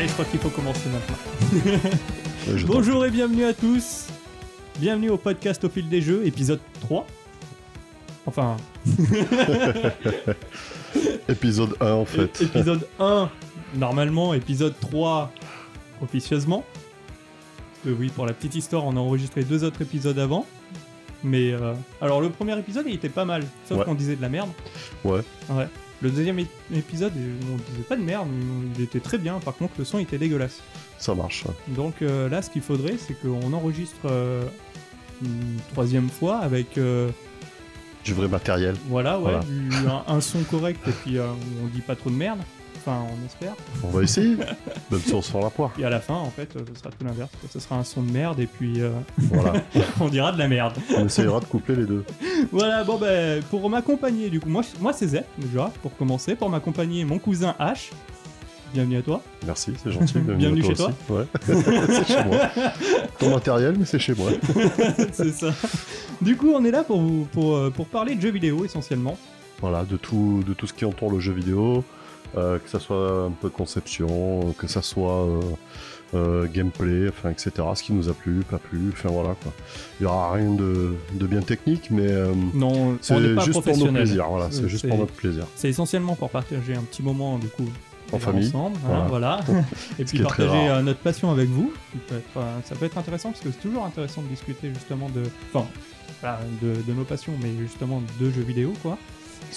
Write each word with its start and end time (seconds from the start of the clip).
Allez, 0.00 0.08
je 0.08 0.14
crois 0.14 0.24
qu'il 0.24 0.40
faut 0.40 0.48
commencer 0.48 0.88
maintenant. 0.88 1.80
Ouais, 2.48 2.62
Bonjour 2.64 3.04
et 3.04 3.10
bienvenue 3.10 3.44
à 3.44 3.52
tous. 3.52 4.06
Bienvenue 4.78 5.10
au 5.10 5.18
podcast 5.18 5.62
au 5.64 5.68
fil 5.68 5.90
des 5.90 6.00
jeux, 6.00 6.24
épisode 6.24 6.58
3. 6.80 7.06
Enfin, 8.24 8.56
Épisode 11.28 11.76
1 11.82 11.92
en 11.92 12.06
fait. 12.06 12.40
é- 12.40 12.44
épisode 12.44 12.88
1 12.98 13.28
normalement, 13.74 14.32
épisode 14.32 14.72
3 14.80 15.30
officieusement. 16.00 16.64
Que 17.84 17.90
oui, 17.90 18.08
pour 18.08 18.24
la 18.24 18.32
petite 18.32 18.54
histoire, 18.54 18.86
on 18.86 18.96
a 18.96 19.00
enregistré 19.00 19.44
deux 19.44 19.64
autres 19.64 19.82
épisodes 19.82 20.18
avant. 20.18 20.46
Mais 21.22 21.52
euh, 21.52 21.74
alors 22.00 22.22
le 22.22 22.30
premier 22.30 22.58
épisode, 22.58 22.86
il 22.88 22.94
était 22.94 23.10
pas 23.10 23.26
mal, 23.26 23.44
sauf 23.68 23.76
Ouais. 23.80 23.84
qu'on 23.84 23.94
disait 23.94 24.16
de 24.16 24.22
la 24.22 24.30
merde. 24.30 24.48
Ouais. 25.04 25.20
Ouais. 25.50 25.68
Le 26.02 26.10
deuxième 26.10 26.38
épisode, 26.74 27.12
on 27.52 27.56
disait 27.56 27.82
pas 27.88 27.96
de 27.96 28.02
merde, 28.02 28.26
il 28.76 28.82
était 28.84 29.00
très 29.00 29.18
bien. 29.18 29.38
Par 29.38 29.54
contre, 29.54 29.74
le 29.78 29.84
son 29.84 29.98
était 29.98 30.16
dégueulasse. 30.18 30.60
Ça 30.98 31.14
marche. 31.14 31.44
ouais. 31.44 31.74
Donc 31.74 32.00
euh, 32.02 32.28
là, 32.28 32.40
ce 32.42 32.48
qu'il 32.50 32.62
faudrait, 32.62 32.96
c'est 32.96 33.14
qu'on 33.20 33.52
enregistre 33.52 33.98
euh, 34.06 34.44
une 35.22 35.58
troisième 35.72 36.08
fois 36.08 36.38
avec, 36.38 36.78
euh, 36.78 37.10
Du 38.04 38.14
vrai 38.14 38.28
matériel. 38.28 38.76
voilà, 38.88 39.18
ouais, 39.18 39.24
Voilà. 39.32 39.40
du- 39.40 39.86
un, 39.86 40.04
un 40.14 40.20
son 40.22 40.40
correct 40.44 40.80
et 40.88 40.92
puis 40.92 41.18
euh, 41.18 41.26
on 41.62 41.66
dit 41.66 41.82
pas 41.82 41.96
trop 41.96 42.08
de 42.08 42.14
merde. 42.16 42.38
Enfin, 42.80 43.04
on 43.12 43.26
espère. 43.26 43.52
On 43.84 43.88
va 43.88 44.02
essayer. 44.02 44.36
Même 44.90 45.00
si 45.00 45.12
on 45.12 45.20
se 45.20 45.30
fend 45.30 45.40
la 45.40 45.50
poire. 45.50 45.70
Et 45.78 45.84
à 45.84 45.90
la 45.90 46.00
fin, 46.00 46.14
en 46.14 46.30
fait, 46.30 46.50
ce 46.52 46.78
sera 46.78 46.88
tout 46.90 47.04
l'inverse. 47.04 47.30
Ce 47.52 47.60
sera 47.60 47.76
un 47.76 47.84
son 47.84 48.02
de 48.02 48.10
merde 48.10 48.40
et 48.40 48.46
puis 48.46 48.80
euh, 48.80 48.90
Voilà. 49.18 49.52
on 50.00 50.08
dira 50.08 50.32
de 50.32 50.38
la 50.38 50.48
merde. 50.48 50.72
On 50.96 51.04
essayera 51.04 51.40
de 51.40 51.44
coupler 51.44 51.76
les 51.76 51.84
deux. 51.84 52.04
voilà, 52.52 52.82
bon 52.82 52.96
ben, 52.96 53.42
pour 53.50 53.68
m'accompagner, 53.68 54.30
du 54.30 54.40
coup, 54.40 54.48
moi, 54.48 54.62
moi 54.80 54.94
c'est 54.94 55.08
Z, 55.08 55.24
déjà, 55.36 55.70
pour 55.82 55.94
commencer. 55.94 56.34
Pour 56.36 56.48
m'accompagner, 56.48 57.04
mon 57.04 57.18
cousin 57.18 57.54
H. 57.60 57.90
Bienvenue 58.72 58.96
à 58.96 59.02
toi. 59.02 59.20
Merci, 59.44 59.74
c'est 59.82 59.92
gentil. 59.92 60.18
Bienvenue 60.18 60.62
à 60.62 60.64
chez 60.64 60.72
aussi. 60.72 60.92
Ouais. 61.10 61.26
c'est 61.44 62.06
chez 62.06 62.24
moi. 62.24 62.38
Ton 63.18 63.30
matériel, 63.30 63.76
mais 63.78 63.84
c'est 63.84 63.98
chez 63.98 64.14
moi. 64.14 64.30
c'est 65.12 65.32
ça. 65.32 65.52
Du 66.22 66.34
coup, 66.34 66.52
on 66.54 66.64
est 66.64 66.70
là 66.70 66.82
pour, 66.82 67.02
vous, 67.02 67.26
pour, 67.30 67.56
euh, 67.56 67.68
pour 67.68 67.86
parler 67.88 68.14
de 68.14 68.22
jeux 68.22 68.30
vidéo 68.30 68.64
essentiellement. 68.64 69.18
Voilà, 69.60 69.84
de 69.84 69.98
tout, 69.98 70.42
de 70.46 70.54
tout 70.54 70.66
ce 70.66 70.72
qui 70.72 70.86
entoure 70.86 71.12
le 71.12 71.20
jeu 71.20 71.32
vidéo. 71.34 71.84
Euh, 72.36 72.58
que 72.58 72.68
ça 72.68 72.78
soit 72.80 73.24
un 73.26 73.30
peu 73.30 73.48
conception, 73.50 74.54
que 74.58 74.66
ça 74.66 74.82
soit 74.82 75.24
euh, 75.26 75.40
euh, 76.14 76.46
gameplay, 76.52 77.08
enfin, 77.08 77.30
etc. 77.30 77.50
Ce 77.74 77.82
qui 77.82 77.92
nous 77.92 78.08
a 78.08 78.12
plu, 78.14 78.40
pas 78.50 78.58
plu, 78.58 78.90
enfin 78.92 79.10
voilà 79.10 79.34
quoi. 79.42 79.52
Il 80.00 80.04
y 80.04 80.06
aura 80.06 80.32
rien 80.32 80.52
de, 80.54 80.94
de 81.14 81.26
bien 81.26 81.40
technique, 81.40 81.90
mais 81.90 82.06
euh, 82.08 82.32
Non, 82.54 82.96
c'est 83.00 83.16
juste 83.18 83.52
pour 83.52 83.62
professionnel. 83.62 84.02
plaisirs. 84.02 84.26
Voilà, 84.28 84.48
c'est 84.50 84.64
Euh, 84.64 84.68
juste 84.68 84.88
pour 84.88 84.98
notre 84.98 85.12
plaisir. 85.14 85.46
C'est 85.56 85.68
essentiellement 85.68 86.14
pour 86.16 86.30
partager 86.30 86.74
un 86.74 86.82
petit 86.82 87.02
moment 87.02 87.38
du 87.38 87.48
coup 87.48 87.68
En 88.12 88.18
famille. 88.18 88.48
ensemble, 88.48 88.76
hein, 88.90 89.06
voilà. 89.08 89.40
et 90.00 90.04
puis 90.04 90.18
partager 90.20 90.68
euh, 90.68 90.82
notre 90.82 90.98
passion 91.00 91.30
avec 91.30 91.48
vous. 91.48 91.72
qui 91.92 91.98
peut 91.98 92.16
être, 92.16 92.36
euh, 92.38 92.58
ça 92.64 92.74
peut 92.74 92.86
être 92.86 92.98
intéressant 92.98 93.30
parce 93.30 93.42
que 93.42 93.50
c'est 93.52 93.60
toujours 93.68 93.84
intéressant 93.84 94.22
de 94.22 94.28
discuter 94.28 94.70
justement 94.74 95.08
de, 95.10 95.22
enfin, 95.54 95.66
de, 96.60 96.74
de 96.86 96.92
nos 96.92 97.04
passions, 97.04 97.32
mais 97.40 97.50
justement 97.60 98.02
de 98.20 98.30
jeux 98.30 98.42
vidéo 98.42 98.72
quoi. 98.82 98.98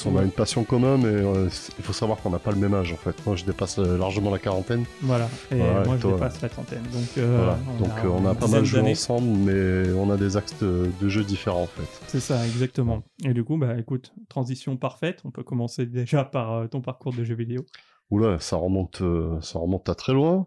On 0.05 0.17
a 0.17 0.23
une 0.23 0.31
passion 0.31 0.63
commune, 0.63 0.97
mais 0.97 1.07
euh, 1.07 1.49
il 1.77 1.83
faut 1.83 1.93
savoir 1.93 2.19
qu'on 2.19 2.29
n'a 2.29 2.39
pas 2.39 2.51
le 2.51 2.57
même 2.57 2.73
âge 2.73 2.91
en 2.91 2.97
fait. 2.97 3.15
Moi, 3.25 3.35
je 3.35 3.45
dépasse 3.45 3.79
euh, 3.79 3.97
largement 3.97 4.31
la 4.31 4.39
quarantaine. 4.39 4.85
Voilà. 5.01 5.29
Et 5.51 5.55
moi 5.55 5.95
et 5.95 5.99
je 5.99 6.07
dépasse 6.07 6.41
la 6.41 6.49
trentaine, 6.49 6.83
donc 6.91 7.17
euh, 7.17 7.37
Voilà. 7.37 7.59
Donc, 7.79 8.11
on 8.11 8.25
a 8.25 8.35
pas 8.35 8.47
mal 8.47 8.65
joué 8.65 8.81
ensemble, 8.81 9.27
mais 9.27 9.91
on 9.93 10.09
a 10.09 10.17
des 10.17 10.37
axes 10.37 10.57
de, 10.61 10.89
de 10.99 11.09
jeux 11.09 11.23
différents 11.23 11.63
en 11.63 11.67
fait. 11.67 11.87
C'est 12.07 12.19
ça, 12.19 12.45
exactement. 12.45 13.03
Et 13.23 13.33
du 13.33 13.43
coup, 13.43 13.57
bah 13.57 13.77
écoute, 13.77 14.13
transition 14.29 14.75
parfaite. 14.77 15.21
On 15.25 15.31
peut 15.31 15.43
commencer 15.43 15.85
déjà 15.85 16.23
par 16.23 16.69
ton 16.69 16.81
parcours 16.81 17.13
de 17.13 17.23
jeux 17.23 17.35
vidéo. 17.35 17.65
Oula, 18.13 18.39
ça 18.39 18.57
remonte, 18.57 19.01
euh, 19.01 19.41
ça 19.41 19.57
remonte 19.57 19.89
à 19.89 19.95
très 19.95 20.13
loin. 20.13 20.45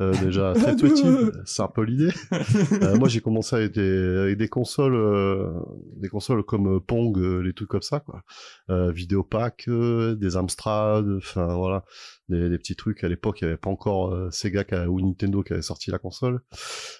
Euh, 0.00 0.12
déjà 0.22 0.54
très 0.54 0.70
À 0.70 0.74
petit, 0.74 1.04
c'est 1.44 1.60
un 1.60 1.68
peu 1.68 1.82
l'idée. 1.82 2.08
Euh, 2.82 2.96
moi, 2.96 3.08
j'ai 3.08 3.20
commencé 3.20 3.54
avec 3.54 3.72
des, 3.72 4.18
avec 4.18 4.38
des 4.38 4.48
consoles, 4.48 4.96
des 5.96 6.08
consoles 6.08 6.42
comme 6.42 6.80
Pong, 6.80 7.16
les 7.18 7.52
trucs 7.52 7.68
comme 7.68 7.82
ça, 7.82 8.00
quoi. 8.00 8.22
Vidéopack, 8.92 9.68
des 9.68 10.36
Amstrad, 10.36 11.06
enfin 11.18 11.54
voilà, 11.54 11.84
des, 12.28 12.48
des 12.48 12.58
petits 12.58 12.76
trucs. 12.76 13.04
À 13.04 13.08
l'époque, 13.08 13.40
il 13.40 13.44
n'y 13.44 13.48
avait 13.50 13.58
pas 13.58 13.70
encore 13.70 14.32
Sega 14.32 14.64
qui 14.64 14.74
a- 14.74 14.88
ou 14.88 15.00
Nintendo 15.00 15.42
qui 15.42 15.52
avait 15.52 15.62
sorti 15.62 15.90
la 15.90 15.98
console. 15.98 16.40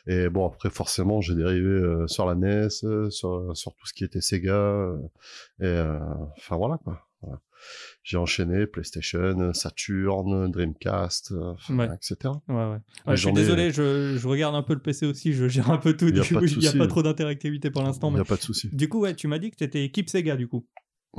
Et 0.07 0.29
bon, 0.29 0.47
après, 0.47 0.71
forcément, 0.71 1.21
j'ai 1.21 1.35
dérivé 1.35 2.05
sur 2.07 2.27
la 2.27 2.35
NES, 2.35 2.69
sur, 3.11 3.57
sur 3.57 3.75
tout 3.75 3.87
ce 3.87 3.93
qui 3.95 4.05
était 4.05 4.21
Sega. 4.21 4.93
et 5.61 5.81
enfin 6.39 6.57
voilà, 6.57 6.79
quoi. 6.85 7.01
Voilà. 7.23 7.41
J'ai 8.07 8.19
enchaîné 8.19 8.69
PlayStation, 8.69 9.53
Saturn, 9.53 10.49
Dreamcast, 10.53 11.33
euh, 11.33 11.55
Ouais. 11.71 11.89
etc. 11.93 12.35
Ouais, 12.49 12.55
ouais. 12.55 12.79
Je 13.09 13.17
suis 13.17 13.33
désolé, 13.33 13.73
je, 13.73 14.17
je 14.17 14.29
regarde 14.29 14.55
un 14.55 14.63
peu 14.63 14.75
le 14.75 14.79
PC 14.81 15.07
aussi, 15.07 15.33
je 15.33 15.49
gère 15.49 15.73
un 15.73 15.79
peu 15.79 15.97
tout. 15.97 16.07
Il 16.07 16.15
n'y 16.15 16.69
a 16.69 16.73
pas 16.73 16.87
trop 16.87 17.03
d'interactivité 17.03 17.69
pour 17.69 17.83
l'instant. 17.83 18.11
Il 18.11 18.15
n'y 18.15 18.21
a 18.21 18.25
pas 18.25 18.37
de 18.37 18.43
souci. 18.43 18.69
Du 18.73 18.89
coup, 18.89 19.01
ouais, 19.01 19.17
tu 19.17 19.27
m'as 19.27 19.41
dit 19.41 19.51
que 19.51 19.57
tu 19.57 19.65
étais 19.65 19.85
équipe 19.85 20.09
Sega, 20.09 20.37
du 20.37 20.47
coup. 20.47 20.65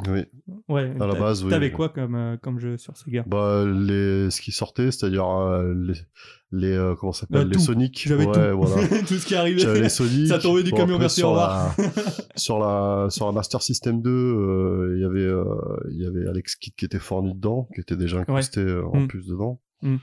Oui. 0.08 0.22
Ouais. 0.68 0.94
À 1.00 1.08
la 1.08 1.16
base, 1.16 1.44
oui. 1.44 1.50
T'avais 1.50 1.72
quoi 1.72 1.90
comme, 1.90 2.16
euh, 2.16 2.38
comme 2.38 2.60
jeu 2.60 2.78
sur 2.78 2.96
Sega? 2.98 3.24
Bah, 3.28 3.66
les, 3.66 4.30
ce 4.30 4.42
qui 4.42 4.52
sortait, 4.52 4.92
c'est-à-dire 4.92 5.28
euh, 5.28 5.74
les, 5.74 5.94
les 6.52 6.72
euh, 6.78 6.96
comment 6.96 7.12
ça 7.14 7.22
s'appelle, 7.22 7.48
Euh, 7.48 7.52
les. 7.52 7.60
Sonic. 7.60 8.04
J'avais 8.08 8.26
ouais, 8.26 8.52
tout. 8.52 8.58
voilà. 8.58 8.88
tout 9.08 9.16
ce 9.16 9.26
qui 9.26 9.36
arrivait. 9.36 9.60
J'avais 9.60 9.82
les 9.82 9.90
Sonic. 9.90 10.28
Ça 10.28 10.40
tombait 10.40 10.64
du 10.64 10.72
camion, 10.72 11.00
merci, 11.00 11.22
sur 11.22 11.32
au 11.32 11.36
la, 11.36 11.74
sur 12.36 12.60
la 12.60 13.08
sur 13.10 13.26
la 13.26 13.32
Master 13.32 13.62
System 13.62 14.02
2, 14.02 14.10
euh, 14.10 14.94
il 14.98 15.02
y 15.02 15.06
avait 15.06 15.32
il 15.92 16.02
y 16.02 16.06
avait 16.06 16.28
Alex 16.30 16.56
Kidd 16.56 16.76
qui 16.76 16.86
était 16.86 17.00
fourni 17.00 17.34
dedans, 17.34 17.68
qui 17.74 17.82
était 17.82 17.98
déjà 17.98 18.20
incrusté 18.20 18.62
en 18.94 19.00
Mm. 19.02 19.08
plus 19.08 19.26
dedans. 19.28 19.60
Mm. 19.82 19.96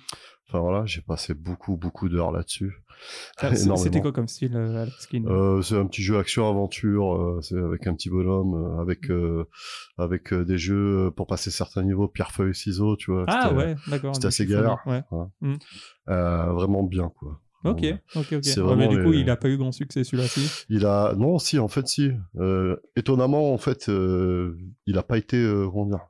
Enfin 0.49 0.59
voilà, 0.61 0.85
j'ai 0.87 1.01
passé 1.01 1.35
beaucoup 1.35 1.77
beaucoup 1.77 2.09
d'heures 2.09 2.31
là-dessus. 2.33 2.75
Ah. 3.39 3.55
C'était 3.77 4.01
quoi 4.01 4.13
comme 4.13 4.29
style, 4.29 4.57
euh, 4.57 4.83
Alex 4.83 5.09
Euh, 5.27 5.63
c'est 5.63 5.77
un 5.77 5.87
petit 5.87 6.03
jeu 6.03 6.19
action 6.19 6.49
aventure, 6.49 7.15
euh, 7.15 7.41
c'est 7.43 7.59
avec 7.59 7.87
un 7.87 7.95
petit 7.95 8.11
bonhomme, 8.11 8.79
avec 8.81 9.11
euh, 9.11 9.45
avec 9.99 10.33
des 10.35 10.59
jeux 10.59 11.11
pour 11.17 11.27
passer 11.27 11.51
certains 11.51 11.83
niveaux, 11.83 12.09
pierre 12.09 12.31
feuille 12.33 12.55
ciseaux, 12.55 12.97
tu 12.97 13.11
vois. 13.13 13.25
Ah 13.29 13.53
ouais, 13.53 13.75
d'accord. 13.89 14.15
c'était 14.15 14.29
assez 14.29 14.47
galère. 14.47 14.79
Ouais. 14.87 15.03
euh, 16.09 16.53
vraiment 16.53 16.83
bien 16.83 17.11
quoi. 17.19 17.41
Ok, 17.65 17.83
ok, 17.83 18.17
ok. 18.17 18.31
Ouais, 18.31 18.39
mais 18.45 18.53
vraiment 18.61 18.89
du 18.89 19.03
coup, 19.03 19.13
les- 19.13 19.21
il 19.21 19.31
a 19.31 19.37
pas 19.37 19.49
eu 19.49 19.57
grand 19.57 19.73
succès 19.73 20.05
celui-là, 20.05 20.29
si? 20.29 20.51
Il 20.69 20.85
a 20.85 21.15
non 21.17 21.39
si 21.39 21.59
en 21.59 21.69
fait 21.69 21.89
si. 21.89 22.11
Euh, 22.37 22.77
étonnamment 22.95 23.55
en 23.55 23.59
fait, 23.59 23.89
euh, 23.89 24.59
il 24.87 24.99
a 24.99 25.03
pas 25.03 25.17
été 25.17 25.39
euh, 25.39 25.67
comment 25.71 25.87
dire, 25.87 26.07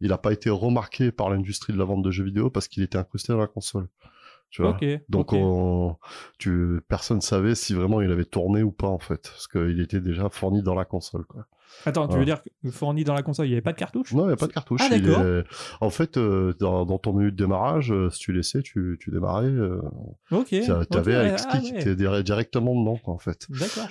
il 0.00 0.12
a 0.12 0.18
pas 0.18 0.32
été 0.32 0.50
remarqué 0.50 1.12
par 1.12 1.30
l'industrie 1.30 1.72
de 1.72 1.78
la 1.78 1.84
vente 1.84 2.02
de 2.02 2.10
jeux 2.10 2.24
vidéo 2.24 2.50
parce 2.50 2.66
qu'il 2.66 2.82
était 2.82 2.98
incrusté 2.98 3.32
dans 3.32 3.38
la 3.38 3.46
console. 3.46 3.88
Tu 4.50 4.62
vois. 4.62 4.78
Donc 5.08 5.32
on, 5.32 5.96
tu, 6.38 6.80
personne 6.88 7.20
savait 7.20 7.54
si 7.54 7.74
vraiment 7.74 8.00
il 8.00 8.10
avait 8.10 8.24
tourné 8.24 8.62
ou 8.62 8.72
pas 8.72 8.88
en 8.88 8.98
fait, 8.98 9.22
parce 9.22 9.46
qu'il 9.46 9.80
était 9.80 10.00
déjà 10.00 10.28
fourni 10.30 10.62
dans 10.62 10.74
la 10.74 10.84
console 10.84 11.24
quoi. 11.26 11.46
Attends, 11.86 12.02
tu 12.08 12.16
voilà. 12.16 12.18
veux 12.20 12.24
dire 12.24 12.42
que 12.42 12.70
fourni 12.70 13.04
dans 13.04 13.14
la 13.14 13.22
console, 13.22 13.46
il 13.46 13.50
n'y 13.50 13.54
avait 13.54 13.62
pas 13.62 13.72
de 13.72 13.78
cartouche? 13.78 14.12
Non, 14.12 14.24
il 14.24 14.28
n'y 14.28 14.32
a 14.32 14.36
pas 14.36 14.46
de 14.46 14.52
cartouche. 14.52 14.80
Ah, 14.82 14.94
il 14.96 15.02
d'accord. 15.02 15.24
est- 15.24 15.44
En 15.80 15.90
fait, 15.90 16.16
euh, 16.16 16.54
dans, 16.58 16.84
dans 16.86 16.98
ton 16.98 17.12
menu 17.12 17.30
de 17.32 17.36
démarrage, 17.36 17.92
euh, 17.92 18.10
si 18.10 18.18
tu 18.20 18.32
laissais, 18.32 18.62
tu, 18.62 18.96
tu 19.00 19.10
démarrais, 19.10 19.46
euh, 19.46 19.80
Ok. 20.30 20.48
ouais, 20.52 21.14
Alex 21.14 21.46
ah 21.48 21.58
Kidd 21.58 21.64
qui 21.74 21.80
était 21.80 21.94
dir- 21.94 22.22
directement 22.24 22.74
dedans 22.78 22.96
quoi, 22.96 23.14
en 23.14 23.18
fait. 23.18 23.46
D'accord, 23.50 23.88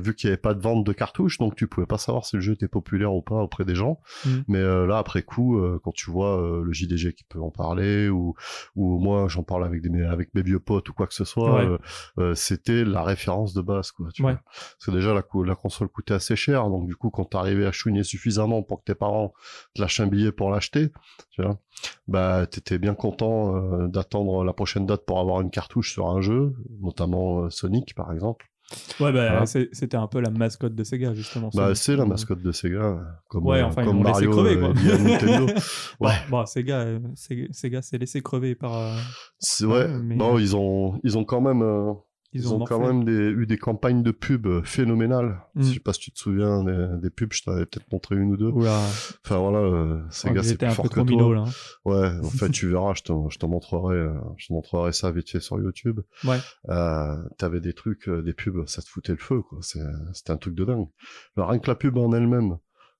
vu 0.00 0.14
qu'il 0.14 0.28
n'y 0.28 0.32
avait 0.32 0.40
pas 0.40 0.54
de 0.54 0.60
vente 0.60 0.84
de 0.84 0.92
cartouches, 0.92 1.38
donc 1.38 1.56
tu 1.56 1.66
pouvais 1.66 1.86
pas 1.86 1.98
savoir 1.98 2.24
si 2.26 2.36
le 2.36 2.42
jeu 2.42 2.52
était 2.52 2.68
populaire 2.68 3.12
ou 3.14 3.22
pas 3.22 3.36
auprès 3.36 3.64
des 3.64 3.74
gens. 3.74 4.00
Mm. 4.24 4.30
Mais 4.48 4.62
là, 4.62 4.98
après 4.98 5.22
coup, 5.22 5.60
quand 5.82 5.92
tu 5.92 6.10
vois 6.10 6.60
le 6.64 6.72
JDG 6.72 7.12
qui 7.14 7.24
peut 7.24 7.40
en 7.40 7.50
parler, 7.50 8.08
ou, 8.08 8.34
ou 8.76 8.98
moi 8.98 9.26
j'en 9.28 9.42
parle 9.42 9.64
avec, 9.64 9.82
des, 9.82 10.02
avec 10.02 10.34
mes 10.34 10.42
vieux 10.42 10.60
potes 10.60 10.88
ou 10.88 10.92
quoi 10.92 11.06
que 11.06 11.14
ce 11.14 11.24
soit, 11.24 11.78
Ouais. 12.16 12.32
c'était 12.34 12.84
la 12.84 13.02
référence 13.02 13.54
de 13.54 13.60
base. 13.60 13.90
Quoi, 13.92 14.08
tu 14.12 14.22
Ouais. 14.22 14.32
vois. 14.32 14.40
Parce 14.44 14.86
que 14.86 14.90
déjà, 14.90 15.14
la, 15.14 15.22
la 15.44 15.54
console 15.54 15.88
coûtait 15.88 16.14
assez 16.14 16.36
cher, 16.36 16.68
donc 16.68 16.86
du 16.86 16.96
coup, 16.96 17.10
quand 17.10 17.19
t'arrivais 17.24 17.66
à 17.66 17.72
chouiner 17.72 18.02
suffisamment 18.04 18.62
pour 18.62 18.78
que 18.80 18.84
tes 18.92 18.94
parents 18.94 19.32
te 19.74 19.80
lâchent 19.80 20.00
un 20.00 20.06
billet 20.06 20.32
pour 20.32 20.50
l'acheter, 20.50 20.88
tu 21.30 21.42
vois, 21.42 21.58
bah 22.08 22.46
t'étais 22.46 22.78
bien 22.78 22.94
content 22.94 23.56
euh, 23.56 23.88
d'attendre 23.88 24.44
la 24.44 24.52
prochaine 24.52 24.86
date 24.86 25.04
pour 25.06 25.18
avoir 25.20 25.40
une 25.40 25.50
cartouche 25.50 25.92
sur 25.92 26.08
un 26.08 26.20
jeu, 26.20 26.52
notamment 26.80 27.44
euh, 27.44 27.50
Sonic 27.50 27.94
par 27.94 28.12
exemple. 28.12 28.46
Ouais, 29.00 29.10
bah, 29.12 29.28
Voilà. 29.42 29.46
c'était 29.46 29.96
un 29.96 30.06
peu 30.06 30.20
la 30.20 30.30
mascotte 30.30 30.76
de 30.76 30.84
Sega, 30.84 31.12
justement. 31.12 31.50
Bah, 31.54 31.74
c'est 31.74 31.96
la 31.96 32.04
mascotte 32.06 32.40
de 32.40 32.52
Sega, 32.52 33.00
comme, 33.26 33.44
Ouais, 33.44 33.58
euh, 33.60 33.64
enfin, 33.66 33.84
comme 33.84 34.00
Mario 34.00 34.30
crever, 34.30 34.60
quoi. 34.60 34.68
à 34.68 34.98
Nintendo. 34.98 35.52
Ouais, 36.00 36.12
bon, 36.30 36.46
Sega, 36.46 36.86
Sega, 37.16 37.46
Sega 37.50 37.82
s'est 37.82 37.98
laissé 37.98 38.20
crever 38.22 38.54
par. 38.54 38.94
ouais. 39.62 39.88
mais- 39.88 40.14
Bon, 40.14 40.38
ils 40.38 40.54
ont, 40.54 41.00
ils 41.02 41.18
ont 41.18 41.24
quand 41.24 41.40
même, 41.40 41.62
ils, 42.32 42.42
ils, 42.42 42.52
ont, 42.54 42.64
quand 42.64 42.78
même 42.80 43.04
des, 43.04 43.12
eu 43.12 43.46
des 43.46 43.58
campagnes 43.58 44.02
de 44.02 44.10
pub 44.12 44.46
euh, 44.46 44.62
phénoménales. 44.62 45.42
Mm. 45.54 45.62
Je 45.62 45.72
sais 45.74 45.80
pas 45.80 45.92
si 45.92 46.00
tu 46.00 46.12
te 46.12 46.18
souviens 46.18 46.62
des, 46.64 46.86
des 47.02 47.10
pubs, 47.10 47.32
je 47.32 47.42
t'avais 47.42 47.66
peut-être 47.66 47.90
montré 47.92 48.16
une 48.16 48.32
ou 48.32 48.36
deux. 48.36 48.50
Oula, 48.50 48.78
Enfin 49.24 49.38
voilà, 49.38 49.58
euh, 49.58 50.00
Sega 50.10 50.42
c'est 50.42 50.50
j'étais 50.50 50.66
plus 50.66 50.66
un 50.66 50.68
peu 50.70 50.74
fort 50.76 50.84
que 50.90 50.94
trop 51.00 51.04
minot, 51.04 51.26
toi. 51.26 51.34
là. 51.34 51.42
hein. 51.42 51.50
Ouais, 51.84 52.26
en 52.26 52.30
fait 52.30 52.50
tu 52.50 52.68
verras, 52.68 52.94
je 52.94 53.02
te, 53.02 53.12
je 53.30 53.38
te 53.38 53.46
montrerai, 53.46 53.96
euh, 53.96 54.14
je 54.36 54.46
te 54.48 54.52
montrerai 54.52 54.92
ça 54.92 55.10
vite 55.10 55.28
fait 55.30 55.40
sur 55.40 55.58
YouTube. 55.58 56.00
Ouais. 56.24 56.38
Euh, 56.68 57.16
T'avais 57.38 57.60
des 57.60 57.72
trucs, 57.72 58.08
euh, 58.08 58.22
des 58.22 58.32
pubs, 58.32 58.64
ça 58.66 58.80
te 58.82 58.88
foutait 58.88 59.12
le 59.12 59.18
feu, 59.18 59.42
quoi. 59.42 59.58
C'est- 59.62 59.80
C'était 60.12 60.30
un 60.30 60.36
truc 60.36 60.54
de 60.54 60.64
dingue. 60.64 60.86
Alors, 61.36 61.50
rien 61.50 61.58
que 61.58 61.68
la 61.68 61.74
pub 61.74 61.96
en 61.98 62.12
elle-même 62.12 62.58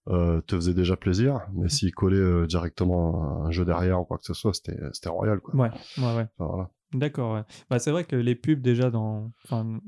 euh, 0.08 0.40
te 0.40 0.56
faisait 0.56 0.74
déjà 0.74 0.96
plaisir, 0.96 1.40
mais 1.52 1.68
s'il 1.68 1.92
collait 1.92 2.16
euh, 2.16 2.46
directement 2.46 3.44
un 3.44 3.50
jeu 3.50 3.64
derrière 3.64 4.00
ou 4.00 4.04
quoi 4.04 4.16
que 4.18 4.24
ce 4.24 4.34
soit, 4.34 4.54
c'était 4.54 4.76
c'était 4.92 5.10
royal, 5.10 5.40
quoi. 5.40 5.54
Ouais, 5.54 5.70
ouais, 5.98 6.04
ouais. 6.16 6.26
Enfin, 6.38 6.50
voilà. 6.50 6.70
D'accord, 6.92 7.34
ouais. 7.34 7.42
Bah, 7.68 7.78
c'est 7.78 7.90
vrai 7.90 8.04
que 8.04 8.16
les 8.16 8.34
pubs, 8.34 8.60
déjà, 8.60 8.90
dans... 8.90 9.30
enfin, 9.44 9.78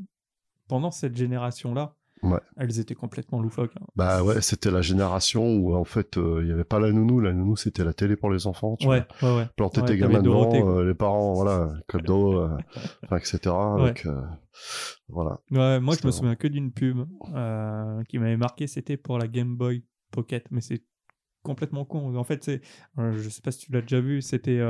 pendant 0.69 0.91
cette 0.91 1.17
génération-là, 1.17 1.97
Ouais. 2.23 2.39
elles 2.57 2.79
étaient 2.79 2.95
complètement 2.95 3.43
loufoques. 3.43 3.73
hein. 3.81 3.85
Bah 3.97 4.23
ouais, 4.23 4.41
c'était 4.43 4.71
la 4.71 4.81
génération 4.81 5.57
où 5.57 5.75
en 5.75 5.83
fait 5.83 6.17
euh, 6.19 6.39
il 6.45 6.49
y 6.49 6.53
avait 6.53 6.63
pas 6.63 6.79
la 6.79 6.93
nounou, 6.93 7.19
la 7.19 7.33
nounou 7.33 7.57
c'était 7.57 7.83
la 7.83 7.93
télé 7.95 8.15
pour 8.15 8.31
les 8.31 8.47
enfants. 8.47 8.77
Tu 8.77 8.87
Ouais, 8.87 9.05
ouais, 9.23 9.37
ouais. 9.39 9.49
planter 9.57 9.83
tes 9.85 9.97
gamins 9.99 10.23
quoi. 10.23 10.55
euh, 10.55 10.85
les 10.87 10.95
parents, 10.95 11.35
voilà, 11.35 11.73
club 11.89 12.03
d'eau, 12.07 12.39
euh, 12.39 12.57
etc. 13.17 13.39
Donc, 13.77 14.07
voilà. 15.09 15.41
Ouais, 15.51 15.81
moi, 15.81 15.97
je 16.01 16.07
me 16.07 16.13
souviens 16.13 16.37
que 16.37 16.47
d'une 16.47 16.71
pub 16.73 16.99
qui 18.09 18.19
m'avait 18.21 18.37
marqué, 18.37 18.69
c'était 18.69 18.97
pour 18.97 19.19
la 19.19 19.27
Game 19.27 19.57
Boy 19.57 19.85
Pocket, 20.13 20.47
mais 20.53 20.61
c'est 20.61 20.85
complètement 21.43 21.85
con. 21.85 22.15
En 22.15 22.23
fait, 22.25 22.45
c'est, 22.45 22.61
je 22.99 23.29
sais 23.29 23.43
pas 23.43 23.51
si 23.51 23.67
tu 23.67 23.73
l'as 23.73 23.81
déjà 23.83 24.01
vu, 24.01 24.23
c'était, 24.23 24.61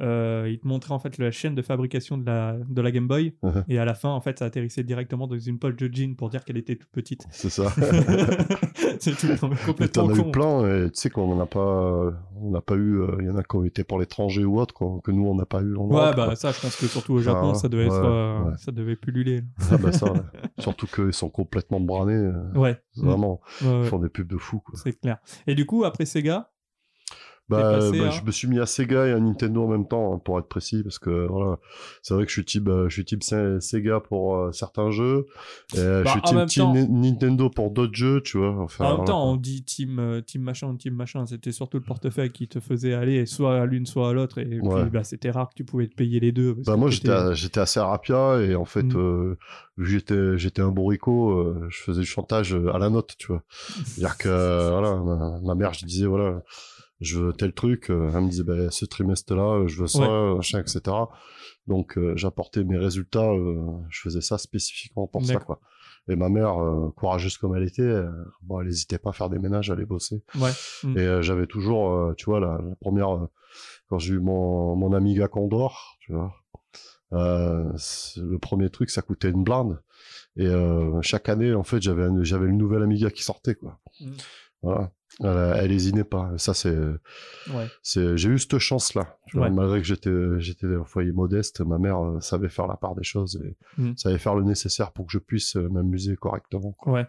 euh, 0.00 0.46
il 0.50 0.58
te 0.60 0.66
montrait 0.68 0.94
en 0.94 0.98
fait 0.98 1.18
la 1.18 1.30
chaîne 1.30 1.54
de 1.54 1.62
fabrication 1.62 2.16
de 2.18 2.24
la, 2.26 2.56
de 2.68 2.80
la 2.80 2.90
Game 2.90 3.08
Boy, 3.08 3.34
Mhm. 3.42 3.64
et 3.68 3.78
à 3.78 3.84
la 3.84 3.94
fin, 3.94 4.10
en 4.10 4.20
fait, 4.20 4.38
ça 4.38 4.44
atterrissait 4.44 4.84
directement 4.84 5.26
dans 5.26 5.38
une 5.38 5.58
poche 5.58 5.76
de 5.76 5.88
jean 5.92 6.14
pour 6.16 6.30
dire 6.30 6.44
qu'elle 6.44 6.56
était 6.58 6.76
toute 6.76 6.90
petite. 6.90 7.26
C'est 7.30 7.50
ça. 7.50 7.64
c'est 9.00 9.16
tout, 9.16 9.26
non, 9.26 9.34
mais 9.42 9.48
Mais 9.50 9.56
complètement 9.66 10.04
t'en 10.06 10.12
as 10.12 10.16
eu 10.16 10.22
con. 10.22 10.30
plein, 10.30 10.84
et 10.86 10.90
tu 10.90 11.00
sais 11.00 11.10
qu'on 11.10 11.32
en 11.32 11.40
a 11.40 11.46
pas, 11.46 12.12
on 12.36 12.50
n'a 12.50 12.60
pas 12.60 12.74
eu, 12.74 13.00
euh, 13.00 13.16
il 13.20 13.26
y 13.26 13.30
en 13.30 13.36
a 13.36 13.42
qui 13.42 13.56
ont 13.56 13.64
été 13.64 13.84
pour 13.84 13.98
l'étranger 13.98 14.44
ou 14.44 14.58
autre, 14.60 14.74
quoi, 14.74 15.00
que 15.02 15.10
nous 15.10 15.26
on 15.26 15.34
n'a 15.34 15.46
pas 15.46 15.60
eu 15.62 15.76
en 15.76 15.86
Ouais, 15.86 15.96
Europe, 15.96 16.16
bah 16.16 16.26
quoi. 16.26 16.36
ça, 16.36 16.52
je 16.52 16.60
pense 16.60 16.76
que 16.76 16.86
surtout 16.86 17.14
au 17.14 17.20
Japon, 17.20 17.54
ça 17.54 17.68
devait 17.68 17.88
ouais, 17.88 17.96
être, 17.96 18.04
euh, 18.04 18.42
ouais. 18.44 18.52
ça 18.58 18.72
devait 18.72 18.96
pulluler. 18.96 19.42
Ah 19.70 19.78
bah 19.78 19.92
ça. 19.92 20.12
Surtout 20.58 20.86
qu'ils 20.86 21.12
sont 21.14 21.30
complètement 21.30 21.80
branés, 21.80 22.12
euh, 22.14 22.52
Ouais, 22.54 22.78
vraiment, 22.96 23.40
ils 23.62 23.84
font 23.84 23.98
des 23.98 24.08
pubs 24.10 24.26
de 24.28 24.36
fou, 24.36 24.62
c'est 24.74 24.98
clair. 25.00 25.18
Et 25.46 25.54
du 25.54 25.64
coup, 25.66 25.84
après 25.84 26.04
Sega, 26.04 26.50
Bah, 27.50 27.62
passé 27.72 27.98
bah, 27.98 28.06
à- 28.06 28.10
je 28.10 28.22
me 28.24 28.30
suis 28.30 28.48
mis 28.48 28.58
à 28.58 28.66
Sega 28.66 29.06
et 29.06 29.12
à 29.12 29.20
Nintendo 29.20 29.64
en 29.64 29.68
même 29.68 29.86
temps, 29.86 30.14
hein, 30.14 30.18
pour 30.24 30.38
être 30.38 30.48
précis, 30.48 30.82
parce 30.82 30.98
que 30.98 31.26
voilà, 31.26 31.58
c'est 32.02 32.14
vrai 32.14 32.24
que 32.24 32.30
je 32.30 32.34
suis 32.34 32.44
type, 32.44 32.68
euh, 32.68 32.88
je 32.88 32.94
suis 32.94 33.04
type 33.04 33.22
Se- 33.22 33.60
Sega 33.60 34.00
pour 34.00 34.36
euh, 34.36 34.52
certains 34.52 34.90
jeux, 34.90 35.26
et 35.74 35.78
euh, 35.78 36.02
Bah, 36.04 36.12
je 36.14 36.20
en 36.22 36.26
suis 36.26 36.36
même 36.36 36.46
type 36.46 36.62
temps- 36.62 36.72
Ni- 36.74 37.10
Nintendo 37.12 37.50
pour 37.50 37.70
d'autres 37.70 37.94
jeux, 37.94 38.22
tu 38.22 38.38
vois. 38.38 38.56
Enfin, 38.60 38.84
En 38.84 38.88
même 38.88 38.96
voilà, 38.98 39.12
temps, 39.12 39.30
on 39.32 39.36
dit 39.36 39.62
team, 39.64 40.22
team 40.26 40.42
machin, 40.42 40.74
team 40.76 40.94
machin. 40.94 41.26
C'était 41.26 41.52
surtout 41.52 41.78
le 41.78 41.84
portefeuille 41.84 42.30
qui 42.30 42.48
te 42.48 42.60
faisait 42.60 42.94
aller 42.94 43.26
soit 43.26 43.60
à 43.60 43.66
l'une, 43.66 43.86
soit 43.86 44.08
à 44.08 44.12
l'autre. 44.12 44.38
Et 44.38 44.60
Ouais. 44.60 44.82
puis, 44.82 44.90
bah, 44.90 45.04
c'était 45.04 45.30
rare 45.30 45.48
que 45.50 45.54
tu 45.54 45.64
pouvais 45.64 45.88
te 45.88 45.94
payer 45.94 46.20
les 46.20 46.32
deux. 46.32 46.54
parce 46.54 46.66
Bah 46.66 46.74
que 46.74 46.78
moi 46.78 46.90
j'étais 47.34 47.60
assez 47.60 47.80
rapia 47.80 48.40
et 48.42 48.54
en 48.54 48.64
fait 48.64 48.82
Mm. 48.84 48.96
euh, 48.96 49.34
j'étais 49.78 50.38
j'étais 50.38 50.62
un 50.62 50.70
bourricot 50.70 51.30
euh, 51.30 51.66
je 51.68 51.78
faisais 51.80 52.00
du 52.00 52.06
chantage 52.06 52.54
à 52.54 52.78
la 52.78 52.90
note 52.90 53.14
tu 53.18 53.28
vois 53.28 53.42
c'est-à-dire 53.84 54.16
que 54.18 54.28
voilà 54.70 54.96
ma, 54.96 55.40
ma 55.40 55.54
mère 55.54 55.72
je 55.72 55.84
disais 55.86 56.06
voilà 56.06 56.42
je 57.00 57.18
veux 57.18 57.32
tel 57.32 57.52
truc 57.52 57.90
euh, 57.90 58.10
elle 58.14 58.22
me 58.22 58.28
disait 58.28 58.42
bah, 58.44 58.70
ce 58.70 58.84
trimestre 58.84 59.34
là 59.34 59.66
je 59.66 59.80
veux 59.80 59.86
ça 59.86 60.00
Ouais. 60.00 60.34
machin 60.36 60.60
etc 60.60 60.80
donc 61.66 61.96
euh, 61.98 62.14
j'apportais 62.16 62.64
mes 62.64 62.76
résultats 62.78 63.30
euh, 63.30 63.64
je 63.88 64.00
faisais 64.00 64.20
ça 64.20 64.38
spécifiquement 64.38 65.06
pour 65.06 65.24
ça 65.24 65.36
quoi 65.36 65.60
et 66.08 66.16
ma 66.16 66.28
mère 66.28 66.60
euh, 66.62 66.90
courageuse 66.96 67.36
comme 67.38 67.54
elle 67.56 67.62
était 67.64 67.82
euh, 67.82 68.10
bon 68.42 68.60
elle 68.60 68.68
hésitait 68.68 68.98
pas 68.98 69.10
à 69.10 69.12
faire 69.12 69.28
des 69.30 69.38
ménages 69.38 69.70
à 69.70 69.74
aller 69.74 69.86
bosser 69.86 70.22
Ouais. 70.38 70.50
Mm. 70.84 70.96
et 70.98 71.00
euh, 71.02 71.22
j'avais 71.22 71.46
toujours, 71.46 71.90
euh, 71.92 72.14
tu 72.16 72.24
vois, 72.24 72.40
la, 72.40 72.58
la 72.62 72.74
première, 72.80 73.10
euh, 73.16 73.26
quand 73.88 73.98
j'ai 73.98 74.14
eu 74.14 74.18
mon, 74.20 74.74
mon 74.76 74.92
Amiga 74.92 75.28
Condor, 75.28 75.96
tu 76.00 76.12
vois, 76.12 76.32
euh, 77.12 77.70
le 78.16 78.38
premier 78.38 78.70
truc, 78.70 78.90
ça 78.90 79.02
coûtait 79.02 79.30
une 79.30 79.42
blinde. 79.44 79.82
Et 80.36 80.46
euh, 80.46 81.00
chaque 81.02 81.28
année, 81.28 81.52
en 81.54 81.64
fait, 81.64 81.82
j'avais 81.82 82.06
j'avais 82.22 82.46
le 82.46 82.52
nouvel 82.52 82.82
Amiga 82.82 83.10
qui 83.10 83.22
sortait, 83.24 83.54
quoi. 83.56 83.78
Mm. 84.00 84.12
Voilà. 84.62 84.90
Elle, 85.22 85.72
elle 85.72 86.04
pas. 86.04 86.30
Ça, 86.36 86.54
c'est, 86.54 86.76
Ouais. 87.52 87.66
c'est, 87.82 88.16
j'ai 88.16 88.28
eu 88.28 88.38
cette 88.38 88.58
chance-là. 88.58 89.16
Tu 89.26 89.36
vois, 89.36 89.48
Ouais. 89.48 89.52
Malgré 89.52 89.80
que 89.80 89.86
j'étais, 89.86 90.10
j'étais 90.38 90.66
au 90.66 90.84
foyer 90.84 91.12
modeste, 91.12 91.60
ma 91.62 91.78
mère 91.78 91.98
euh, 92.02 92.20
savait 92.20 92.48
faire 92.48 92.66
la 92.68 92.76
part 92.76 92.94
des 92.94 93.02
choses 93.02 93.40
et 93.44 93.56
Mm. 93.80 93.96
savait 93.96 94.18
faire 94.18 94.34
le 94.34 94.44
nécessaire 94.44 94.92
pour 94.92 95.06
que 95.06 95.12
je 95.12 95.18
puisse 95.18 95.56
euh, 95.56 95.68
m'amuser 95.68 96.16
correctement. 96.16 96.72
quoi. 96.78 96.92
Ouais. 96.92 97.06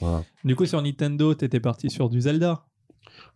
Voilà. 0.00 0.24
Du 0.44 0.56
coup, 0.56 0.66
sur 0.66 0.82
Nintendo, 0.82 1.34
t'étais 1.34 1.60
parti 1.60 1.88
sur 1.90 2.08
du 2.08 2.20
Zelda. 2.20 2.64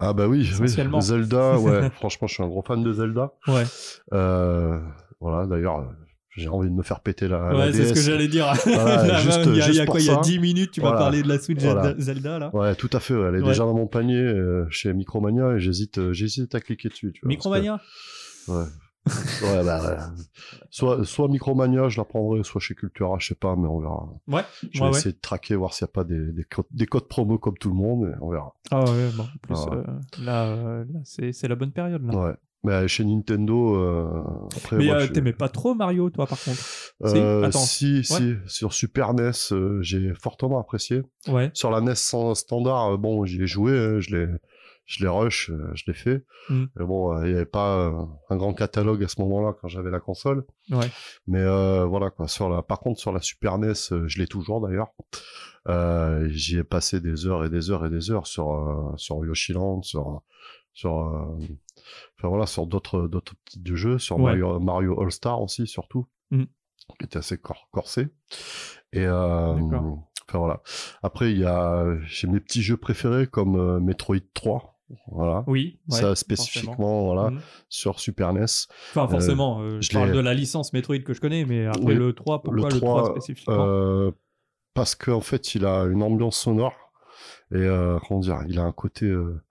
Ah 0.01 0.13
bah 0.13 0.27
oui, 0.27 0.51
oui. 0.61 0.69
Zelda, 1.01 1.59
ouais. 1.59 1.89
Franchement, 1.95 2.27
je 2.27 2.35
suis 2.35 2.43
un 2.43 2.49
gros 2.49 2.63
fan 2.63 2.83
de 2.83 2.93
Zelda. 2.93 3.33
Ouais. 3.47 3.65
Euh, 4.13 4.81
voilà, 5.21 5.47
d'ailleurs, 5.47 5.89
j'ai 6.37 6.49
envie 6.49 6.69
de 6.69 6.75
me 6.75 6.83
faire 6.83 7.01
péter 7.01 7.29
la, 7.29 7.55
ouais, 7.55 7.73
c'est 7.73 7.85
ce 7.87 7.95
que 7.95 8.01
j'allais 8.01 8.29
dire. 8.29 8.53
Voilà, 8.65 9.03
Là, 9.07 9.21
juste- 9.21 9.41
il 9.47 9.57
y 9.57 9.81
a, 9.81 9.85
y 9.85 9.87
quoi 9.87 10.01
Il 10.01 10.07
y 10.07 10.11
a 10.11 10.15
ça. 10.15 10.21
10 10.21 10.39
minutes, 10.41 10.73
tu 10.73 10.81
Voilà. 10.81 10.99
parler 10.99 11.23
de 11.23 11.29
la 11.29 11.39
Switch 11.39 11.61
Zelda, 11.61 11.81
Voilà. 11.81 11.95
Zelda, 12.01 12.39
là? 12.39 12.55
Ouais, 12.55 12.75
tout 12.75 12.91
à 12.93 13.01
fait. 13.01 13.15
Elle 13.15 13.37
est 13.37 13.39
Ouais. 13.41 13.45
déjà 13.49 13.65
dans 13.65 13.75
mon 13.75 13.87
panier 13.87 14.17
euh, 14.19 14.67
chez 14.71 14.93
Micromania 14.93 15.53
et 15.55 15.61
j'hésite, 15.61 15.99
euh, 15.99 16.13
j'hésite 16.13 16.55
à 16.55 16.61
cliquer 16.61 16.89
dessus. 16.89 17.13
Tu 17.15 17.21
vois, 17.23 17.29
Micromania? 17.29 17.81
que- 18.47 18.53
Ouais. 18.53 18.65
ouais, 19.43 19.65
bah, 19.65 19.83
ouais. 19.87 19.97
Soit, 20.71 21.05
soit 21.05 21.29
Micromania, 21.29 21.89
je 21.91 21.99
la 21.99 22.05
prendrai, 22.05 22.43
soit 22.43 22.61
chez 22.61 22.75
Cultura, 22.75 23.17
je 23.21 23.29
sais 23.29 23.35
pas, 23.35 23.55
mais 23.55 23.69
on 23.69 23.79
verra. 23.81 24.09
Ouais. 24.29 24.43
Je 24.73 24.81
vais 24.81 24.85
ouais. 24.87 24.91
essayer 24.93 25.13
de 25.13 25.19
traquer, 25.21 25.55
voir 25.57 25.75
s'il 25.75 25.85
n'y 25.85 25.91
a 25.91 25.93
pas 25.93 26.05
des, 26.05 26.33
des, 26.33 26.45
codes, 26.45 26.65
des 26.71 26.87
codes 26.87 27.07
promo 27.09 27.39
comme 27.39 27.57
tout 27.59 27.69
le 27.69 27.75
monde, 27.77 28.09
et 28.09 28.15
on 28.23 28.31
verra. 28.31 28.55
Ah 28.71 28.81
ouais, 28.83 29.11
bon, 29.17 29.25
en 29.25 29.39
plus, 29.43 29.57
Ah 29.71 29.75
euh, 29.75 29.85
là, 30.25 30.45
euh, 30.47 30.85
là 30.91 31.01
c'est 31.05 31.33
c'est 31.33 31.49
la 31.49 31.55
bonne 31.55 31.73
période, 31.73 32.03
là. 32.07 32.19
Ouais. 32.19 32.35
Mais 32.65 32.89
chez 32.89 33.05
Nintendo, 33.05 33.77
euh, 33.77 34.23
après, 34.57 34.77
Mais 34.77 34.91
euh, 34.91 35.01
je- 35.01 35.13
t'aimais 35.13 35.33
pas 35.35 35.49
trop 35.51 35.75
Mario, 35.75 36.09
toi, 36.11 36.27
par 36.27 36.43
contre? 36.43 36.59
Si? 36.59 37.17
Euh, 37.19 37.43
Attends. 37.45 37.59
si, 37.59 38.03
si, 38.05 38.35
sur 38.47 38.73
Super 38.73 39.13
NES, 39.15 39.31
euh, 39.53 39.83
j'ai 39.83 40.13
fortement 40.15 40.59
apprécié. 40.59 41.03
Ouais. 41.29 41.51
Sur 41.55 41.71
la 41.71 41.81
NES 41.81 41.95
sans- 41.95 42.35
standard, 42.35 42.95
euh, 42.95 42.97
bon, 42.97 43.25
j'y 43.27 43.43
ai 43.43 43.47
joué, 43.47 43.73
hein, 43.79 44.01
je 44.01 44.17
l'ai, 44.17 44.27
je 44.87 45.03
l'ai 45.05 45.09
rush, 45.11 45.51
euh, 45.51 45.71
je 45.75 45.85
l'ai 45.87 45.93
fait. 45.95 46.25
Mm. 46.49 46.65
Mais 46.77 46.85
bon, 46.87 47.23
il 47.23 47.29
n'y 47.31 47.35
avait 47.37 47.45
pas 47.45 47.93
un 48.31 48.37
grand 48.37 48.55
catalogue 48.55 49.03
à 49.05 49.09
ce 49.09 49.21
moment-là 49.21 49.55
quand 49.61 49.69
j'avais 49.69 49.91
la 49.91 50.01
console. 50.01 50.45
Ouais. 50.71 50.89
Mais 51.27 51.45
voilà 51.87 52.11
quoi. 52.11 52.29
Sur 52.29 52.49
la, 52.49 52.63
par 52.63 52.81
contre, 52.81 52.99
sur 52.99 53.13
la 53.13 53.21
Super 53.21 53.59
NES, 53.59 53.73
je 54.07 54.19
l'ai 54.19 54.27
toujours 54.27 54.61
d'ailleurs. 54.67 54.89
J'y 56.31 56.59
ai 56.59 56.65
passé 56.65 57.01
des 57.01 57.27
heures 57.27 57.45
et 57.45 57.51
des 57.51 57.71
heures 57.71 57.85
et 57.87 57.91
des 57.91 58.11
heures 58.11 58.27
sur 58.27 58.93
sur 58.97 59.25
Yoshiland, 59.25 59.83
sur 59.83 60.23
sur 60.75 60.99
euh, 60.99 61.37
enfin 62.19 62.29
voilà, 62.29 62.47
sur 62.47 62.67
d'autres 62.67 63.07
d'autres 63.09 63.35
de 63.57 63.75
jeux, 63.75 63.99
sur 63.99 64.17
Ouais. 64.17 64.25
Mario, 64.37 64.61
Mario 64.61 65.01
All 65.01 65.11
Star 65.13 65.41
aussi 65.41 65.67
surtout, 65.67 66.07
Mm. 66.31 66.45
qui 66.99 67.05
était 67.07 67.17
assez 67.19 67.39
cor- 67.39 67.69
corsé. 67.71 68.09
Et 68.93 69.05
euh, 69.07 69.53
enfin 70.29 70.39
voilà. 70.39 70.61
Après, 71.03 71.31
il 71.33 71.39
y 71.39 71.45
a 71.45 71.87
j'ai 72.07 72.27
mes 72.29 72.41
petits 72.41 72.63
jeux 72.63 72.77
préférés 72.77 73.27
comme 73.27 73.57
euh, 73.57 73.81
Metroid 73.81 74.17
3. 74.35 74.73
Voilà. 75.11 75.45
Oui. 75.47 75.81
ouais, 75.89 75.97
ça 75.97 76.01
forcément. 76.01 76.15
spécifiquement 76.15 77.05
voilà 77.07 77.31
Mhm. 77.31 77.41
sur 77.69 77.99
Super 78.01 78.33
NES. 78.35 78.45
Enfin, 78.91 79.09
forcément, 79.09 79.61
euh, 79.63 79.81
je 79.81 79.91
parle 79.93 80.13
de 80.13 80.19
la 80.21 80.35
licence 80.35 80.73
Metroid 80.73 80.99
que 80.99 81.15
je 81.15 81.21
connais, 81.21 81.45
mais 81.47 81.67
après 81.67 81.81
Oui, 81.85 81.95
le 81.95 82.13
3, 82.13 82.43
pourquoi 82.43 82.69
le 82.69 82.79
3, 82.81 83.11
spécifiquement? 83.13 83.65
euh, 83.67 84.11
parce 84.75 84.95
qu'en 84.95 85.21
fait, 85.23 85.55
il 85.55 85.65
a 85.65 85.85
une 85.85 86.03
ambiance 86.03 86.37
sonore 86.37 86.75
et 87.53 87.57
euh, 87.57 87.99
comment 88.07 88.21
dire, 88.21 88.41
il 88.49 88.59
a 88.59 88.65
un 88.65 88.73
côté 88.73 89.07
euh, 89.07 89.43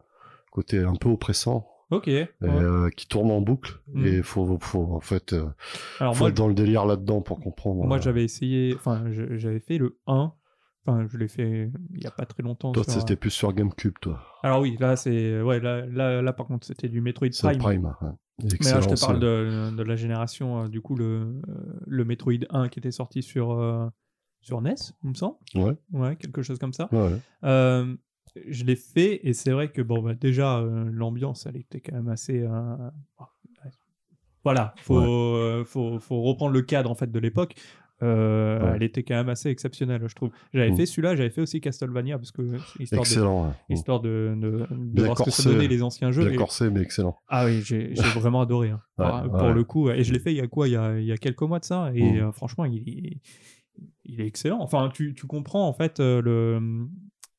côté 0.53 0.79
un 0.79 0.95
peu 0.95 1.09
oppressant 1.09 1.67
Ok. 1.91 2.07
et, 2.07 2.21
ouais. 2.41 2.49
euh, 2.49 2.89
qui 2.89 3.07
tourne 3.07 3.29
en 3.31 3.41
boucle 3.41 3.79
Mm. 3.93 4.05
et 4.05 4.23
faut 4.23 4.57
faut 4.59 4.93
en 4.93 4.99
fait 5.01 5.33
euh, 5.33 5.45
Alors, 5.99 6.15
faut 6.15 6.23
moi, 6.23 6.29
être 6.29 6.37
dans 6.37 6.47
le 6.47 6.53
délire 6.53 6.85
là-dedans 6.85 7.21
pour 7.21 7.39
comprendre. 7.39 7.85
moi 7.85 7.97
euh. 7.97 8.01
j'avais 8.01 8.23
essayé, 8.23 8.73
enfin, 8.75 9.03
j'avais 9.11 9.59
fait 9.59 9.77
le 9.77 9.99
1. 10.07 10.33
Enfin, 10.85 11.05
je 11.07 11.17
l'ai 11.17 11.27
fait 11.29 11.71
il 11.95 12.03
y 12.03 12.07
a 12.07 12.11
pas 12.11 12.25
très 12.25 12.43
longtemps. 12.43 12.71
toi, 12.73 12.83
sur- 12.83 12.93
c'était 12.93 13.15
plus 13.15 13.29
sur 13.29 13.53
GameCube, 13.53 13.93
toi. 14.01 14.19
Alors 14.43 14.59
oui, 14.61 14.75
là, 14.79 14.95
c'est. 14.97 15.41
Ouais, 15.41 15.59
là, 15.61 15.85
là, 15.85 16.21
là, 16.21 16.33
par 16.33 16.45
contre, 16.47 16.65
c'était 16.67 16.89
du 16.89 16.99
Metroid 17.01 17.29
Prime. 17.41 17.57
Prime. 17.57 17.85
ouais. 18.01 18.09
Mais 18.41 18.71
là, 18.71 18.81
je 18.81 18.89
te 18.89 18.99
parle 18.99 19.19
de, 19.19 19.73
de 19.77 19.83
la 19.83 19.95
génération, 19.95 20.63
euh, 20.63 20.67
du 20.67 20.81
coup, 20.81 20.95
le, 20.95 21.39
le 21.87 22.03
Metroid 22.05 22.33
1 22.49 22.67
qui 22.67 22.79
était 22.79 22.91
sorti 22.91 23.21
sur, 23.23 23.51
euh, 23.51 23.87
sur 24.41 24.59
NES, 24.61 24.73
il 25.03 25.11
me 25.11 25.13
semble. 25.13 25.37
Ouais. 25.55 25.75
Ouais, 25.93 26.15
quelque 26.17 26.41
chose 26.41 26.57
comme 26.59 26.73
ça. 26.73 26.89
Ouais, 26.91 26.99
ouais. 27.13 27.19
Euh, 27.45 27.95
je 28.47 28.63
l'ai 28.65 28.75
fait 28.75 29.19
et 29.27 29.33
c'est 29.33 29.51
vrai 29.51 29.71
que 29.71 29.81
bon 29.81 30.01
bah, 30.01 30.13
déjà 30.15 30.59
euh, 30.59 30.89
l'ambiance 30.91 31.45
elle 31.45 31.57
était 31.57 31.79
quand 31.81 31.95
même 31.95 32.07
assez 32.09 32.39
euh, 32.41 32.75
voilà 34.43 34.73
faut, 34.77 34.99
euh, 34.99 35.63
faut 35.65 35.99
faut 35.99 36.21
reprendre 36.21 36.51
le 36.53 36.61
cadre 36.61 36.89
en 36.91 36.95
fait 36.95 37.11
de 37.11 37.19
l'époque 37.19 37.55
Euh, 38.01 38.59
Ouais. 38.59 38.71
elle 38.75 38.83
était 38.83 39.03
quand 39.03 39.13
même 39.13 39.29
assez 39.29 39.49
exceptionnelle 39.49 40.01
je 40.07 40.15
trouve 40.15 40.31
j'avais 40.53 40.71
Mm. 40.71 40.75
fait 40.77 40.85
celui-là 40.87 41.15
j'avais 41.15 41.29
fait 41.29 41.39
aussi 41.41 41.61
Castlevania 41.61 42.17
parce 42.17 42.31
que 42.31 42.41
histoire 42.79 43.03
de 43.03 43.07
Excellent. 43.07 43.45
ouais. 43.45 43.53
histoire 43.69 44.01
de, 44.01 44.33
de, 44.35 44.65
de 44.69 45.03
voir 45.03 45.17
ce 45.17 45.23
que 45.23 45.31
ça 45.31 45.49
donnait 45.49 45.67
les 45.69 45.83
anciens 45.83 46.11
jeux 46.11 46.23
Bien 46.25 46.33
Et- 46.33 46.35
corsé, 46.35 46.69
mais 46.69 46.81
excellent. 46.81 47.15
ah 47.29 47.45
oui 47.45 47.61
j'ai 47.63 47.93
vraiment 48.19 48.41
adoré 48.41 48.71
hein. 48.71 48.81
Alors, 48.97 49.31
pour 49.31 49.49
le 49.53 49.63
coup 49.63 49.89
et 49.89 50.03
je 50.03 50.11
l'ai 50.11 50.19
fait 50.19 50.33
il 50.33 50.37
y 50.37 50.41
a 50.41 50.47
quoi? 50.47 50.67
Il 50.67 50.71
y 50.71 50.75
a, 50.75 50.99
il 50.99 51.05
y 51.05 51.11
a 51.13 51.17
quelques 51.17 51.43
mois 51.43 51.59
de 51.59 51.65
ça 51.65 51.91
et 51.93 52.21
Mm. 52.21 52.33
franchement 52.33 52.65
il, 52.65 53.19
il 54.03 54.19
est 54.19 54.27
excellent 54.27 54.59
enfin 54.59 54.89
tu, 54.93 55.13
tu 55.13 55.25
comprends 55.27 55.65
en 55.69 55.73
fait 55.73 55.99
euh, 56.01 56.21
le 56.21 56.59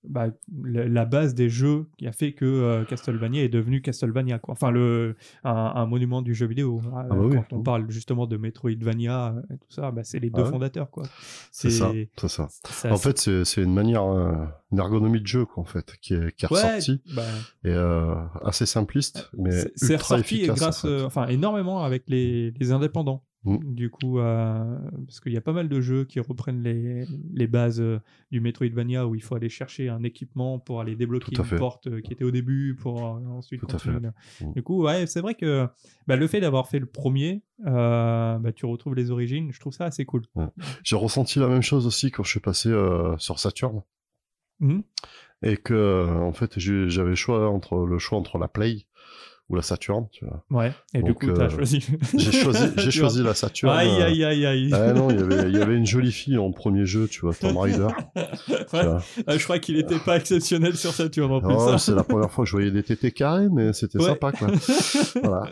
bah, 0.08 0.28
la 0.62 1.04
base 1.04 1.34
des 1.34 1.49
jeux 1.49 1.87
qui 1.99 2.06
a 2.06 2.12
fait 2.12 2.32
que 2.32 2.44
euh, 2.44 2.84
Castlevania 2.84 3.42
est 3.42 3.49
devenu 3.49 3.80
Castlevania. 3.82 4.38
Quoi. 4.38 4.52
Enfin, 4.52 4.70
le, 4.70 5.16
un, 5.44 5.50
un 5.75 5.87
monument 5.87 6.23
du 6.23 6.34
jeu 6.34 6.46
vidéo. 6.46 6.80
Euh, 6.84 6.90
bah 6.90 7.16
oui. 7.16 7.37
Quand 7.37 7.56
on 7.56 7.62
parle 7.62 7.90
justement 7.90 8.26
de 8.26 8.37
Metroidvania 8.37 9.34
et 9.52 9.56
tout 9.58 9.70
ça, 9.70 9.90
bah, 9.90 10.02
c'est 10.04 10.18
les 10.20 10.30
deux 10.30 10.42
Ah 10.42 10.44
ouais. 10.44 10.50
fondateurs. 10.50 10.90
Quoi. 10.90 11.04
C'est 11.50 11.70
ça, 11.70 11.92
c'est 12.16 12.28
ça. 12.28 12.49
En 12.90 12.96
fait, 12.96 13.18
c'est 13.18 13.44
c'est 13.44 13.62
une 13.62 13.75
manière, 13.75 14.04
euh, 14.04 14.34
une 14.73 14.78
ergonomie 14.78 15.20
de 15.20 15.26
jeu, 15.26 15.44
quoi, 15.44 15.62
en 15.62 15.66
fait, 15.66 15.96
qui 16.00 16.14
est, 16.14 16.34
qui 16.37 16.44
est 16.44 16.52
ouais, 16.52 16.62
ressortie 16.62 17.02
bah, 17.14 17.23
et 17.64 17.68
euh, 17.70 18.14
assez 18.44 18.66
simpliste, 18.66 19.30
mais 19.37 19.50
c'est 19.76 19.96
ressorti 19.96 20.37
efficace. 20.37 20.58
grâce, 20.58 20.84
en 20.84 20.88
fait. 20.88 21.02
enfin, 21.02 21.26
énormément 21.28 21.82
avec 21.84 22.04
les, 22.08 22.50
les 22.52 22.73
indépendants. 22.73 23.23
Mm. 23.44 23.74
Du 23.74 23.90
coup, 23.90 24.18
euh, 24.18 24.78
parce 25.06 25.20
qu'il 25.20 25.32
y 25.32 25.36
a 25.36 25.40
pas 25.42 25.52
mal 25.52 25.68
de 25.68 25.80
jeux 25.80 26.04
qui 26.04 26.18
reprennent 26.20 26.62
les, 26.62 27.04
les 27.32 27.46
bases 27.46 27.80
euh, 27.80 28.00
du 28.30 28.40
Metroidvania 28.40 29.06
où 29.06 29.14
il 29.14 29.22
faut 29.22 29.34
aller 29.34 29.50
chercher 29.50 29.88
un 29.88 30.02
équipement 30.02 30.58
pour 30.58 30.80
aller 30.80 30.96
débloquer 30.96 31.36
une 31.36 31.58
porte 31.58 31.86
euh, 31.88 32.00
qui 32.00 32.12
était 32.12 32.24
au 32.24 32.30
début 32.30 32.74
pour 32.74 33.04
euh, 33.04 33.20
ensuite 33.28 33.60
Tout 33.60 33.76
à 33.76 33.78
fait. 33.78 33.90
Mm. 33.90 34.52
Du 34.54 34.62
coup, 34.62 34.84
ouais, 34.84 35.06
c'est 35.06 35.20
vrai 35.20 35.34
que 35.34 35.66
bah, 36.06 36.16
le 36.16 36.26
fait 36.26 36.40
d'avoir 36.40 36.68
fait 36.68 36.78
le 36.78 36.86
premier, 36.86 37.42
bah, 37.58 38.40
tu 38.54 38.66
retrouves 38.66 38.94
les 38.94 39.10
origines. 39.10 39.52
Je 39.52 39.60
trouve 39.60 39.74
ça 39.74 39.84
assez 39.84 40.04
cool. 40.04 40.22
J'ai 40.82 40.96
ressenti 40.96 41.38
la 41.38 41.48
même 41.48 41.62
chose 41.62 41.86
aussi 41.86 42.10
quand 42.10 42.22
je 42.24 42.30
suis 42.30 42.40
passé 42.40 42.70
sur 43.18 43.38
Saturn 43.38 43.82
Mhm. 44.60 44.84
et 45.42 45.56
que, 45.56 46.06
en 46.08 46.32
fait, 46.32 46.58
j'avais 46.58 47.10
le 47.10 47.14
choix 47.16 47.50
entre 47.50 47.84
le 47.84 47.98
choix 47.98 48.18
entre 48.18 48.38
la 48.38 48.48
Play 48.48 48.86
ou 49.50 49.56
la 49.56 49.62
Saturn. 49.62 50.06
Tu 50.10 50.24
vois. 50.24 50.42
Ouais. 50.50 50.72
Et 50.94 51.02
du 51.02 51.10
Donc, 51.10 51.20
coup, 51.20 51.32
t'as 51.32 51.44
euh, 51.44 51.50
choisi. 51.50 51.84
J'ai 52.16 52.32
choisi, 52.32 52.66
j'ai 52.78 52.90
choisi 52.90 53.22
la 53.22 53.34
Saturn. 53.34 53.76
Aïe, 53.76 53.88
euh, 54.00 54.06
aïe, 54.06 54.24
aïe, 54.24 54.46
aïe. 54.46 54.70
Ah 54.72 54.92
non, 54.92 55.10
il 55.10 55.18
y 55.20 55.22
avait, 55.22 55.48
il 55.50 55.56
y 55.56 55.60
avait 55.60 55.76
une 55.76 55.86
jolie 55.94 56.12
fille 56.12 56.38
en 56.38 56.50
premier 56.50 56.86
jeu, 56.86 57.06
tu 57.08 57.20
vois, 57.20 57.34
Tomb 57.34 57.56
Raider. 57.58 57.88
Ouais. 58.16 58.82
Ah, 59.26 59.36
je 59.36 59.44
crois 59.44 59.58
qu'il 59.58 59.76
était 59.78 59.98
pas 59.98 60.16
exceptionnel 60.16 60.76
sur 60.76 60.92
Saturn 60.92 61.30
en 61.32 61.40
plus. 61.40 61.54
Oh, 61.56 61.76
c'est 61.78 61.94
la 61.94 62.04
première 62.04 62.30
fois 62.30 62.44
que 62.44 62.50
je 62.50 62.56
voyais 62.56 62.70
des 62.70 62.82
tétés 62.82 63.12
carrés, 63.12 63.48
mais 63.52 63.72
c'était 63.72 63.98
Ouais. 63.98 64.04
sympa, 64.06 64.32
quoi. 64.32 64.48
voilà. 65.22 65.50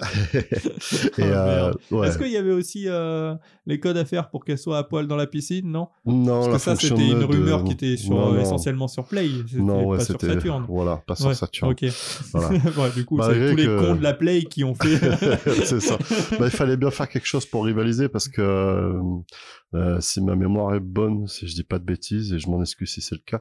Oh, 1.19 1.21
euh, 1.21 1.73
ouais. 1.91 2.09
Est-ce 2.09 2.19
qu'il 2.19 2.31
y 2.33 2.37
avait 2.37 2.53
aussi 2.53 2.85
euh, 2.89 3.35
les 3.67 3.79
codes 3.81 3.97
à 3.97 4.05
faire 4.05 4.31
pour 4.31 4.45
qu'elle 4.45 4.59
soit 4.59 4.79
à 4.79 4.85
poil 4.85 5.07
dans 5.07 5.17
la 5.17 5.27
piscine 5.27 5.71
Non? 5.71 5.89
Non, 6.07 6.47
Parce 6.51 6.53
que 6.53 6.59
ça, 6.59 6.77
c'était 6.77 7.09
une 7.09 7.25
rumeur 7.25 7.65
qui 7.65 7.73
était 7.73 7.97
sur, 7.97 8.15
non, 8.15 8.33
non. 8.33 8.41
essentiellement 8.41 8.89
sur 8.89 9.05
Play. 9.05 9.29
Non, 9.55 9.85
ouais, 9.87 9.99
pas 9.99 10.05
sur 10.05 10.21
c'était. 10.21 10.39
Voilà, 10.69 11.03
pas 11.07 11.15
sur 11.15 11.27
Ouais, 11.29 11.35
Saturn. 11.35 11.73
Ok. 11.73 11.85
Voilà. 12.33 12.89
Du 12.95 13.05
coup, 13.05 13.19
tous 13.21 13.31
les 13.31 13.67
cons 13.87 13.97
de 13.97 14.03
la 14.03 14.15
Play 14.15 14.43
qui 14.45 14.65
ont 14.65 14.75
fait. 14.75 14.99
c'est 15.65 15.81
ça. 15.81 15.99
Bah, 16.39 16.47
il 16.47 16.51
fallait 16.51 16.77
bien 16.77 16.91
faire 16.91 17.09
quelque 17.09 17.27
chose 17.27 17.47
pour 17.47 17.65
rivaliser 17.65 18.09
parce 18.09 18.29
que 18.29 18.43
euh, 18.43 19.03
euh, 19.75 20.01
si 20.01 20.21
ma 20.21 20.37
mémoire 20.37 20.75
est 20.75 20.81
bonne, 20.81 21.27
si 21.27 21.49
je 21.49 21.55
dis 21.55 21.65
pas 21.65 21.79
de 21.79 21.85
bêtises, 21.85 22.33
et 22.33 22.39
je 22.39 22.49
m'en 22.49 22.61
excuse 22.61 22.91
si 22.91 23.01
c'est 23.01 23.15
le 23.15 23.23
cas, 23.25 23.41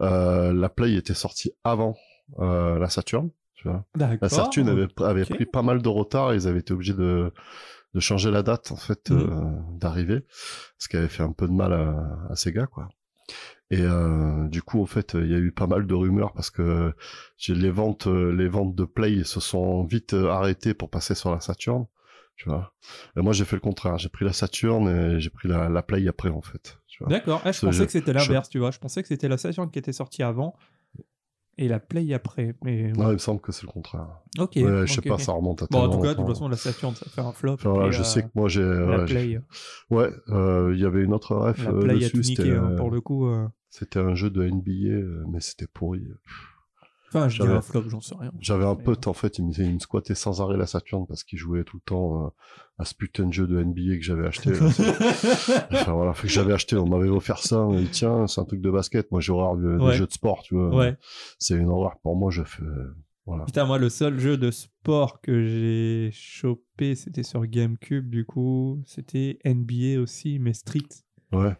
euh, 0.00 0.52
la 0.52 0.68
Play 0.68 0.94
était 0.94 1.14
sortie 1.14 1.52
avant 1.64 1.96
euh, 2.38 2.78
la 2.78 2.88
Saturn. 2.88 3.30
Tu 3.54 3.68
vois. 3.68 3.84
La 3.96 4.28
Saturn 4.28 4.68
avait, 4.68 5.24
pris 5.24 5.46
pas 5.46 5.62
mal 5.62 5.80
de 5.80 5.88
retard 5.88 6.32
et 6.32 6.36
ils 6.36 6.46
avaient 6.46 6.60
été 6.60 6.74
obligés 6.74 6.92
de, 6.92 7.32
de 7.94 8.00
changer 8.00 8.30
la 8.30 8.42
date 8.42 8.70
en 8.70 8.76
fait 8.76 9.10
euh, 9.10 9.26
d'arrivée, 9.72 10.24
ce 10.78 10.88
qui 10.88 10.96
avait 10.96 11.08
fait 11.08 11.22
un 11.22 11.32
peu 11.32 11.48
de 11.48 11.52
mal 11.52 11.72
à, 11.72 12.28
à 12.30 12.36
Sega 12.36 12.66
quoi. 12.66 12.88
Et 13.70 13.80
euh, 13.80 14.46
du 14.48 14.62
coup, 14.62 14.80
en 14.80 14.86
fait, 14.86 15.14
il 15.14 15.30
y 15.30 15.34
a 15.34 15.38
eu 15.38 15.50
pas 15.50 15.66
mal 15.66 15.86
de 15.86 15.94
rumeurs 15.94 16.32
parce 16.32 16.50
que 16.50 16.92
les 17.48 17.70
ventes, 17.70 18.06
euh, 18.06 18.32
les 18.32 18.48
ventes 18.48 18.74
de 18.76 18.84
Play 18.84 19.24
se 19.24 19.40
sont 19.40 19.84
vite 19.84 20.14
euh, 20.14 20.30
arrêtées 20.30 20.72
pour 20.74 20.88
passer 20.88 21.14
sur 21.16 21.32
la 21.32 21.40
Saturn, 21.40 21.86
tu 22.36 22.48
vois. 22.48 22.72
Et 23.16 23.22
moi, 23.22 23.32
j'ai 23.32 23.44
fait 23.44 23.56
le 23.56 23.60
contraire. 23.60 23.98
J'ai 23.98 24.08
pris 24.08 24.24
la 24.24 24.32
Saturn 24.32 24.86
et 24.88 25.20
j'ai 25.20 25.30
pris 25.30 25.48
la, 25.48 25.68
la 25.68 25.82
Play 25.82 26.06
après, 26.06 26.28
en 26.28 26.42
fait. 26.42 26.78
D'accord. 27.08 27.42
Ah, 27.44 27.52
je 27.52 27.60
pensais 27.60 27.78
jeu- 27.78 27.86
que 27.86 27.92
c'était 27.92 28.12
l'inverse, 28.12 28.48
tu 28.48 28.58
vois. 28.58 28.70
Je 28.70 28.78
pensais 28.78 29.02
que 29.02 29.08
c'était 29.08 29.28
la 29.28 29.36
Saturn 29.36 29.70
qui 29.70 29.78
était 29.80 29.92
sortie 29.92 30.22
avant 30.22 30.54
et 31.58 31.68
la 31.68 31.80
Play 31.80 32.12
après. 32.14 32.54
Mais 32.62 32.92
Non, 32.92 33.08
il 33.10 33.14
me 33.14 33.18
semble 33.18 33.40
que 33.40 33.50
c'est 33.52 33.66
le 33.66 33.72
contraire. 33.72 34.06
ok. 34.38 34.52
ouais, 34.56 34.86
je 34.86 34.92
sais 34.92 35.00
ok, 35.00 35.08
pas, 35.08 35.18
ça 35.18 35.32
remonte 35.32 35.62
à 35.62 35.66
Bon, 35.70 35.80
en 35.84 35.88
tout 35.88 36.00
cas, 36.00 36.14
de 36.14 36.18
toute 36.20 36.26
façon, 36.28 36.48
la 36.48 36.56
Saturn, 36.56 36.94
ça 36.94 37.06
fait 37.10 37.20
un 37.20 37.32
flop. 37.32 37.54
Enfin, 37.54 37.70
voilà, 37.70 37.88
et, 37.88 37.92
je 37.92 38.02
sais 38.02 38.22
que 38.22 38.28
moi, 38.34 38.48
j'ai, 38.48 38.62
La 38.62 38.98
ouais, 38.98 39.06
Play, 39.06 39.40
ouais, 39.90 40.10
euh, 40.28 40.72
il 40.74 40.80
y 40.80 40.84
avait 40.84 41.02
une 41.02 41.12
autre 41.14 41.34
ref 41.34 41.64
la 41.64 41.72
Play 41.72 42.04
a 42.04 42.10
tout 42.10 42.18
niqué, 42.18 42.50
euh, 42.50 42.76
pour 42.76 42.90
le 42.90 43.00
coup. 43.00 43.26
euh. 43.26 43.48
C'était 43.70 43.98
un 44.00 44.14
jeu 44.14 44.30
de 44.30 44.42
NBA, 44.42 44.70
euh, 44.92 45.24
mais 45.28 45.40
c'était 45.40 45.66
pourri. 45.66 46.02
Enfin, 47.08 47.28
je 47.28 47.40
dis 47.40 47.46
j'avais- 47.46 47.56
un 47.58 47.62
flop, 47.62 47.88
j'en 47.88 48.00
sais 48.00 48.14
rien. 48.18 48.32
J'avais 48.40 48.64
un 48.64 48.74
pote, 48.74 49.06
en 49.06 49.12
fait, 49.12 49.38
il 49.38 49.46
me, 49.46 49.52
il 49.58 49.74
me 49.74 49.78
squattait 49.78 50.14
sans 50.16 50.40
arrêt 50.42 50.56
la 50.56 50.66
Saturn 50.66 51.06
parce 51.06 51.22
qu'il 51.24 51.38
jouait 51.38 51.62
tout 51.64 51.76
le 51.76 51.82
temps 51.86 52.26
euh, 52.26 52.28
à 52.78 52.84
ce 52.84 52.94
putain 52.94 53.26
de 53.26 53.32
jeu 53.32 53.46
de 53.46 53.62
NBA 53.62 53.96
que 53.96 54.02
j'avais 54.02 54.26
acheté. 54.26 54.50
enfin 55.70 55.92
voilà, 55.92 56.12
fait 56.14 56.26
que 56.26 56.32
j'avais 56.32 56.52
acheté, 56.52 56.76
on 56.76 56.86
m'avait 56.86 57.08
offert 57.08 57.38
ça, 57.38 57.60
on 57.60 57.78
dit 57.78 57.88
tiens, 57.90 58.26
c'est 58.26 58.40
un 58.40 58.44
truc 58.44 58.60
de 58.60 58.70
basket, 58.70 59.10
moi 59.12 59.20
j'ai 59.20 59.32
horreur 59.32 59.52
Ouais. 59.54 59.92
des 59.92 59.96
jeux 59.98 60.06
de 60.06 60.12
sport, 60.12 60.42
tu 60.42 60.56
vois. 60.56 60.74
Ouais. 60.74 60.96
C'est 61.38 61.54
une 61.56 61.68
horreur 61.68 61.98
pour 62.02 62.16
moi, 62.16 62.30
je 62.30 62.42
fais... 62.42 62.64
Voilà. 63.24 63.44
Putain, 63.44 63.64
moi, 63.66 63.78
le 63.78 63.88
seul 63.88 64.20
jeu 64.20 64.36
de 64.36 64.52
sport 64.52 65.20
que 65.20 65.44
j'ai 65.44 66.10
chopé, 66.12 66.94
c'était 66.94 67.24
sur 67.24 67.44
GameCube, 67.46 68.08
du 68.08 68.24
coup. 68.24 68.80
C'était 68.86 69.40
NBA 69.44 70.00
aussi, 70.00 70.38
mais 70.38 70.52
Street. 70.52 70.86
Ouais. 71.32 71.56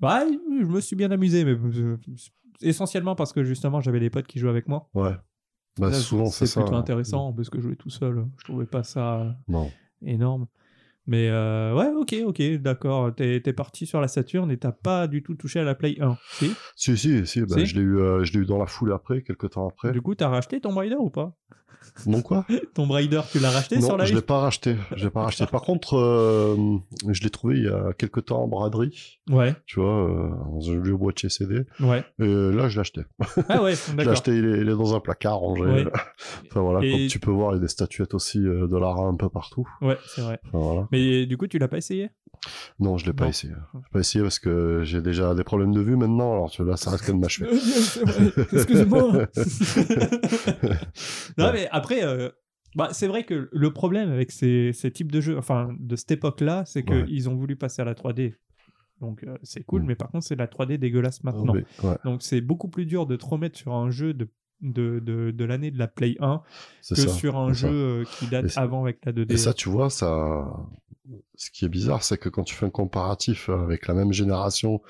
Bah, 0.00 0.24
je 0.26 0.64
me 0.66 0.80
suis 0.80 0.96
bien 0.96 1.10
amusé, 1.10 1.44
mais 1.44 1.52
euh, 1.52 1.96
essentiellement 2.60 3.14
parce 3.14 3.32
que 3.32 3.42
justement, 3.44 3.80
j'avais 3.80 4.00
des 4.00 4.10
potes 4.10 4.26
qui 4.26 4.38
jouaient 4.38 4.50
avec 4.50 4.68
moi. 4.68 4.88
Ouais. 4.94 5.14
Bah, 5.78 5.90
Là, 5.90 5.92
souvent 5.94 6.26
c'est 6.26 6.46
ça. 6.46 6.60
plutôt 6.62 6.76
hein. 6.76 6.80
intéressant 6.80 7.32
parce 7.32 7.50
que 7.50 7.60
jouer 7.60 7.76
tout 7.76 7.90
seul, 7.90 8.26
je 8.38 8.44
trouvais 8.44 8.66
pas 8.66 8.82
ça 8.82 9.36
Non. 9.48 9.70
énorme. 10.02 10.46
Mais 11.06 11.28
euh, 11.30 11.74
ouais, 11.74 11.88
ok, 11.96 12.14
ok, 12.26 12.42
d'accord. 12.60 13.14
T'es 13.14 13.40
t'es 13.40 13.52
parti 13.54 13.86
sur 13.86 14.00
la 14.00 14.08
Saturn 14.08 14.50
et 14.50 14.58
t'as 14.58 14.72
pas 14.72 15.06
du 15.06 15.22
tout 15.22 15.34
touché 15.36 15.58
à 15.60 15.64
la 15.64 15.74
Play 15.74 15.96
1. 16.00 16.18
Si? 16.32 16.50
Si, 16.76 16.96
si, 16.98 17.26
si, 17.26 17.40
bah, 17.40 17.56
Si? 17.56 17.66
je 17.66 17.76
l'ai 17.76 17.80
eu, 17.80 17.96
euh, 17.98 18.24
je 18.24 18.32
l'ai 18.34 18.40
eu 18.40 18.44
dans 18.46 18.58
la 18.58 18.66
foule 18.66 18.92
après, 18.92 19.22
quelques 19.22 19.50
temps 19.50 19.66
après. 19.68 19.90
Du 19.92 20.02
coup, 20.02 20.14
t'as 20.14 20.28
racheté 20.28 20.60
Tomb 20.60 20.76
Raider 20.76 20.96
ou 20.98 21.08
pas? 21.10 21.34
Non 22.06 22.22
quoi? 22.22 22.46
Tomb 22.74 22.90
Raider, 22.92 23.20
tu 23.32 23.40
l'as 23.40 23.50
racheté 23.50 23.80
sur 23.80 23.90
Non, 23.90 23.96
la 23.96 24.04
je 24.04 24.14
l'ai 24.14 24.22
pas 24.22 24.38
racheté. 24.38 24.76
Je 24.96 25.04
l'ai 25.04 25.10
pas 25.10 25.22
racheté. 25.24 25.46
Par 25.46 25.62
contre, 25.62 25.96
euh, 25.96 26.56
je 27.08 27.22
l'ai 27.22 27.30
trouvé 27.30 27.56
il 27.56 27.64
y 27.64 27.68
a 27.68 27.92
quelques 27.92 28.26
temps 28.26 28.42
en 28.42 28.48
braderie, 28.48 29.18
Ouais, 29.28 29.54
tu 29.66 29.80
vois, 29.80 30.08
euh, 30.08 30.30
dans 30.52 30.70
un 30.70 30.80
vieux 30.80 30.96
boîtier 30.96 31.28
CD. 31.28 31.62
ouais. 31.80 32.04
Et 32.20 32.24
là, 32.52 32.68
je 32.68 32.76
l'ai 32.76 32.80
acheté. 32.80 33.00
Ah 33.48 33.62
ouais, 33.62 33.74
Je 33.74 33.90
l'ai 33.90 33.96
d'accord. 33.96 34.12
acheté, 34.12 34.30
il 34.36 34.44
est, 34.44 34.60
il 34.60 34.68
est 34.68 34.76
dans 34.76 34.94
un 34.94 35.00
placard 35.00 35.38
rangé. 35.38 35.62
Ouais. 35.62 35.84
Enfin 36.50 36.60
voilà, 36.60 36.84
Et- 36.86 36.90
comme 36.92 37.06
tu 37.08 37.18
peux 37.18 37.30
voir, 37.32 37.52
il 37.52 37.56
y 37.56 37.58
a 37.58 37.62
des 37.62 37.68
statuettes 37.68 38.14
aussi 38.14 38.38
euh, 38.38 38.68
de 38.68 38.76
Lara 38.76 39.02
un 39.02 39.16
peu 39.16 39.28
partout. 39.28 39.68
Ouais, 39.80 39.98
c'est 40.06 40.20
vrai. 40.22 40.38
Enfin, 40.46 40.58
voilà. 40.58 40.88
Mais 40.92 41.26
du 41.26 41.36
coup, 41.36 41.46
tu 41.48 41.58
l'as 41.58 41.68
pas 41.68 41.78
essayé? 41.78 42.10
Non, 42.78 42.98
je 42.98 43.06
l'ai 43.06 43.12
pas 43.12 43.28
essayé. 43.28 43.52
Je 43.74 43.78
l'ai 43.78 43.84
pas 43.92 44.00
essayé 44.00 44.22
parce 44.22 44.38
que 44.38 44.82
j'ai 44.84 45.00
déjà 45.00 45.34
des 45.34 45.44
problèmes 45.44 45.72
de 45.72 45.80
vue 45.80 45.96
maintenant, 45.96 46.32
alors 46.32 46.50
tu 46.50 46.62
vois, 46.62 46.72
là, 46.72 46.76
ça 46.76 46.90
reste 46.90 47.06
quand 47.06 47.12
même 47.12 47.22
m'achever. 47.22 47.50
Excusez-moi. 48.52 49.26
non, 51.38 51.52
mais 51.52 51.68
après, 51.70 52.04
euh, 52.04 52.28
bah, 52.76 52.88
c'est 52.92 53.06
vrai 53.06 53.24
que 53.24 53.48
le 53.52 53.72
problème 53.72 54.10
avec 54.10 54.30
ces, 54.30 54.72
ces 54.72 54.90
types 54.90 55.12
de 55.12 55.20
jeux, 55.20 55.38
enfin, 55.38 55.70
de 55.78 55.96
cette 55.96 56.10
époque-là, 56.12 56.64
c'est 56.66 56.88
Ouais. 56.88 57.04
qu'ils 57.04 57.28
ont 57.28 57.34
voulu 57.34 57.56
passer 57.56 57.82
à 57.82 57.84
la 57.84 57.94
3D. 57.94 58.34
Donc, 59.00 59.22
euh, 59.24 59.36
c'est 59.42 59.62
cool, 59.64 59.82
Mm. 59.82 59.86
mais 59.86 59.94
par 59.94 60.10
contre, 60.10 60.26
c'est 60.26 60.36
la 60.36 60.46
3D 60.48 60.78
dégueulasse 60.78 61.22
maintenant. 61.24 61.54
Mais, 61.54 61.64
ouais, 61.88 61.96
Donc, 62.04 62.22
c'est 62.22 62.40
beaucoup 62.40 62.68
plus 62.68 62.86
dur 62.86 63.06
de 63.06 63.16
te 63.16 63.24
remettre 63.26 63.56
sur 63.58 63.72
un 63.74 63.90
jeu 63.90 64.12
de, 64.12 64.28
de, 64.60 64.98
de, 64.98 65.30
de 65.30 65.44
l'année 65.44 65.70
de 65.70 65.78
la 65.78 65.86
Play 65.86 66.16
1 66.20 66.42
c'est 66.80 66.96
que 66.96 67.00
ça. 67.02 67.08
sur 67.08 67.38
un 67.38 67.54
ça. 67.54 67.68
jeu 67.68 67.72
euh, 67.72 68.04
qui 68.18 68.26
date 68.26 68.52
avant 68.56 68.82
avec 68.82 68.98
la 69.04 69.12
2D. 69.12 69.32
Et 69.32 69.36
ça, 69.36 69.54
tu 69.54 69.68
vois, 69.68 69.88
ça, 69.88 70.46
ce 71.34 71.50
qui 71.50 71.64
est 71.64 71.68
bizarre, 71.68 72.02
c'est 72.02 72.18
que 72.18 72.28
quand 72.28 72.42
tu 72.44 72.54
fais 72.54 72.66
un 72.66 72.70
comparatif 72.70 73.48
avec 73.48 73.86
la 73.86 73.94
même 73.94 74.12
génération, 74.12 74.80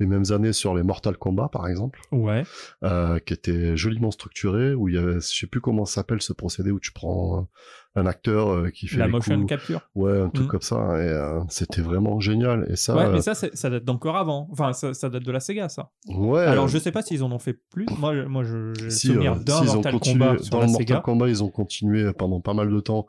les 0.00 0.06
mêmes 0.06 0.24
années 0.30 0.52
sur 0.52 0.74
les 0.74 0.82
Mortal 0.82 1.16
Kombat, 1.16 1.48
par 1.52 1.68
exemple, 1.68 2.00
Ouais, 2.10 2.44
euh, 2.82 3.18
qui 3.20 3.32
étaient 3.34 3.76
joliment 3.76 4.10
structurés, 4.10 4.74
où 4.74 4.88
il 4.88 4.94
y 4.94 4.98
avait, 4.98 5.14
je 5.14 5.20
sais 5.20 5.46
plus 5.46 5.60
comment 5.60 5.84
s'appelle 5.84 6.20
ce 6.22 6.32
procédé 6.32 6.70
où 6.70 6.80
tu 6.80 6.92
prends 6.92 7.48
un 7.94 8.06
acteur 8.06 8.48
euh, 8.48 8.70
qui 8.70 8.88
fait 8.88 8.96
la 8.96 9.04
les 9.06 9.12
motion 9.12 9.36
coups, 9.36 9.48
capture. 9.50 9.82
ouais, 9.94 10.18
un 10.18 10.30
truc 10.30 10.46
Mhm. 10.46 10.50
comme 10.50 10.62
ça, 10.62 10.76
et 10.98 11.08
euh, 11.08 11.40
c'était 11.50 11.82
vraiment 11.82 12.20
génial. 12.20 12.66
Et 12.70 12.76
ça, 12.76 12.96
ouais, 12.96 13.10
mais 13.12 13.20
ça, 13.20 13.34
c'est- 13.34 13.54
ça 13.54 13.68
date 13.68 13.84
d'encore 13.84 14.16
avant. 14.16 14.48
Enfin, 14.50 14.72
ça, 14.72 14.94
ça 14.94 15.10
date 15.10 15.22
de 15.22 15.30
la 15.30 15.40
Sega, 15.40 15.68
ça. 15.68 15.90
ouais, 16.08 16.40
Alors, 16.40 16.68
je 16.68 16.78
sais 16.78 16.90
pas 16.90 17.02
s'ils 17.02 17.22
en 17.22 17.30
ont 17.30 17.38
fait 17.38 17.60
plus. 17.70 17.84
Moi, 17.98 18.14
je- 18.16 18.22
moi 18.22 18.44
je, 18.44 18.72
si, 18.88 19.08
souvenir 19.08 19.36
d'un 19.36 19.58
si, 19.58 19.64
ils 19.64 19.70
ont 19.70 19.74
Mortal 19.74 19.92
continué, 19.92 20.18
Kombat 20.26 20.38
sur 20.42 20.50
dans 20.52 20.60
la 20.60 20.66
Mortal 20.68 20.86
Sega. 20.88 21.00
Kombat, 21.00 21.28
ils 21.28 21.44
ont 21.44 21.50
continué 21.50 22.12
pendant 22.14 22.40
pas 22.40 22.54
mal 22.54 22.70
de 22.72 22.80
temps 22.80 23.06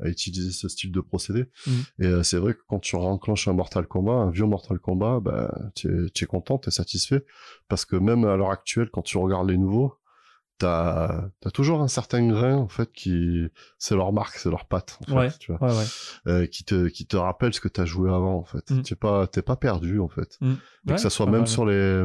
à 0.00 0.08
utiliser 0.08 0.52
ce 0.52 0.68
style 0.68 0.92
de 0.92 1.00
procédé. 1.00 1.46
Mhm. 1.66 1.74
Et 2.00 2.06
euh, 2.06 2.22
c'est 2.22 2.38
vrai 2.38 2.54
que 2.54 2.60
quand 2.66 2.78
tu 2.80 2.96
enclenches 2.96 3.46
un 3.46 3.52
Mortal 3.52 3.86
Kombat, 3.86 4.12
un 4.12 4.30
vieux 4.30 4.46
Mortal 4.46 4.78
Kombat, 4.78 5.20
bah, 5.20 5.54
tu 5.74 5.86
es, 6.06 6.10
tu 6.10 6.24
es 6.24 6.26
content, 6.26 6.58
tu 6.58 6.68
es 6.68 6.72
satisfait. 6.72 7.24
Parce 7.68 7.84
que 7.84 7.94
même 7.96 8.24
à 8.24 8.36
l'heure 8.36 8.50
actuelle, 8.50 8.88
quand 8.90 9.02
tu 9.02 9.18
regardes 9.18 9.48
les 9.50 9.58
nouveaux, 9.58 9.96
t'as 10.58 11.28
as 11.44 11.50
toujours 11.52 11.80
un 11.80 11.88
certain 11.88 12.26
grain, 12.26 12.56
en 12.56 12.68
fait, 12.68 12.90
qui... 12.92 13.46
C'est 13.78 13.94
leur 13.96 14.12
marque, 14.12 14.36
c'est 14.36 14.50
leur 14.50 14.66
patte, 14.66 14.98
en 15.02 15.04
fait, 15.06 15.14
Ouais. 15.14 15.30
tu 15.38 15.52
vois. 15.52 15.68
Ouais, 15.68 15.76
ouais. 15.76 15.84
Euh, 16.26 16.46
qui, 16.46 16.64
te, 16.64 16.88
qui 16.88 17.06
te 17.06 17.16
rappelle 17.16 17.52
ce 17.54 17.60
que 17.60 17.68
tu 17.68 17.80
as 17.80 17.84
joué 17.86 18.10
avant, 18.10 18.36
en 18.36 18.44
fait. 18.44 18.70
Mhm. 18.70 18.82
T'es 18.82 18.94
pas, 18.94 19.26
pas 19.26 19.56
perdu, 19.56 20.00
en 20.00 20.08
fait. 20.08 20.38
Mm. 20.40 20.54
Et 20.88 20.92
que 20.92 21.00
ça 21.00 21.10
soit 21.10 21.26
même 21.26 21.46
sur 21.46 21.64
les, 21.66 22.04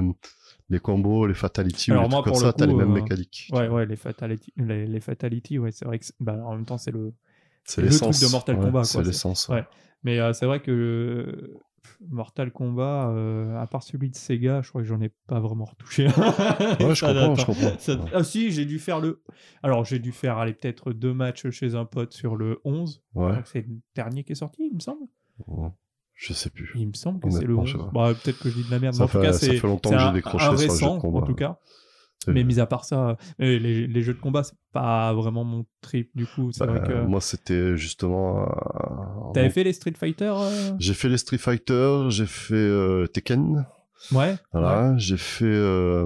les 0.69 0.79
combos, 0.79 1.25
les 1.27 1.33
fatalities, 1.33 1.91
Alors 1.91 2.03
ou 2.03 2.07
les 2.07 2.09
moi, 2.11 2.21
trucs 2.21 2.33
comme 2.33 2.33
pour 2.33 2.41
ça, 2.41 2.47
le 2.47 2.53
t'as 2.53 2.65
les 2.65 2.73
mêmes 2.73 2.91
euh, 2.91 3.01
mécaniques. 3.01 3.49
Ouais, 3.53 3.67
ouais, 3.69 3.85
les 3.85 3.95
fatality, 3.95 4.53
les, 4.57 4.85
les 4.87 4.99
fatality, 5.01 5.59
ouais, 5.59 5.71
c'est 5.71 5.85
vrai 5.85 5.99
que 5.99 6.05
bah, 6.19 6.37
en 6.45 6.55
même 6.55 6.65
temps, 6.65 6.77
c'est 6.77 6.91
le. 6.91 7.13
C'est 7.65 7.81
le 7.81 7.87
l'essence. 7.87 8.17
truc 8.19 8.27
de 8.29 8.31
Mortal 8.31 8.59
Kombat, 8.59 8.83
C'est 8.85 9.03
l'essence. 9.03 9.47
ouais. 9.49 9.65
Mais 10.03 10.19
euh, 10.19 10.33
c'est 10.33 10.45
vrai 10.45 10.61
que. 10.61 11.51
Mortal 12.09 12.51
Kombat, 12.51 13.09
euh, 13.11 13.57
à 13.59 13.67
part 13.67 13.83
celui 13.83 14.09
de 14.09 14.15
Sega, 14.15 14.61
je 14.63 14.69
crois 14.69 14.81
que 14.81 14.87
j'en 14.87 14.99
ai 15.01 15.09
pas 15.27 15.39
vraiment 15.39 15.65
retouché. 15.65 16.07
Ouais, 16.07 16.13
je 16.95 17.05
comprends, 17.05 17.35
je 17.35 17.45
comprends. 17.45 17.77
Ça-. 17.79 17.99
Ah 18.13 18.23
si, 18.23 18.51
j'ai 18.51 18.65
dû 18.65 18.79
faire 18.79 18.99
le... 18.99 19.21
Alors 19.61 19.85
j'ai 19.85 19.99
dû 19.99 20.11
faire, 20.11 20.37
aller 20.39 20.53
peut-être 20.53 20.93
deux 20.93 21.13
matchs 21.13 21.49
chez 21.51 21.75
un 21.75 21.85
pote 21.85 22.11
sur 22.13 22.35
le 22.37 22.59
11. 22.65 23.01
Je 23.15 23.19
Ouais, 23.19 23.33
C'est 23.45 23.61
le 23.67 23.75
dernier 23.95 24.23
qui 24.23 24.31
est 24.31 24.35
sorti, 24.35 24.67
il 24.69 24.75
me 24.75 24.79
semble. 24.79 25.03
ouais. 25.47 25.69
Je 26.15 26.33
sais 26.33 26.49
plus. 26.49 26.71
Il 26.75 26.87
me 26.87 26.93
semble 26.93 27.19
que 27.19 27.29
c'est 27.29 27.43
le 27.45 27.53
Honnêtement, 27.53 27.65
je 27.65 27.77
11. 27.77 27.85
sais 27.85 27.91
Bah, 27.93 28.13
peut-être 28.23 28.39
que 28.39 28.49
je 28.49 28.55
dis 28.55 28.63
de 28.65 28.71
la 28.71 28.79
merde. 28.79 28.95
Ça 28.95 29.03
mais 29.03 29.03
en 29.05 29.07
tout 29.11 29.17
fait- 29.19 29.25
cas, 29.25 29.33
ça 29.33 29.47
fait 29.53 29.67
longtemps 29.67 29.89
que 29.91 29.97
j'ai 29.99 30.03
un- 30.05 30.13
décroché 30.13 30.45
un 30.45 30.49
sur 30.49 30.51
les 30.53 30.57
jeux 30.61 30.67
de 30.67 30.71
récent, 30.71 30.97
combat. 30.99 31.19
en 31.19 31.21
tout 31.23 31.35
cas. 31.35 31.59
C'est- 32.25 32.31
Mais 32.31 32.43
mis 32.43 32.59
à 32.59 32.65
part 32.65 32.85
ça, 32.85 33.09
euh, 33.09 33.59
les, 33.59 33.87
les 33.87 34.01
jeux 34.01 34.13
de 34.13 34.19
combat, 34.19 34.43
c'est 34.43 34.55
pas 34.71 35.13
vraiment 35.13 35.43
mon 35.43 35.65
trip 35.81 36.09
du 36.15 36.25
coup. 36.25 36.51
Bah, 36.59 36.65
vrai 36.65 36.81
que. 36.87 37.05
Moi, 37.05 37.21
c'était 37.21 37.77
justement. 37.77 38.41
euh, 38.43 39.33
T'avais 39.33 39.49
fait 39.49 39.63
les 39.63 39.73
Street 39.73 39.93
Fighter 39.97 40.33
euh? 40.35 40.71
J'ai 40.79 40.93
fait 40.93 41.09
les 41.09 41.17
Street 41.17 41.37
Fighter, 41.37 42.05
j'ai 42.09 42.25
fait 42.25 42.53
euh, 42.55 43.07
Tekken, 43.07 43.65
Ouais. 44.11 44.35
voilà, 44.53 44.93
j'ai 44.97 45.17
fait 45.17 45.45
euh, 45.45 46.05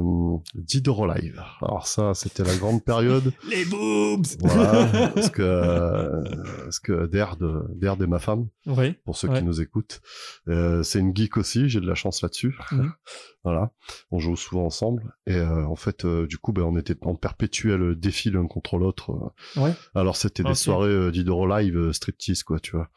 Dead 0.55 0.87
or 0.87 1.09
Alive. 1.11 1.41
Alors 1.61 1.87
ça, 1.87 2.13
c'était 2.13 2.43
la 2.43 2.55
grande 2.55 2.83
période. 2.83 3.33
Les 3.49 3.65
boobs 3.65 4.25
voilà, 4.39 5.09
parce 5.15 5.29
que 5.29 5.41
euh, 5.41 6.23
parce 6.63 6.79
que 6.79 7.07
Derd, 7.07 7.39
Derd 7.75 8.01
est 8.01 8.07
ma 8.07 8.19
femme, 8.19 8.47
Oui. 8.65 8.93
pour 9.05 9.15
ceux 9.17 9.27
Ouais. 9.29 9.39
qui 9.39 9.45
nous 9.45 9.61
écoutent. 9.61 10.01
Euh, 10.47 10.83
c'est 10.83 10.99
une 10.99 11.15
geek 11.15 11.37
aussi, 11.37 11.69
j'ai 11.69 11.79
de 11.79 11.87
la 11.87 11.95
chance 11.95 12.21
là-dessus. 12.21 12.57
Mhm. 12.71 12.91
voilà, 13.43 13.71
on 14.11 14.19
joue 14.19 14.35
souvent 14.35 14.65
ensemble 14.65 15.13
et 15.25 15.35
euh, 15.35 15.65
en 15.65 15.75
fait, 15.75 16.05
du 16.05 16.37
coup, 16.37 16.51
ben, 16.51 16.63
on 16.63 16.75
était 16.77 16.95
en 17.05 17.15
perpétuel 17.15 17.95
défi 17.95 18.29
l'un 18.31 18.47
contre 18.47 18.77
l'autre. 18.77 19.33
Ouais. 19.55 19.73
Alors 19.95 20.15
c'était 20.15 20.43
des 20.43 20.55
soirées 20.55 21.11
d'Idoro 21.11 21.47
Live 21.47 21.91
striptease 21.91 22.43
quoi, 22.43 22.59
tu 22.59 22.75
vois. 22.75 22.89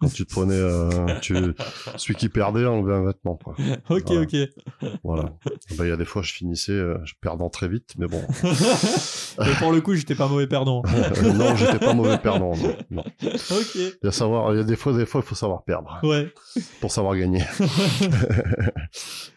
Quand 0.00 0.12
tu 0.12 0.26
te 0.26 0.32
prenais, 0.32 0.60
tu, 1.20 1.36
celui 1.96 2.14
qui 2.16 2.28
perdait 2.28 2.66
enlevait 2.66 2.94
un 2.94 3.04
vêtement 3.04 3.36
quoi. 3.36 3.54
ok, 3.90 4.02
Voilà. 4.06 4.22
ok. 4.22 4.36
Voilà. 5.02 5.32
Ben, 5.78 5.84
Il 5.84 5.88
y 5.88 5.92
a 5.92 5.96
des 5.96 6.04
fois, 6.04 6.22
je 6.22 6.32
finissais, 6.32 6.72
euh, 6.72 6.98
je 7.04 7.14
perdant 7.20 7.48
très 7.50 7.68
vite, 7.68 7.94
mais 7.98 8.06
bon. 8.06 8.22
Mais 9.38 9.52
pour 9.58 9.72
le 9.72 9.80
coup, 9.80 9.94
j'étais 9.94 10.14
pas 10.14 10.28
mauvais 10.28 10.46
perdant. 10.46 10.82
non, 11.34 11.56
j'étais 11.56 11.78
pas 11.78 11.92
mauvais 11.94 12.18
perdant. 12.18 12.52
Non, 12.56 12.76
non. 12.90 13.04
ok. 13.22 13.74
Il 13.74 13.92
y 14.04 14.06
a 14.06 14.12
savoir, 14.12 14.52
il 14.54 14.58
y 14.58 14.60
a 14.60 14.64
des 14.64 14.76
fois, 14.76 14.92
des 14.92 15.06
fois, 15.06 15.20
il 15.24 15.26
faut 15.26 15.34
savoir 15.34 15.64
perdre 15.64 15.98
Ouais. 16.04 16.32
pour 16.80 16.92
savoir 16.92 17.16
gagner. 17.16 17.42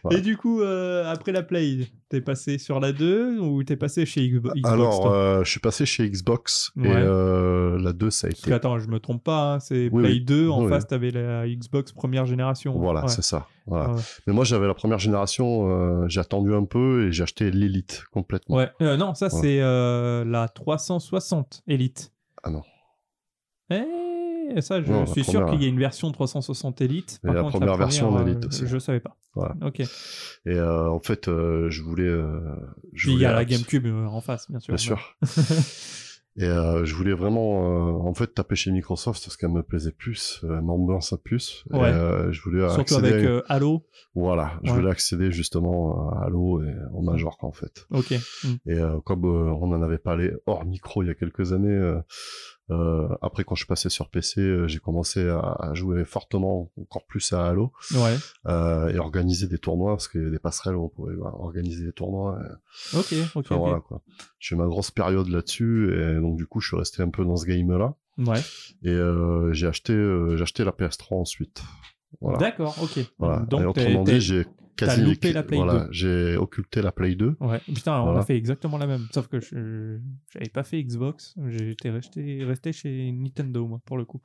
Voilà. 0.04 0.18
Et 0.18 0.20
du 0.20 0.36
coup, 0.36 0.62
euh, 0.62 1.04
après 1.10 1.32
la 1.32 1.42
Play, 1.42 1.88
t'es 2.08 2.20
passé 2.20 2.58
sur 2.58 2.78
la 2.80 2.92
2 2.92 3.38
ou 3.40 3.62
t'es 3.64 3.76
passé 3.76 4.06
chez 4.06 4.28
Xbox 4.28 4.54
Xbox, 4.56 4.72
Alors, 4.72 5.12
euh, 5.12 5.42
je 5.44 5.50
suis 5.50 5.60
passé 5.60 5.84
chez 5.86 6.08
Xbox 6.08 6.70
et 6.82 6.86
euh, 6.86 7.78
la 7.80 7.92
2, 7.92 8.10
ça 8.10 8.26
a 8.26 8.30
Parce 8.30 8.40
que, 8.42 8.46
été. 8.46 8.54
attends, 8.54 8.78
je 8.78 8.88
me 8.88 9.00
trompe 9.00 9.24
pas, 9.24 9.54
hein, 9.54 9.60
c'est 9.60 9.88
Oui, 9.92 10.02
Play 10.02 10.12
oui. 10.12 10.20
2, 10.20 10.48
en 10.48 10.62
Oui, 10.64 10.68
face, 10.70 10.86
t'avais 10.86 11.10
la 11.10 11.46
Xbox 11.48 11.92
première 11.92 12.26
génération. 12.26 12.78
Voilà, 12.78 13.02
Ouais. 13.02 13.08
c'est 13.08 13.22
ça. 13.24 13.46
Voilà. 13.68 13.92
Ouais. 13.94 14.00
Mais 14.26 14.32
moi, 14.32 14.44
j'avais 14.44 14.66
la 14.66 14.74
première 14.74 14.98
génération, 14.98 15.68
euh, 15.70 16.08
j'ai 16.08 16.20
attendu 16.20 16.54
un 16.54 16.64
peu 16.64 17.06
et 17.06 17.12
j'ai 17.12 17.22
acheté 17.22 17.50
l'élite 17.50 18.02
complètement. 18.12 18.56
Ouais, 18.56 18.70
euh, 18.82 18.96
non, 18.96 19.14
ça 19.14 19.26
Ouais. 19.26 19.40
c'est 19.40 19.60
euh, 19.60 20.24
la 20.24 20.48
360 20.48 21.62
Elite. 21.68 22.12
Ah 22.42 22.50
non. 22.50 22.62
Eh, 23.70 24.60
ça, 24.62 24.80
je 24.82 24.90
Non, 24.90 25.00
la 25.00 25.06
suis 25.06 25.24
sûr 25.24 25.44
qu'il 25.50 25.62
y 25.62 25.66
a 25.66 25.68
une 25.68 25.78
version 25.78 26.10
360 26.10 26.80
Elite. 26.80 27.20
Et 27.22 27.26
Par 27.26 27.34
la 27.34 27.42
contre, 27.42 27.58
première 27.58 27.76
version 27.76 28.08
première, 28.08 28.24
d'Elite 28.24 28.44
euh, 28.44 28.48
aussi. 28.48 28.66
Je 28.66 28.78
savais 28.78 29.00
pas. 29.00 29.16
Voilà. 29.34 29.54
Ok. 29.62 29.80
Et 29.80 29.86
euh, 30.46 30.88
en 30.90 31.00
fait, 31.00 31.28
euh, 31.28 31.68
je 31.70 31.82
voulais. 31.82 32.04
euh, 32.04 32.40
je 32.94 33.04
Puis 33.08 33.12
il 33.16 33.20
y 33.20 33.26
a 33.26 33.32
la 33.34 33.44
GameCube 33.44 33.84
euh, 33.86 34.06
en 34.06 34.20
face, 34.22 34.50
bien 34.50 34.60
sûr. 34.60 34.74
Bien 34.74 34.78
sûr. 34.82 35.16
Et 36.40 36.44
euh, 36.44 36.84
je 36.84 36.94
voulais 36.94 37.12
vraiment, 37.14 37.88
euh, 37.88 38.08
en 38.08 38.14
fait, 38.14 38.28
taper 38.32 38.54
chez 38.54 38.70
Microsoft 38.70 39.24
parce 39.24 39.36
qu'elle 39.36 39.50
me 39.50 39.62
plaisait 39.62 39.90
plus, 39.92 40.40
euh, 40.44 40.56
elle 40.58 40.62
m'ambiance 40.64 41.12
plus. 41.24 41.64
Ouais. 41.70 41.80
euh, 41.88 42.30
je 42.30 42.40
voulais 42.42 42.60
Surtout 42.68 42.80
accéder. 42.82 43.08
avec 43.12 43.24
à- 43.24 43.28
euh, 43.28 43.42
Halo. 43.48 43.84
Voilà, 44.14 44.52
je 44.62 44.70
Ouais. 44.70 44.78
voulais 44.78 44.90
accéder 44.90 45.32
justement 45.32 46.10
à 46.10 46.26
Halo 46.26 46.62
et 46.62 46.74
au 46.94 47.02
Major 47.02 47.36
en 47.40 47.50
fait. 47.52 47.86
Ok. 47.90 48.12
Mm. 48.44 48.48
Et 48.70 48.78
euh, 48.78 49.00
comme 49.04 49.24
euh, 49.24 49.50
on 49.60 49.72
en 49.72 49.82
avait 49.82 49.98
parlé 49.98 50.32
hors 50.46 50.64
micro 50.64 51.02
il 51.02 51.08
y 51.08 51.10
a 51.10 51.14
quelques 51.14 51.52
années, 51.52 51.68
euh, 52.70 53.08
après 53.22 53.44
quand 53.44 53.54
je 53.54 53.60
suis 53.60 53.66
passé 53.68 53.88
sur 53.88 54.08
PC, 54.10 54.40
euh, 54.40 54.68
j'ai 54.68 54.78
commencé 54.78 55.26
à, 55.28 55.38
à 55.58 55.74
jouer 55.74 56.04
fortement 56.04 56.70
encore 56.80 57.06
plus 57.06 57.32
à 57.32 57.46
Halo 57.46 57.72
Ouais. 57.94 58.16
euh, 58.46 58.88
et 58.88 58.98
organiser 58.98 59.46
des 59.48 59.58
tournois 59.58 59.92
parce 59.92 60.08
qu'il 60.08 60.20
y 60.20 60.24
avait 60.24 60.32
des 60.32 60.38
passerelles 60.38 60.76
où 60.76 60.84
on 60.84 60.88
pouvait 60.88 61.14
euh, 61.14 61.22
organiser 61.24 61.84
des 61.86 61.92
tournois. 61.92 62.38
et- 62.92 62.96
Ok. 62.98 63.14
Ok. 63.34 63.46
Enfin 63.46 63.56
voilà 63.56 63.80
quoi. 63.80 64.02
J'ai 64.38 64.54
eu 64.54 64.58
ma 64.58 64.66
grosse 64.66 64.90
période 64.90 65.28
là-dessus 65.28 65.92
et 65.94 66.14
donc 66.20 66.36
du 66.36 66.46
coup 66.46 66.60
je 66.60 66.68
suis 66.68 66.76
resté 66.76 67.02
un 67.02 67.10
peu 67.10 67.24
dans 67.24 67.36
ce 67.36 67.46
game-là 67.46 67.94
Ouais. 68.18 68.40
et 68.82 68.96
j'ai 69.52 69.66
acheté 69.66 69.92
j'ai 70.36 70.42
acheté 70.42 70.64
la 70.64 70.72
PS3 70.72 71.14
ensuite. 71.20 71.62
Voilà. 72.20 72.38
D'accord. 72.38 72.76
Ok. 72.82 72.98
Voilà. 73.18 73.38
Donc 73.46 73.60
et 73.62 73.64
autrement 73.66 74.02
dit, 74.02 74.20
j'ai 74.20 74.46
quasi 74.86 75.02
loupé 75.02 75.32
la 75.32 75.42
Play 75.42 75.56
voilà, 75.58 75.84
2. 75.86 75.88
j'ai 75.92 76.36
occulté 76.36 76.80
la 76.82 76.92
Play 76.92 77.14
2. 77.14 77.36
Ouais. 77.40 77.60
Putain, 77.66 78.00
on 78.00 78.04
Voilà. 78.04 78.20
a 78.20 78.24
fait 78.24 78.36
exactement 78.36 78.78
la 78.78 78.86
même. 78.86 79.06
Sauf 79.12 79.26
que 79.28 79.40
je 79.40 79.98
j'avais 80.32 80.48
pas 80.48 80.62
fait 80.64 80.82
Xbox. 80.82 81.34
J'étais 81.48 81.90
resté 81.90 82.44
resté 82.44 82.72
chez 82.72 83.12
Nintendo 83.12 83.66
moi 83.66 83.80
pour 83.84 83.96
le 83.98 84.04
coup. 84.04 84.20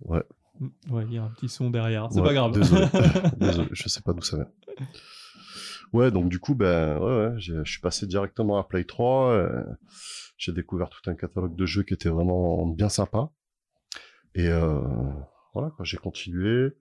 Ouais. 0.00 0.22
Mm, 0.60 0.66
Ouais, 0.90 1.04
il 1.06 1.12
y 1.14 1.18
a 1.18 1.24
un 1.24 1.28
petit 1.30 1.48
son 1.48 1.70
derrière. 1.70 2.08
C'est 2.10 2.20
Ouais, 2.20 2.26
pas 2.28 2.34
grave. 2.34 2.52
Désolé. 2.52 2.86
désolé, 3.38 3.68
je 3.72 3.88
sais 3.88 4.00
pas 4.00 4.12
d'où 4.12 4.22
ça 4.22 4.36
vient. 4.36 4.86
Ouais, 5.92 6.10
donc 6.10 6.28
du 6.28 6.38
coup, 6.40 6.54
ben, 6.54 6.98
ouais, 6.98 7.16
ouais, 7.28 7.34
j'ai- 7.38 7.64
je 7.64 7.70
suis 7.70 7.80
passé 7.80 8.06
directement 8.06 8.58
à 8.58 8.64
Play 8.64 8.84
3. 8.84 9.30
euh, 9.32 9.64
j'ai 10.36 10.52
découvert 10.52 10.88
tout 10.90 11.08
un 11.10 11.14
catalogue 11.14 11.56
de 11.56 11.64
jeux 11.66 11.82
qui 11.82 11.94
était 11.94 12.08
vraiment 12.10 12.66
bien 12.66 12.88
sympa. 12.88 13.30
Et 14.34 14.48
euh, 14.48 14.80
voilà, 15.56 15.70
quoi, 15.74 15.84
j'ai 15.84 15.96
continué. 15.96 16.72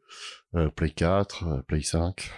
euh, 0.55 0.69
Play 0.69 0.89
4, 0.89 1.43
euh, 1.47 1.61
Play 1.67 1.81
5, 1.81 2.31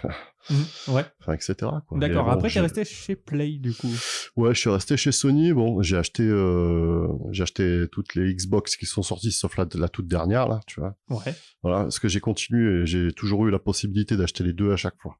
Mm, 0.50 0.92
ouais. 0.94 1.04
enfin, 1.20 1.32
etc. 1.34 1.54
quoi. 1.86 1.98
D'accord. 1.98 2.24
Bon, 2.24 2.30
Après, 2.30 2.48
t'es 2.48 2.60
resté 2.60 2.84
chez 2.84 3.16
Play 3.16 3.58
du 3.58 3.74
coup. 3.74 3.90
Ouais, 4.36 4.54
je 4.54 4.60
suis 4.60 4.70
resté 4.70 4.96
chez 4.96 5.12
Sony. 5.12 5.52
Bon, 5.52 5.82
j'ai 5.82 5.96
acheté, 5.96 6.22
euh, 6.22 7.06
j'ai 7.32 7.42
acheté 7.42 7.84
toutes 7.92 8.14
les 8.14 8.32
Xbox 8.34 8.76
qui 8.76 8.86
sont 8.86 9.02
sorties, 9.02 9.32
sauf 9.32 9.56
la, 9.58 9.66
la 9.74 9.88
toute 9.88 10.06
dernière 10.06 10.48
là, 10.48 10.60
tu 10.66 10.80
vois. 10.80 10.96
Ouais. 11.10 11.34
Voilà, 11.62 11.82
parce 11.82 11.98
que 11.98 12.08
j'ai 12.08 12.20
continué 12.20 12.86
j'ai 12.86 13.12
toujours 13.12 13.46
eu 13.46 13.50
la 13.50 13.58
possibilité 13.58 14.16
d'acheter 14.16 14.42
les 14.44 14.52
deux 14.54 14.72
à 14.72 14.76
chaque 14.76 14.96
fois. 15.02 15.18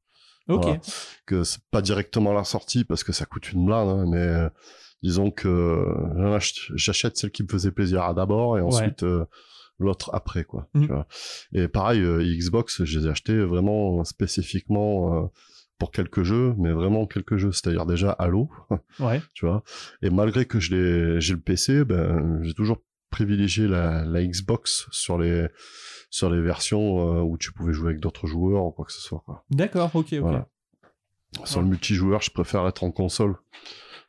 Ok. 0.48 0.62
Voilà. 0.64 0.80
Que 1.26 1.44
c'est 1.44 1.60
pas 1.70 1.82
directement 1.82 2.32
la 2.32 2.44
sortie 2.44 2.84
parce 2.84 3.04
que 3.04 3.12
ça 3.12 3.26
coûte 3.26 3.52
une 3.52 3.66
blinde, 3.66 3.88
hein, 3.88 4.06
mais 4.08 4.48
disons 5.02 5.30
que 5.30 5.46
euh, 5.48 6.38
j'achète 6.74 7.18
celle 7.18 7.32
qui 7.32 7.42
me 7.42 7.48
faisait 7.48 7.70
plaisir 7.72 8.02
à 8.04 8.14
d'abord 8.14 8.56
et 8.56 8.62
ensuite 8.62 9.04
l'autre 9.78 10.10
après, 10.12 10.44
quoi. 10.44 10.68
Tu 10.74 10.86
vois. 10.86 11.06
Et 11.52 11.68
pareil, 11.68 12.00
euh, 12.00 12.22
Xbox, 12.22 12.84
je 12.84 12.98
les 12.98 13.06
ai 13.06 13.10
achetés 13.10 13.38
vraiment 13.38 14.02
spécifiquement 14.04 15.24
euh, 15.24 15.26
pour 15.78 15.90
quelques 15.92 16.22
jeux, 16.24 16.54
mais 16.58 16.72
vraiment 16.72 17.06
quelques 17.06 17.36
jeux, 17.36 17.52
c'est-à-dire 17.52 17.86
déjà 17.86 18.10
Halo, 18.12 18.50
Ouais. 19.00 19.22
tu 19.34 19.46
vois. 19.46 19.62
Et 20.02 20.10
malgré 20.10 20.44
que 20.46 20.58
je 20.60 21.18
j'ai 21.20 21.34
le 21.34 21.40
PC, 21.40 21.84
ben 21.84 22.40
j'ai 22.42 22.54
toujours 22.54 22.82
privilégié 23.10 23.66
la, 23.68 24.04
la 24.04 24.24
Xbox 24.24 24.86
sur 24.90 25.16
les 25.18 25.46
sur 26.10 26.30
les 26.30 26.40
versions 26.40 27.18
euh, 27.18 27.22
où 27.22 27.38
tu 27.38 27.52
pouvais 27.52 27.72
jouer 27.72 27.90
avec 27.90 28.00
d'autres 28.00 28.26
joueurs 28.26 28.64
ou 28.64 28.70
quoi 28.72 28.84
que 28.84 28.92
ce 28.92 29.00
soit, 29.00 29.22
quoi. 29.24 29.44
D'accord. 29.50 29.90
Ok. 29.94 30.06
Ok. 30.12 30.14
Voilà. 30.20 30.48
Sur 31.44 31.58
Ouais. 31.58 31.64
le 31.64 31.68
multijoueur, 31.70 32.20
je 32.22 32.30
préfère 32.30 32.66
être 32.66 32.82
en 32.84 32.90
console. 32.90 33.36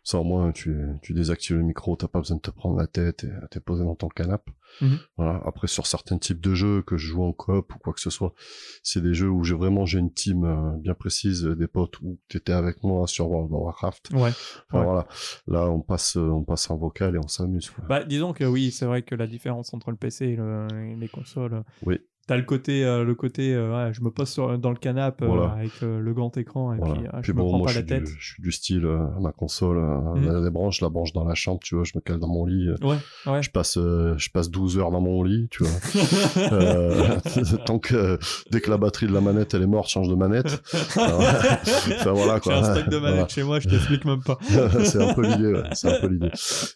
Ça, 0.03 0.17
au 0.19 0.23
moins, 0.23 0.51
tu, 0.51 0.75
tu 1.03 1.13
désactives 1.13 1.57
le 1.57 1.63
micro, 1.63 1.95
t'as 1.95 2.07
pas 2.07 2.19
besoin 2.19 2.37
de 2.37 2.41
te 2.41 2.49
prendre 2.51 2.77
la 2.77 2.87
tête 2.87 3.25
et 3.25 3.31
t'es 3.51 3.59
posé 3.59 3.83
dans 3.83 3.95
ton 3.95 4.07
canapé. 4.07 4.53
Mhm. 4.81 4.97
Voilà. 5.17 5.41
Après, 5.45 5.67
sur 5.67 5.85
certains 5.85 6.17
types 6.17 6.39
de 6.41 6.53
jeux 6.55 6.81
que 6.81 6.95
je 6.97 7.07
joue 7.07 7.23
en 7.23 7.33
coop 7.33 7.75
ou 7.75 7.79
quoi 7.79 7.93
que 7.93 7.99
ce 7.99 8.09
soit, 8.09 8.33
c'est 8.81 9.01
des 9.01 9.13
jeux 9.13 9.29
où 9.29 9.43
j'ai 9.43 9.55
vraiment, 9.55 9.85
j'ai 9.85 9.99
une 9.99 10.13
team 10.13 10.45
euh, 10.45 10.77
bien 10.77 10.93
précise, 10.93 11.45
euh, 11.45 11.55
des 11.55 11.67
potes 11.67 11.99
où 12.01 12.17
t'étais 12.29 12.53
avec 12.53 12.81
moi 12.83 13.05
sur 13.07 13.29
World 13.29 13.51
of 13.53 13.59
Warcraft. 13.61 14.09
Ouais. 14.13 14.19
Enfin, 14.19 14.33
Ouais. 14.79 14.85
voilà. 14.85 15.07
Là, 15.47 15.69
on 15.69 15.81
passe, 15.81 16.15
euh, 16.17 16.21
on 16.29 16.43
passe 16.43 16.69
en 16.71 16.77
vocal 16.77 17.15
et 17.15 17.19
on 17.19 17.27
s'amuse. 17.27 17.71
Bah, 17.87 18.03
disons 18.03 18.33
que 18.33 18.45
oui, 18.45 18.71
c'est 18.71 18.85
vrai 18.85 19.01
que 19.03 19.15
la 19.15 19.27
différence 19.27 19.73
entre 19.73 19.91
le 19.91 19.97
PC 19.97 20.25
et, 20.27 20.35
le- 20.37 20.67
et 20.91 20.95
les 20.95 21.07
consoles. 21.09 21.63
Oui. 21.83 21.99
T'as 22.29 22.37
le 22.37 22.43
côté, 22.43 22.85
euh, 22.85 23.03
le 23.03 23.15
côté, 23.15 23.55
euh, 23.55 23.87
ouais, 23.87 23.91
je 23.91 24.01
me 24.03 24.11
pose 24.11 24.29
sur- 24.29 24.55
dans 24.59 24.69
le 24.69 24.75
canapé 24.75 25.25
euh, 25.25 25.29
Voilà. 25.29 25.53
avec 25.53 25.71
le 25.81 26.13
grand 26.13 26.37
écran 26.37 26.73
et 26.73 26.77
Voilà. 26.77 26.93
puis, 26.93 27.03
Puis 27.03 27.21
je 27.23 27.31
me 27.33 27.37
bon, 27.39 27.47
prends 27.49 27.57
moi, 27.57 27.67
pas 27.69 27.73
la 27.73 27.81
du, 27.81 27.87
tête. 27.87 28.05
je 28.19 28.33
suis 28.33 28.41
du 28.43 28.51
style, 28.51 28.87
ma 29.19 29.31
console, 29.31 29.77
euh, 29.79 29.97
Mhm. 30.15 30.27
elle 30.29 30.35
a 30.35 30.41
des 30.43 30.51
branches, 30.51 30.77
je 30.79 30.85
la 30.85 30.89
branche 30.89 31.11
dans 31.13 31.23
la 31.23 31.33
chambre, 31.33 31.59
tu 31.63 31.73
vois, 31.73 31.85
je 31.85 31.93
me 31.95 32.01
cale 32.01 32.19
dans 32.19 32.27
mon 32.27 32.45
lit. 32.45 32.69
Ouais, 32.83 32.97
ouais. 33.25 33.41
Je 33.41 33.49
passe, 33.49 33.79
je 33.79 34.29
passe 34.29 34.51
12 34.51 34.77
heures 34.77 34.91
dans 34.91 35.01
mon 35.01 35.23
lit, 35.23 35.47
tu 35.49 35.63
vois. 35.63 35.71
Tant 37.65 37.79
que 37.79 38.19
dès 38.51 38.61
que 38.61 38.69
la 38.69 38.77
batterie 38.77 39.07
de 39.07 39.13
la 39.13 39.21
manette 39.21 39.53
elle 39.55 39.63
est 39.63 39.67
morte, 39.67 39.89
change 39.89 40.07
de 40.09 40.15
manette. 40.15 40.61
Enfin, 40.99 42.11
voilà 42.11 42.35
J'ai 42.35 42.41
quoi. 42.41 42.55
un 42.57 42.63
stock 42.75 42.89
de 42.89 42.97
manettes 42.97 43.13
Voilà. 43.15 43.27
chez 43.27 43.43
moi, 43.43 43.59
je 43.59 43.67
t'explique 43.69 44.05
même 44.05 44.21
pas. 44.21 44.37
c'est 44.83 45.01
un 45.01 45.13
peu 45.13 45.23
l'idée, 45.25 45.61
c'est 45.73 45.87
un 45.97 45.99
peu 45.99 46.07
l'idée. 46.07 46.31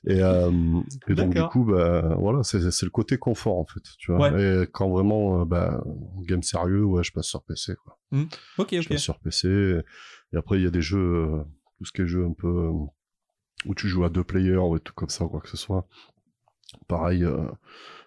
Et, 0.08 0.20
et 1.12 1.16
donc 1.16 1.34
du 1.36 1.42
coup, 1.44 1.64
bah 1.66 2.16
voilà, 2.20 2.44
c'est 2.44 2.72
c'est 2.72 2.86
le 2.86 2.92
côté 2.92 3.18
confort 3.18 3.58
en 3.60 3.66
fait, 3.66 3.82
tu 4.00 4.12
vois. 4.12 4.30
Et 4.40 4.66
quand 4.72 4.90
vraiment, 4.90 5.43
euh, 5.44 5.46
bah, 5.46 5.84
game 6.22 6.44
sérieux, 6.44 6.84
ouais, 6.84 7.04
je 7.04 7.12
passe 7.12 7.28
sur 7.28 7.44
PC 7.44 7.76
quoi. 7.84 8.00
Ok, 8.58 8.80
Je 8.80 8.88
passe 8.88 9.02
sur 9.02 9.20
PC. 9.20 9.82
Et, 10.34 10.38
après, 10.38 10.60
il 10.60 10.64
y 10.64 10.68
a 10.68 10.72
des 10.72 10.82
jeux, 10.82 11.00
euh, 11.00 11.44
tout 11.78 11.86
ce 11.86 11.92
qui 11.92 12.02
est 12.02 12.08
jeu 12.08 12.26
un 12.26 12.34
peu 12.34 12.48
euh, 12.48 12.72
où 13.66 13.76
tu 13.76 13.88
joues 13.88 14.04
à 14.04 14.10
deux 14.10 14.24
players 14.24 14.58
ou 14.58 14.80
tout 14.80 14.94
comme 14.94 15.10
ça 15.10 15.26
ou 15.26 15.30
quoi 15.30 15.42
que 15.42 15.50
ce 15.50 15.58
soit. 15.58 15.88
Pareil, 16.88 17.24
euh, 17.24 17.46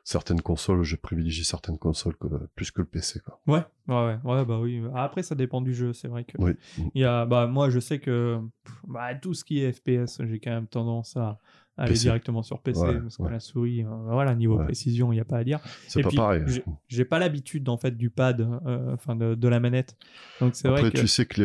certaines 0.02 0.40
consoles, 0.40 0.82
je 0.82 0.96
privilégie 0.96 1.44
certaines 1.44 1.78
consoles 1.78 2.16
que, 2.16 2.26
plus 2.54 2.70
que 2.70 2.80
le 2.80 2.86
PC. 2.86 3.20
Quoi. 3.20 3.40
Ouais, 3.46 3.64
ouais, 3.88 4.18
ouais, 4.24 4.44
bah 4.44 4.58
oui. 4.58 4.82
Après, 4.94 5.22
ça 5.22 5.34
dépend 5.34 5.60
du 5.60 5.72
jeu, 5.72 5.92
c'est 5.92 6.08
vrai 6.08 6.24
que. 6.24 6.36
Oui. 6.38 6.52
Il 6.94 7.00
y 7.00 7.04
a, 7.04 7.26
bah, 7.26 7.46
moi, 7.46 7.70
je 7.70 7.78
sais 7.78 8.00
que 8.00 8.40
bah, 8.88 9.14
tout 9.14 9.34
ce 9.34 9.44
qui 9.44 9.60
est 9.60 9.72
FPS, 9.72 10.20
j'ai 10.24 10.40
quand 10.40 10.50
même 10.50 10.66
tendance 10.66 11.16
à 11.16 11.38
aller 11.76 11.90
PC. 11.92 12.02
directement 12.04 12.42
sur 12.42 12.60
PC 12.60 12.80
Ouais, 12.80 13.00
parce 13.00 13.16
que 13.16 13.22
ouais. 13.22 13.30
la 13.30 13.40
souris, 13.40 13.84
euh, 13.84 13.88
voilà, 14.10 14.34
niveau 14.34 14.56
Ouais. 14.58 14.64
précision, 14.64 15.12
il 15.12 15.16
n'y 15.16 15.20
a 15.20 15.24
pas 15.24 15.38
à 15.38 15.44
dire. 15.44 15.60
C'est 15.88 16.02
pas 16.02 16.08
puis, 16.08 16.16
pareil. 16.16 16.42
j'ai- 16.88 17.04
pas 17.04 17.18
l'habitude 17.18 17.68
en 17.68 17.76
fait 17.76 17.96
du 17.96 18.10
pad, 18.10 18.40
euh, 18.40 18.94
enfin 18.94 19.14
de, 19.16 19.34
de 19.34 19.48
la 19.48 19.60
manette. 19.60 19.96
Donc 20.40 20.54
c'est 20.54 20.68
Après, 20.68 20.80
vrai 20.82 20.90
que 20.90 20.98
tu 20.98 21.06
sais 21.08 21.26
que 21.26 21.40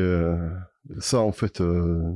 les- 0.89 0.99
ça, 1.01 1.19
en 1.19 1.31
fait, 1.31 1.61
euh, 1.61 2.11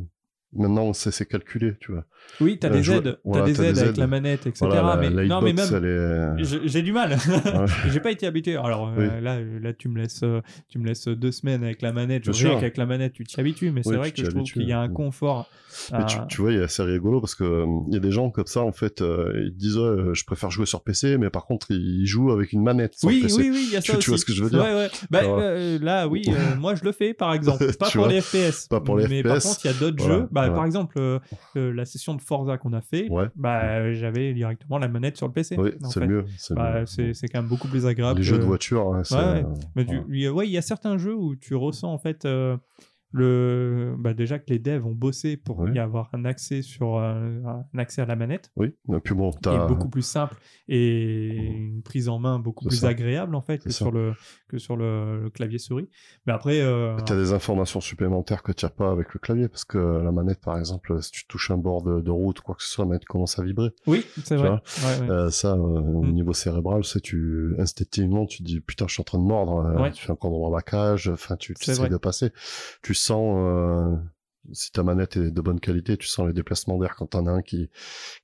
maintenant, 0.56 0.94
c'est 0.94 1.26
calculé, 1.28 1.74
tu 1.80 1.91
vois. 1.91 2.06
oui, 2.39 2.58
t'as 2.60 2.70
euh, 2.70 2.72
des 2.72 2.84
jouer- 2.84 2.98
aides, 2.98 3.20
voilà, 3.24 3.44
t'as 3.46 3.50
des 3.52 3.54
t'as 3.58 3.63
des 3.63 3.70
aides 3.70 3.80
avec 3.80 3.98
la 3.98 4.08
manette, 4.08 4.48
etc. 4.48 4.65
Voilà, 4.65 4.82
la, 4.82 4.98
mais 4.98 5.10
la 5.10 5.26
non, 5.26 5.41
mais 5.41 5.54
même 5.54 6.38
est... 6.39 6.44
j'ai 6.68 6.82
du 6.82 6.91
mal. 6.91 7.18
J'ai 7.91 8.00
pas 8.00 8.12
été 8.12 8.26
habitué. 8.28 8.56
Alors 8.56 8.91
euh, 8.98 9.20
là, 9.22 9.39
là, 9.41 9.74
tu 9.74 9.89
me 9.89 10.00
laisses, 10.00 10.24
euh, 10.24 10.41
tu 10.70 10.80
me 10.80 10.86
laisses 10.86 11.08
deux 11.08 11.32
semaines 11.32 11.63
avec 11.63 11.82
la 11.82 11.91
manette. 11.94 12.24
Je 12.26 12.32
sais 12.32 12.50
qu'avec 12.50 12.78
la 12.78 12.86
manette, 12.86 13.13
tu 13.13 13.24
t'y 13.24 13.39
habitues, 13.39 13.72
mais 13.72 13.84
c'est 13.84 13.96
vrai 13.96 14.12
que 14.12 14.24
je 14.24 14.30
trouve 14.30 14.44
qu'il 14.44 14.63
y 14.68 14.72
a 14.72 14.80
un 14.80 14.88
Mm. 14.88 14.94
confort. 14.94 15.50
Mais 15.91 15.98
à- 16.00 16.04
tu, 16.06 16.18
tu 16.30 16.41
vois, 16.41 16.52
il 16.54 16.58
y 16.58 16.62
a 16.62 16.65
assez 16.65 16.84
rigolo 16.84 17.20
parce 17.20 17.36
que 17.36 17.44
euh, 17.44 17.65
il 17.88 17.94
y 17.94 17.98
a 17.98 18.00
des 18.00 18.12
gens 18.12 18.30
comme 18.30 18.46
ça, 18.48 18.62
en 18.62 18.72
fait, 18.72 19.02
euh, 19.02 19.32
ils 19.46 19.56
disent, 19.56 19.76
je 20.13 20.24
préfère 20.26 20.50
jouer 20.50 20.65
sur 20.65 20.82
PC, 20.84 21.18
mais 21.18 21.30
par 21.30 21.46
contre, 21.46 21.72
ils 21.72 22.06
jouent 22.06 22.32
avec 22.32 22.54
une 22.54 22.63
manette 22.63 22.94
sur 22.96 23.08
Oui, 23.10 23.22
PC. 23.22 23.36
oui, 23.41 23.50
oui, 23.52 23.63
il 23.68 23.74
y 23.74 23.76
a 23.78 23.82
Tu- 23.82 23.91
vois 24.10 24.18
ce 24.18 24.26
que 24.26 24.34
je 24.34 24.44
veux 24.44 24.50
dire? 24.50 24.60
Ouais, 24.62 24.74
ouais. 24.74 24.89
Bah, 25.10 25.22
euh, 25.24 25.78
là, 25.82 26.08
oui, 26.08 26.24
euh, 26.30 26.56
moi 26.56 26.76
je 26.76 26.84
le 26.84 26.91
fais 26.91 27.13
par 27.13 27.34
exemple. 27.34 27.65
Pas 27.80 27.89
pour 27.89 28.08
les 28.08 28.22
FPS. 28.22 28.68
Pas 28.70 28.80
pour 28.80 28.98
les 28.98 29.08
mais 29.08 29.24
par 29.24 29.38
FPS. 29.38 29.44
contre, 29.48 29.60
il 29.65 29.68
y 29.68 29.72
a 29.72 29.74
d'autres 29.74 30.04
jeux. 30.04 30.28
Bah. 30.49 30.55
Par 30.55 30.65
exemple, 30.65 30.95
euh, 30.99 31.19
euh, 31.55 31.73
la 31.73 31.86
session 31.86 32.13
de 32.15 32.21
Forza 32.21 32.58
qu'on 32.58 32.73
a 32.73 32.81
fait, 32.81 33.10
Ouais. 33.10 33.25
bah, 33.36 33.93
j'avais 33.93 34.34
directement 34.34 34.77
la 34.77 34.88
manette 34.88 35.17
sur 35.17 35.27
le 35.27 35.34
PC. 35.34 35.55
Oui, 35.58 35.71
c'est 35.89 36.05
mieux. 36.05 36.25
c'est 36.38 36.53
Bah, 36.55 36.86
c'est 36.86 37.27
quand 37.27 37.39
même 37.41 37.49
beaucoup 37.49 37.67
plus 37.67 37.86
agréable. 37.86 38.19
Les 38.19 38.25
que- 38.25 38.29
jeux 38.31 38.39
de 38.39 38.43
voiture, 38.43 38.93
hein, 38.93 39.01
Ouais, 39.12 39.17
euh, 39.17 39.43
Mais 39.75 39.86
il 40.10 40.49
y 40.51 40.58
a- 40.58 40.62
certains 40.62 40.97
jeux 40.97 41.15
où 41.15 41.36
tu 41.36 41.55
ressens 41.55 41.91
en 41.91 41.97
fait 41.99 42.25
le, 43.17 43.95
bah, 43.97 44.13
déjà 44.13 44.39
que 44.39 44.45
les 44.49 44.60
devs 44.60 44.86
ont 44.86 44.91
bossé 44.93 45.38
pour 45.38 45.60
Ouais. 45.60 45.71
y 45.73 45.80
avoir 45.80 46.10
un 46.13 46.25
accès 46.25 46.62
sur 46.62 46.97
euh, 46.97 47.41
un 47.45 47.80
accès 47.80 48.01
à 48.01 48.06
la 48.06 48.15
manette 48.15 48.51
Oui, 48.58 48.75
et 48.93 48.99
puis 48.99 49.15
bon, 49.15 49.32
t'as... 49.32 49.65
est 49.65 49.67
beaucoup 49.67 49.88
plus 49.89 50.01
simple 50.06 50.36
et 50.67 51.30
une 51.30 51.82
prise 51.82 52.10
en 52.10 52.19
main 52.19 52.39
beaucoup 52.39 52.65
plus 52.65 52.78
ça. 52.82 52.89
agréable 52.89 53.36
en 53.36 53.41
fait 53.41 53.60
que 53.63 53.69
sur 53.71 53.91
le 53.91 54.13
que 54.49 54.58
sur 54.58 54.75
le, 54.75 55.23
le 55.23 55.30
clavier 55.30 55.60
souris. 55.60 55.89
Mais 56.28 56.34
après, 56.34 56.60
euh, 56.62 56.97
T'as 57.06 57.15
des 57.15 57.32
informations 57.34 57.80
supplémentaires 57.82 58.43
que 58.43 58.51
tu 58.51 58.65
n'as 58.65 58.69
pas 58.69 58.91
avec 58.91 59.13
le 59.13 59.19
clavier, 59.19 59.47
parce 59.47 59.63
que 59.65 59.78
la 59.78 60.12
manette, 60.12 60.41
par 60.41 60.58
exemple, 60.58 61.01
si 61.01 61.12
tu 61.12 61.25
touches 61.28 61.51
un 61.51 61.58
bord 61.58 61.82
de, 61.84 62.01
de 62.01 62.12
route, 62.12 62.41
quoi 62.41 62.56
que 62.56 62.63
ce 62.63 62.69
soit, 62.69 62.84
la 62.86 62.89
manette 62.89 63.06
commence 63.06 63.39
à 63.39 63.43
vibrer. 63.43 63.69
oui, 63.88 64.04
c'est 64.17 64.23
Tu 64.23 64.36
vrai. 64.36 64.49
vois 64.49 64.62
Ouais, 64.84 64.99
ouais. 65.01 65.10
Euh, 65.10 65.30
ça, 65.30 65.54
euh, 65.54 65.58
au 65.58 66.04
Mm. 66.04 66.12
niveau 66.12 66.34
cérébral, 66.34 66.84
c'est 66.84 66.99
tu 67.01 67.56
instinctivement, 67.60 68.25
tu 68.25 68.43
dis 68.43 68.60
putain, 68.60 68.86
je 68.88 68.93
suis 68.93 69.01
en 69.01 69.06
train 69.06 69.19
de 69.19 69.23
mordre, 69.23 69.89
tu 69.93 70.04
fais 70.06 70.12
encore 70.12 70.32
dans 70.32 70.54
la 70.54 70.62
cage, 70.62 71.08
enfin, 71.10 71.36
tu, 71.38 71.54
tu 71.54 71.71
essaies 71.71 71.89
de 71.89 71.97
passer. 71.97 72.32
Tu 72.84 72.93
sens, 73.06 73.36
euh, 73.39 73.96
si 74.52 74.72
ta 74.72 74.84
manette 74.84 75.18
est 75.18 75.32
de 75.32 75.41
bonne 75.41 75.60
qualité, 75.60 75.98
tu 75.98 76.08
sens 76.08 76.28
les 76.28 76.34
déplacements 76.34 76.78
d'air 76.78 76.96
quand 76.96 77.08
t'en 77.08 77.26
as 77.26 77.32
un 77.32 77.41
qui, 77.41 77.70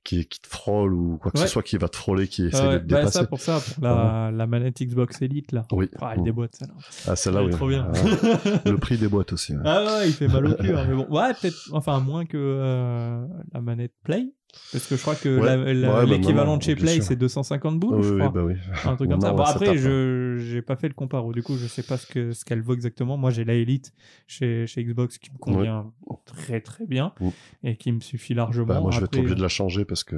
qui, 0.04 0.24
qui 0.28 0.38
te 0.40 0.46
frôle 0.46 0.94
ou 0.94 1.18
quoi 1.18 1.32
que 1.32 1.38
Ouais. 1.38 1.46
ce 1.46 1.50
soit 1.50 1.64
qui 1.64 1.76
va 1.78 1.88
te 1.88 1.96
frôler, 1.96 2.28
qui 2.28 2.46
essaie 2.46 2.64
Ouais, 2.64 2.74
de 2.74 2.78
te 2.78 2.90
bah, 2.92 2.98
dépasser. 3.00 3.18
ça 3.18 3.26
pour 3.26 3.40
ça, 3.40 3.58
pour 3.60 3.82
la, 3.82 4.30
la 4.32 4.46
manette 4.46 4.80
Xbox 4.80 5.20
Elite 5.20 5.50
là. 5.50 5.64
Oui. 5.72 5.88
Ah, 6.00 6.12
elle 6.14 6.20
Mm. 6.20 6.24
déboîte 6.24 6.54
celle-là. 6.54 6.74
Ah, 7.08 7.16
celle-là, 7.16 7.42
oui. 7.44 7.50
trop 7.50 7.68
bien. 7.68 7.90
Ah, 7.92 7.98
le 8.70 8.76
prix 8.78 8.98
des 8.98 9.08
boîtes 9.08 9.32
aussi. 9.32 9.54
Ah 9.64 9.84
ouais, 9.98 10.08
il 10.08 10.12
fait 10.12 10.28
mal 10.28 10.46
au 10.46 10.54
cul. 10.54 10.72
hein, 10.72 10.84
mais 10.88 10.94
bon, 10.94 11.06
ouais, 11.10 11.32
peut-être, 11.34 11.56
enfin, 11.72 11.98
moins 11.98 12.24
que 12.24 12.36
euh, 12.38 13.26
la 13.52 13.60
manette 13.60 13.94
Play. 14.04 14.32
Parce 14.70 14.86
que 14.86 14.96
je 14.96 15.00
crois 15.02 15.14
que 15.14 15.28
Ouais. 15.38 15.56
Ouais, 15.56 15.82
bah, 15.82 16.04
l'équivalent 16.04 16.56
de 16.58 16.62
chez 16.62 16.76
Play, 16.76 17.00
c'est 17.00 17.16
250 17.16 17.78
boules, 17.78 18.02
je 18.02 18.10
oui, 18.12 18.18
crois. 18.18 18.30
bah 18.30 18.42
oui. 18.44 18.54
Un 18.84 18.96
truc 18.96 19.10
comme 19.10 19.20
ça. 19.20 19.32
Bon, 19.32 19.42
après, 19.42 19.76
je 19.78 20.36
j'ai 20.38 20.60
pas 20.62 20.76
fait 20.76 20.88
le 20.88 20.94
comparo. 20.94 21.32
Du 21.32 21.42
coup, 21.42 21.56
je 21.56 21.66
sais 21.66 21.82
pas 21.82 21.96
ce 21.96 22.06
que 22.06 22.32
ce 22.32 22.44
qu'elle 22.44 22.60
vaut 22.62 22.74
exactement. 22.74 23.16
Moi, 23.16 23.30
j'ai 23.30 23.44
la 23.44 23.54
Elite 23.54 23.92
chez, 24.26 24.66
chez 24.66 24.84
Xbox 24.84 25.18
qui 25.18 25.30
me 25.32 25.38
convient 25.38 25.90
très 26.26 26.60
très 26.60 26.86
bien 26.86 27.12
Mm. 27.20 27.28
et 27.64 27.76
qui 27.76 27.92
me 27.92 28.00
suffit 28.00 28.34
largement. 28.34 28.66
Bah, 28.66 28.80
moi, 28.80 28.90
je 28.90 28.98
vais 28.98 29.04
être 29.04 29.08
Après- 29.10 29.20
obligé 29.20 29.34
de 29.34 29.42
la 29.42 29.48
changer 29.48 29.84
parce 29.84 30.04
que 30.04 30.16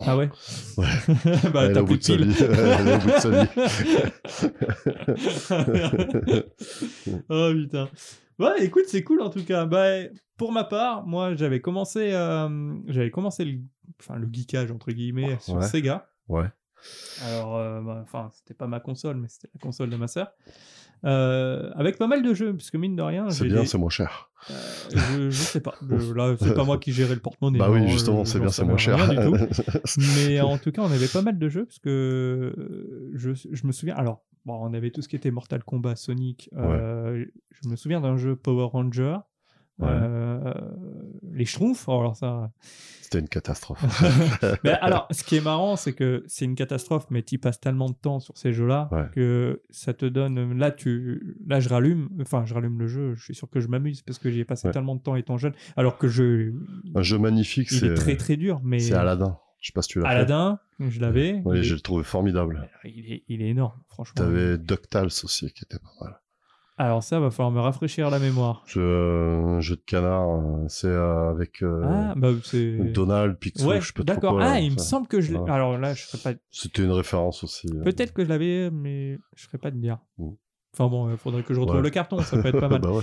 Ah 0.00 0.16
ouais? 0.16 0.28
Bah, 1.52 1.64
elle 1.64 1.70
est 1.70 1.74
t'as 1.74 1.82
au 1.82 1.84
bout 1.84 1.96
de 1.96 2.02
sa 2.02 2.16
de 2.16 2.24
vie. 2.24 2.34
piles. 2.34 2.46
Elle 2.50 2.88
est 2.88 2.94
au 2.94 2.98
bout 2.98 3.06
de 3.10 3.18
sa 3.18 3.30
vie. 3.30 3.48
oh 7.28 7.50
putain. 7.54 7.88
Ouais, 8.40 8.64
écoute, 8.64 8.84
c'est 8.88 9.02
cool 9.04 9.20
en 9.22 9.30
tout 9.30 9.44
cas. 9.44 9.66
Bah, 9.66 9.86
pour 10.36 10.50
ma 10.52 10.64
part, 10.64 11.06
moi, 11.06 11.34
j'avais 11.34 11.60
commencé, 11.60 12.12
euh, 12.12 12.74
j'avais 12.86 13.10
commencé 13.10 13.44
le, 13.44 13.58
enfin, 14.00 14.16
le 14.16 14.28
geekage 14.32 14.70
entre 14.70 14.90
guillemets 14.92 15.38
sur 15.40 15.54
Ouais. 15.56 15.62
Sega. 15.66 16.08
Ouais. 16.28 16.46
Alors, 17.26 17.56
euh, 17.58 17.80
bah, 17.82 18.00
enfin, 18.02 18.30
c'était 18.32 18.54
pas 18.54 18.66
ma 18.66 18.80
console, 18.80 19.16
mais 19.16 19.28
c'était 19.28 19.48
la 19.54 19.60
console 19.60 19.90
de 19.90 19.96
ma 19.96 20.08
sœur. 20.08 20.32
Euh, 21.04 21.70
avec 21.76 21.96
pas 21.98 22.06
mal 22.06 22.22
de 22.22 22.32
jeux, 22.34 22.54
puisque 22.54 22.74
mine 22.76 22.94
de 22.96 23.02
rien, 23.02 23.28
C'est 23.30 23.44
bien, 23.46 23.60
des- 23.62 23.66
c'est 23.66 23.78
moins 23.78 23.88
cher. 23.90 24.30
euh, 24.50 24.54
je, 24.94 25.30
je 25.30 25.42
sais 25.42 25.60
pas. 25.60 25.74
Je- 25.90 26.12
là, 26.12 26.34
c'est 26.38 26.54
pas 26.54 26.64
moi 26.64 26.78
qui 26.78 26.92
gérais 26.92 27.14
le 27.14 27.20
porte-monnaie. 27.20 27.58
Bah 27.58 27.70
oui, 27.70 27.88
justement, 27.88 28.24
je- 28.24 28.30
c'est 28.30 28.40
bien, 28.40 28.48
c'est 28.50 28.64
moins 28.64 28.76
cher. 28.78 28.96
Mais 30.16 30.40
en 30.40 30.58
tout 30.58 30.72
cas, 30.72 30.82
on 30.82 30.90
avait 30.90 31.08
pas 31.08 31.22
mal 31.22 31.38
de 31.38 31.48
jeux 31.48 31.64
parce 31.66 31.78
que 31.78 32.54
je, 33.14 33.30
je 33.34 33.66
me 33.66 33.72
souviens. 33.72 33.96
Alors, 33.96 34.22
bon, 34.44 34.54
on 34.60 34.72
avait 34.74 34.90
tout 34.90 35.02
ce 35.02 35.08
qui 35.08 35.16
était 35.16 35.30
Mortal 35.30 35.62
Kombat, 35.64 35.96
Sonic. 35.96 36.50
euh, 36.56 37.24
je 37.50 37.68
me 37.68 37.76
souviens 37.76 38.00
d'un 38.00 38.16
jeu 38.16 38.36
Power 38.36 38.66
Ranger. 38.72 39.18
Ouais. 39.78 39.88
euh, 39.90 40.52
les 41.32 41.46
Schtroumpfs, 41.46 41.88
oh, 41.88 42.00
alors 42.00 42.14
ça. 42.14 42.50
C'était 43.00 43.18
une 43.20 43.28
catastrophe. 43.28 43.82
Mais 44.64 44.72
alors, 44.82 45.08
ce 45.10 45.24
qui 45.24 45.36
est 45.36 45.40
marrant, 45.40 45.76
c'est 45.76 45.94
que 45.94 46.22
c'est 46.26 46.44
une 46.44 46.54
catastrophe, 46.54 47.06
mais 47.08 47.22
tu 47.22 47.38
passes 47.38 47.60
tellement 47.60 47.88
de 47.88 47.94
temps 47.94 48.20
sur 48.20 48.36
ces 48.36 48.52
jeux-là 48.52 48.88
Ouais. 48.92 49.06
que 49.14 49.62
ça 49.70 49.94
te 49.94 50.04
donne. 50.04 50.58
Là, 50.58 50.70
tu, 50.70 51.36
là, 51.46 51.60
je 51.60 51.70
rallume. 51.70 52.10
Enfin, 52.20 52.44
je 52.44 52.52
rallume 52.52 52.78
le 52.78 52.88
jeu. 52.88 53.14
Je 53.14 53.24
suis 53.24 53.34
sûr 53.34 53.48
que 53.48 53.58
je 53.60 53.68
m'amuse 53.68 54.02
parce 54.02 54.18
que 54.18 54.30
j'y 54.30 54.40
ai 54.40 54.44
passé 54.44 54.68
Ouais. 54.68 54.74
tellement 54.74 54.96
de 54.96 55.00
temps 55.00 55.16
étant 55.16 55.38
jeune. 55.38 55.54
Alors 55.78 55.96
que 55.96 56.08
jeu, 56.08 56.54
Un 56.94 57.00
jeu 57.02 57.18
magnifique, 57.18 57.68
il 57.72 57.76
est 57.76 57.80
c'est 57.88 57.94
très 57.94 58.16
très 58.16 58.36
dur. 58.36 58.60
Mais 58.62 58.80
c'est 58.80 58.92
Aladdin. 58.94 59.38
Je 59.60 59.68
sais 59.68 59.72
pas 59.72 59.82
si 59.82 59.88
tu 59.88 60.00
l'as 60.00 60.08
fait. 60.08 60.14
Aladdin, 60.14 60.58
je 60.80 61.00
l'avais. 61.00 61.42
Oui, 61.44 61.62
je 61.62 61.74
le 61.74 61.80
trouvais 61.80 62.04
formidable. 62.04 62.68
il, 62.84 63.12
est, 63.12 63.24
il 63.28 63.42
est 63.42 63.48
énorme, 63.48 63.78
franchement. 63.88 64.14
T'avais 64.16 64.58
DuckTales 64.58 65.06
aussi 65.06 65.52
qui 65.52 65.64
était 65.64 65.78
pas 65.78 66.04
mal. 66.04 66.20
Alors 66.80 67.02
ça, 67.02 67.20
va 67.20 67.30
falloir 67.30 67.50
me 67.50 67.60
rafraîchir 67.60 68.08
la 68.08 68.18
mémoire. 68.18 68.62
Jeu, 68.66 68.80
euh, 68.80 69.60
jeu 69.60 69.76
de 69.76 69.82
canard, 69.82 70.30
euh, 70.30 70.64
c'est 70.68 70.86
euh, 70.86 71.28
avec 71.28 71.62
euh, 71.62 71.82
ah, 71.84 72.14
bah. 72.16 72.30
Donald, 72.94 73.36
Picsou, 73.38 73.66
Ouais, 73.68 73.82
je 73.82 73.92
trop 73.92 74.02
d'accord. 74.02 74.40
Ah, 74.40 74.52
là, 74.54 74.60
il 74.60 74.72
me 74.72 74.78
semble 74.78 75.06
que 75.06 75.20
je 75.20 75.30
l'ai. 75.30 75.38
Ouais. 75.38 75.50
Alors 75.50 75.76
là, 75.76 75.92
je 75.92 76.06
serais 76.06 76.32
pas. 76.32 76.40
C'était 76.50 76.82
une 76.82 76.92
référence 76.92 77.44
aussi. 77.44 77.68
Peut-être 77.84 78.14
que 78.14 78.24
je 78.24 78.30
l'avais, 78.30 78.70
mais 78.70 79.18
je 79.36 79.44
serais 79.44 79.58
pas 79.58 79.70
de 79.70 79.76
dire. 79.76 79.98
Mm. 80.16 80.30
Enfin 80.72 80.86
bon, 80.88 81.10
il 81.10 81.16
faudrait 81.16 81.42
que 81.42 81.52
je 81.52 81.58
retrouve 81.58 81.78
Ouais. 81.78 81.82
le 81.82 81.90
carton, 81.90 82.20
ça 82.20 82.40
peut 82.40 82.46
être 82.48 82.60
pas 82.60 82.68
mal. 82.78 82.80
bah 82.80 82.92
ouais. 82.92 83.02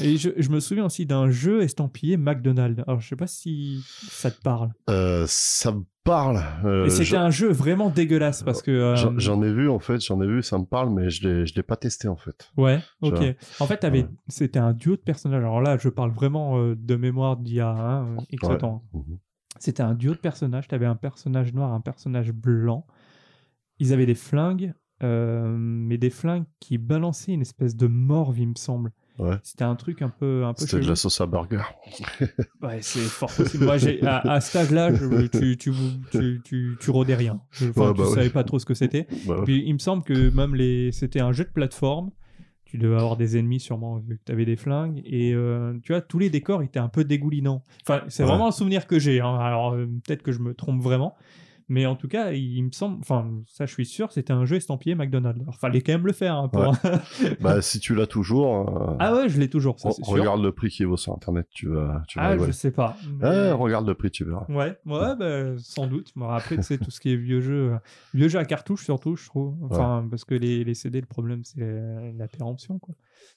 Et 0.00 0.16
je, 0.16 0.30
je 0.36 0.48
me 0.50 0.60
souviens 0.60 0.84
aussi 0.86 1.04
d'un 1.04 1.30
jeu 1.30 1.62
estampillé 1.62 2.16
McDonald's. 2.16 2.82
Alors 2.86 3.00
je 3.00 3.08
sais 3.08 3.16
pas 3.16 3.26
si 3.26 3.82
ça 4.08 4.30
te 4.30 4.40
parle. 4.40 4.70
Euh, 4.88 5.24
ça 5.26 5.72
me 5.72 5.82
parle. 6.04 6.40
euh, 6.64 6.84
Mais 6.84 6.90
c'était 6.90 7.04
je- 7.04 7.16
un 7.16 7.30
jeu 7.30 7.50
vraiment 7.50 7.90
dégueulasse 7.90 8.44
parce 8.44 8.62
que. 8.62 8.70
euh, 8.70 9.18
J'en 9.18 9.42
ai 9.42 9.52
vu 9.52 9.68
en 9.68 9.80
fait, 9.80 10.00
j'en 10.00 10.22
ai 10.22 10.26
vu, 10.28 10.44
ça 10.44 10.58
me 10.58 10.64
parle, 10.64 10.90
mais 10.94 11.10
je 11.10 11.26
l'ai, 11.28 11.44
je 11.46 11.54
l'ai 11.56 11.64
pas 11.64 11.76
testé 11.76 12.06
en 12.06 12.16
fait. 12.16 12.50
Ouais, 12.56 12.78
ok. 13.02 13.18
En 13.58 13.66
fait, 13.66 13.82
Ouais. 13.84 14.06
c'était 14.28 14.60
un 14.60 14.72
duo 14.72 14.94
de 14.94 15.00
personnages. 15.00 15.42
Alors 15.42 15.60
là, 15.60 15.76
je 15.76 15.88
parle 15.88 16.12
vraiment 16.12 16.58
euh, 16.60 16.76
de 16.78 16.94
mémoire 16.94 17.36
d'il 17.36 17.54
y 17.54 17.60
a 17.60 17.68
hein, 17.70 18.16
X 18.30 18.46
temps. 18.60 18.84
Mhm. 18.94 19.18
C'était 19.58 19.82
un 19.82 19.94
duo 19.94 20.12
de 20.12 20.18
personnages. 20.18 20.68
Tu 20.68 20.74
avais 20.76 20.86
un 20.86 20.94
personnage 20.94 21.52
noir, 21.52 21.72
un 21.72 21.80
personnage 21.80 22.30
blanc. 22.30 22.86
Ils 23.80 23.92
avaient 23.92 24.06
des 24.06 24.14
flingues, 24.14 24.72
euh, 25.02 25.54
mais 25.58 25.98
des 25.98 26.10
flingues 26.10 26.44
qui 26.60 26.78
balançaient 26.78 27.32
une 27.32 27.42
espèce 27.42 27.76
de 27.76 27.86
morve, 27.86 28.38
il 28.38 28.48
me 28.48 28.54
semble. 28.56 28.92
Ouais. 29.18 29.36
C'était 29.42 29.64
un 29.64 29.74
truc 29.74 30.00
un 30.02 30.10
peu, 30.10 30.44
un 30.44 30.54
peu 30.54 30.64
C'était 30.64 30.80
de 30.84 30.88
la 30.88 30.94
sauce 30.94 31.20
à 31.20 31.26
burger. 31.26 31.62
Ouais, 32.62 32.78
c'est 32.82 33.00
fort 33.00 33.32
possible. 33.32 33.64
Moi, 33.64 33.76
à, 34.04 34.32
à 34.32 34.40
cet 34.40 34.56
âge-là, 34.56 34.92
tu, 34.92 35.56
tu, 35.56 35.72
tu, 36.12 36.40
tu, 36.44 36.76
tu 36.80 36.90
rôdais 36.90 37.14
rien. 37.16 37.40
Je- 37.50 37.68
Enfin, 37.70 37.88
Ouais, 37.88 37.94
tu 37.94 38.00
bah 38.02 38.06
savais 38.14 38.30
pas 38.30 38.44
trop 38.44 38.58
ce 38.58 38.66
que 38.66 38.74
c'était. 38.74 39.06
Bah. 39.26 39.42
Puis 39.44 39.62
il 39.66 39.72
me 39.74 39.78
semble 39.78 40.04
que 40.04 40.30
même 40.30 40.54
les, 40.54 40.92
c'était 40.92 41.20
un 41.20 41.32
jeu 41.32 41.44
de 41.44 41.50
plateforme. 41.50 42.10
Tu 42.64 42.76
devais 42.76 42.96
avoir 42.96 43.16
des 43.16 43.38
ennemis 43.38 43.60
sûrement 43.60 43.96
vu 43.96 44.18
que 44.18 44.22
tu 44.26 44.30
avais 44.32 44.44
des 44.44 44.56
flingues 44.56 45.00
et 45.06 45.32
euh, 45.32 45.72
tu 45.82 45.92
vois 45.92 46.02
tous 46.02 46.18
les 46.18 46.28
décors 46.28 46.62
étaient 46.62 46.78
un 46.78 46.90
peu 46.90 47.02
dégoulinants. 47.02 47.62
Enfin 47.82 48.02
c'est 48.08 48.24
vraiment 48.24 48.46
un 48.48 48.50
souvenir 48.52 48.86
que 48.86 48.98
j'ai. 48.98 49.20
hein. 49.22 49.36
Alors 49.38 49.72
euh, 49.72 49.86
peut-être 50.06 50.22
que 50.22 50.32
je 50.32 50.38
me 50.40 50.52
trompe 50.52 50.82
vraiment, 50.82 51.16
mais 51.68 51.86
en 51.86 51.96
tout 51.96 52.08
cas 52.08 52.32
il, 52.32 52.62
me 52.64 52.70
semble, 52.72 52.98
enfin 53.00 53.30
ça 53.46 53.66
je 53.66 53.72
suis 53.72 53.86
sûr, 53.86 54.12
c'était 54.12 54.32
un 54.32 54.44
jeu 54.44 54.56
estampillé 54.56 54.94
McDonald's. 54.94 55.40
Alors 55.42 55.56
fallait 55.56 55.80
quand 55.80 55.92
même 55.92 56.06
le 56.06 56.12
faire. 56.12 56.34
hein, 56.36 56.48
pour- 56.48 56.74
Bah 57.40 57.60
si 57.62 57.80
tu 57.80 57.94
l'as 57.94 58.06
toujours, 58.06 58.90
euh, 58.90 58.96
ah 58.98 59.14
ouais 59.14 59.28
je 59.28 59.38
l'ai 59.38 59.48
toujours 59.48 59.78
ça 59.78 59.90
re- 59.90 59.94
sûr. 59.94 60.06
regarde 60.06 60.42
le 60.42 60.52
prix 60.52 60.68
qui 60.70 60.84
vaut 60.84 60.96
sur 60.96 61.12
internet, 61.14 61.46
tu 61.50 61.68
vas, 61.68 62.02
tu 62.08 62.18
vas 62.18 62.24
ah 62.26 62.38
je 62.38 62.50
sais 62.52 62.70
pas. 62.70 62.96
Regarde 63.22 63.86
le 63.86 63.94
prix, 63.94 64.10
tu 64.10 64.24
verras. 64.24 64.46
Ouais, 64.48 64.76
ouais, 64.86 65.16
bah, 65.16 65.58
sans 65.58 65.86
doute. 65.86 66.12
Après, 66.30 66.56
tu 66.56 66.62
sais, 66.62 66.78
tout 66.78 66.90
ce 66.90 67.00
qui 67.00 67.12
est 67.12 67.16
vieux 67.16 67.40
jeu, 67.40 67.72
euh, 67.72 67.76
vieux 68.14 68.28
jeu 68.28 68.38
à 68.38 68.44
cartouche 68.44 68.84
surtout, 68.84 69.16
je 69.16 69.26
trouve. 69.26 69.54
Enfin, 69.70 70.06
parce 70.10 70.24
que 70.24 70.34
les, 70.34 70.64
les 70.64 70.74
CD, 70.74 71.00
le 71.00 71.06
problème, 71.06 71.42
c'est 71.44 71.60
la, 71.60 72.12
la 72.12 72.28
péremption, 72.28 72.78
quoi. 72.78 72.94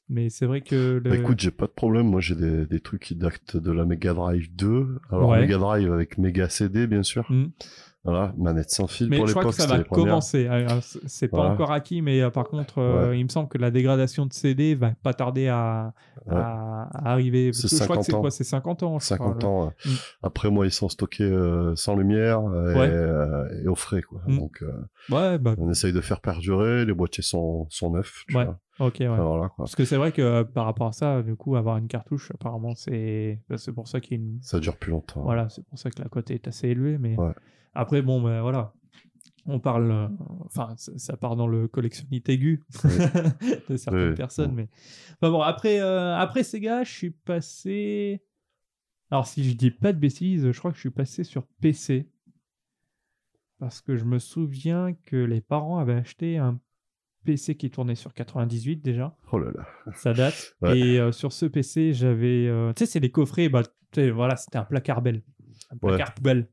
Mais 0.10 0.30
c'est 0.30 0.46
vrai 0.46 0.62
que 0.62 1.02
le... 1.04 1.10
Bah 1.10 1.16
écoute, 1.16 1.40
j'ai 1.40 1.52
pas 1.52 1.66
de 1.68 1.72
problème. 1.72 2.08
Moi, 2.08 2.22
j'ai 2.22 2.36
des, 2.36 2.66
des 2.66 2.80
trucs 2.80 3.02
qui 3.02 3.16
datent 3.16 3.58
de 3.58 3.72
la 3.72 3.86
Mega 3.86 4.14
Drive 4.14 4.54
2. 4.56 5.00
Alors. 5.10 5.32
Mega 5.36 5.58
Drive 5.58 5.92
avec 5.92 6.18
Mega 6.18 6.50
CD, 6.50 6.86
bien 6.88 7.04
sûr. 7.04 7.26
Hmm. 7.30 7.48
Voilà, 8.04 8.34
manette 8.36 8.72
sans 8.72 8.88
fil 8.88 9.10
Mais 9.10 9.18
pour 9.18 9.28
je 9.28 9.34
crois 9.34 9.44
l'époque, 9.44 9.56
que 9.58 9.62
ça 9.62 9.78
va 9.78 9.84
commencer. 9.84 10.48
Euh, 10.48 10.68
c'est- 10.82 11.00
C'est 11.06 11.28
pas 11.28 11.38
Voilà. 11.38 11.52
encore 11.54 11.72
acquis, 11.72 12.02
mais 12.02 12.20
euh, 12.22 12.32
par 12.32 12.46
contre, 12.46 12.80
euh, 12.80 13.16
il 13.16 13.24
me 13.24 13.30
semble 13.30 13.48
que 13.48 13.60
la 13.60 13.70
dégradation 13.70 14.26
de 14.26 14.34
CD 14.34 14.74
va 14.74 14.92
pas 15.04 15.14
tarder 15.14 15.50
à, 15.50 15.94
Ouais. 16.26 16.34
à- 16.36 16.90
à 16.94 17.12
arriver. 17.12 17.54
C'est 17.54 17.68
je 17.70 17.76
crois 17.84 17.98
que 17.98 18.02
50 18.02 18.04
c'est 18.06 18.14
ans. 18.16 18.22
quoi? 18.22 18.32
C'est 18.32 18.44
50 18.44 18.82
ans. 18.82 18.98
je 18.98 19.06
50 19.06 19.38
crois, 19.40 19.50
ans. 19.50 19.66
ouais. 19.68 19.72
Mm. 19.86 19.90
Après, 20.24 20.50
moi, 20.50 20.66
ils 20.66 20.72
sont 20.72 20.90
stockés 20.90 21.24
euh, 21.26 21.76
sans 21.76 21.96
lumière 21.96 22.40
euh, 22.42 22.74
et, 22.74 22.78
euh, 22.90 23.64
et 23.64 23.68
au 23.68 23.76
frais, 23.76 24.02
quoi. 24.02 24.22
Mm. 24.26 24.38
Donc, 24.40 24.64
euh, 24.64 25.38
bah, 25.38 25.54
on 25.60 25.70
essaye 25.70 25.94
de 25.94 26.02
faire 26.02 26.22
perdurer. 26.22 26.86
Les 26.86 26.94
boîtiers 26.96 27.24
sont, 27.24 27.68
sont 27.70 27.92
neufs. 27.92 28.24
Tu 28.28 28.34
vois. 28.34 28.58
ok, 28.80 28.96
ouais. 29.00 29.08
Enfin, 29.10 29.24
voilà. 29.24 29.52
Parce 29.58 29.76
que 29.76 29.86
c'est 29.86 29.98
vrai 29.98 30.12
que 30.12 30.24
euh, 30.24 30.44
par 30.44 30.66
rapport 30.66 30.88
à 30.88 30.92
ça, 30.92 31.22
du 31.22 31.36
coup, 31.36 31.56
avoir 31.56 31.78
une 31.78 31.88
cartouche, 31.88 32.32
apparemment, 32.34 32.74
c'est 32.74 33.40
bah, 33.48 33.58
c'est 33.60 33.74
pour 33.74 33.88
ça 33.88 34.00
qu'il 34.00 34.18
une 34.18 34.40
Ça 34.42 34.60
dure 34.60 34.76
plus 34.76 34.90
longtemps. 34.90 35.22
Voilà, 35.22 35.50
c'est 35.50 35.64
pour 35.68 35.78
ça 35.78 35.92
que 35.92 36.02
la 36.02 36.10
cote 36.10 36.32
est 36.32 36.48
assez 36.48 36.70
élevée. 36.70 36.98
Mais 36.98 37.16
Ouais. 37.16 37.34
Après, 37.74 38.02
bon, 38.02 38.22
ben 38.22 38.42
voilà. 38.42 38.74
On 39.48 39.60
parle, 39.60 39.92
euh, 39.92 40.08
enfin, 40.46 40.76
ça, 40.78 41.18
part 41.18 41.36
dans 41.36 41.48
le 41.48 41.68
collectionnite 41.68 42.30
aigu 42.30 42.62
de 43.70 43.76
certaines 43.76 44.10
Oui. 44.10 44.16
personnes. 44.16 44.54
Mais 44.54 44.70
enfin, 45.20 45.32
bon, 45.32 45.42
après, 45.42 45.80
euh, 45.82 46.16
après 46.16 46.44
Sega, 46.44 46.84
je 46.84 46.92
suis 46.92 47.10
passé. 47.12 48.22
Alors, 49.10 49.26
si 49.26 49.44
je 49.50 49.56
dis 49.56 49.72
pas 49.72 49.94
de 49.94 49.98
bêtises, 50.00 50.52
je 50.52 50.58
crois 50.60 50.70
que 50.72 50.76
je 50.78 50.82
suis 50.82 50.92
passé 50.92 51.24
sur 51.24 51.48
PC. 51.60 52.08
Parce 53.60 53.82
que 53.82 53.96
je 53.96 54.06
me 54.06 54.20
souviens 54.20 54.94
que 55.06 55.16
les 55.18 55.42
parents 55.42 55.78
avaient 55.80 55.94
acheté 55.96 56.38
un 56.38 56.60
PC 57.26 57.56
qui 57.56 57.70
tournait 57.70 57.96
sur 57.96 58.14
98 58.14 58.78
déjà 58.78 59.16
Oh 59.32 59.38
là 59.40 59.52
là. 59.54 59.68
ça 59.96 60.14
date. 60.14 60.56
Ouais. 60.62 60.78
Et 60.80 61.00
euh, 61.00 61.12
sur 61.12 61.32
ce 61.34 61.46
PC, 61.46 61.94
j'avais. 61.94 62.48
euh, 62.48 62.74
tu 62.74 62.86
sais, 62.86 62.92
c'est 62.92 63.00
les 63.00 63.12
coffrets. 63.12 63.50
Bah, 63.50 63.64
voilà, 64.14 64.36
c'était 64.36 64.58
un 64.58 64.64
placard 64.66 65.02
belle. 65.02 65.24
Un 65.72 65.76
Ouais. 65.76 65.96
placard 65.96 66.14
poubelle. 66.14 66.48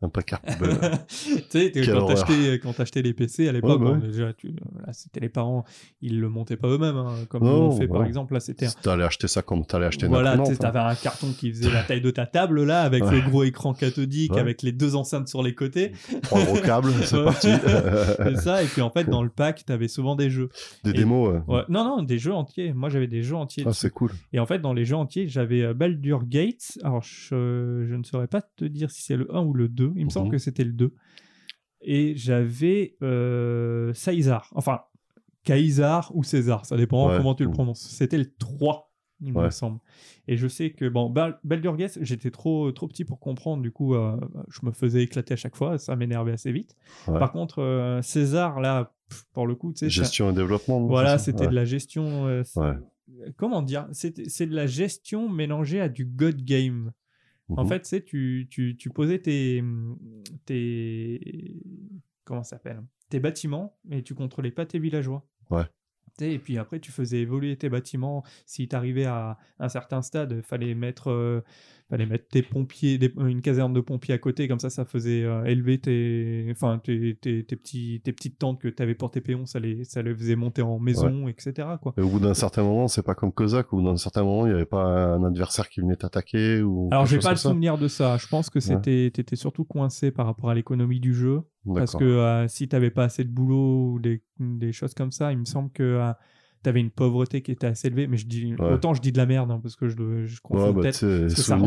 Un 0.00 0.08
placard 0.08 0.40
poubelle. 0.42 0.78
tu 1.08 1.42
sais, 1.50 1.72
quand 1.72 2.06
t'achetais, 2.06 2.60
quand 2.62 2.72
t'achetais 2.72 3.02
les 3.02 3.12
PC 3.14 3.48
à 3.48 3.52
l'époque, 3.52 3.80
Ouais, 3.82 3.94
bah 3.98 4.06
déjà, 4.06 4.32
tu, 4.32 4.48
là, 4.86 4.92
c'était 4.92 5.18
les 5.18 5.28
parents, 5.28 5.64
ils 6.00 6.20
le 6.20 6.28
montaient 6.28 6.56
pas 6.56 6.68
eux-mêmes, 6.68 6.96
hein, 6.96 7.14
comme 7.28 7.42
Non, 7.42 7.68
on 7.68 7.76
fait 7.76 7.88
par 7.88 8.04
exemple. 8.04 8.34
Là, 8.34 8.38
c'était. 8.40 8.68
T'allais 8.80 9.02
acheter 9.02 9.26
ça 9.26 9.42
comme 9.42 9.66
t'allais 9.66 9.86
acheter 9.86 10.06
une 10.06 10.12
Voilà, 10.12 10.36
tu 10.38 10.52
hein. 10.52 10.56
t'avais 10.56 10.78
un 10.78 10.94
carton 10.94 11.32
qui 11.36 11.50
faisait 11.50 11.70
la 11.70 11.82
taille 11.82 12.00
de 12.00 12.10
ta 12.12 12.26
table 12.26 12.62
là, 12.62 12.82
avec 12.82 13.02
le 13.02 13.20
gros 13.28 13.42
écran 13.42 13.74
cathodique, 13.74 14.36
avec 14.36 14.62
les 14.62 14.70
deux 14.70 14.94
enceintes 14.94 15.26
sur 15.28 15.42
les 15.42 15.54
côtés. 15.56 15.90
Trois 16.22 16.44
gros 16.44 16.58
câbles, 16.60 16.92
c'est 17.02 17.24
parti. 17.24 17.48
C'est 18.22 18.36
ça. 18.36 18.62
Et 18.62 18.66
puis 18.66 18.82
en 18.82 18.90
fait, 18.90 19.04
dans 19.10 19.22
le 19.24 19.30
pack, 19.30 19.64
t'avais 19.64 19.88
souvent 19.88 20.14
des 20.14 20.30
jeux. 20.30 20.48
Des 20.84 20.90
Et- 20.90 20.92
démos. 20.92 21.42
Ouais. 21.48 21.62
Non, 21.68 21.82
non, 21.84 22.02
des 22.02 22.18
jeux 22.18 22.32
entiers. 22.34 22.72
Moi, 22.72 22.88
j'avais 22.88 23.08
des 23.08 23.22
jeux 23.24 23.34
entiers. 23.36 23.64
Ah, 23.66 23.72
c'est 23.72 23.90
cool. 23.90 24.12
Et 24.32 24.38
en 24.38 24.46
fait, 24.46 24.60
dans 24.60 24.72
les 24.74 24.84
jeux 24.84 24.96
entiers, 24.96 25.26
j'avais 25.26 25.62
euh, 25.62 25.74
Baldur 25.74 26.22
Gates. 26.24 26.78
Alors, 26.84 27.02
je, 27.02 27.84
je 27.88 27.94
ne 27.96 28.04
saurais 28.04 28.28
pas 28.28 28.42
te 28.42 28.64
dire 28.64 28.90
si 28.92 29.02
c'est 29.02 29.16
le 29.16 29.26
1 29.34 29.40
ou 29.42 29.54
le 29.54 29.66
2. 29.68 29.87
Il 29.96 30.04
me 30.06 30.10
semble 30.10 30.26
Mhm. 30.26 30.32
que 30.32 30.38
c'était 30.38 30.64
le 30.64 30.72
2. 30.72 30.94
Et 31.80 32.14
j'avais 32.16 32.96
euh, 33.02 33.92
Caesar. 33.94 34.50
Enfin, 34.54 34.80
Caesar 35.44 36.10
ou 36.14 36.22
César. 36.24 36.66
Ça 36.66 36.76
dépend 36.76 37.08
Ouais. 37.08 37.16
comment 37.16 37.34
tu 37.34 37.44
le 37.44 37.48
Mhm. 37.48 37.54
prononces. 37.54 37.80
C'était 37.80 38.18
le 38.18 38.30
3, 38.36 38.92
il 39.20 39.32
me 39.32 39.48
semble. 39.50 39.78
Et 40.26 40.36
je 40.36 40.46
sais 40.48 40.70
que, 40.72 40.88
bon, 40.88 41.08
Bal- 41.08 41.38
Baldur 41.44 41.76
Gates, 41.76 41.98
j'étais 42.02 42.30
trop, 42.30 42.70
trop 42.72 42.88
petit 42.88 43.04
pour 43.04 43.18
comprendre. 43.20 43.62
Du 43.62 43.70
coup, 43.70 43.94
euh, 43.94 44.16
je 44.50 44.60
me 44.66 44.72
faisais 44.72 45.02
éclater 45.02 45.34
à 45.34 45.36
chaque 45.36 45.56
fois. 45.56 45.78
Ça 45.78 45.96
m'énervait 45.96 46.32
assez 46.32 46.52
vite. 46.52 46.74
Ouais. 47.06 47.18
Par 47.18 47.32
contre, 47.32 47.60
euh, 47.60 48.02
César, 48.02 48.60
là, 48.60 48.92
pff, 49.08 49.24
pour 49.32 49.46
le 49.46 49.54
coup, 49.54 49.72
tu 49.72 49.78
sais, 49.78 49.86
ça- 49.86 50.02
Gestion 50.02 50.30
et 50.30 50.34
développement. 50.34 50.80
voilà, 50.86 51.16
ça 51.18 51.24
c'était 51.26 51.46
de 51.46 51.54
la 51.54 51.64
gestion. 51.64 52.26
euh, 52.26 52.42
comment 53.36 53.62
dire 53.62 53.86
C'est 53.92 54.28
c'est 54.28 54.46
de 54.46 54.54
la 54.54 54.66
gestion 54.66 55.28
mélangée 55.30 55.80
à 55.80 55.88
du 55.88 56.04
God 56.04 56.42
Game. 56.44 56.92
En 57.56 57.62
Mhm. 57.62 57.68
fait, 57.68 57.86
c'est 57.86 58.04
tu, 58.04 58.46
tu, 58.50 58.76
tu 58.76 58.90
posais 58.90 59.18
tes, 59.20 59.62
tes 60.44 61.54
comment 62.24 62.42
ça 62.42 62.50
s'appelle 62.56 62.82
tes 63.08 63.20
bâtiments 63.20 63.78
et 63.90 64.02
tu 64.02 64.14
contrôlais 64.14 64.50
pas 64.50 64.66
tes 64.66 64.78
villageois. 64.78 65.26
Ouais. 65.50 65.64
Et 66.20 66.38
puis 66.38 66.58
après, 66.58 66.80
tu 66.80 66.90
faisais 66.92 67.20
évoluer 67.20 67.56
tes 67.56 67.68
bâtiments. 67.68 68.24
Si 68.44 68.66
tu 68.68 68.74
arrivais 68.76 69.04
à 69.04 69.38
un 69.60 69.68
certain 69.68 70.02
stade, 70.02 70.42
fallait 70.42 70.74
mettre, 70.74 71.10
euh, 71.10 71.40
fallait 71.90 72.06
mettre 72.06 72.28
tes 72.28 72.42
pompiers, 72.42 72.98
des- 72.98 73.12
une 73.18 73.40
caserne 73.40 73.72
de 73.72 73.80
pompiers 73.80 74.14
à 74.14 74.18
côté. 74.18 74.46
Comme 74.48 74.58
ça, 74.58 74.68
ça 74.70 74.84
faisait 74.84 75.22
euh, 75.24 75.44
élever 75.44 75.78
tes, 75.78 76.46
enfin, 76.50 76.78
tes, 76.78 77.16
tes, 77.20 77.44
tes 77.44 77.56
petits, 77.56 78.00
tes 78.04 78.12
petites 78.12 78.38
tentes 78.38 78.60
que 78.60 78.68
tu 78.68 78.82
avais 78.82 78.94
pour 78.94 79.10
tes 79.10 79.20
péons. 79.20 79.46
Ça 79.46 79.58
les, 79.58 79.84
ça 79.84 80.02
les 80.02 80.14
faisait 80.14 80.36
monter 80.36 80.62
en 80.62 80.78
maison, 80.78 81.28
etc. 81.28 81.66
Quoi. 81.80 81.94
Et 81.96 82.00
au 82.02 82.08
bout 82.08 82.20
d'un 82.20 82.34
certain 82.34 82.62
moment, 82.62 82.88
c'est 82.88 83.02
pas 83.02 83.14
comme 83.14 83.32
Kozak, 83.32 83.72
où 83.72 83.80
dans 83.82 83.92
un 83.92 83.96
certain 83.96 84.22
moment, 84.22 84.46
il 84.46 84.50
n'y 84.50 84.54
avait 84.56 84.66
pas 84.66 84.84
un 84.84 85.24
adversaire 85.24 85.68
qui 85.68 85.80
venait 85.80 85.96
t'attaquer 85.96 86.60
ou. 86.62 86.88
Alors, 86.92 87.06
j'ai 87.06 87.18
pas 87.18 87.30
le 87.30 87.36
souvenir 87.36 87.78
de 87.78 87.88
ça. 87.88 88.16
Je 88.18 88.26
pense 88.26 88.50
que 88.50 88.60
c'était, 88.60 89.10
t'étais 89.12 89.36
surtout 89.36 89.64
coincé 89.64 90.10
par 90.10 90.26
rapport 90.26 90.50
à 90.50 90.54
l'économie 90.54 91.00
du 91.00 91.14
jeu. 91.14 91.40
Parce 91.74 91.94
que 91.96 92.04
euh, 92.04 92.48
si 92.48 92.66
t'avais 92.68 92.90
pas 92.90 93.04
assez 93.04 93.24
de 93.24 93.30
boulot 93.30 93.92
ou 93.92 93.98
des, 93.98 94.22
des 94.38 94.72
choses 94.72 94.94
comme 94.94 95.10
ça, 95.12 95.32
il 95.32 95.38
me 95.38 95.44
semble 95.44 95.70
que 95.70 95.82
euh, 95.82 96.12
t'avais 96.62 96.80
une 96.80 96.90
pauvreté 96.90 97.42
qui 97.42 97.50
était 97.52 97.66
assez 97.66 97.88
élevée. 97.88 98.06
Mais 98.06 98.16
je 98.16 98.26
dis, 98.26 98.54
Ouais. 98.58 98.72
autant 98.72 98.94
je 98.94 99.00
dis 99.00 99.12
de 99.12 99.18
la 99.18 99.26
merde, 99.26 99.50
hein, 99.50 99.60
parce 99.62 99.76
que 99.76 99.88
je, 99.88 99.96
le- 99.96 100.26
je 100.26 100.40
confonds 100.40 100.66
Ouais, 100.66 100.72
bah, 100.72 100.82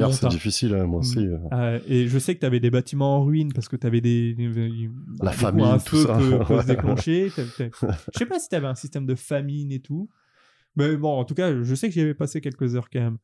remonte, 0.06 0.14
c'est 0.14 0.26
hein. 0.26 0.30
difficile, 0.30 0.74
hein, 0.76 0.86
moi 0.86 1.00
aussi. 1.00 1.20
euh. 1.20 1.38
Euh, 1.54 1.80
et 1.88 2.08
je 2.08 2.20
sais 2.20 2.36
que 2.36 2.40
t'avais 2.40 2.60
des 2.60 2.70
bâtiments 2.72 3.18
en 3.18 3.24
ruine 3.26 3.52
parce 3.54 3.68
que 3.68 3.76
t'avais 3.76 4.02
des, 4.02 4.36
La 5.22 5.32
famine, 5.32 5.66
un 5.66 5.78
tout 5.78 5.96
feu 5.98 6.06
ça. 6.08 6.18
peut, 6.18 6.40
peut 6.48 6.62
se 6.62 6.68
déclencher. 6.68 7.30
Je 7.30 8.18
sais 8.18 8.26
pas 8.26 8.40
si 8.40 8.50
t'avais 8.50 8.68
un 8.68 8.76
système 8.76 9.06
de 9.06 9.16
famine 9.16 9.72
et 9.72 9.80
tout. 9.80 10.10
Mais 10.76 10.96
bon, 10.96 11.10
en 11.20 11.26
tout 11.26 11.34
cas, 11.36 11.62
je 11.64 11.76
sais 11.76 11.88
que 11.90 11.94
j'y 11.94 12.02
avais 12.02 12.14
passé 12.14 12.40
quelques 12.42 12.76
heures 12.76 12.90
quand 12.90 13.02
même. 13.02 13.18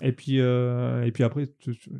Et 0.00 0.12
puis, 0.12 0.40
euh, 0.40 1.04
et 1.04 1.12
puis 1.12 1.24
après, 1.24 1.46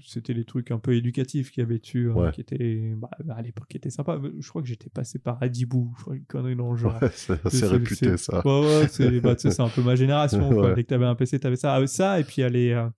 c'était 0.00 0.32
les 0.32 0.44
trucs 0.44 0.70
un 0.70 0.78
peu 0.78 0.94
éducatifs 0.94 1.50
qu'il 1.50 1.62
y 1.62 1.66
avait 1.66 1.78
dessus, 1.78 2.10
hein, 2.10 2.30
qui 2.30 2.40
étaient, 2.40 2.94
bah, 2.96 3.10
à 3.28 3.42
l'époque, 3.42 3.66
qui 3.68 3.76
étaient 3.76 3.90
sympas. 3.90 4.18
Je 4.38 4.48
crois 4.48 4.62
que 4.62 4.68
j'étais 4.68 4.88
passé 4.88 5.18
par 5.18 5.42
Adibou, 5.42 5.92
je 5.98 6.02
crois, 6.02 6.16
une 6.16 6.24
connerie 6.24 6.56
dans 6.56 6.70
le 6.70 6.78
genre. 6.78 6.98
Ouais, 7.02 7.10
c'est 7.12 7.66
réputé, 7.66 8.16
ça. 8.16 8.46
Ouais, 8.46 8.60
ouais, 8.60 8.88
c'est 8.88 9.20
bah, 9.20 9.36
un 9.58 9.68
peu 9.68 9.82
ma 9.82 9.96
génération. 9.96 10.48
quoi. 10.54 10.72
Dès 10.74 10.84
que 10.84 10.88
t'avais 10.88 11.04
un 11.04 11.14
PC, 11.14 11.38
t'avais 11.38 11.56
ça. 11.56 11.74
Ah, 11.74 11.86
ça, 11.86 12.18
et 12.20 12.24
puis 12.24 12.36
il 12.38 12.40
y 12.40 12.44
a 12.44 12.48
les, 12.48 12.70
euh, 12.70 12.88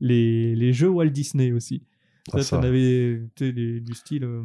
les, 0.00 0.54
les 0.54 0.72
jeux 0.72 0.88
Walt 0.88 1.10
Disney 1.10 1.50
aussi. 1.50 1.82
Ah, 2.32 2.38
Ça, 2.38 2.42
ça. 2.42 2.60
avais 2.60 3.22
tu 3.36 3.52
les- 3.52 3.80
du 3.80 3.94
style, 3.94 4.24
euh, 4.24 4.42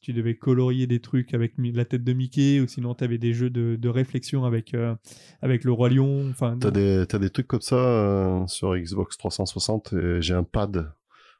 tu 0.00 0.12
devais 0.12 0.34
colorier 0.36 0.86
des 0.86 1.00
trucs 1.00 1.34
avec 1.34 1.54
la 1.58 1.84
tête 1.84 2.04
de 2.04 2.12
Mickey, 2.12 2.60
ou 2.60 2.66
sinon 2.66 2.94
t'avais 2.94 3.18
des 3.18 3.32
jeux 3.32 3.50
de, 3.50 3.76
de 3.76 3.88
réflexion 3.88 4.44
avec, 4.44 4.74
euh, 4.74 4.94
avec 5.40 5.64
le 5.64 5.72
Roi 5.72 5.88
Lion. 5.90 6.28
Enfin, 6.30 6.56
T'as 6.60 6.70
des, 6.70 7.04
t'as 7.08 7.18
des 7.18 7.30
trucs 7.30 7.46
comme 7.46 7.60
ça 7.60 7.76
euh, 7.76 8.46
sur 8.46 8.76
Xbox 8.76 9.16
360 9.16 9.92
et 9.94 10.22
j'ai 10.22 10.34
un 10.34 10.44
pad. 10.44 10.92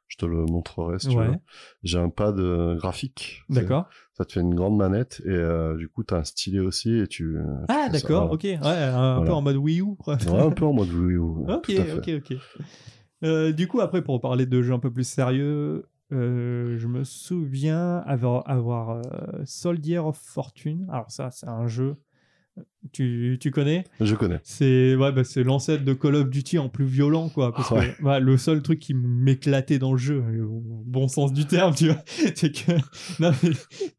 Je 0.08 0.18
te 0.18 0.26
le 0.26 0.44
montrerai 0.44 0.98
si 0.98 1.08
tu 1.08 1.16
veux. 1.16 1.38
J'ai 1.82 1.98
un 1.98 2.10
pad 2.10 2.36
graphique. 2.76 3.42
D'accord. 3.48 3.88
Ça 4.12 4.26
te 4.26 4.32
fait 4.34 4.40
une 4.40 4.54
grande 4.54 4.76
manette 4.76 5.22
et 5.24 5.76
du 5.78 5.88
coup 5.88 6.04
t'as 6.04 6.18
un 6.18 6.24
stylet 6.24 6.58
aussi 6.58 6.98
et 6.98 7.06
tu. 7.06 7.34
tu 7.34 7.38
Ah, 7.68 7.86
ça, 7.86 7.92
d'accord, 7.92 8.26
voilà. 8.26 8.34
ok. 8.34 8.42
Ouais, 8.42 8.58
un, 8.62 9.22
peu 9.24 9.32
en 9.32 9.40
mode 9.40 9.56
Wii 9.56 9.80
U. 9.80 9.84
Ouais, 10.06 10.16
un 10.38 10.50
peu 10.50 10.66
en 10.66 10.74
mode 10.74 10.90
Wii 10.92 11.16
U. 11.16 11.20
Ok, 11.48 11.70
ok, 11.96 12.10
ok. 12.18 12.36
Euh, 13.24 13.52
du 13.52 13.68
coup, 13.68 13.80
après, 13.80 14.02
pour 14.02 14.20
parler 14.20 14.46
de 14.46 14.62
jeux 14.62 14.72
un 14.74 14.78
peu 14.78 14.90
plus 14.92 15.06
sérieux, 15.06 15.86
euh, 16.12 16.76
je 16.78 16.86
me 16.88 17.04
souviens 17.04 17.98
avoir, 17.98 18.90
euh, 18.90 19.02
Soldier 19.44 19.98
of 19.98 20.18
Fortune. 20.18 20.86
Alors 20.90 21.10
ça, 21.10 21.30
c'est 21.30 21.48
un 21.48 21.66
jeu. 21.66 21.96
Tu, 22.92 23.38
tu 23.40 23.52
connais? 23.52 23.84
Je 24.00 24.14
connais. 24.16 24.40
C'est 24.42 24.96
ouais, 24.96 25.12
bah, 25.12 25.22
l'ancêtre 25.44 25.84
de 25.84 25.92
Call 25.92 26.16
of 26.16 26.28
Duty 26.28 26.58
en 26.58 26.68
plus 26.68 26.84
violent, 26.84 27.28
quoi. 27.28 27.54
Parce 27.54 27.70
Ouais. 27.70 27.94
que 27.96 28.02
bah, 28.02 28.18
le 28.18 28.36
seul 28.36 28.60
truc 28.60 28.80
qui 28.80 28.92
m'éclatait 28.92 29.78
dans 29.78 29.92
le 29.92 29.98
jeu, 29.98 30.16
euh, 30.20 30.42
au 30.44 30.60
bon 30.84 31.06
sens 31.06 31.32
du 31.32 31.46
terme, 31.46 31.74
tu 31.76 31.86
vois, 31.86 32.02
c'est 32.34 32.50
que 32.50 32.72
non, 33.20 33.30
mais 33.42 33.50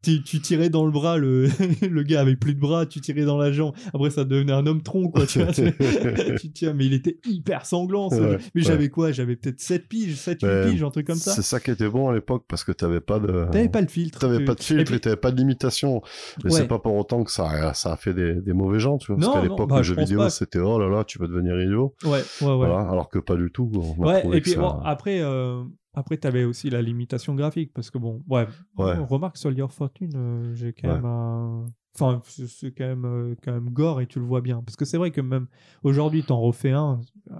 tu, 0.02 0.22
tu 0.22 0.40
tirais 0.40 0.68
dans 0.68 0.84
le 0.84 0.92
bras, 0.92 1.16
le, 1.16 1.48
le 1.90 2.02
gars 2.02 2.20
avait 2.20 2.36
plus 2.36 2.54
de 2.54 2.60
bras, 2.60 2.84
tu 2.84 3.00
tirais 3.00 3.22
dans 3.24 3.38
la 3.38 3.52
jambe. 3.52 3.74
Après, 3.94 4.10
ça 4.10 4.24
devenait 4.24 4.52
un 4.52 4.66
homme 4.66 4.82
tronc, 4.82 5.08
quoi. 5.08 5.24
Tu 5.26 5.42
vois, 5.42 5.50
tu- 5.52 6.50
tiens, 6.52 6.74
mais 6.74 6.84
il 6.84 6.92
était 6.92 7.18
hyper 7.26 7.64
sanglant. 7.64 8.10
Ouais. 8.10 8.36
Mais 8.54 8.60
j'avais 8.60 8.90
quoi? 8.90 9.12
J'avais 9.12 9.36
peut-être 9.36 9.60
7 9.60 9.88
piges, 9.88 10.14
7 10.16 10.42
8 10.42 10.46
Ouais, 10.46 10.70
piges, 10.70 10.82
un 10.82 10.90
truc 10.90 11.06
comme 11.06 11.16
ça. 11.16 11.32
C'est 11.32 11.42
ça 11.42 11.58
qui 11.58 11.70
était 11.70 11.88
bon 11.88 12.10
à 12.10 12.14
l'époque 12.14 12.44
parce 12.46 12.64
que 12.64 12.72
t'avais 12.72 13.00
pas 13.00 13.18
de. 13.18 13.46
T'avais 13.50 13.70
pas 13.70 13.80
le 13.80 13.88
filtre. 13.88 14.18
T'avais 14.18 14.38
tu- 14.38 14.44
pas 14.44 14.54
de 14.54 14.62
filtre 14.62 14.84
puis- 14.84 14.94
et 14.96 15.00
t'avais 15.00 15.16
pas 15.16 15.30
de 15.30 15.38
limitation. 15.38 16.02
Mais 16.44 16.50
c'est 16.50 16.68
pas 16.68 16.78
pour 16.78 16.94
autant 16.96 17.24
que 17.24 17.30
ça, 17.30 17.72
ça 17.72 17.94
a 17.94 17.96
fait 17.96 18.12
des, 18.12 18.34
des 18.34 18.52
mauvais 18.52 18.73
gens, 18.78 18.98
tu 18.98 19.12
vois. 19.12 19.20
Non, 19.20 19.28
parce 19.32 19.36
qu'à 19.42 19.48
l'époque, 19.48 19.68
bah, 19.68 19.76
le 19.78 19.82
je 19.82 19.88
jeu 19.88 19.94
pense 19.96 20.04
vidéo, 20.08 20.18
pas. 20.20 20.30
c'était 20.30 20.58
oh 20.58 20.78
là 20.78 20.88
là, 20.88 21.04
tu 21.04 21.18
vas 21.18 21.26
devenir 21.26 21.60
idiot. 21.60 21.94
Ouais, 22.04 22.10
ouais, 22.10 22.18
ouais. 22.46 22.56
Voilà, 22.56 22.80
alors 22.90 23.08
que 23.08 23.18
pas 23.18 23.36
du 23.36 23.50
tout. 23.50 23.70
On 23.74 24.04
Ouais, 24.06 24.24
et 24.36 24.40
puis 24.40 24.52
ça- 24.52 24.60
bon, 24.60 24.68
après, 24.84 25.20
euh, 25.20 25.62
après 25.94 26.18
tu 26.18 26.26
avais 26.26 26.44
aussi 26.44 26.70
la 26.70 26.82
limitation 26.82 27.34
graphique, 27.34 27.72
parce 27.74 27.90
que 27.90 27.98
bon, 27.98 28.22
ouais, 28.28 28.46
Ouais. 28.78 28.94
remarque 28.98 29.36
Soldier 29.36 29.62
of 29.62 29.72
Fortune, 29.72 30.12
euh, 30.16 30.54
j'ai 30.54 30.72
quand 30.72 30.88
Ouais. 30.88 30.94
même 30.94 31.04
un... 31.04 31.64
Enfin, 31.96 32.20
c'est 32.24 32.72
quand 32.72 32.86
même, 32.86 33.04
euh, 33.04 33.34
quand 33.44 33.52
même 33.52 33.70
gore 33.70 34.00
et 34.00 34.06
tu 34.08 34.18
le 34.18 34.24
vois 34.24 34.40
bien. 34.40 34.60
Parce 34.62 34.74
que 34.76 34.84
c'est 34.84 34.98
vrai 34.98 35.12
que 35.12 35.20
même 35.20 35.46
aujourd'hui, 35.84 36.24
t'en 36.24 36.40
refais 36.40 36.72
un, 36.72 37.00
euh, 37.30 37.34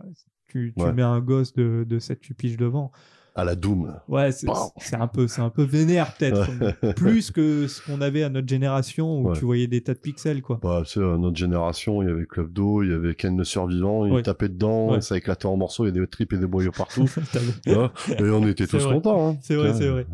tu, 0.48 0.72
tu 0.76 0.84
Ouais. 0.84 0.92
mets 0.92 1.02
un 1.02 1.20
gosse 1.20 1.52
de, 1.54 1.84
de 1.88 1.98
7-8 1.98 2.34
piges 2.34 2.56
devant. 2.56 2.92
À 3.36 3.44
la 3.44 3.56
Doom. 3.56 3.96
Ouais, 4.06 4.30
c'est 4.30 4.46
un, 4.94 5.08
peu- 5.08 5.26
c'est 5.26 5.40
un 5.40 5.48
peu 5.50 5.64
vénère 5.64 6.14
peut-être. 6.14 6.94
Plus 6.94 7.32
que 7.32 7.66
ce 7.66 7.82
qu'on 7.84 8.00
avait 8.00 8.22
à 8.22 8.28
notre 8.28 8.46
génération 8.48 9.18
où 9.20 9.28
Ouais. 9.30 9.36
tu 9.38 9.44
voyais 9.44 9.66
des 9.66 9.80
tas 9.80 9.94
de 9.94 9.98
pixels, 9.98 10.40
quoi. 10.40 10.60
Bah, 10.62 10.82
tu 10.84 10.92
sais, 10.92 11.00
à 11.00 11.18
notre 11.18 11.36
génération, 11.36 12.00
il 12.02 12.08
y 12.08 12.12
avait 12.12 12.26
Club 12.26 12.52
d'eau, 12.52 12.84
il 12.84 12.90
y 12.90 12.94
avait 12.94 13.14
Ken 13.16 13.36
le 13.36 13.42
survivant, 13.42 14.06
il 14.06 14.12
Ouais. 14.12 14.22
tapait 14.22 14.48
dedans, 14.48 14.92
Ouais. 14.92 15.00
ça 15.00 15.16
éclatait 15.16 15.46
en 15.46 15.56
morceaux, 15.56 15.84
il 15.84 15.88
y 15.88 15.90
avait 15.90 16.00
des 16.02 16.06
tripes 16.06 16.32
et 16.32 16.38
des 16.38 16.46
boyaux 16.46 16.70
partout. 16.70 17.06
Et 17.66 17.74
on 18.20 18.46
était 18.46 18.66
tous 18.68 18.78
vrai. 18.84 18.94
contents. 18.94 19.30
hein. 19.30 19.36
C'est 19.42 19.56
vrai, 19.56 19.74
c'est 19.74 19.88
vrai. 19.88 20.06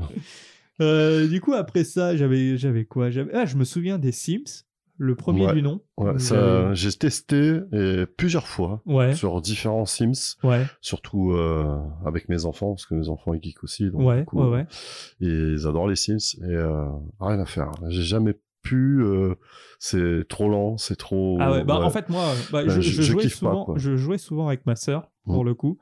Euh, 0.80 1.28
du 1.28 1.42
coup, 1.42 1.52
après 1.52 1.84
ça, 1.84 2.16
j'avais, 2.16 2.56
j'avais 2.56 2.86
quoi? 2.86 3.10
J'avais... 3.10 3.32
Ah, 3.34 3.44
je 3.44 3.56
me 3.56 3.64
souviens 3.64 3.98
des 3.98 4.12
Sims, 4.12 4.64
le 5.02 5.14
premier 5.14 5.46
Ouais. 5.46 5.54
du 5.54 5.62
nom. 5.62 5.80
Ouais, 5.96 6.18
ça, 6.18 6.74
j'ai 6.74 6.92
testé 6.92 7.60
et 7.72 8.04
plusieurs 8.06 8.46
fois 8.46 8.82
Ouais, 8.84 9.14
sur 9.14 9.40
différents 9.40 9.86
Sims, 9.86 10.36
surtout 10.82 11.32
euh, 11.32 11.78
avec 12.04 12.28
mes 12.28 12.44
enfants, 12.44 12.74
parce 12.74 12.84
que 12.86 12.94
mes 12.94 13.08
enfants 13.08 13.32
ils 13.34 13.42
geekent 13.42 13.64
aussi. 13.64 13.90
Donc, 13.90 14.02
coup. 14.26 14.42
Et 15.20 15.26
ils 15.26 15.66
adorent 15.66 15.88
les 15.88 15.96
Sims 15.96 16.36
et 16.42 16.44
euh, 16.54 16.84
rien 17.18 17.40
à 17.40 17.46
faire. 17.46 17.72
J'ai 17.88 18.02
jamais 18.02 18.34
pu. 18.62 19.00
euh, 19.02 19.34
c'est 19.78 20.28
trop 20.28 20.50
lent, 20.50 20.76
c'est 20.76 20.96
trop. 20.96 21.38
Ah 21.40 21.50
ouais, 21.52 21.64
bah 21.64 21.80
en 21.80 21.88
fait 21.90 22.10
moi, 22.10 22.34
bah, 22.50 22.62
Ben, 22.64 22.68
je, 22.68 22.80
je- 22.82 22.90
je 22.90 23.02
je 23.02 23.12
jouais 23.12 23.22
pas, 23.22 23.28
souvent, 23.30 23.66
je 23.76 23.96
jouais 23.96 24.18
souvent 24.18 24.48
avec 24.48 24.66
ma 24.66 24.76
sœur 24.76 25.10
pour 25.24 25.38
Mhm. 25.42 25.46
le 25.46 25.54
coup, 25.54 25.78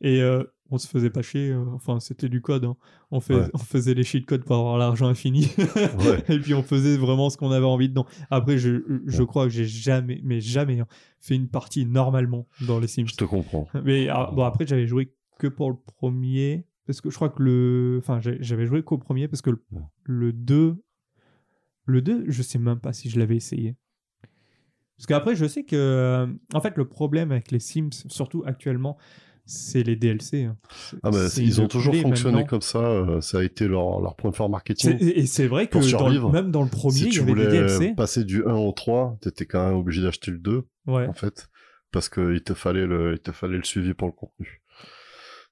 et 0.00 0.22
euh, 0.22 0.42
on 0.72 0.78
se 0.78 0.88
faisait 0.88 1.10
pas 1.10 1.22
chier. 1.22 1.50
euh, 1.50 1.64
enfin, 1.74 2.00
c'était 2.00 2.28
du 2.28 2.40
code. 2.40 2.64
hein. 2.64 2.76
On, 3.10 3.20
fait, 3.20 3.34
Ouais. 3.34 3.50
on 3.54 3.58
faisait 3.58 3.94
les 3.94 4.02
cheat 4.02 4.26
codes 4.26 4.44
pour 4.44 4.56
avoir 4.56 4.78
l'argent 4.78 5.06
infini, 5.06 5.46
Ouais. 5.58 6.24
et 6.28 6.38
puis 6.40 6.54
on 6.54 6.62
faisait 6.62 6.96
vraiment 6.96 7.30
ce 7.30 7.36
qu'on 7.36 7.50
avait 7.52 7.64
envie 7.66 7.88
dedans. 7.88 8.06
Après, 8.30 8.58
je, 8.58 8.82
je 9.06 9.20
Ouais. 9.20 9.26
crois 9.26 9.44
que 9.44 9.50
j'ai 9.50 9.66
jamais, 9.66 10.20
mais 10.24 10.40
jamais 10.40 10.80
hein, 10.80 10.86
fait 11.20 11.34
une 11.36 11.48
partie 11.48 11.86
normalement 11.86 12.48
dans 12.66 12.80
les 12.80 12.88
Sims. 12.88 13.06
Je 13.06 13.14
te 13.16 13.24
comprends. 13.24 13.68
Mais 13.84 14.08
ah, 14.08 14.30
bon, 14.34 14.42
après, 14.44 14.66
j'avais 14.66 14.86
joué 14.86 15.12
que 15.38 15.46
pour 15.46 15.70
le 15.70 15.76
premier. 15.76 16.66
Parce 16.86 17.00
que 17.00 17.10
je 17.10 17.14
crois 17.14 17.28
que 17.28 17.42
le. 17.42 17.96
Enfin, 18.00 18.18
j'avais 18.40 18.66
joué 18.66 18.82
qu'au 18.82 18.98
premier 18.98 19.28
parce 19.28 19.40
que 19.42 19.50
le, 19.50 19.62
le 20.04 20.32
2. 20.32 20.82
Le 21.84 22.00
2, 22.02 22.24
je 22.28 22.42
sais 22.42 22.58
même 22.58 22.80
pas 22.80 22.92
si 22.92 23.08
je 23.10 23.18
l'avais 23.18 23.36
essayé. 23.36 23.76
Parce 24.96 25.06
qu'après, 25.06 25.34
je 25.34 25.46
sais 25.46 25.64
que. 25.64 25.74
euh, 25.76 26.26
En 26.54 26.60
fait, 26.60 26.76
le 26.76 26.86
problème 26.86 27.32
avec 27.32 27.50
les 27.50 27.58
Sims, 27.58 27.90
surtout 28.08 28.42
actuellement, 28.46 28.96
c'est 29.44 29.82
les 29.82 29.96
DLC. 29.96 30.44
hein. 30.44 30.56
Ah 31.02 31.10
bah, 31.10 31.26
ils 31.36 31.60
ont 31.60 31.68
toujours 31.68 31.94
fonctionné 31.94 32.36
maintenant. 32.36 32.46
comme 32.48 32.60
ça. 32.60 32.78
euh, 32.78 33.20
ça 33.20 33.38
a 33.38 33.42
été 33.42 33.66
leur, 33.68 34.00
leur 34.00 34.16
point 34.16 34.32
fort 34.32 34.48
marketing. 34.50 34.96
Et 35.00 35.26
c'est 35.26 35.46
vrai 35.46 35.66
que 35.66 35.78
Pour 35.78 35.82
dans 35.98 36.08
le- 36.08 36.28
même 36.30 36.50
dans 36.50 36.62
le 36.62 36.68
premier, 36.70 36.94
si 36.94 37.04
il 37.04 37.08
y 37.08 37.10
tu 37.10 37.20
avait 37.20 37.34
des 37.34 37.44
voulais 37.46 37.50
DLC. 37.58 37.94
passer 37.96 38.24
du 38.24 38.44
1 38.46 38.54
au 38.54 38.72
3, 38.72 39.18
t'étais 39.20 39.46
quand 39.46 39.64
même 39.66 39.76
obligé 39.76 40.02
d'acheter 40.02 40.30
le 40.30 40.38
2, 40.38 40.62
Ouais. 40.86 41.06
en 41.06 41.12
fait. 41.12 41.48
Parce 41.90 42.08
qu'il 42.08 42.42
te 42.42 42.54
fallait 42.54 42.86
le, 42.86 43.12
il 43.14 43.18
te 43.18 43.32
fallait 43.32 43.58
le 43.58 43.64
suivi 43.64 43.92
pour 43.94 44.08
le 44.08 44.12
contenu. 44.12 44.62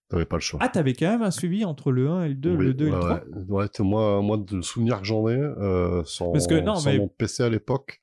T'avais 0.09 0.24
pas 0.24 0.37
le 0.37 0.40
choix. 0.40 0.59
Ah, 0.62 0.68
t'avais 0.68 0.94
quand 0.94 1.09
même 1.11 1.22
un 1.22 1.31
suivi 1.31 1.64
entre 1.64 1.92
le 1.92 2.09
1 2.09 2.24
et 2.24 2.29
le 2.31 2.35
2, 2.35 2.50
Oui, 2.57 2.64
le 2.64 2.74
2 2.74 2.87
et 2.87 2.90
le 2.90 2.94
ouais, 2.96 3.00
3 3.00 3.14
ouais. 3.14 3.44
Ouais, 3.48 3.66
moi, 3.81 4.22
moi, 4.22 4.38
de 4.38 4.61
souvenir 4.62 5.00
que 5.00 5.07
j'en 5.07 5.29
ai, 5.29 5.35
euh, 5.37 6.03
sur, 6.05 6.33
Parce 6.33 6.48
que 6.48 6.59
non, 6.61 6.74
sur 6.76 6.90
mais- 6.90 6.98
mon 6.98 7.07
PC 7.09 7.42
à 7.44 7.48
l'époque, 7.48 8.00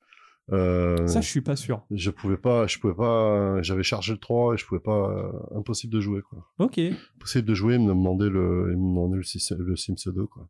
euh, 0.52 1.06
Ça, 1.06 1.20
je 1.20 1.28
suis 1.28 1.40
pas 1.40 1.56
sûr. 1.56 1.84
je 1.90 2.10
pouvais 2.10 2.36
pas, 2.36 2.66
je 2.66 2.78
pouvais 2.78 2.94
pas, 2.94 3.60
j'avais 3.62 3.82
chargé 3.82 4.12
le 4.12 4.18
3 4.18 4.54
et 4.54 4.56
je 4.56 4.64
pouvais 4.66 4.80
pas, 4.80 5.10
euh, 5.10 5.58
impossible 5.58 5.92
de 5.92 6.00
jouer, 6.00 6.22
quoi. 6.22 6.46
Ok. 6.58 6.78
Impossible 7.16 7.46
de 7.46 7.54
jouer, 7.54 7.74
il 7.74 7.80
me 7.82 7.88
demandait 7.88 8.28
le, 8.30 8.68
il 8.72 8.76
me 8.78 8.88
demandait 8.88 9.16
le, 9.18 9.64
le 9.64 9.76
Sims 9.76 9.94
2, 10.06 10.26
quoi. 10.26 10.48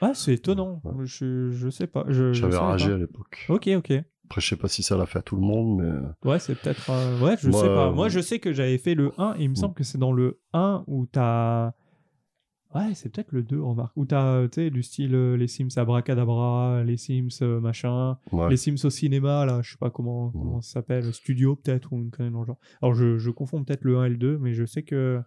Ah, 0.00 0.12
c'est 0.14 0.34
étonnant. 0.34 0.80
Ouais. 0.84 1.04
Je, 1.06 1.50
je 1.50 1.68
sais 1.70 1.86
pas. 1.86 2.04
J'avais 2.08 2.56
ragé 2.56 2.88
pas. 2.88 2.94
à 2.94 2.98
l'époque. 2.98 3.46
Ok, 3.48 3.68
ok. 3.76 3.92
Après, 4.26 4.40
je 4.40 4.48
sais 4.48 4.56
pas 4.56 4.68
si 4.68 4.82
ça 4.82 4.96
l'a 4.96 5.06
fait 5.06 5.18
à 5.18 5.22
tout 5.22 5.36
le 5.36 5.42
monde, 5.42 5.80
mais 5.82 6.28
Ouais, 6.30 6.38
c'est 6.38 6.54
peut-être. 6.54 6.88
euh, 6.90 7.18
Ouais, 7.18 7.36
je 7.40 7.48
Moi, 7.50 7.60
sais 7.60 7.68
pas. 7.68 7.88
euh, 7.88 7.92
Moi, 7.92 8.08
je 8.08 8.20
sais 8.20 8.38
que 8.38 8.52
j'avais 8.52 8.78
fait 8.78 8.94
le 8.94 9.12
1 9.18 9.34
et 9.38 9.42
il 9.44 9.48
me 9.50 9.52
Mm. 9.52 9.56
semble 9.56 9.74
que 9.74 9.84
c'est 9.84 9.98
dans 9.98 10.12
le 10.12 10.40
1 10.52 10.82
où 10.86 11.06
t'as. 11.06 11.72
Ouais, 12.74 12.92
c'est 12.94 13.08
peut-être 13.08 13.30
le 13.32 13.42
2, 13.42 13.60
remarque. 13.62 13.92
Où 13.96 14.04
t'as, 14.04 14.24
euh, 14.34 14.48
tu 14.48 14.56
sais, 14.62 14.70
du 14.70 14.82
style 14.82 15.14
euh, 15.14 15.36
les 15.36 15.46
Sims 15.46 15.68
Abracadabra, 15.76 16.82
les 16.84 16.96
Sims 16.96 17.28
euh, 17.42 17.60
machin, 17.60 18.18
ouais. 18.32 18.50
les 18.50 18.56
Sims 18.56 18.76
au 18.84 18.90
cinéma, 18.90 19.46
là, 19.46 19.60
je 19.62 19.70
sais 19.72 19.78
pas 19.78 19.90
comment, 19.90 20.28
Mm. 20.28 20.32
comment 20.32 20.60
ça 20.60 20.72
s'appelle, 20.74 21.12
Studio 21.14 21.54
peut-être, 21.56 21.92
ou 21.92 21.98
une 21.98 22.10
connerie 22.10 22.32
dans 22.32 22.40
le 22.40 22.46
genre. 22.46 22.58
Alors, 22.82 22.94
je, 22.94 23.16
je 23.18 23.30
confonds 23.30 23.62
peut-être 23.62 23.84
le 23.84 23.98
1 23.98 24.04
et 24.06 24.08
le 24.10 24.16
2, 24.16 24.38
mais 24.38 24.54
je 24.54 24.64
sais 24.64 24.82
que 24.82 25.20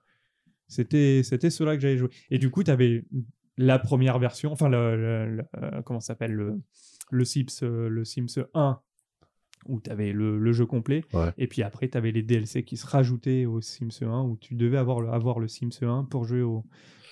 c'était 0.68 1.22
c'était 1.24 1.50
ceux-là 1.50 1.76
que 1.76 1.82
j'avais 1.82 1.98
joué. 1.98 2.10
Et 2.32 2.38
du 2.40 2.50
coup, 2.52 2.64
t'avais 2.64 3.06
la 3.58 3.80
première 3.80 4.20
version, 4.20 4.52
enfin, 4.52 4.70
le, 4.70 4.96
le- 4.98 5.36
le- 5.38 5.82
comment 5.84 6.00
ça 6.00 6.08
s'appelle, 6.08 6.34
le, 6.34 6.60
le, 7.12 7.24
Sims, 7.26 7.62
le 7.62 8.04
Sims 8.04 8.44
1, 8.54 8.80
où 9.67 9.80
t'avais 9.80 10.12
le, 10.13 10.38
le 10.39 10.54
jeu 10.54 10.65
complet. 10.65 11.04
Ouais. 11.13 11.32
Et 11.38 11.48
puis 11.48 11.63
après, 11.63 11.88
t'avais 11.88 12.12
les 12.12 12.24
DLC 12.24 12.63
qui 12.63 12.78
se 12.78 12.86
rajoutaient 12.88 13.46
au 13.46 13.62
Sims 13.62 13.89
1, 14.02 14.22
où 14.24 14.38
tu 14.39 14.56
devais 14.56 14.78
avoir 14.78 15.02
le, 15.02 15.10
avoir 15.10 15.39
le 15.39 15.48
Sims 15.48 15.70
1 15.82 16.06
pour 16.06 16.24
jouer 16.26 16.41
au. 16.41 16.63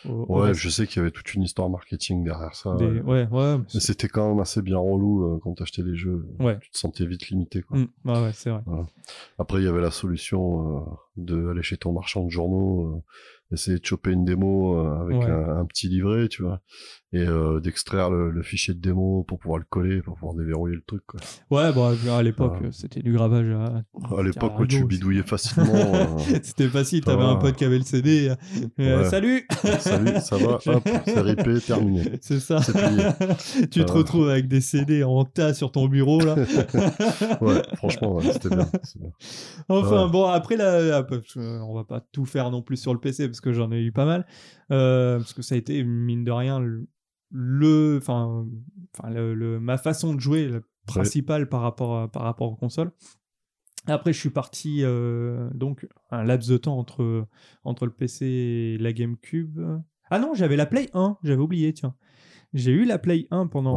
Ouais, 0.07 0.53
je 0.53 0.69
sais 0.69 0.85
qu'il 0.85 0.97
y 0.97 0.99
avait 1.01 1.09
toute 1.09 1.33
une 1.33 1.41
histoire 1.41 1.67
marketing 1.67 2.23
derrière 2.23 2.53
ça. 2.53 2.75
des- 2.75 3.01
ouais. 3.01 3.27
Ouais, 3.31 3.57
mais 3.57 3.79
c'était 3.79 4.07
quand 4.07 4.29
même 4.29 4.39
assez 4.39 4.61
bien 4.61 4.77
relou 4.77 5.23
euh, 5.23 5.39
quand 5.41 5.55
t'achetais 5.55 5.81
les 5.81 5.95
jeux. 5.95 6.27
Ouais. 6.39 6.59
Tu 6.59 6.69
te 6.69 6.77
sentais 6.77 7.07
vite 7.07 7.29
limité, 7.29 7.63
quoi. 7.63 7.79
Mm, 7.79 7.87
ouais, 8.05 8.21
ouais, 8.21 8.31
c'est 8.33 8.51
vrai. 8.51 8.61
Après, 9.39 9.59
il 9.61 9.65
y 9.65 9.67
avait 9.67 9.81
la 9.81 9.89
solution 9.89 10.77
euh, 10.77 10.81
de 11.17 11.47
aller 11.49 11.63
chez 11.63 11.77
ton 11.77 11.91
marchand 11.91 12.23
de 12.23 12.29
journaux, 12.29 12.85
euh, 12.97 13.01
essayer 13.51 13.77
de 13.79 13.85
choper 13.85 14.11
une 14.11 14.25
démo 14.25 14.79
euh, 14.79 15.01
avec 15.01 15.17
Ouais. 15.17 15.29
un, 15.31 15.59
un 15.59 15.65
petit 15.65 15.87
livret, 15.87 16.27
tu 16.27 16.41
vois, 16.43 16.59
et 17.13 17.19
euh, 17.19 17.59
d'extraire 17.61 18.09
le, 18.09 18.29
le 18.31 18.41
fichier 18.43 18.73
de 18.73 18.79
démo 18.79 19.23
pour 19.23 19.39
pouvoir 19.39 19.59
le 19.59 19.65
coller, 19.69 20.01
pour 20.01 20.15
pouvoir 20.15 20.35
déverrouiller 20.35 20.75
le 20.75 20.81
truc. 20.85 21.03
Quoi. 21.05 21.19
Ouais, 21.51 21.71
bon, 21.71 21.95
à 22.11 22.23
l'époque, 22.23 22.57
euh, 22.63 22.71
c'était 22.71 23.01
du 23.01 23.13
gravage 23.13 23.45
à. 23.51 23.83
À 24.17 24.23
l'époque 24.23 24.59
où 24.59 24.65
tu 24.67 24.83
bidouillais 24.85 25.23
facilement, 25.23 25.73
euh, 25.73 26.05
C'était 26.43 26.67
facile, 26.67 27.03
t'avais 27.03 27.23
un 27.23 27.35
pote 27.35 27.55
qui 27.55 27.63
avait 27.65 27.77
le 27.77 27.83
CD. 27.83 28.33
Ouais. 28.77 29.05
Salut 29.09 29.45
salut, 29.79 30.11
ça 30.21 30.37
va, 30.37 30.59
hop, 30.65 30.89
c'est 31.05 31.21
ripé, 31.21 31.59
terminé. 31.61 32.03
C'est 32.21 32.39
ça. 32.39 32.59
Tu 33.71 33.85
te 33.85 33.91
retrouves 33.91 34.29
avec 34.29 34.47
des 34.47 34.61
CD 34.61 35.03
en 35.03 35.23
tas 35.23 35.53
sur 35.53 35.71
ton 35.71 35.87
bureau, 35.87 36.19
là. 36.21 36.35
Ouais, 37.41 37.61
franchement, 37.75 38.15
ouais, 38.15 38.31
c'était 38.33 38.49
bien. 38.49 38.67
bien. 38.99 39.09
Enfin, 39.69 40.07
bon, 40.07 40.25
après, 40.25 40.57
là, 40.57 41.05
on 41.37 41.73
va 41.75 41.83
pas 41.83 42.01
tout 42.11 42.25
faire 42.25 42.49
non 42.51 42.61
plus 42.61 42.77
sur 42.77 42.93
le 42.93 42.99
PC, 42.99 43.29
parce 43.35 43.41
que 43.41 43.51
j'en 43.53 43.71
ai 43.71 43.81
eu 43.83 43.91
pas 43.91 44.05
mal. 44.05 44.25
Euh, 44.71 45.17
parce 45.17 45.33
que 45.33 45.41
ça 45.41 45.55
a 45.55 45.57
été, 45.57 45.83
mine 45.83 46.23
de 46.23 46.31
rien, 46.31 46.59
le. 46.59 46.87
le- 47.31 47.97
Enfin, 48.01 48.45
enfin, 48.97 49.09
le, 49.09 49.33
le- 49.35 49.59
ma 49.59 49.77
façon 49.77 50.13
de 50.13 50.19
jouer 50.21 50.47
la 50.47 50.59
principale 50.87 51.49
par, 51.49 51.61
rapport 51.61 51.97
à- 51.99 52.11
par 52.11 52.21
rapport 52.23 52.51
aux 52.51 52.55
consoles. 52.55 52.91
Après, 53.87 54.13
je 54.13 54.19
suis 54.19 54.29
parti, 54.31 54.79
euh, 54.83 55.49
donc, 55.53 55.87
un 56.09 56.23
laps 56.23 56.49
de 56.49 56.57
temps 56.57 56.77
entre, 56.77 57.27
entre 57.63 57.85
le 57.85 57.91
PC 57.91 58.25
et 58.25 58.77
la 58.79 58.93
GameCube. 58.93 59.59
Ah 60.09 60.17
non, 60.19 60.33
j'avais 60.33 60.55
la 60.55 60.65
Play 60.65 60.89
1, 60.93 61.17
j'avais 61.23 61.41
oublié, 61.41 61.73
tiens. 61.73 61.95
J'ai 62.55 62.71
eu 62.71 62.85
la 62.85 62.97
Play 62.97 63.27
1 63.31 63.47
pendant, 63.47 63.75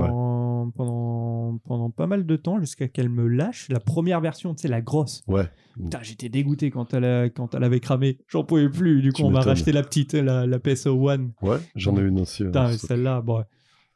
pendant, 0.76 1.58
pendant 1.66 1.90
pas 1.90 2.06
mal 2.06 2.24
de 2.24 2.36
temps, 2.36 2.60
jusqu'à 2.60 2.88
qu'elle 2.88 3.08
me 3.08 3.26
lâche. 3.26 3.68
La 3.70 3.80
première 3.80 4.20
version, 4.20 4.54
tu 4.54 4.62
sais, 4.62 4.68
la 4.68 4.80
grosse. 4.80 5.22
Ouais, 5.26 5.50
Putain, 5.76 5.98
j'étais 6.02 6.28
dégoûté 6.28 6.70
quand 6.70 6.94
elle, 6.94 7.04
a- 7.04 7.28
quand 7.28 7.54
elle 7.54 7.64
avait 7.64 7.80
cramé. 7.80 8.18
J'en 8.28 8.44
pouvais 8.44 8.68
plus. 8.68 9.02
Du 9.02 9.10
coup, 9.12 9.18
Tu 9.18 9.24
on 9.24 9.30
m'a 9.30 9.40
racheté 9.40 9.72
la 9.72 9.82
petite, 9.82 10.14
la, 10.14 10.46
la 10.46 10.58
PSO 10.58 11.08
One. 11.10 11.32
ouais, 11.42 11.58
j'en 11.76 11.96
ai 11.96 12.00
une 12.00 12.20
aussi. 12.20 12.44
Putain, 12.44 12.72
celle-là, 12.72 13.20
bon. 13.20 13.44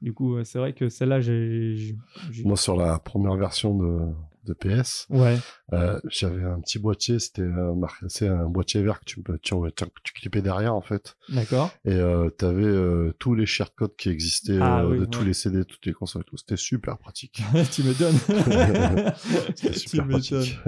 Du 0.01 0.13
coup, 0.13 0.43
c'est 0.45 0.59
vrai 0.59 0.73
que 0.73 0.89
celle-là, 0.89 1.21
j'ai- 1.21 1.97
Moi, 2.45 2.57
sur 2.57 2.77
la 2.77 2.99
première 2.99 3.37
version 3.37 3.77
de, 3.77 4.01
de 4.45 4.55
PS, 4.55 5.07
Ouais. 5.11 5.39
Euh, 5.73 5.99
j'avais 6.11 6.43
un 6.43 6.61
petit 6.61 6.79
boîtier, 6.79 7.19
c'était 7.19 7.43
un, 7.43 7.75
mar- 7.75 7.97
c'est 8.09 8.29
un 8.29 8.47
boîtier 8.47 8.83
vert 8.83 9.01
que 9.01 9.05
tu, 9.07 9.23
tu, 9.43 9.55
tu, 9.77 9.85
tu 10.05 10.13
clippais 10.13 10.43
derrière 10.43 10.75
en 10.75 10.83
fait, 10.83 11.17
D'accord. 11.29 11.71
et 11.85 11.95
euh, 11.95 12.29
t'avais 12.31 12.65
euh, 12.65 13.13
tous 13.19 13.35
les 13.35 13.47
share-codes 13.47 13.97
qui 13.97 14.09
existaient 14.11 14.59
Ah 14.61 14.81
euh, 14.83 14.89
oui, 14.91 14.97
de 14.97 15.01
ouais. 15.03 15.07
tous 15.07 15.25
les 15.25 15.33
CD, 15.33 15.65
toutes 15.65 15.87
les 15.87 15.93
consoles 15.93 16.23
et 16.23 16.25
tout. 16.31 16.37
C'était 16.37 16.57
super 16.57 16.99
pratique. 16.99 17.43
tu 17.73 17.83
m'étonnes. 17.85 18.17
C'était 19.55 19.73
tu 19.73 19.79
super 19.89 20.09
pratique. 20.09 20.59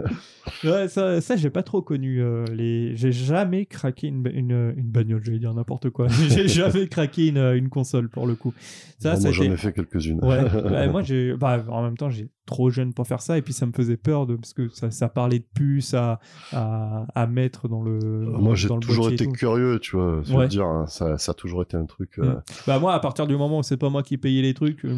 Ouais, 0.63 0.89
ça, 0.89 1.21
ça 1.21 1.37
j'ai 1.37 1.51
pas 1.51 1.63
trop 1.63 1.83
connu. 1.83 2.23
les... 2.53 2.97
J'ai 2.97 3.13
jamais 3.13 3.67
craqué 3.67 4.07
une, 4.09 4.27
une, 4.33 4.75
une 4.77 4.91
bagnole, 4.91 5.23
je 5.25 5.33
vais 5.33 5.39
dire 5.39 5.53
n'importe 5.55 5.91
quoi. 5.91 6.07
j'ai 6.29 6.49
jamais 6.49 6.89
craqué 6.89 7.27
une, 7.29 7.39
une 7.39 7.69
console 7.69 8.09
pour 8.09 8.27
le 8.27 8.35
coup. 8.35 8.55
Ça, 8.99 9.15
Bon, 9.15 9.17
ça 9.21 9.23
moi, 9.29 9.33
j'en 9.33 9.45
ai 9.45 9.57
fait 9.57 9.73
quelques-unes. 9.73 10.21
Ouais, 10.25 10.43
ouais, 10.63 10.89
moi 10.89 11.03
j'ai. 11.03 11.35
Bah, 11.37 11.63
en 11.69 11.83
même 11.83 11.97
temps, 11.97 12.11
j'ai 12.11 12.29
trop 12.47 12.69
jeune 12.71 12.93
pour 12.93 13.07
faire 13.07 13.21
ça 13.23 13.39
et 13.39 13.43
puis 13.43 13.53
ça 13.55 13.65
me 13.67 13.73
faisait 13.73 13.97
peur 13.97 14.27
de 14.27 14.37
parce 14.37 14.53
que 14.53 14.69
ça, 14.69 14.91
ça 14.91 15.09
parlait 15.09 15.39
de 15.39 15.47
puces 15.55 15.95
à, 15.95 16.21
à, 16.53 17.07
à 17.15 17.27
mettre 17.27 17.69
dans 17.69 17.83
le. 17.83 17.99
Moi, 18.39 18.55
j'ai 18.55 18.69
toujours 18.81 19.11
été 19.11 19.27
curieux, 19.27 19.79
tu 19.81 19.97
vois. 19.97 20.21
Je 20.25 20.35
Ouais. 20.35 20.49
dire, 20.49 20.65
hein, 20.67 20.87
ça, 20.87 21.17
ça 21.19 21.31
a 21.33 21.35
toujours 21.35 21.63
été 21.63 21.77
un 21.77 21.87
truc. 21.87 22.19
euh, 22.19 22.25
Mm. 22.35 22.43
Bah 22.67 22.79
moi, 22.79 22.95
à 22.95 23.01
partir 23.01 23.27
du 23.27 23.37
moment 23.37 23.59
où 23.59 23.63
c'est 23.63 23.77
pas 23.77 23.89
moi 23.91 24.03
qui 24.03 24.19
payais 24.19 24.43
les 24.43 24.55
trucs, 24.55 24.85
euh, 24.85 24.97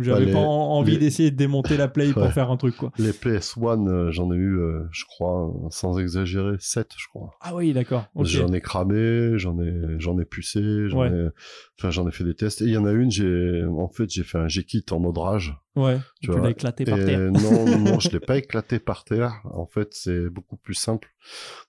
j'avais 0.00 0.26
Bah, 0.26 0.32
pas 0.32 0.38
en- 0.38 0.78
envie 0.78 0.92
les- 0.92 0.98
d'essayer 0.98 1.30
de 1.30 1.36
démonter 1.36 1.76
la 1.76 1.88
play 1.88 2.12
pour 2.12 2.22
faire 2.32 2.50
un 2.50 2.56
truc 2.56 2.76
quoi. 2.76 2.90
Les 2.98 3.12
PS1, 3.12 3.86
euh, 3.88 4.10
j'en 4.10 4.32
ai 4.32 4.36
eu, 4.36 4.58
euh, 4.58 4.82
je 4.90 5.04
crois, 5.04 5.52
sans 5.70 5.98
exagérer, 5.98 6.56
7, 6.58 6.90
je 6.96 7.06
crois. 7.08 7.30
Ah 7.40 7.54
oui, 7.54 7.72
d'accord. 7.72 8.04
J'en 8.20 8.52
ai 8.52 8.60
cramé, 8.60 9.38
j'en 9.38 9.58
ai, 9.60 9.72
j'en 9.98 10.18
ai 10.18 10.24
pucé, 10.24 10.60
j'en 10.88 11.00
Ouais. 11.00 11.08
ai, 11.10 11.28
enfin, 11.78 11.90
j'en 11.90 12.08
ai 12.08 12.12
fait 12.12 12.24
des 12.24 12.34
tests. 12.34 12.62
Et 12.62 12.64
il 12.64 12.70
y 12.72 12.76
en 12.76 12.84
a 12.86 12.92
une, 12.92 13.10
j'ai, 13.10 13.64
en 13.64 13.88
fait, 13.88 14.08
j'ai 14.10 14.22
fait 14.24 14.38
un 14.38 14.48
G-kit 14.48 14.84
en 14.90 15.00
mode 15.00 15.18
rage. 15.18 15.56
Ouais, 15.76 15.98
Tu 16.20 16.30
l'as 16.32 16.50
éclaté 16.50 16.84
par 16.84 16.98
Et 16.98 17.04
terre. 17.04 17.18
non, 17.20 17.78
non, 17.78 18.00
je 18.00 18.10
l'ai 18.10 18.20
pas 18.20 18.36
éclaté 18.36 18.78
par 18.80 19.04
terre. 19.04 19.40
En 19.44 19.66
fait, 19.66 19.88
c'est 19.92 20.28
beaucoup 20.28 20.56
plus 20.56 20.74
simple. 20.74 21.14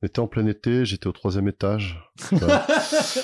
On 0.02 0.08
était 0.08 0.20
en 0.20 0.28
plein 0.28 0.48
été, 0.48 0.84
j'étais 0.84 1.06
au 1.08 1.12
troisième 1.12 1.48
étage. 1.48 2.02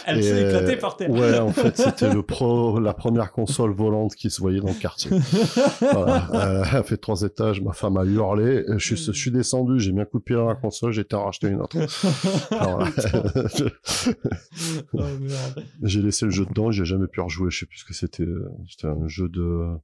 Elle 0.05 0.23
s'est 0.23 0.43
euh, 0.43 0.47
éclatée 0.49 0.75
par 0.75 0.95
terre. 0.97 1.09
Ouais, 1.09 1.39
en 1.39 1.51
fait, 1.51 1.75
c'était 1.77 2.13
le 2.13 2.21
pro, 2.23 2.79
la 2.79 2.93
première 2.93 3.31
console 3.31 3.71
volante 3.71 4.13
qui 4.15 4.29
se 4.29 4.41
voyait 4.41 4.59
dans 4.59 4.67
le 4.67 4.79
quartier. 4.79 5.11
Voilà. 5.79 6.29
Euh, 6.33 6.63
elle 6.69 6.77
a 6.77 6.83
fait 6.83 6.97
trois 6.97 7.21
étages, 7.21 7.61
ma 7.61 7.73
femme 7.73 7.97
a 7.97 8.03
hurlé. 8.03 8.63
Je 8.77 8.95
suis, 8.95 8.97
je 8.97 9.11
suis 9.11 9.31
descendu, 9.31 9.79
j'ai 9.79 9.91
mis 9.91 10.01
un 10.01 10.05
coup 10.05 10.19
de 10.19 10.23
pied 10.23 10.35
dans 10.35 10.47
la 10.47 10.55
console, 10.55 10.91
j'ai 10.91 11.01
été 11.01 11.15
en 11.15 11.25
racheter 11.25 11.47
une 11.47 11.61
autre. 11.61 11.77
Alors, 12.51 12.87
oh 14.93 14.99
j'ai 15.83 16.01
laissé 16.01 16.25
le 16.25 16.31
jeu 16.31 16.45
dedans, 16.45 16.69
j'ai 16.69 16.85
jamais 16.85 17.07
pu 17.07 17.21
rejouer. 17.21 17.49
Je 17.49 17.59
sais 17.59 17.65
plus 17.65 17.79
ce 17.79 17.85
que 17.85 17.93
c'était. 17.93 18.27
C'était 18.69 18.87
un 18.87 19.07
jeu 19.07 19.29
de, 19.29 19.77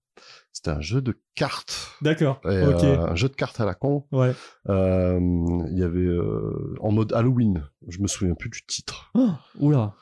c'était 0.64 0.78
un 0.78 0.82
jeu 0.82 1.02
de 1.02 1.16
cartes. 1.36 1.96
D'accord. 2.04 2.40
Euh, 2.46 3.08
un 3.10 3.16
jeu 3.16 3.30
de 3.30 3.34
cartes 3.36 3.60
à 3.60 3.66
la 3.66 3.74
con. 3.74 4.06
Ouais. 4.12 4.34
Euh, 4.70 5.20
Il 5.72 5.78
y 5.80 5.84
avait 5.84 6.00
euh, 6.06 6.76
en 6.82 6.92
mode 6.92 7.14
Halloween. 7.14 7.64
Je 7.88 8.00
me 8.00 8.08
souviens 8.08 8.36
plus 8.36 8.50
du 8.52 8.64
titre. 8.68 9.10
Oh, 9.16 9.30
oula. 9.60 9.96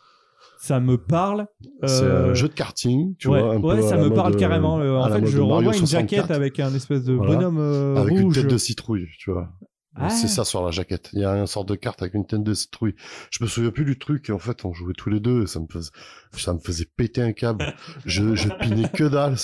Ça 0.59 0.81
me 0.81 0.97
parle. 0.97 1.47
C'est 1.85 2.03
un 2.03 2.33
jeu 2.33 2.49
de 2.49 2.53
karting, 2.53 3.15
tu 3.15 3.29
ouais, 3.29 3.41
vois. 3.41 3.53
Un 3.55 3.61
ouais, 3.61 3.77
peu 3.77 3.81
ça 3.83 3.95
me 3.95 4.09
parle 4.13 4.35
carrément. 4.35 4.73
en 4.75 5.09
fait, 5.09 5.25
je 5.27 5.39
revois 5.39 5.61
une 5.73 5.79
64, 5.79 5.87
jaquette 6.17 6.31
avec 6.31 6.59
un 6.59 6.73
espèce 6.75 7.05
de 7.05 7.13
Voilà. 7.13 7.35
bonhomme 7.35 7.95
avec 7.97 8.11
rouge. 8.11 8.21
une 8.23 8.33
tête 8.33 8.51
de 8.51 8.57
citrouille, 8.57 9.07
tu 9.17 9.31
vois. 9.31 9.47
Ah. 9.95 10.09
C'est 10.09 10.27
ça 10.27 10.45
sur 10.45 10.63
la 10.63 10.71
jaquette. 10.71 11.09
Il 11.13 11.19
y 11.19 11.25
a 11.25 11.31
une 11.35 11.47
sorte 11.47 11.67
de 11.67 11.75
carte 11.75 12.01
avec 12.01 12.13
une 12.13 12.25
tête 12.25 12.43
de 12.43 12.53
citrouille. 12.53 12.95
Je 13.31 13.43
me 13.43 13.49
souviens 13.49 13.71
plus 13.71 13.85
du 13.85 13.97
truc 13.97 14.29
et 14.29 14.31
en 14.31 14.39
fait 14.39 14.63
on 14.63 14.71
jouait 14.71 14.93
tous 14.93 15.09
les 15.09 15.19
deux 15.19 15.43
et 15.43 15.47
ça 15.47 15.59
me 15.59 15.65
faisait, 15.67 15.89
ça 16.33 16.53
me 16.53 16.59
faisait 16.59 16.85
péter 16.85 17.21
un 17.21 17.33
câble. 17.33 17.73
je, 18.05 18.35
je 18.35 18.49
pinais 18.49 18.87
que 18.87 19.03
dalle. 19.03 19.35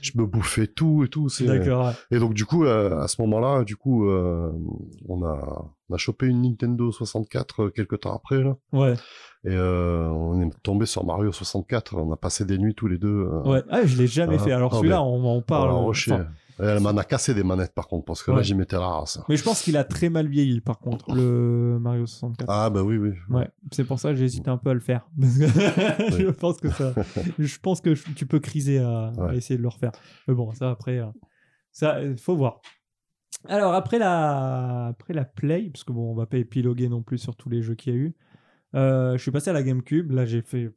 Je 0.00 0.12
me 0.16 0.24
bouffais 0.26 0.66
tout 0.66 1.04
et 1.04 1.08
tout. 1.08 1.28
D'accord. 1.40 1.86
ouais. 1.88 1.92
Et 2.10 2.18
donc 2.18 2.34
du 2.34 2.44
coup, 2.46 2.64
euh, 2.64 2.98
à 3.00 3.08
ce 3.08 3.20
moment-là, 3.22 3.62
du 3.62 3.76
coup, 3.76 4.08
euh, 4.08 4.50
on 5.08 5.22
a, 5.24 5.70
on 5.90 5.94
a 5.94 5.98
chopé 5.98 6.26
une 6.26 6.42
Nintendo 6.42 6.90
64 6.90 7.62
euh, 7.64 7.70
quelques 7.70 8.00
temps 8.00 8.14
après 8.14 8.42
là, 8.42 8.56
Ouais. 8.72 8.94
et 9.44 9.50
euh, 9.50 10.08
on 10.08 10.40
est 10.40 10.50
tombé 10.62 10.86
sur 10.86 11.04
Mario 11.04 11.30
64. 11.30 11.94
On 11.96 12.10
a 12.12 12.16
passé 12.16 12.44
des 12.46 12.58
nuits 12.58 12.74
tous 12.74 12.88
les 12.88 12.98
deux. 12.98 13.08
euh, 13.30 13.42
Ouais. 13.42 13.62
Ah, 13.68 13.84
je 13.84 13.96
l'ai 13.98 14.06
jamais 14.06 14.36
Ah, 14.40 14.44
fait. 14.44 14.52
Alors 14.52 14.72
ah, 14.74 14.76
celui-là, 14.78 15.02
on 15.02 15.24
en 15.24 15.34
on 15.36 15.42
parle. 15.42 15.70
Euh, 16.60 16.76
Elle 16.76 16.82
m'en 16.82 16.90
a 16.90 17.04
cassé 17.04 17.34
des 17.34 17.42
manettes 17.42 17.74
par 17.74 17.88
contre 17.88 18.04
parce 18.04 18.22
que 18.22 18.30
là 18.30 18.42
j'y 18.42 18.54
mettais 18.54 18.76
la 18.76 18.86
race. 18.86 19.18
mais 19.28 19.36
je 19.36 19.42
pense 19.42 19.62
qu'il 19.62 19.76
a 19.76 19.84
très 19.84 20.10
mal 20.10 20.28
vieilli, 20.28 20.60
par 20.60 20.78
contre, 20.78 21.14
le 21.14 21.78
Mario 21.80 22.06
64. 22.06 22.48
Ah 22.50 22.70
bah 22.70 22.82
oui 22.82 22.96
oui. 22.98 23.10
Ouais, 23.28 23.48
c'est 23.72 23.84
pour 23.84 23.98
ça 23.98 24.10
que 24.10 24.16
j'hésite 24.16 24.46
un 24.48 24.56
peu 24.58 24.70
à 24.70 24.74
le 24.74 24.80
faire. 24.80 25.08
Je 25.18 26.30
pense 26.30 26.58
que 26.58 26.68
ça, 26.70 26.92
je 27.38 27.58
pense 27.58 27.80
que 27.80 27.94
tu 28.14 28.26
peux 28.26 28.40
criser 28.40 28.78
à, 28.78 29.12
essayer 29.32 29.56
de 29.56 29.62
le 29.62 29.68
refaire. 29.68 29.92
Mais 30.28 30.34
bon, 30.34 30.52
ça 30.52 30.70
après, 30.70 30.98
euh, 30.98 31.06
ça 31.72 31.96
euh, 31.96 32.16
faut 32.16 32.36
voir. 32.36 32.60
Alors 33.48 33.74
après 33.74 33.98
la, 33.98 34.86
après 34.88 35.14
la 35.14 35.24
play, 35.24 35.70
parce 35.72 35.84
que 35.84 35.92
bon, 35.92 36.10
on 36.10 36.14
va 36.14 36.26
pas 36.26 36.38
épiloguer 36.38 36.88
non 36.88 37.02
plus 37.02 37.18
sur 37.18 37.36
tous 37.36 37.48
les 37.48 37.62
jeux 37.62 37.74
qu'il 37.74 37.92
y 37.92 37.96
a 37.96 37.98
eu. 37.98 38.14
euh, 38.74 39.16
je 39.16 39.22
suis 39.22 39.30
passé 39.30 39.50
à 39.50 39.52
la 39.52 39.62
GameCube. 39.62 40.10
Là, 40.10 40.26
j'ai 40.26 40.42
fait, 40.42 40.70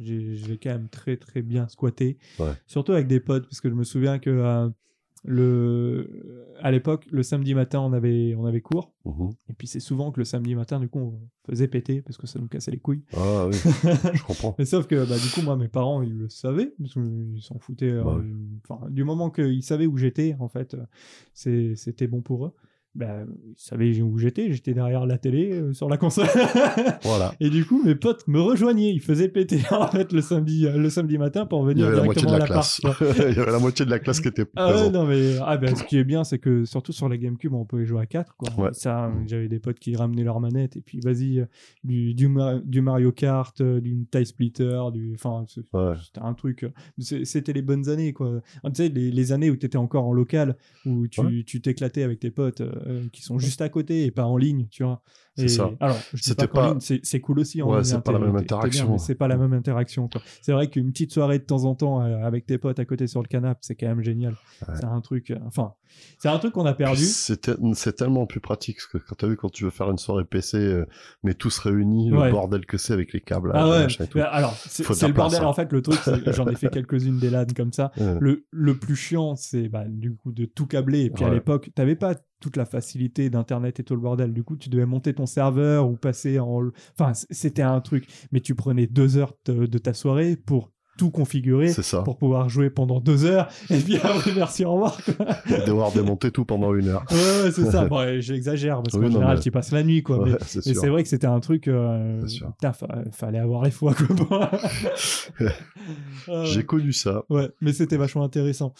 j'ai 0.00 0.58
quand 0.62 0.70
même 0.70 0.88
très 0.88 1.16
très 1.16 1.42
bien 1.42 1.68
squatté. 1.68 2.18
Ouais. 2.38 2.52
Surtout 2.66 2.92
avec 2.92 3.06
des 3.06 3.20
potes, 3.20 3.44
parce 3.44 3.60
que 3.60 3.68
je 3.70 3.74
me 3.74 3.84
souviens 3.84 4.18
que 4.18 4.30
euh, 4.30 4.68
le, 5.26 6.46
à 6.60 6.70
l'époque, 6.70 7.06
le 7.10 7.22
samedi 7.22 7.54
matin, 7.54 7.80
on 7.80 7.92
avait, 7.92 8.34
on 8.36 8.44
avait 8.44 8.60
cours. 8.60 8.92
Mhm. 9.06 9.30
Et 9.48 9.54
puis 9.54 9.66
c'est 9.66 9.80
souvent 9.80 10.12
que 10.12 10.20
le 10.20 10.24
samedi 10.24 10.54
matin, 10.54 10.78
du 10.80 10.88
coup, 10.88 10.98
on 10.98 11.18
faisait 11.50 11.68
péter 11.68 12.02
parce 12.02 12.18
que 12.18 12.26
ça 12.26 12.38
nous 12.38 12.48
cassait 12.48 12.70
les 12.70 12.78
couilles. 12.78 13.04
Ah 13.16 13.46
oui, 13.46 13.54
je 14.14 14.22
comprends. 14.22 14.54
Mais 14.58 14.64
sauf 14.66 14.86
que 14.86 14.96
bah, 15.08 15.16
du 15.18 15.28
coup, 15.30 15.40
moi, 15.42 15.56
mes 15.56 15.68
parents, 15.68 16.02
ils 16.02 16.12
le 16.16 16.28
savaient, 16.28 16.74
parce 16.78 16.92
qu'ils 16.94 17.40
s'en 17.42 17.58
foutaient. 17.58 17.90
euh, 17.90 18.04
Bah 18.04 18.16
oui. 18.22 18.32
enfin, 18.68 18.90
du 18.90 19.04
moment 19.04 19.30
qu'ils 19.30 19.62
savaient 19.62 19.86
où 19.86 19.96
j'étais, 19.96 20.36
en 20.38 20.48
fait, 20.48 20.74
euh, 20.74 21.74
c'était 21.74 22.06
bon 22.06 22.20
pour 22.20 22.46
eux. 22.46 22.52
Bah, 22.94 23.24
ils 23.44 23.54
savaient 23.56 24.00
où 24.02 24.18
j'étais, 24.18 24.52
j'étais 24.52 24.72
derrière 24.72 25.04
la 25.04 25.18
télé, 25.18 25.50
euh, 25.52 25.72
sur 25.72 25.88
la 25.88 25.96
console. 25.96 26.28
Voilà. 27.02 27.34
Et 27.40 27.50
du 27.50 27.64
coup, 27.64 27.82
mes 27.84 27.94
potes 27.96 28.26
me 28.28 28.40
rejoignaient, 28.40 28.90
ils 28.92 29.00
faisaient 29.00 29.28
péter 29.28 29.60
en 29.72 29.88
fait 29.88 30.12
le 30.12 30.20
samedi, 30.20 30.66
euh, 30.66 30.76
le 30.78 30.88
samedi 30.90 31.18
matin 31.18 31.44
pour 31.46 31.68
Il 31.70 31.76
y 31.78 31.82
venir 31.82 31.86
avait 31.88 31.96
la 31.96 32.02
moitié 32.04 32.22
de 32.22 32.28
directement 32.28 32.36
à 32.36 32.38
la 32.38 32.46
classe. 32.46 32.80
Il 33.30 33.36
y 33.36 33.40
avait 33.40 33.50
la 33.52 33.58
moitié 33.58 33.84
de 33.84 33.90
la 33.90 33.98
classe 33.98 34.20
qui 34.20 34.28
était 34.28 34.44
Ah 34.56 34.66
ouais, 34.66 34.72
présente. 34.74 34.92
non 34.94 35.06
mais 35.06 35.36
ah 35.44 35.56
ben, 35.56 35.74
ce 35.74 35.82
qui 35.84 35.98
est 35.98 36.04
bien 36.04 36.22
c'est 36.24 36.38
que 36.38 36.64
surtout 36.64 36.92
sur 36.92 37.08
la 37.08 37.16
GameCube 37.16 37.52
on 37.52 37.64
pouvait 37.64 37.84
jouer 37.84 38.00
à 38.02 38.06
4 38.06 38.36
quoi. 38.36 38.48
Ouais. 38.58 38.70
Ça 38.72 39.10
j'avais 39.26 39.48
des 39.48 39.58
potes 39.58 39.78
qui 39.78 39.96
ramenaient 39.96 40.22
leur 40.24 40.38
manette 40.40 40.76
et 40.76 40.80
puis 40.80 41.00
vas-y 41.00 41.40
euh, 41.40 41.46
du, 41.82 42.14
du, 42.14 42.28
Mar- 42.28 42.60
du 42.64 42.80
Mario 42.80 43.10
Kart, 43.12 43.60
du 43.60 44.06
Tie 44.10 44.24
Splitter, 44.26 44.80
du 44.92 45.12
enfin 45.14 45.44
Ouais. 45.72 45.94
c'était 46.04 46.20
un 46.20 46.34
truc 46.34 46.64
c'était 46.98 47.52
les 47.52 47.62
bonnes 47.62 47.88
années 47.88 48.12
quoi. 48.12 48.40
Tu 48.66 48.70
sais 48.74 48.88
les, 48.88 49.10
les 49.10 49.32
années 49.32 49.50
où 49.50 49.56
tu 49.56 49.66
étais 49.66 49.78
encore 49.78 50.04
en 50.06 50.12
local 50.12 50.56
où 50.86 51.08
tu 51.08 51.20
Ouais. 51.20 51.42
tu 51.46 51.60
t'éclatais 51.60 52.02
avec 52.02 52.20
tes 52.20 52.30
potes 52.30 52.60
euh, 52.60 52.72
qui 53.12 53.22
sont 53.22 53.38
juste 53.38 53.60
à 53.60 53.68
côté 53.68 54.04
et 54.04 54.10
pas 54.10 54.24
en 54.24 54.36
ligne, 54.36 54.66
tu 54.70 54.82
vois. 54.84 55.02
C'est 55.36 55.48
ça. 55.48 55.72
Alors, 55.80 55.96
C'était 56.14 56.46
pas, 56.46 56.76
c'est 56.78 57.20
cool 57.20 57.40
aussi 57.40 57.60
en 57.60 57.68
Ouais, 57.68 57.82
c'est 57.82 57.94
hein, 57.94 58.00
pas 58.00 58.12
la 58.12 58.20
même 58.20 58.36
interaction. 58.36 58.98
c'est 58.98 59.16
pas 59.16 59.26
la 59.26 59.36
même 59.36 59.52
interaction. 59.52 60.08
C'est 60.42 60.52
vrai 60.52 60.68
qu'une 60.70 60.92
petite 60.92 61.12
soirée 61.12 61.40
de 61.40 61.44
temps 61.44 61.64
en 61.64 61.74
temps 61.74 62.02
euh, 62.02 62.18
avec 62.24 62.46
tes 62.46 62.56
potes 62.56 62.78
à 62.78 62.84
côté 62.84 63.08
sur 63.08 63.20
le 63.20 63.26
canapé, 63.26 63.58
c'est 63.62 63.74
quand 63.74 63.88
même 63.88 64.00
génial. 64.02 64.36
Ouais. 64.68 64.74
C'est 64.76 64.84
un 64.84 65.00
truc 65.00 65.32
euh, 65.32 65.38
enfin, 65.46 65.72
c'est 66.18 66.28
un 66.28 66.38
truc 66.38 66.52
qu'on 66.54 66.66
a 66.66 66.74
perdu. 66.74 67.02
C'est 67.02 67.40
te- 67.40 67.56
c'est 67.74 67.94
tellement 67.96 68.26
plus 68.26 68.38
pratique 68.38 68.76
parce 68.76 68.86
que 68.86 68.98
quand 68.98 69.16
t'as 69.16 69.26
vu 69.26 69.36
quand 69.36 69.50
tu 69.50 69.64
veux 69.64 69.70
faire 69.70 69.90
une 69.90 69.98
soirée 69.98 70.24
PC, 70.24 70.56
euh, 70.56 70.86
mais 71.24 71.34
tous 71.34 71.58
réunis, 71.58 72.12
Ouais. 72.12 72.26
le 72.26 72.30
bordel 72.30 72.64
que 72.64 72.78
c'est 72.78 72.92
avec 72.92 73.12
les 73.12 73.20
câbles. 73.20 73.50
Ah 73.54 73.58
là, 73.64 73.70
ouais, 73.70 73.82
machin 73.84 74.04
et 74.04 74.06
tout. 74.06 74.18
mais 74.18 74.24
alors 74.24 74.54
c'est 74.68 74.84
le 75.08 75.12
bordel 75.12 75.42
hein. 75.42 75.46
en 75.46 75.52
fait 75.52 75.72
le 75.72 75.82
truc, 75.82 75.98
j'en 76.28 76.46
ai 76.46 76.54
fait 76.54 76.68
quelques-unes 76.72 77.18
des 77.18 77.30
LAN 77.30 77.46
comme 77.56 77.72
ça. 77.72 77.90
Le, 78.20 78.46
le 78.52 78.78
plus 78.78 78.94
chiant, 78.94 79.34
c'est 79.34 79.68
bah, 79.68 79.82
du 79.88 80.14
coup 80.14 80.30
de 80.30 80.44
tout 80.44 80.66
câbler. 80.68 81.00
Et 81.06 81.10
puis 81.10 81.24
à 81.24 81.30
l'époque, 81.30 81.70
t'avais 81.74 81.96
pas 81.96 82.14
toute 82.44 82.58
la 82.58 82.66
facilité 82.66 83.30
d'internet 83.30 83.80
et 83.80 83.84
tout 83.84 83.94
le 83.94 84.02
bordel. 84.02 84.34
Du 84.34 84.42
coup, 84.44 84.54
tu 84.56 84.68
devais 84.68 84.84
monter 84.84 85.14
ton 85.14 85.24
serveur 85.24 85.88
ou 85.88 85.96
passer 85.96 86.38
en. 86.38 86.60
Enfin, 86.98 87.12
c'était 87.30 87.62
un 87.62 87.80
truc. 87.80 88.06
Mais 88.32 88.40
tu 88.40 88.54
prenais 88.54 88.86
deux 88.86 89.16
heures 89.16 89.32
de, 89.46 89.64
de 89.64 89.78
ta 89.78 89.94
soirée 89.94 90.36
pour 90.36 90.70
tout 90.98 91.10
configurer, 91.10 91.70
ça. 91.72 92.02
pour 92.02 92.18
pouvoir 92.18 92.50
jouer 92.50 92.68
pendant 92.68 93.00
deux 93.00 93.24
heures. 93.24 93.48
Et 93.70 93.78
puis 93.78 93.96
après, 93.96 94.32
merci, 94.36 94.62
au 94.66 94.74
revoir. 94.74 94.98
Devoir 95.66 95.90
démonter 95.90 96.30
tout 96.30 96.44
pendant 96.44 96.74
une 96.74 96.88
heure. 96.88 97.04
Ouais, 97.10 97.44
ouais, 97.44 97.50
c'est 97.50 97.64
ça. 97.70 97.84
Bon, 97.88 98.20
j'exagère 98.20 98.82
parce 98.82 98.94
qu'en 98.94 99.00
Oui, 99.06 99.10
général, 99.10 99.38
mais- 99.38 99.42
tu 99.42 99.50
passes 99.50 99.72
la 99.72 99.82
nuit, 99.82 100.02
quoi. 100.02 100.20
mais- 100.22 100.32
Ouais, 100.32 100.38
c'est 100.42 100.64
mais 100.66 100.72
sûr. 100.74 100.80
c'est 100.82 100.88
vrai 100.90 101.02
que 101.02 101.08
c'était 101.08 101.26
un 101.26 101.40
truc. 101.40 101.66
Euh, 101.66 102.22
putain, 102.26 102.74
fa- 102.74 103.04
fallait 103.10 103.38
avoir 103.38 103.64
les 103.64 103.70
fois, 103.70 103.94
quoi. 103.94 104.50
J'ai 106.44 106.64
connu 106.64 106.92
ça. 106.92 107.24
Ouais, 107.30 107.48
mais 107.62 107.72
c'était 107.72 107.96
vachement 107.96 108.22
intéressant. 108.22 108.74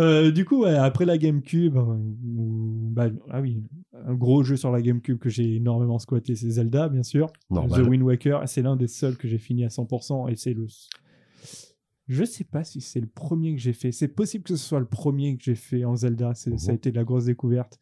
Euh, 0.00 0.30
du 0.30 0.44
coup, 0.44 0.62
ouais, 0.62 0.74
après 0.74 1.04
la 1.04 1.18
GameCube, 1.18 1.76
euh, 1.76 1.80
où- 1.82 2.88
bah, 2.90 3.08
ah 3.30 3.40
oui, 3.40 3.62
un 3.92 4.14
gros 4.14 4.42
jeu 4.44 4.56
sur 4.56 4.70
la 4.70 4.80
GameCube 4.80 5.18
que 5.18 5.28
j'ai 5.28 5.56
énormément 5.56 5.98
squatté, 5.98 6.36
c'est 6.36 6.50
Zelda, 6.50 6.88
bien 6.88 7.02
sûr. 7.02 7.32
Normal. 7.50 7.82
The 7.82 7.88
Wind 7.88 8.02
Waker, 8.04 8.48
c'est 8.48 8.62
l'un 8.62 8.76
des 8.76 8.86
seuls 8.86 9.16
que 9.16 9.26
j'ai 9.26 9.38
fini 9.38 9.64
à 9.64 9.68
100% 9.70 10.28
et 10.28 10.36
c'est 10.36 10.54
le. 10.54 10.66
Je 12.06 12.24
sais 12.24 12.44
pas 12.44 12.64
si 12.64 12.80
c'est 12.80 13.00
le 13.00 13.06
premier 13.06 13.54
que 13.54 13.60
j'ai 13.60 13.72
fait. 13.74 13.92
C'est 13.92 14.08
possible 14.08 14.44
que 14.44 14.56
ce 14.56 14.64
soit 14.64 14.80
le 14.80 14.86
premier 14.86 15.36
que 15.36 15.42
j'ai 15.44 15.54
fait 15.54 15.84
en 15.84 15.94
Zelda. 15.96 16.32
Ça 16.34 16.50
a 16.50 16.54
Mhm. 16.54 16.74
été 16.74 16.90
de 16.90 16.96
la 16.96 17.04
grosse 17.04 17.26
découverte. 17.26 17.78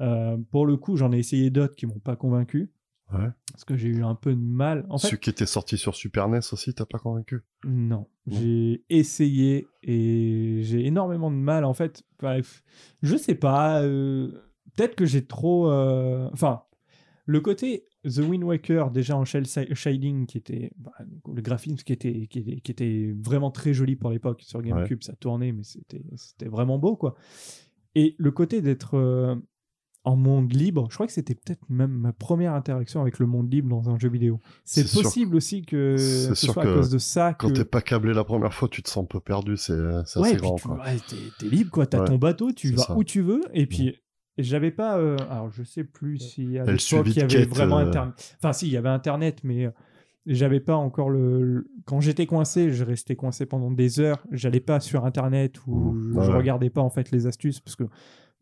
Euh, 0.00 0.36
pour 0.50 0.66
le 0.66 0.76
coup, 0.76 0.96
j'en 0.96 1.12
ai 1.12 1.18
essayé 1.18 1.50
d'autres 1.50 1.74
qui 1.76 1.86
m'ont 1.86 1.98
pas 2.00 2.16
convaincu 2.16 2.70
Ouais. 3.12 3.28
parce 3.52 3.64
que 3.64 3.74
j'ai 3.76 3.88
eu 3.88 4.04
un 4.04 4.14
peu 4.14 4.34
de 4.34 4.40
mal. 4.40 4.84
En 4.90 4.98
fait, 4.98 5.06
Celui 5.08 5.18
qui 5.20 5.30
était 5.30 5.46
sorti 5.46 5.78
sur 5.78 5.94
Super 5.96 6.28
NES 6.28 6.40
aussi, 6.52 6.74
t'as 6.74 6.84
pas 6.84 6.98
convaincu? 6.98 7.40
Non, 7.64 8.06
j'ai 8.26 8.84
essayé 8.90 9.66
et 9.82 10.60
j'ai 10.62 10.84
énormément 10.86 11.30
de 11.30 11.36
mal. 11.36 11.64
En 11.64 11.72
fait, 11.72 12.02
bref, 12.18 12.62
je 13.02 13.16
sais 13.16 13.34
pas. 13.34 13.82
euh, 13.82 14.30
Peut-être 14.76 14.94
que 14.94 15.06
j'ai 15.06 15.24
trop. 15.24 15.70
euh, 15.70 16.28
Enfin, 16.34 16.62
le 17.24 17.40
côté 17.40 17.86
The 18.04 18.18
Wind 18.18 18.44
Waker, 18.44 18.90
déjà 18.90 19.16
en 19.16 19.24
shell 19.24 19.44
shading, 19.46 20.26
qui 20.26 20.36
était. 20.38 20.70
bah, 20.76 20.92
le 21.34 21.40
graphisme 21.42 21.76
qui 21.76 21.92
était, 21.94 22.26
qui, 22.28 22.38
était, 22.40 22.60
qui 22.60 22.70
était 22.70 23.14
vraiment 23.18 23.50
très 23.50 23.72
joli 23.72 23.96
pour 23.96 24.10
l'époque. 24.10 24.42
Sur 24.42 24.60
GameCube, 24.62 25.02
ça 25.02 25.14
tournait, 25.16 25.52
mais 25.52 25.62
c'était 25.64 26.02
c'était 26.16 26.48
vraiment 26.48 26.78
beau, 26.78 26.94
quoi. 26.96 27.14
Et 27.94 28.14
le 28.18 28.30
côté 28.32 28.60
d'être. 28.60 28.96
euh, 28.98 29.34
en 30.08 30.16
monde 30.16 30.52
libre, 30.52 30.86
je 30.90 30.94
crois 30.94 31.06
que 31.06 31.12
c'était 31.12 31.34
peut-être 31.34 31.60
même 31.68 31.90
ma 31.92 32.12
première 32.12 32.54
interaction 32.54 33.00
avec 33.00 33.18
le 33.18 33.26
monde 33.26 33.52
libre 33.52 33.68
dans 33.68 33.90
un 33.90 33.98
jeu 33.98 34.08
vidéo. 34.08 34.40
C'est 34.64 34.86
sûr. 34.86 35.02
possible 35.02 35.36
aussi 35.36 35.62
que 35.62 35.96
C'est 35.98 36.28
ce 36.30 36.34
sûr 36.34 36.54
soit 36.54 36.62
que 36.64 36.68
à 36.68 36.74
cause 36.74 36.90
de 36.90 36.98
ça 36.98 37.34
Quand 37.34 37.52
t'es 37.52 37.64
pas 37.64 37.80
câblé 37.82 38.12
la 38.14 38.24
première 38.24 38.52
fois, 38.54 38.68
tu 38.68 38.82
te 38.82 38.88
sens 38.88 39.04
un 39.04 39.06
peu 39.06 39.20
perdu. 39.20 39.56
C'est 39.56 39.74
c'est 40.06 40.18
ouais, 40.20 40.36
grand. 40.36 40.56
tu- 40.56 40.66
quoi. 40.68 40.78
ouais, 40.78 40.96
t'es, 41.08 41.16
t'es 41.38 41.46
libre 41.48 41.70
quoi, 41.70 41.86
t'as 41.86 42.00
Ouais, 42.00 42.06
ton 42.06 42.16
bateau, 42.18 42.52
tu 42.52 42.68
c'est 42.68 42.74
vas 42.76 42.82
ça. 42.82 42.96
où 42.96 43.04
tu 43.04 43.20
veux. 43.20 43.42
Et 43.54 43.66
puis 43.66 43.96
j'avais 44.38 44.70
pas, 44.70 44.98
euh, 44.98 45.16
alors 45.30 45.50
je 45.50 45.62
sais 45.62 45.84
plus 45.84 46.18
si 46.18 46.58
à 46.58 46.62
Elle 46.62 46.66
l'époque 46.66 46.80
suivit 46.80 47.10
il 47.10 47.16
y 47.16 47.20
avait 47.22 47.28
quête, 47.28 47.48
vraiment 47.48 47.78
euh. 47.78 47.86
internet. 47.86 48.36
Enfin 48.38 48.52
si, 48.52 48.66
il 48.66 48.72
y 48.72 48.76
avait 48.76 48.88
internet, 48.88 49.40
mais 49.44 49.66
euh, 49.66 49.70
j'avais 50.26 50.60
pas 50.60 50.76
encore 50.76 51.10
le. 51.10 51.42
le- 51.42 51.70
Quand 51.86 52.00
j'étais 52.00 52.26
coincé, 52.26 52.70
je 52.70 52.84
restais 52.84 53.16
coincé 53.16 53.46
pendant 53.46 53.70
des 53.70 53.98
heures. 54.00 54.24
J'allais 54.30 54.60
pas 54.60 54.78
sur 54.80 55.04
internet 55.04 55.54
ou 55.66 55.92
Mmh, 55.92 56.12
je 56.24 56.30
ouais. 56.30 56.36
regardais 56.36 56.70
pas 56.70 56.80
en 56.82 56.90
fait 56.90 57.10
les 57.10 57.26
astuces 57.26 57.60
parce 57.60 57.76
que 57.76 57.84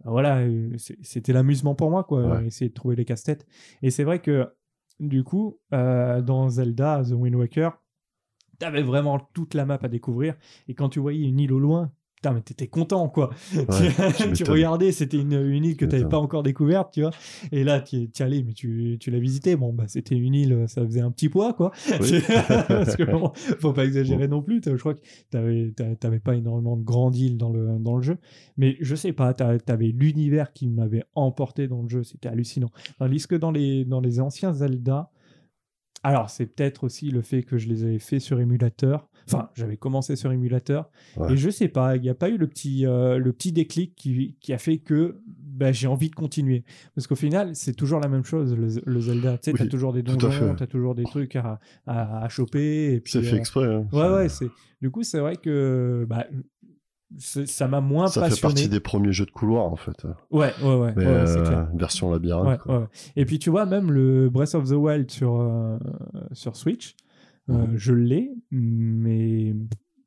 voilà, 0.04 0.38
euh, 0.38 0.76
c'était 0.76 1.32
l'amusement 1.32 1.74
pour 1.74 1.90
moi 1.90 2.04
quoi, 2.04 2.24
Ouais. 2.26 2.46
essayer 2.46 2.68
de 2.68 2.74
trouver 2.74 2.96
les 2.96 3.04
casse-têtes. 3.04 3.46
Et 3.82 3.90
c'est 3.90 4.04
vrai 4.04 4.20
que 4.20 4.48
du 5.00 5.24
coup, 5.24 5.58
euh, 5.74 6.22
dans 6.22 6.48
Zelda, 6.48 7.02
The 7.04 7.12
Wind 7.12 7.34
Waker, 7.36 7.72
t'avais 8.58 8.82
vraiment 8.82 9.18
toute 9.34 9.54
la 9.54 9.66
map 9.66 9.78
à 9.82 9.88
découvrir. 9.88 10.36
Et 10.68 10.74
quand 10.74 10.88
tu 10.88 11.00
voyais 11.00 11.26
une 11.28 11.38
île 11.40 11.52
au 11.52 11.58
loin, 11.58 11.92
putain, 12.16 12.32
mais 12.32 12.40
t'étais 12.40 12.66
content, 12.66 13.08
quoi. 13.08 13.30
Ouais, 13.54 14.32
tu 14.34 14.44
regardais, 14.50 14.90
c'était 14.90 15.18
une, 15.18 15.34
une 15.34 15.64
île 15.64 15.76
que 15.76 15.84
t'avais 15.84 16.02
pas 16.08 16.18
encore 16.18 16.42
découverte, 16.42 16.92
tu 16.92 17.02
vois. 17.02 17.10
Et 17.52 17.62
là, 17.62 17.80
tu 17.80 17.96
y 17.96 18.22
allais, 18.22 18.42
mais 18.42 18.52
tu, 18.54 18.96
tu 18.98 19.10
l'as 19.10 19.18
visité. 19.18 19.54
Bon, 19.54 19.72
bah, 19.72 19.84
c'était 19.86 20.16
une 20.16 20.34
île, 20.34 20.64
ça 20.66 20.84
faisait 20.84 21.00
un 21.02 21.10
petit 21.10 21.28
poids, 21.28 21.52
quoi. 21.52 21.72
Oui. 22.00 22.20
Parce 22.68 22.96
que 22.96 23.04
bon, 23.04 23.30
faut 23.60 23.72
pas 23.72 23.84
exagérer 23.84 24.28
non 24.28 24.42
plus. 24.42 24.60
Je 24.64 24.74
crois 24.76 24.94
que 24.94 25.00
t'avais, 25.30 25.72
t'a- 25.76 25.94
t'avais 25.94 26.18
pas 26.20 26.34
énormément 26.34 26.76
de 26.76 26.82
grandes 26.84 27.16
îles 27.16 27.36
dans 27.36 27.50
le, 27.50 27.78
dans 27.78 27.96
le 27.96 28.02
jeu. 28.02 28.18
Mais 28.56 28.76
je 28.80 28.94
sais 28.94 29.12
pas, 29.12 29.34
t'avais 29.34 29.88
l'univers 29.88 30.52
qui 30.52 30.68
m'avait 30.68 31.04
emporté 31.14 31.68
dans 31.68 31.82
le 31.82 31.88
jeu. 31.88 32.02
C'était 32.02 32.28
hallucinant. 32.28 32.70
Tandis 32.98 33.26
que 33.26 33.34
dans 33.36 33.50
les, 33.50 33.84
dans 33.84 34.00
les 34.00 34.20
anciens 34.20 34.52
Zelda, 34.52 35.10
alors 36.02 36.30
c'est 36.30 36.46
peut-être 36.46 36.84
aussi 36.84 37.10
le 37.10 37.20
fait 37.20 37.42
que 37.42 37.58
je 37.58 37.68
les 37.68 37.84
avais 37.84 37.98
fait 37.98 38.20
sur 38.20 38.40
émulateur. 38.40 39.08
Enfin, 39.28 39.50
j'avais 39.54 39.76
commencé 39.76 40.14
sur 40.16 40.30
émulateur. 40.32 40.88
Ouais. 41.16 41.32
Et 41.32 41.36
je 41.36 41.50
sais 41.50 41.68
pas, 41.68 41.96
il 41.96 42.02
n'y 42.02 42.08
a 42.08 42.14
pas 42.14 42.28
eu 42.28 42.36
le 42.38 42.46
petit, 42.46 42.86
euh, 42.86 43.18
le 43.18 43.32
petit 43.32 43.50
déclic 43.52 43.94
qui, 43.96 44.36
qui 44.40 44.52
a 44.52 44.58
fait 44.58 44.78
que 44.78 45.16
bah, 45.26 45.72
j'ai 45.72 45.88
envie 45.88 46.10
de 46.10 46.14
continuer. 46.14 46.64
Parce 46.94 47.06
qu'au 47.06 47.16
final, 47.16 47.56
c'est 47.56 47.72
toujours 47.74 47.98
la 48.00 48.08
même 48.08 48.24
chose, 48.24 48.54
le, 48.54 48.68
le 48.84 49.00
Zelda. 49.00 49.38
Tu 49.38 49.44
sais, 49.46 49.52
Oui, 49.52 49.58
t'as 49.58 49.66
toujours 49.66 49.92
des 49.92 50.02
donjons, 50.02 50.30
fait. 50.30 50.54
t'as 50.56 50.66
toujours 50.66 50.94
des 50.94 51.04
trucs 51.04 51.34
à, 51.36 51.58
à, 51.86 52.24
à 52.24 52.28
choper. 52.28 52.92
Et 52.94 53.00
puis, 53.00 53.12
C'est 53.12 53.22
fait 53.22 53.34
euh, 53.34 53.38
exprès. 53.38 53.64
hein. 53.66 53.86
Ouais, 53.92 54.08
ouais, 54.08 54.28
c'est. 54.28 54.48
Du 54.80 54.90
coup, 54.90 55.02
c'est 55.02 55.18
vrai 55.18 55.36
que 55.36 56.06
bah, 56.08 56.26
ça 57.18 57.68
m'a 57.68 57.80
moins 57.80 58.08
Ça 58.08 58.22
fait 58.24 58.28
passionné. 58.30 58.54
partie 58.54 58.68
des 58.68 58.80
premiers 58.80 59.12
jeux 59.12 59.26
de 59.26 59.30
couloir, 59.30 59.64
en 59.64 59.76
fait. 59.76 60.04
Ouais, 60.30 60.52
ouais, 60.62 60.74
ouais, 60.76 60.92
Mais 60.96 61.06
ouais, 61.06 61.26
c'est 61.26 61.38
euh, 61.38 61.44
clair. 61.46 61.68
version 61.74 62.10
labyrinthe. 62.12 62.46
Ouais, 62.48 62.58
quoi. 62.58 62.80
ouais. 62.80 62.86
Et 63.16 63.24
puis 63.24 63.38
tu 63.38 63.48
vois, 63.50 63.64
même 63.64 63.90
le 63.92 64.28
Breath 64.28 64.54
of 64.54 64.68
the 64.68 64.72
Wild 64.74 65.10
sur, 65.10 65.40
euh, 65.40 65.78
sur 66.32 66.56
Switch, 66.56 66.94
euh, 67.48 67.66
Mhm. 67.66 67.76
je 67.76 67.92
l'ai, 67.94 68.30
mais 68.50 69.54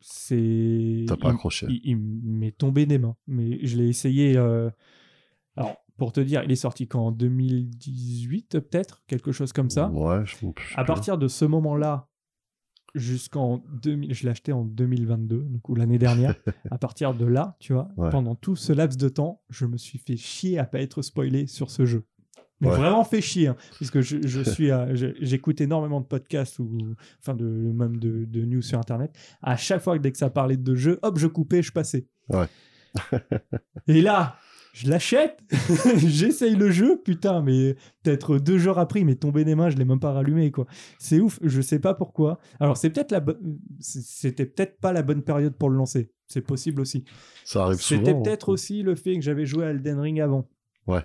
c'est. 0.02 1.06
T'as 1.08 1.18
pas 1.18 1.30
accroché. 1.32 1.68
Il, 1.70 1.82
il 1.84 1.98
m'est 1.98 2.52
tombé 2.58 2.86
des 2.86 2.98
mains. 2.98 3.16
Mais 3.28 3.66
je 3.66 3.78
l'ai 3.78 3.88
essayé. 3.90 4.38
euh, 4.38 4.70
Alors, 5.56 5.78
pour 5.98 6.12
te 6.14 6.20
dire, 6.22 6.44
il 6.44 6.52
est 6.52 6.56
sorti 6.56 6.88
quand 6.88 7.08
En 7.08 7.12
2018, 7.12 8.60
peut-être 8.60 9.04
Quelque 9.08 9.32
chose 9.32 9.52
comme 9.54 9.70
ça. 9.70 9.90
Ouais, 9.92 10.26
je, 10.26 10.36
À 10.76 10.84
partir 10.86 11.18
de 11.18 11.28
ce 11.28 11.46
moment-là, 11.46 12.08
jusqu'en 12.96 13.64
2000, 13.84 14.14
je 14.14 14.24
l'ai 14.24 14.30
acheté 14.30 14.52
en 14.52 14.64
2022, 14.66 15.44
du 15.44 15.60
coup 15.60 15.76
l'année 15.76 15.98
dernière. 16.00 16.36
à 16.72 16.78
partir 16.78 17.14
de 17.14 17.26
là, 17.26 17.56
tu 17.60 17.74
vois, 17.74 17.90
Ouais. 17.98 18.10
pendant 18.10 18.36
tout 18.36 18.56
ce 18.56 18.74
laps 18.74 18.98
de 18.98 19.10
temps, 19.10 19.42
je 19.50 19.66
me 19.66 19.78
suis 19.78 20.00
fait 20.00 20.18
chier 20.18 20.58
à 20.58 20.66
pas 20.66 20.80
être 20.82 21.02
spoilé 21.02 21.46
sur 21.48 21.70
ce 21.72 21.86
jeu. 21.86 22.04
Mais 22.62 22.68
Ouais. 22.68 22.76
vraiment 22.78 23.04
fait 23.04 23.22
chier, 23.22 23.48
hein, 23.48 23.56
puisque 23.76 24.02
je, 24.02 24.18
je 24.26 24.42
suis, 24.50 24.70
j'écoute 25.22 25.62
énormément 25.62 26.02
de 26.02 26.06
podcasts 26.06 26.60
ou 26.60 26.96
enfin 27.20 27.34
de 27.34 27.46
même 27.46 27.98
de, 27.98 28.26
de 28.26 28.46
news 28.46 28.62
sur 28.62 28.80
internet. 28.80 29.12
À 29.42 29.56
chaque 29.56 29.82
fois 29.82 29.98
que 29.98 30.04
dès 30.04 30.12
que 30.12 30.18
ça 30.18 30.30
parlait 30.30 30.58
de 30.58 30.76
jeu, 30.76 31.00
hop, 31.02 31.18
je 31.18 31.28
coupais, 31.28 31.62
je 31.62 31.72
passais. 31.72 32.08
Ouais. 32.30 32.48
Et 33.88 34.02
là, 34.02 34.36
je 34.74 34.90
l'achète, 34.90 35.40
j'essaye 35.98 36.56
le 36.56 36.70
jeu, 36.72 37.02
putain, 37.04 37.42
mais 37.42 37.76
peut-être 38.04 38.38
deux 38.38 38.58
jours 38.58 38.78
après, 38.78 39.00
il 39.02 39.06
m'est 39.06 39.16
tombé 39.20 39.44
des 39.44 39.56
mains, 39.56 39.70
je 39.70 39.78
l'ai 39.78 39.86
même 39.86 40.00
pas 40.00 40.12
rallumé, 40.12 40.52
quoi. 40.52 40.68
C'est 41.00 41.20
ouf, 41.20 41.40
je 41.42 41.62
sais 41.62 41.80
pas 41.80 41.94
pourquoi. 41.94 42.40
Alors, 42.60 42.78
c'est 42.78 42.90
peut-être 42.90 43.12
la 43.12 43.24
c'était 43.80 44.46
peut-être 44.46 44.80
pas 44.80 44.94
la 44.94 45.02
bonne 45.02 45.24
période 45.24 45.56
pour 45.56 45.70
le 45.70 45.78
lancer. 45.78 46.12
C'est 46.28 46.42
possible 46.42 46.82
aussi. 46.82 47.04
Ça 47.44 47.64
arrive 47.64 47.80
souvent. 47.82 48.00
C'était 48.00 48.16
hein. 48.16 48.22
peut-être 48.22 48.50
aussi 48.50 48.84
le 48.84 48.96
fait 48.96 49.16
que 49.16 49.22
j'avais 49.22 49.46
joué 49.46 49.66
à 49.66 49.70
Elden 49.72 50.00
Ring 50.00 50.22
avant. 50.22 50.48
Ouais. 50.86 51.04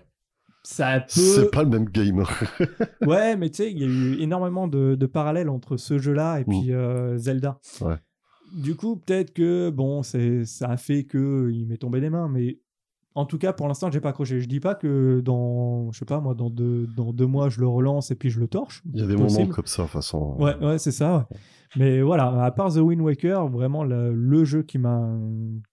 Ça 0.67 1.01
peut. 1.01 1.21
C'est 1.21 1.51
pas 1.51 1.63
le 1.63 1.69
même 1.69 1.85
game. 1.85 2.25
Ouais, 3.07 3.37
mais 3.37 3.51
tu 3.51 3.57
sais, 3.57 3.71
il 3.71 3.79
y 3.79 3.85
a 3.85 3.87
eu 3.87 4.19
énormément 4.21 4.67
de, 4.67 4.95
de 4.95 5.07
parallèles 5.07 5.51
entre 5.51 5.77
ce 5.77 5.99
jeu-là 5.99 6.41
et 6.41 6.45
puis 6.45 6.73
euh, 6.73 7.19
Zelda. 7.19 7.61
Mm. 7.81 7.85
Ouais. 7.85 7.97
Du 8.55 8.75
coup, 8.75 8.97
peut-être 8.97 9.33
que 9.33 9.71
bon, 9.71 10.03
ça 10.03 10.69
a 10.69 10.77
fait 10.77 11.05
que 11.05 11.51
il 11.53 11.67
m'est 11.67 11.77
tombé 11.77 12.01
des 12.01 12.09
mains, 12.09 12.29
mais 12.29 12.61
en 13.17 13.27
tout 13.27 13.39
cas, 13.39 13.53
pour 13.53 13.69
l'instant, 13.69 13.91
j'ai 13.91 14.01
pas 14.01 14.09
accroché. 14.11 14.41
Je 14.41 14.49
dis 14.49 14.59
pas 14.61 14.75
que 14.75 15.21
dans, 15.21 15.93
je 15.93 15.99
sais 16.01 16.05
pas 16.05 16.21
moi, 16.21 16.35
dans 16.35 16.51
deux, 16.51 16.87
dans 16.97 17.13
deux 17.13 17.27
mois, 17.27 17.49
je 17.49 17.61
le 17.61 17.69
relance 17.69 18.11
et 18.11 18.17
puis 18.17 18.29
je 18.31 18.41
le 18.41 18.49
torche. 18.49 18.83
Il 18.93 19.01
y 19.01 19.03
a 19.03 19.07
des 19.07 19.15
Possible. 19.15 19.43
moments 19.43 19.55
comme 19.55 19.67
ça, 19.67 19.83
de 19.83 19.87
toute 19.87 19.93
façon. 19.93 20.35
Ouais, 20.39 20.57
ouais, 20.57 20.79
c'est 20.79 20.91
ça. 20.93 21.29
ouais. 21.31 21.37
Mais 21.77 22.03
voilà, 22.03 22.45
à 22.45 22.51
part 22.53 22.73
The 22.73 22.77
Wind 22.79 23.01
Waker, 23.01 23.49
vraiment 23.49 23.83
le, 23.85 24.15
le 24.15 24.45
jeu 24.45 24.63
qui 24.63 24.79
m'a 24.79 25.09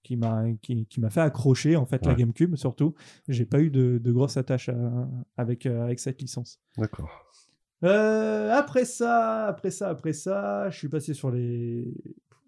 qui 0.03 0.15
m'a 0.17 0.45
qui, 0.61 0.87
qui 0.87 0.99
m'a 0.99 1.09
fait 1.11 1.21
accrocher 1.21 1.75
en 1.75 1.85
fait 1.85 2.03
la. 2.05 2.15
GameCube 2.15 2.55
surtout, 2.55 2.95
j'ai 3.27 3.45
pas 3.45 3.59
eu 3.59 3.69
de, 3.69 3.99
de 3.99 4.11
grosse 4.11 4.35
attache 4.37 4.69
à- 4.69 5.07
avec 5.37 5.65
euh, 5.67 5.83
avec 5.83 5.99
cette 5.99 6.19
licence. 6.21 6.59
D'accord. 6.77 7.09
Euh, 7.83 8.51
après 8.51 8.85
ça, 8.85 9.45
après 9.47 9.69
ça, 9.71 9.89
après 9.89 10.13
ça, 10.13 10.69
je 10.71 10.77
suis 10.77 10.89
passé 10.89 11.13
sur 11.13 11.29
les 11.31 11.93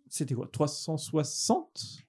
c'était 0.10 0.34
quoi 0.36 0.48
360 0.52 2.04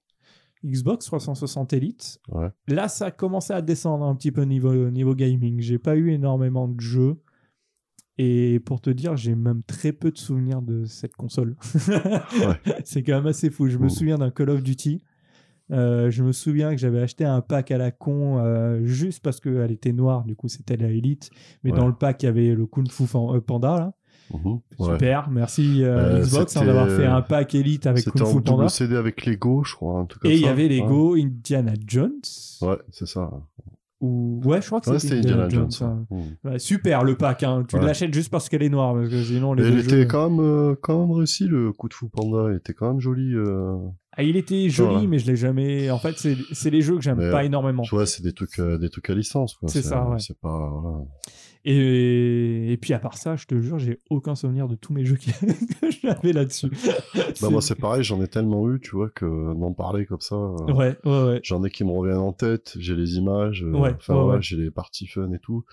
Xbox 0.64 1.04
360 1.06 1.72
Elite. 1.74 2.18
Ouais. 2.30 2.48
Là, 2.68 2.88
ça 2.88 3.06
a 3.06 3.10
commencé 3.10 3.52
à 3.52 3.60
descendre 3.62 4.04
un 4.04 4.14
petit 4.14 4.32
peu 4.32 4.42
niveau 4.42 4.90
niveau 4.90 5.14
gaming. 5.14 5.60
J'ai 5.60 5.78
pas 5.78 5.96
eu 5.96 6.10
énormément 6.10 6.68
de 6.68 6.80
jeux. 6.80 7.16
Et 8.16 8.60
pour 8.60 8.80
te 8.80 8.90
dire, 8.90 9.16
j'ai 9.16 9.34
même 9.34 9.62
très 9.64 9.92
peu 9.92 10.10
de 10.12 10.18
souvenirs 10.18 10.62
de 10.62 10.84
cette 10.84 11.16
console. 11.16 11.56
C'est 12.84 13.02
quand 13.02 13.16
même 13.16 13.26
assez 13.26 13.50
fou. 13.50 13.68
Je 13.68 13.78
me 13.78 13.88
souviens 13.88 14.18
d'un 14.18 14.30
Call 14.30 14.50
of 14.50 14.62
Duty. 14.62 15.02
Euh, 15.72 16.10
je 16.10 16.22
me 16.22 16.32
souviens 16.32 16.70
que 16.70 16.76
j'avais 16.76 17.00
acheté 17.00 17.24
un 17.24 17.40
pack 17.40 17.70
à 17.70 17.78
la 17.78 17.90
con 17.90 18.38
euh, 18.38 18.84
juste 18.84 19.22
parce 19.22 19.40
qu'elle 19.40 19.72
était 19.72 19.92
noire. 19.92 20.24
Du 20.24 20.36
coup, 20.36 20.46
c'était 20.48 20.76
la 20.76 20.88
Elite. 20.90 21.30
Mais 21.64 21.72
Ouais. 21.72 21.76
dans 21.76 21.86
le 21.88 21.94
pack, 21.94 22.22
il 22.22 22.26
y 22.26 22.28
avait 22.28 22.54
le 22.54 22.66
Kung 22.66 22.88
Fu 22.90 23.04
euh, 23.14 23.40
Panda. 23.40 23.78
Là. 23.78 23.94
Mhm. 24.32 24.60
Ouais. 24.78 24.92
Super. 24.92 25.28
Merci 25.30 25.84
euh, 25.84 26.16
Euh, 26.16 26.20
Xbox 26.22 26.56
hein, 26.56 26.64
d'avoir 26.64 26.88
fait 26.88 27.06
un 27.06 27.20
pack 27.22 27.54
Elite 27.54 27.86
avec 27.86 28.04
Kung 28.04 28.26
Fu 28.26 28.40
Panda. 28.40 28.68
CD 28.68 28.96
avec 28.96 29.26
Lego, 29.26 29.62
je 29.64 29.74
crois, 29.74 29.98
un 30.00 30.06
truc 30.06 30.22
comme 30.22 30.30
Et 30.30 30.34
il 30.36 30.40
y 30.42 30.48
avait 30.48 30.64
Ouais. 30.68 30.80
Lego 30.80 31.14
Indiana 31.16 31.72
Jones. 31.86 32.12
Ouais, 32.62 32.78
c'est 32.90 33.06
ça. 33.06 33.30
Ou... 34.00 34.40
Ouais, 34.44 34.60
je 34.60 34.66
crois 34.66 34.80
que 34.80 34.90
Ouais, 34.90 34.98
c'était 34.98 35.18
Indiana, 35.18 35.44
Indiana 35.44 35.66
Jones. 35.68 35.70
Jones. 35.70 36.06
ouais. 36.44 36.50
Ouais, 36.52 36.58
super 36.58 37.04
le 37.04 37.16
pack. 37.16 37.42
Hein. 37.42 37.64
Tu 37.68 37.76
Ouais. 37.76 37.84
l'achètes 37.86 38.12
juste 38.12 38.30
parce 38.30 38.48
qu'elle 38.48 38.62
est 38.62 38.68
noire. 38.68 38.94
Parce 38.94 39.08
que 39.08 39.22
sinon, 39.22 39.54
les 39.54 39.64
Et 39.64 39.68
il 39.68 39.72
deux 39.76 39.80
était 39.84 40.02
jeux- 40.02 40.04
quand 40.06 40.28
même, 40.30 40.40
euh, 40.40 40.74
quand 40.80 41.00
même 41.06 41.12
réussi 41.16 41.44
le 41.46 41.72
coup 41.72 41.88
de 41.88 41.94
fou 41.94 42.08
panda. 42.08 42.50
Il 42.50 42.56
était 42.56 42.74
quand 42.74 42.88
même 42.88 43.00
joli. 43.00 43.34
euh. 43.34 43.76
Ah, 44.16 44.22
il 44.22 44.36
était 44.36 44.68
joli, 44.68 44.92
Voilà. 44.94 45.08
mais 45.08 45.18
je 45.18 45.26
l'ai 45.26 45.36
jamais. 45.36 45.90
En 45.90 45.98
fait, 45.98 46.16
c'est 46.52 46.70
les 46.70 46.82
jeux 46.82 46.96
que 46.96 47.02
j'aime 47.02 47.16
pas 47.16 47.40
euh, 47.42 47.46
énormément. 47.46 47.82
Tu 47.82 47.94
vois, 47.94 48.04
c'est 48.06 48.22
des 48.22 48.32
trucs, 48.32 48.58
euh, 48.58 48.78
des 48.78 48.90
trucs 48.90 49.08
à 49.10 49.14
licence. 49.14 49.56
C'est 49.66 49.82
ça, 49.82 50.06
ouais. 50.08 50.18
C'est 50.18 50.38
pas. 50.38 50.70
Voilà. 50.82 50.98
Et... 51.64 52.72
et 52.72 52.76
puis 52.76 52.92
à 52.92 52.98
part 52.98 53.16
ça, 53.16 53.36
je 53.36 53.46
te 53.46 53.58
jure, 53.60 53.78
j'ai 53.78 54.00
aucun 54.10 54.34
souvenir 54.34 54.68
de 54.68 54.74
tous 54.74 54.92
mes 54.92 55.04
jeux 55.04 55.16
que 55.80 55.90
j'avais 56.02 56.32
là-dessus. 56.32 56.70
Bah, 57.40 57.48
moi, 57.50 57.62
c'est 57.62 57.74
pareil. 57.78 58.02
J'en 58.04 58.20
ai 58.22 58.28
tellement 58.28 58.70
eu, 58.70 58.80
tu 58.80 58.90
vois, 58.96 59.08
que 59.10 59.24
d'en 59.54 59.72
parler 59.72 60.06
comme 60.06 60.20
ça. 60.20 60.36
euh, 60.36 60.72
Ouais, 60.72 60.96
ouais, 61.04 61.24
ouais. 61.24 61.40
J'en 61.42 61.64
ai 61.64 61.70
qui 61.70 61.84
me 61.84 61.90
reviennent 61.90 62.18
en 62.18 62.32
tête, 62.32 62.74
j'ai 62.78 62.94
les 62.94 63.16
images, 63.16 63.62
euh, 63.64 63.70
Ouais, 63.72 63.94
enfin 63.96 64.14
ouais, 64.14 64.20
voilà, 64.22 64.36
ouais. 64.36 64.42
j'ai 64.42 64.56
les 64.56 64.70
parties 64.70 65.06
fun 65.06 65.32
et 65.32 65.38
tout. 65.38 65.64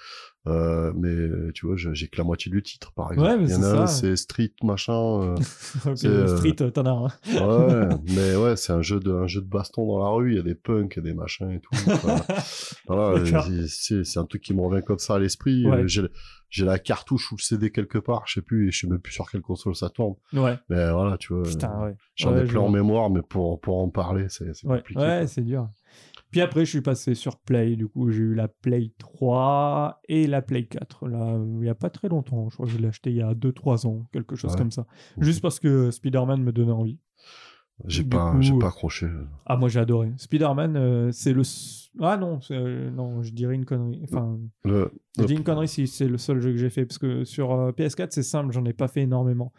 Euh, 0.47 0.91
mais 0.95 1.51
tu 1.53 1.67
vois, 1.67 1.75
j'ai 1.77 2.07
que 2.07 2.17
la 2.17 2.23
moitié 2.23 2.51
du 2.51 2.63
titre 2.63 2.91
par 2.93 3.11
exemple. 3.11 3.29
Ouais, 3.29 3.37
mais 3.37 3.43
Il 3.45 3.51
y 3.51 3.55
en 3.55 3.61
c'est 3.61 3.77
a 3.77 3.85
c'est 3.87 4.15
Street 4.15 4.51
machin. 4.63 4.93
euh, 4.93 5.35
Ok, 5.85 5.97
C'est, 5.97 6.07
euh, 6.07 6.35
Street, 6.35 6.55
t'en 6.55 6.85
as 6.85 6.89
un. 6.89 7.03
ouais, 7.87 7.95
mais 8.15 8.35
ouais, 8.35 8.55
c'est 8.55 8.73
un 8.73 8.81
jeu 8.81 8.99
de 8.99 9.11
un 9.13 9.27
jeu 9.27 9.41
de 9.41 9.45
baston 9.47 9.85
dans 9.85 9.99
la 10.03 10.09
rue. 10.09 10.31
Il 10.31 10.37
y 10.37 10.39
a 10.39 10.43
des 10.43 10.55
punks, 10.55 10.93
il 10.95 10.97
y 10.97 10.99
a 11.01 11.03
des 11.03 11.13
machins 11.13 11.51
et 11.51 11.59
tout. 11.59 11.69
Voilà, 12.87 13.23
c'est- 13.67 14.17
un 14.17 14.25
truc 14.25 14.41
qui 14.41 14.53
me 14.53 14.61
revient 14.61 14.83
comme 14.83 14.99
ça 14.99 15.15
à 15.15 15.19
l'esprit. 15.19 15.65
Ouais. 15.67 15.85
J'ai 16.49 16.65
la 16.65 16.79
cartouche 16.79 17.31
ou 17.31 17.35
le 17.37 17.41
CD 17.41 17.71
quelque 17.71 17.97
part, 17.97 18.23
je 18.25 18.33
sais 18.33 18.41
plus, 18.41 18.67
et 18.67 18.71
je 18.71 18.79
sais 18.81 18.87
même 18.87 18.99
plus 18.99 19.13
sur 19.13 19.29
quelle 19.31 19.39
console 19.41 19.73
ça 19.75 19.89
tourne. 19.89 20.15
Ouais, 20.33 20.59
Mais 20.69 20.91
voilà, 20.91 21.17
tu 21.17 21.33
vois, 21.33 21.43
putain, 21.43 21.81
ouais. 21.83 21.95
j'en 22.15 22.35
ai 22.35 22.43
plein 22.43 22.59
en 22.59 22.69
mémoire, 22.69 23.09
mais 23.09 23.21
pour 23.21 23.61
pour 23.61 23.77
en 23.79 23.89
parler, 23.89 24.25
c'est 24.27 24.51
compliqué. 24.63 24.99
ouais 24.99 25.27
c'est 25.27 25.43
dur. 25.43 25.69
Puis 26.32 26.41
après, 26.41 26.63
je 26.65 26.69
suis 26.69 26.82
passé 26.82 27.13
sur 27.13 27.38
Play. 27.38 27.75
Du 27.75 27.88
coup, 27.88 28.09
j'ai 28.09 28.21
eu 28.21 28.34
la 28.34 28.47
Play 28.47 28.91
3 28.99 30.01
et 30.07 30.27
la 30.27 30.41
Play 30.41 30.65
4. 30.65 31.07
Là, 31.07 31.38
il 31.38 31.59
n'y 31.59 31.69
a 31.69 31.75
pas 31.75 31.89
très 31.89 32.07
longtemps. 32.09 32.47
Je 32.49 32.55
crois 32.55 32.65
que 32.65 32.71
je 32.71 32.77
l'ai 32.77 32.88
acheté 32.88 33.09
il 33.11 33.17
y 33.17 33.21
a 33.21 33.34
2-3 33.34 33.86
ans, 33.88 34.07
quelque 34.11 34.36
chose 34.36 34.51
Ouais. 34.51 34.57
comme 34.57 34.71
ça. 34.71 34.86
Juste 35.19 35.41
parce 35.41 35.59
que 35.59 35.91
Spider-Man 35.91 36.41
me 36.41 36.51
donnait 36.51 36.71
envie. 36.71 36.99
J'ai 37.88 38.03
pas, 38.03 38.32
coup, 38.34 38.59
pas 38.59 38.67
accroché. 38.67 39.07
Ah, 39.45 39.57
moi, 39.57 39.67
j'ai 39.67 39.79
adoré. 39.79 40.11
Spider-Man, 40.17 40.75
euh, 40.77 41.11
c'est 41.11 41.34
le. 41.34 41.41
Ah 41.99 42.15
non, 42.15 42.39
euh, 42.51 42.91
non, 42.91 43.23
je 43.23 43.34
dirais 43.34 43.55
une 43.55 43.65
connerie. 43.65 43.99
Enfin, 44.03 44.38
Le, 44.63 44.91
je 45.19 45.25
dis 45.25 45.34
une 45.34 45.43
connerie 45.43 45.67
si 45.67 45.88
c'est 45.88 46.07
le 46.07 46.17
seul 46.19 46.39
jeu 46.41 46.51
que 46.51 46.57
j'ai 46.57 46.69
fait. 46.69 46.86
Parce 46.86 46.99
que 46.99 47.23
sur 47.23 47.51
euh, 47.51 47.71
PS4, 47.71 48.09
c'est 48.11 48.23
simple, 48.23 48.53
j'en 48.53 48.63
ai 48.65 48.73
pas 48.73 48.88
fait 48.88 49.01
énormément. 49.01 49.51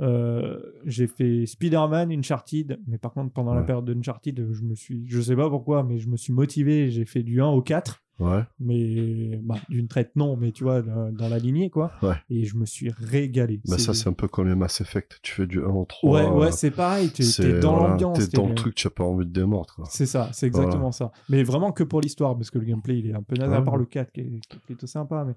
Euh, 0.00 0.60
j'ai 0.84 1.06
fait 1.06 1.46
Spider-Man, 1.46 2.12
Uncharted, 2.12 2.78
mais 2.86 2.98
par 2.98 3.12
contre, 3.12 3.32
pendant 3.32 3.54
la 3.54 3.62
période 3.62 3.84
d'Uncharted, 3.84 4.48
je 4.52 4.62
me 4.62 4.74
suis. 4.74 5.04
Je 5.06 5.20
sais 5.20 5.36
pas 5.36 5.48
pourquoi, 5.48 5.82
mais 5.82 5.98
je 5.98 6.08
me 6.08 6.16
suis 6.16 6.32
motivé. 6.32 6.90
J'ai 6.90 7.04
fait 7.04 7.22
du 7.22 7.40
1 7.40 7.46
au 7.48 7.62
4 7.62 8.02
ouais. 8.20 8.42
mais 8.60 9.36
bah, 9.42 9.56
d'une 9.68 9.88
traite 9.88 10.12
non, 10.16 10.36
mais 10.36 10.52
tu 10.52 10.64
vois, 10.64 10.82
dans, 10.82 11.28
la 11.28 11.38
lignée, 11.38 11.70
quoi. 11.70 11.92
Ouais. 12.02 12.14
Et 12.30 12.44
je 12.44 12.56
me 12.56 12.64
suis 12.64 12.90
régalé. 12.90 13.60
Bah 13.66 13.78
ça, 13.78 13.94
c'est 13.94 14.08
un 14.08 14.12
peu 14.12 14.28
comme 14.28 14.48
les 14.48 14.54
Mass 14.54 14.80
Effect. 14.80 15.18
Tu 15.22 15.32
fais 15.32 15.46
du 15.46 15.62
1 15.62 15.68
au 15.68 15.84
3. 15.84 16.10
Ouais, 16.10 16.28
ouais, 16.28 16.46
euh, 16.46 16.50
c'est 16.50 16.70
pareil, 16.70 17.10
c'est- 17.14 17.42
t'es 17.42 17.60
dans 17.60 17.76
l'ambiance. 17.76 18.18
T'es 18.18 18.36
dans 18.36 18.48
le 18.48 18.54
truc, 18.54 18.74
tu 18.74 18.86
as 18.86 18.90
pas 18.90 19.04
envie 19.04 19.26
de 19.26 19.32
démordre. 19.32 19.74
quoi. 19.74 19.84
C'est 19.88 20.06
ça, 20.06 20.30
c'est 20.32 20.46
exactement 20.46 20.92
ça. 20.92 21.12
Mais 21.28 21.42
vraiment 21.42 21.72
que 21.72 21.84
pour 21.84 22.00
l'histoire, 22.00 22.36
parce 22.36 22.50
que 22.50 22.58
le 22.58 22.64
gameplay, 22.64 22.98
il 22.98 23.10
est 23.10 23.14
un 23.14 23.22
peu 23.22 23.36
naze, 23.36 23.52
à 23.52 23.62
part 23.62 23.76
le 23.76 23.86
4 23.86 24.12
qui 24.12 24.20
est, 24.20 24.40
qui 24.48 24.56
est 24.56 24.60
plutôt 24.60 24.86
sympa. 24.86 25.24
Mais 25.26 25.34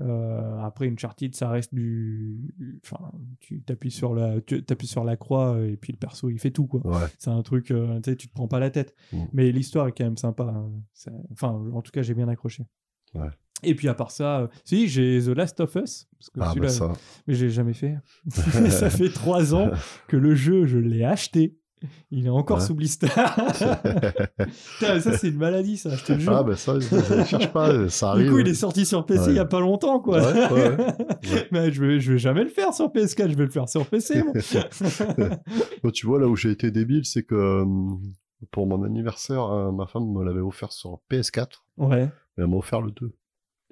euh, 0.00 0.58
après, 0.62 0.88
Uncharted, 0.88 1.34
ça 1.34 1.48
reste 1.50 1.74
du. 1.74 2.54
Enfin, 2.84 3.12
tu 3.40 3.62
t'appuies 3.62 3.90
sur 3.90 4.14
la, 4.14 4.40
tu 4.40 4.64
appuies 4.68 4.86
sur 4.86 5.04
la 5.04 5.16
croix 5.16 5.54
euh, 5.54 5.70
et 5.70 5.76
puis 5.76 5.92
le 5.92 5.98
perso 5.98 6.30
il 6.30 6.38
fait 6.38 6.50
tout 6.50 6.66
quoi. 6.66 6.80
Ouais. 6.86 7.06
C'est 7.18 7.30
un 7.30 7.42
truc, 7.42 7.70
euh, 7.70 8.00
tu 8.00 8.10
sais, 8.10 8.16
tu 8.16 8.28
te 8.28 8.32
prends 8.34 8.48
pas 8.48 8.58
la 8.58 8.70
tête. 8.70 8.94
Mm. 9.12 9.24
Mais 9.32 9.52
l'histoire 9.52 9.88
est 9.88 9.92
quand 9.92 10.04
même 10.04 10.16
sympa. 10.16 10.44
hein. 10.44 10.70
Enfin, 11.32 11.48
en 11.72 11.82
tout 11.82 11.92
cas, 11.92 12.02
j'ai 12.02 12.14
bien 12.14 12.28
accroché. 12.28 12.64
Ouais. 13.14 13.28
Et 13.64 13.74
puis 13.76 13.86
à 13.88 13.94
part 13.94 14.10
ça, 14.10 14.40
euh, 14.40 14.48
si 14.64 14.88
j'ai 14.88 15.20
The 15.22 15.28
Last 15.28 15.60
of 15.60 15.74
Us, 15.76 16.08
parce 16.18 16.30
que 16.30 16.40
Ah, 16.40 16.52
bah 16.60 16.68
ça. 16.68 16.92
mais 17.26 17.34
j'ai 17.34 17.50
jamais 17.50 17.74
fait. 17.74 17.96
ça 18.70 18.90
fait 18.90 19.10
trois 19.10 19.54
ans 19.54 19.70
que 20.08 20.16
le 20.16 20.34
jeu, 20.34 20.66
je 20.66 20.78
l'ai 20.78 21.04
acheté. 21.04 21.58
Il 22.10 22.26
est 22.26 22.30
encore 22.30 22.58
Ouais. 22.58 22.64
sous 22.64 22.74
blister. 22.74 23.06
Putain, 24.78 25.00
ça 25.00 25.16
c'est 25.18 25.28
une 25.28 25.38
maladie, 25.38 25.76
ça, 25.76 25.90
je 25.96 26.04
te 26.04 26.12
le 26.12 26.18
jure. 26.18 26.32
ah, 26.36 26.42
bah 26.42 26.56
ça, 26.56 26.78
je 26.78 27.24
cherche 27.24 27.52
pas, 27.52 27.88
ça 27.88 28.10
arrive. 28.10 28.26
du 28.26 28.32
coup, 28.32 28.38
il 28.38 28.48
est 28.48 28.54
sorti 28.54 28.84
sur 28.86 29.04
PC 29.06 29.20
Ouais. 29.22 29.30
il 29.30 29.36
y 29.36 29.38
a 29.38 29.44
pas 29.44 29.60
longtemps, 29.60 30.00
quoi. 30.00 30.20
Ouais, 30.20 30.50
ouais, 30.52 30.76
ouais. 30.76 31.48
Mais 31.52 31.72
je 31.72 31.84
vais, 31.84 32.00
je 32.00 32.12
vais 32.12 32.18
jamais 32.18 32.42
le 32.44 32.50
faire 32.50 32.74
sur 32.74 32.86
PS4, 32.88 33.30
je 33.30 33.36
vais 33.36 33.44
le 33.44 33.50
faire 33.50 33.68
sur 33.68 33.86
PC. 33.86 34.22
moi. 34.22 34.32
Bon, 35.82 35.90
tu 35.90 36.06
vois, 36.06 36.18
là 36.20 36.26
où 36.28 36.36
j'ai 36.36 36.50
été 36.50 36.70
débile, 36.70 37.04
c'est 37.04 37.22
que 37.22 37.34
euh, 37.34 37.64
pour 38.50 38.66
mon 38.66 38.82
anniversaire, 38.84 39.44
euh, 39.44 39.72
ma 39.72 39.86
femme 39.86 40.10
me 40.12 40.24
l'avait 40.24 40.40
offert 40.40 40.72
sur 40.72 41.00
PS4, 41.10 41.46
ouais. 41.78 42.06
mais 42.36 42.44
elle 42.44 42.46
m'a 42.48 42.56
offert 42.56 42.80
le 42.80 42.90
2. 42.90 43.12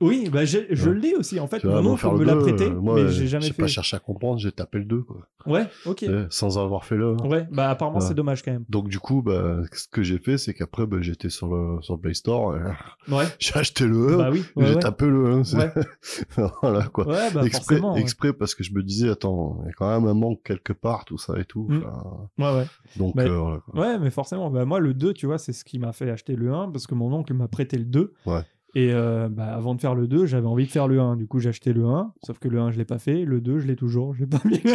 Oui, 0.01 0.29
bah 0.33 0.45
j'ai- 0.45 0.67
je 0.71 0.89
Ouais. 0.91 0.97
l'ai 0.97 1.15
aussi. 1.15 1.39
En 1.41 1.47
fait, 1.47 1.65
vois, 1.65 1.83
mon 1.83 1.93
oncle 1.93 2.07
me 2.13 2.25
l'a 2.25 2.35
2, 2.35 2.39
prêté, 2.41 2.65
euh, 2.69 2.81
moi, 2.81 2.95
mais 2.95 3.01
euh, 3.03 3.09
j'ai 3.09 3.27
jamais 3.27 3.45
J'ai 3.47 3.53
fait. 3.53 3.63
pas 3.63 3.69
cherché 3.69 3.97
à 3.97 4.01
comprendre, 4.01 4.39
j'ai 4.39 4.51
tapé 4.53 4.79
le 4.79 4.85
2, 4.87 5.03
quoi. 5.03 5.27
Ouais, 5.47 5.67
ok. 5.87 6.03
Euh, 6.05 6.27
Sans 6.31 6.59
avoir 6.59 6.85
fait 6.85 6.97
le 6.97 7.11
1. 7.21 7.27
Ouais, 7.29 7.47
bah 7.53 7.69
apparemment 7.71 7.99
Ouais. 7.99 8.05
c'est 8.07 8.15
dommage 8.15 8.43
quand 8.43 8.51
même. 8.53 8.65
Donc 8.69 8.89
du 8.89 8.99
coup, 8.99 9.21
bah, 9.23 9.59
ce 9.73 9.89
que 9.89 10.03
j'ai 10.03 10.19
fait, 10.19 10.39
c'est 10.39 10.55
qu'après, 10.55 10.87
bah, 10.87 10.99
j'étais 11.01 11.29
sur 11.31 11.49
le, 11.55 11.83
sur 11.83 11.95
le 11.95 12.01
Play 12.01 12.15
Store, 12.15 12.57
et 12.57 12.61
Ouais. 13.13 13.25
j'ai 13.39 13.57
acheté 13.57 13.85
le 13.87 14.15
1, 14.15 14.17
Bah 14.17 14.31
oui. 14.33 14.43
j'ai 14.57 14.79
tapé 14.79 15.07
le 15.07 15.27
1, 15.33 15.45
c'est- 15.45 15.57
Ouais. 15.59 15.71
voilà, 16.63 16.83
quoi. 16.89 17.07
Ouais, 17.07 17.31
bah 17.35 17.43
exprès, 17.45 17.77
forcément. 17.77 17.97
exprès 17.97 18.33
parce 18.33 18.55
que 18.55 18.65
je 18.65 18.73
me 18.73 18.83
disais, 18.83 19.11
attends, 19.11 19.59
il 19.65 19.67
y 19.67 19.71
a 19.71 19.73
quand 19.73 19.89
même 20.01 20.09
un 20.09 20.15
manque 20.15 20.43
quelque 20.45 20.73
part, 20.73 21.05
tout 21.05 21.19
ça 21.19 21.39
et 21.39 21.45
tout. 21.45 21.67
Mm. 21.69 21.83
Ouais, 22.43 22.55
ouais. 22.55 22.67
donc, 22.97 23.17
euh, 23.19 23.29
voilà, 23.39 23.59
quoi. 23.61 23.81
Ouais, 23.81 23.99
mais 23.99 24.11
forcément, 24.11 24.51
bah, 24.51 24.65
moi, 24.65 24.81
le 24.81 24.95
2, 24.95 25.13
tu 25.13 25.27
vois, 25.27 25.39
c'est 25.39 25.53
ce 25.53 25.65
qui 25.65 25.79
m'a 25.79 25.93
fait 25.93 26.11
acheter 26.11 26.37
le 26.37 26.53
1 26.55 26.71
parce 26.71 26.87
que 26.87 26.95
mon 26.95 27.13
oncle 27.13 27.35
m'a 27.35 27.49
prêté 27.49 27.77
le 27.77 27.85
2. 27.85 28.15
Ouais. 28.27 28.43
Et 28.75 28.93
euh, 28.93 29.29
bah, 29.29 29.47
avant 29.47 29.75
de 29.75 29.81
faire 29.81 29.95
le 29.95 30.07
2, 30.07 30.27
j'avais 30.27 30.47
envie 30.47 30.66
de 30.66 30.71
faire 30.71 30.87
le 30.87 31.01
1. 31.01 31.16
Du 31.16 31.27
coup, 31.27 31.41
j'ai 31.41 31.49
acheté 31.49 31.73
le 31.73 31.87
1, 31.87 32.12
sauf 32.25 32.39
que 32.39 32.49
le 32.49 32.61
1, 32.61 32.71
je 32.71 32.79
l'ai 32.79 32.85
pas 32.85 32.99
fait. 32.99 33.25
Le 33.25 33.41
2, 33.41 33.59
je 33.59 33.66
l'ai 33.66 33.75
toujours. 33.75 34.14
Je 34.14 34.21
l'ai 34.21 34.27
pas 34.27 34.41
mis. 34.45 34.61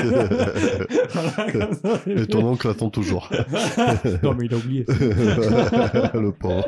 Voilà, 1.16 1.74
ça, 1.74 2.02
Et 2.08 2.26
ton 2.28 2.46
oncle 2.46 2.68
attend 2.68 2.90
toujours. 2.90 3.30
non, 4.24 4.34
mais 4.34 4.46
il 4.46 4.54
a 4.54 4.58
oublié. 4.58 4.86
le 4.88 6.32
pauvre. 6.32 6.66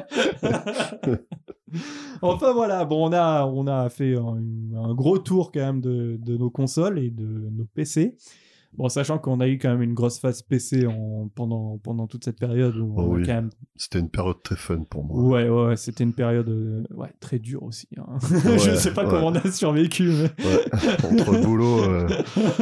enfin 2.22 2.54
voilà, 2.54 2.86
bon, 2.86 3.10
on 3.10 3.14
a, 3.14 3.46
on 3.46 3.68
a 3.68 3.90
fait 3.90 4.16
un, 4.16 4.38
un 4.78 4.94
gros 4.94 5.18
tour 5.18 5.52
quand 5.52 5.60
même 5.60 5.82
de, 5.82 6.18
de 6.20 6.38
nos 6.38 6.50
consoles 6.50 7.00
et 7.00 7.10
de 7.10 7.26
nos 7.26 7.66
PC. 7.66 8.16
Bon, 8.76 8.90
sachant 8.90 9.18
qu'on 9.18 9.40
a 9.40 9.48
eu 9.48 9.58
quand 9.58 9.70
même 9.70 9.82
une 9.82 9.94
grosse 9.96 10.20
phase 10.20 10.44
PC 10.44 10.86
en, 10.86 11.30
pendant, 11.34 11.80
pendant 11.84 12.06
toute 12.06 12.24
cette 12.26 12.38
période 12.40 12.76
où 12.78 12.94
Oh 12.96 13.02
on 13.02 13.14
a 13.14 13.16
oui. 13.18 13.24
quand 13.26 13.34
même 13.34 13.50
C'était 13.76 14.00
une 14.00 14.10
période 14.10 14.42
très 14.44 14.56
fun 14.56 14.84
pour 14.88 15.04
moi. 15.04 15.20
Ouais, 15.24 15.50
ouais, 15.50 15.76
c'était 15.76 16.04
une 16.04 16.14
période 16.14 16.48
euh, 16.50 16.84
ouais, 16.96 17.08
très 17.20 17.40
dure 17.40 17.64
aussi. 17.64 17.88
hein. 17.98 18.06
Ouais, 18.46 18.60
je 18.60 18.76
sais 18.76 18.94
pas 18.94 19.04
ouais. 19.04 19.10
comment 19.10 19.28
on 19.28 19.36
a 19.36 19.50
survécu, 19.52 20.12
mais. 20.12 20.30
Entre 21.20 21.32
le 21.32 21.42
boulot, 21.44 21.80
euh, 21.84 22.08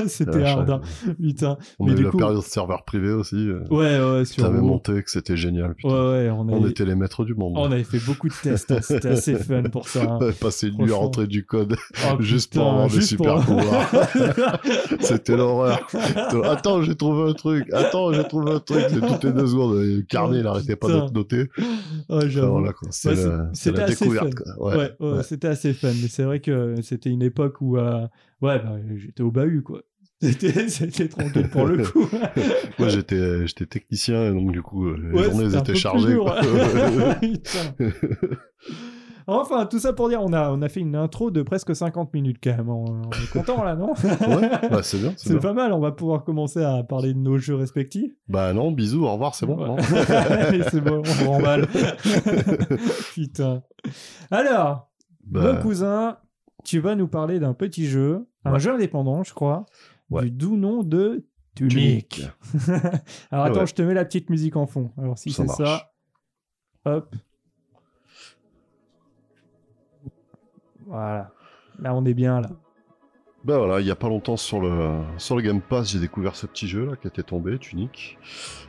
c'était 0.08 0.39
la 0.39 0.51
hard. 0.51 0.70
hein. 0.70 0.82
Putain. 1.22 1.58
on 1.80 1.86
Mais 1.86 1.91
a 1.91 1.95
eu 1.95 2.03
la 2.03 2.10
coup- 2.12 2.18
période 2.18 2.41
serveur 2.43 2.86
privé 2.86 3.12
aussi. 3.12 3.36
euh, 3.36 3.66
Ouais, 3.70 3.99
ouais, 3.99 4.24
sur 4.26 4.43
T'avais 4.43 4.60
WoW. 4.60 4.66
monté 4.68 5.03
que 5.03 5.12
c'était 5.12 5.36
génial. 5.36 5.70
Ouais, 5.70 5.76
Putain. 5.76 5.89
ouais, 6.12 6.30
on, 6.30 6.39
On 6.41 6.62
avait... 6.62 6.70
était 6.72 6.86
les 6.86 6.95
maîtres 6.95 7.26
du 7.26 7.36
monde. 7.36 7.53
on 7.58 7.72
avait 7.72 7.84
fait 7.84 7.99
beaucoup 8.06 8.30
de 8.30 8.34
tests. 8.41 8.72
hein. 8.72 8.80
C'était 8.82 9.10
assez 9.10 9.36
fun 9.36 9.64
pour 9.64 9.89
ça. 9.89 10.08
On 10.08 10.22
avait 10.22 10.32
passé 10.32 10.68
une 10.70 10.78
nuit 10.78 10.93
à 10.93 10.95
rentrer 10.95 11.28
du 11.28 11.45
code 11.45 11.76
Oh, 12.10 12.16
juste 12.22 12.53
pour 12.53 12.68
avoir 12.70 12.88
des 12.88 12.93
juste 12.95 13.10
super 13.10 13.36
pour- 13.36 13.58
pouvoirs. 13.58 13.89
C'était 15.01 15.36
l'horreur. 15.36 15.86
Attends, 16.43 16.82
j'ai 16.82 16.96
trouvé 16.96 17.30
un 17.30 17.34
truc. 17.34 17.68
Attends, 17.74 18.14
j'ai 18.14 18.24
trouvé 18.24 18.52
un 18.52 18.60
truc. 18.60 18.86
C'est 18.89 19.02
toutes 19.02 19.24
les 19.24 19.32
deux 19.34 19.48
secondes. 19.48 19.78
Le 19.78 20.02
carnet, 20.02 20.39
il 20.39 20.48
arrêtait 20.48 20.76
pas 20.76 20.88
d'être 20.88 21.14
noté. 21.14 21.50
Ouais, 22.10 22.28
voilà, 22.28 22.72
c'était 23.54 23.80
assez 23.82 24.06
découverte. 24.06 24.34
fun. 24.38 24.54
Ouais, 24.60 24.91
Ouais, 25.00 25.24
c'était 25.24 25.48
assez 25.48 25.74
fun. 25.74 25.91
Mais 26.02 26.08
c'est 26.08 26.24
vrai 26.24 26.39
que 26.39 26.76
c'était 26.82 27.10
une 27.10 27.24
époque 27.24 27.62
où 27.62 27.78
euh, 27.78 28.02
ouais, 28.41 28.60
bah, 28.60 28.78
j'étais 28.96 29.24
au 29.24 29.32
bahut, 29.32 29.64
quoi. 29.64 29.82
C'était 30.22 31.10
tranquille 31.10 31.50
pour 31.50 31.66
le 31.66 31.84
coup. 31.91 32.08
Moi, 32.80 32.88
j'étais, 32.88 33.46
j'étais 33.46 33.66
technicien, 33.66 34.34
donc 34.34 34.54
du 34.54 34.62
coup, 34.62 34.88
euh, 34.88 34.98
les 35.14 35.24
journées 35.24 35.56
étaient 35.58 35.76
chargées. 35.76 36.18
Enfin, 39.28 39.65
tout 39.65 39.80
ça 39.80 39.91
pour 39.93 40.07
dire, 40.09 40.21
on 40.21 40.34
a, 40.34 40.51
on 40.51 40.61
a 40.61 40.69
fait 40.69 40.82
une 40.82 40.95
intro 40.95 41.32
de 41.32 41.41
presque 41.41 41.76
50 41.76 42.13
minutes 42.13 42.38
quand 42.43 42.55
même. 42.55 42.69
On, 42.69 42.86
on 42.86 43.09
est 43.11 43.30
content 43.32 43.63
là, 43.63 43.76
non? 43.76 43.93
Ouais, 44.03 44.49
bah, 44.69 44.84
c'est 44.84 44.99
bien. 44.99 45.13
C'est 45.17 45.39
pas 45.39 45.53
mal, 45.53 45.73
on 45.73 45.80
va 45.80 45.91
pouvoir 45.91 46.23
commencer 46.23 46.63
à 46.63 46.84
parler 46.84 47.13
de 47.13 47.19
nos 47.19 47.38
jeux 47.38 47.55
respectifs. 47.55 48.11
Bah 48.28 48.53
non, 48.53 48.71
bisous, 48.71 49.03
au 49.05 49.11
revoir, 49.13 49.34
c'est 49.36 49.45
bon. 49.47 49.76
Ouais. 49.76 49.82
c'est 50.71 50.82
bon, 50.82 51.01
on 51.26 51.32
remballe. 51.32 51.67
Putain. 53.13 53.63
Alors, 54.32 54.91
Bah, 55.26 55.53
mon 55.53 55.61
cousin, 55.61 56.17
tu 56.63 56.80
vas 56.80 56.95
nous 56.95 57.07
parler 57.07 57.39
d'un 57.39 57.53
petit 57.53 57.88
jeu, 57.88 58.28
un 58.43 58.53
Ouais. 58.53 58.59
jeu 58.59 58.73
indépendant, 58.73 59.23
je 59.23 59.34
crois, 59.34 59.65
Ouais. 60.09 60.23
du 60.26 60.32
doux 60.32 60.57
nom 60.57 60.84
de 60.84 61.26
Tunic. 61.55 62.21
Alors 63.32 63.45
attends, 63.45 63.65
je 63.65 63.73
te 63.73 63.82
mets 63.82 63.93
la 63.93 64.03
petite 64.05 64.30
musique 64.30 64.55
en 64.57 64.67
fond. 64.67 64.91
Alors 65.01 65.17
si 65.17 65.32
c'est 65.32 65.47
ça, 65.47 65.93
hop. 66.86 67.15
Voilà. 70.88 71.31
Là, 71.79 71.93
on 71.93 72.05
est 72.05 72.13
bien 72.13 72.41
là. 72.41 72.49
Bah 73.43 73.59
voilà, 73.59 73.79
il 73.79 73.86
y 73.86 73.91
a 73.91 73.95
pas 73.95 74.09
longtemps 74.09 74.38
sur 74.38 74.59
le 74.59 75.01
sur 75.17 75.36
le 75.36 75.43
Game 75.43 75.61
Pass, 75.61 75.91
j'ai 75.91 75.99
découvert 75.99 76.36
ce 76.36 76.47
petit 76.47 76.67
jeu 76.67 76.86
là 76.88 76.95
qui 76.95 77.07
était 77.07 77.21
tombé, 77.21 77.59
Tunic. 77.59 78.17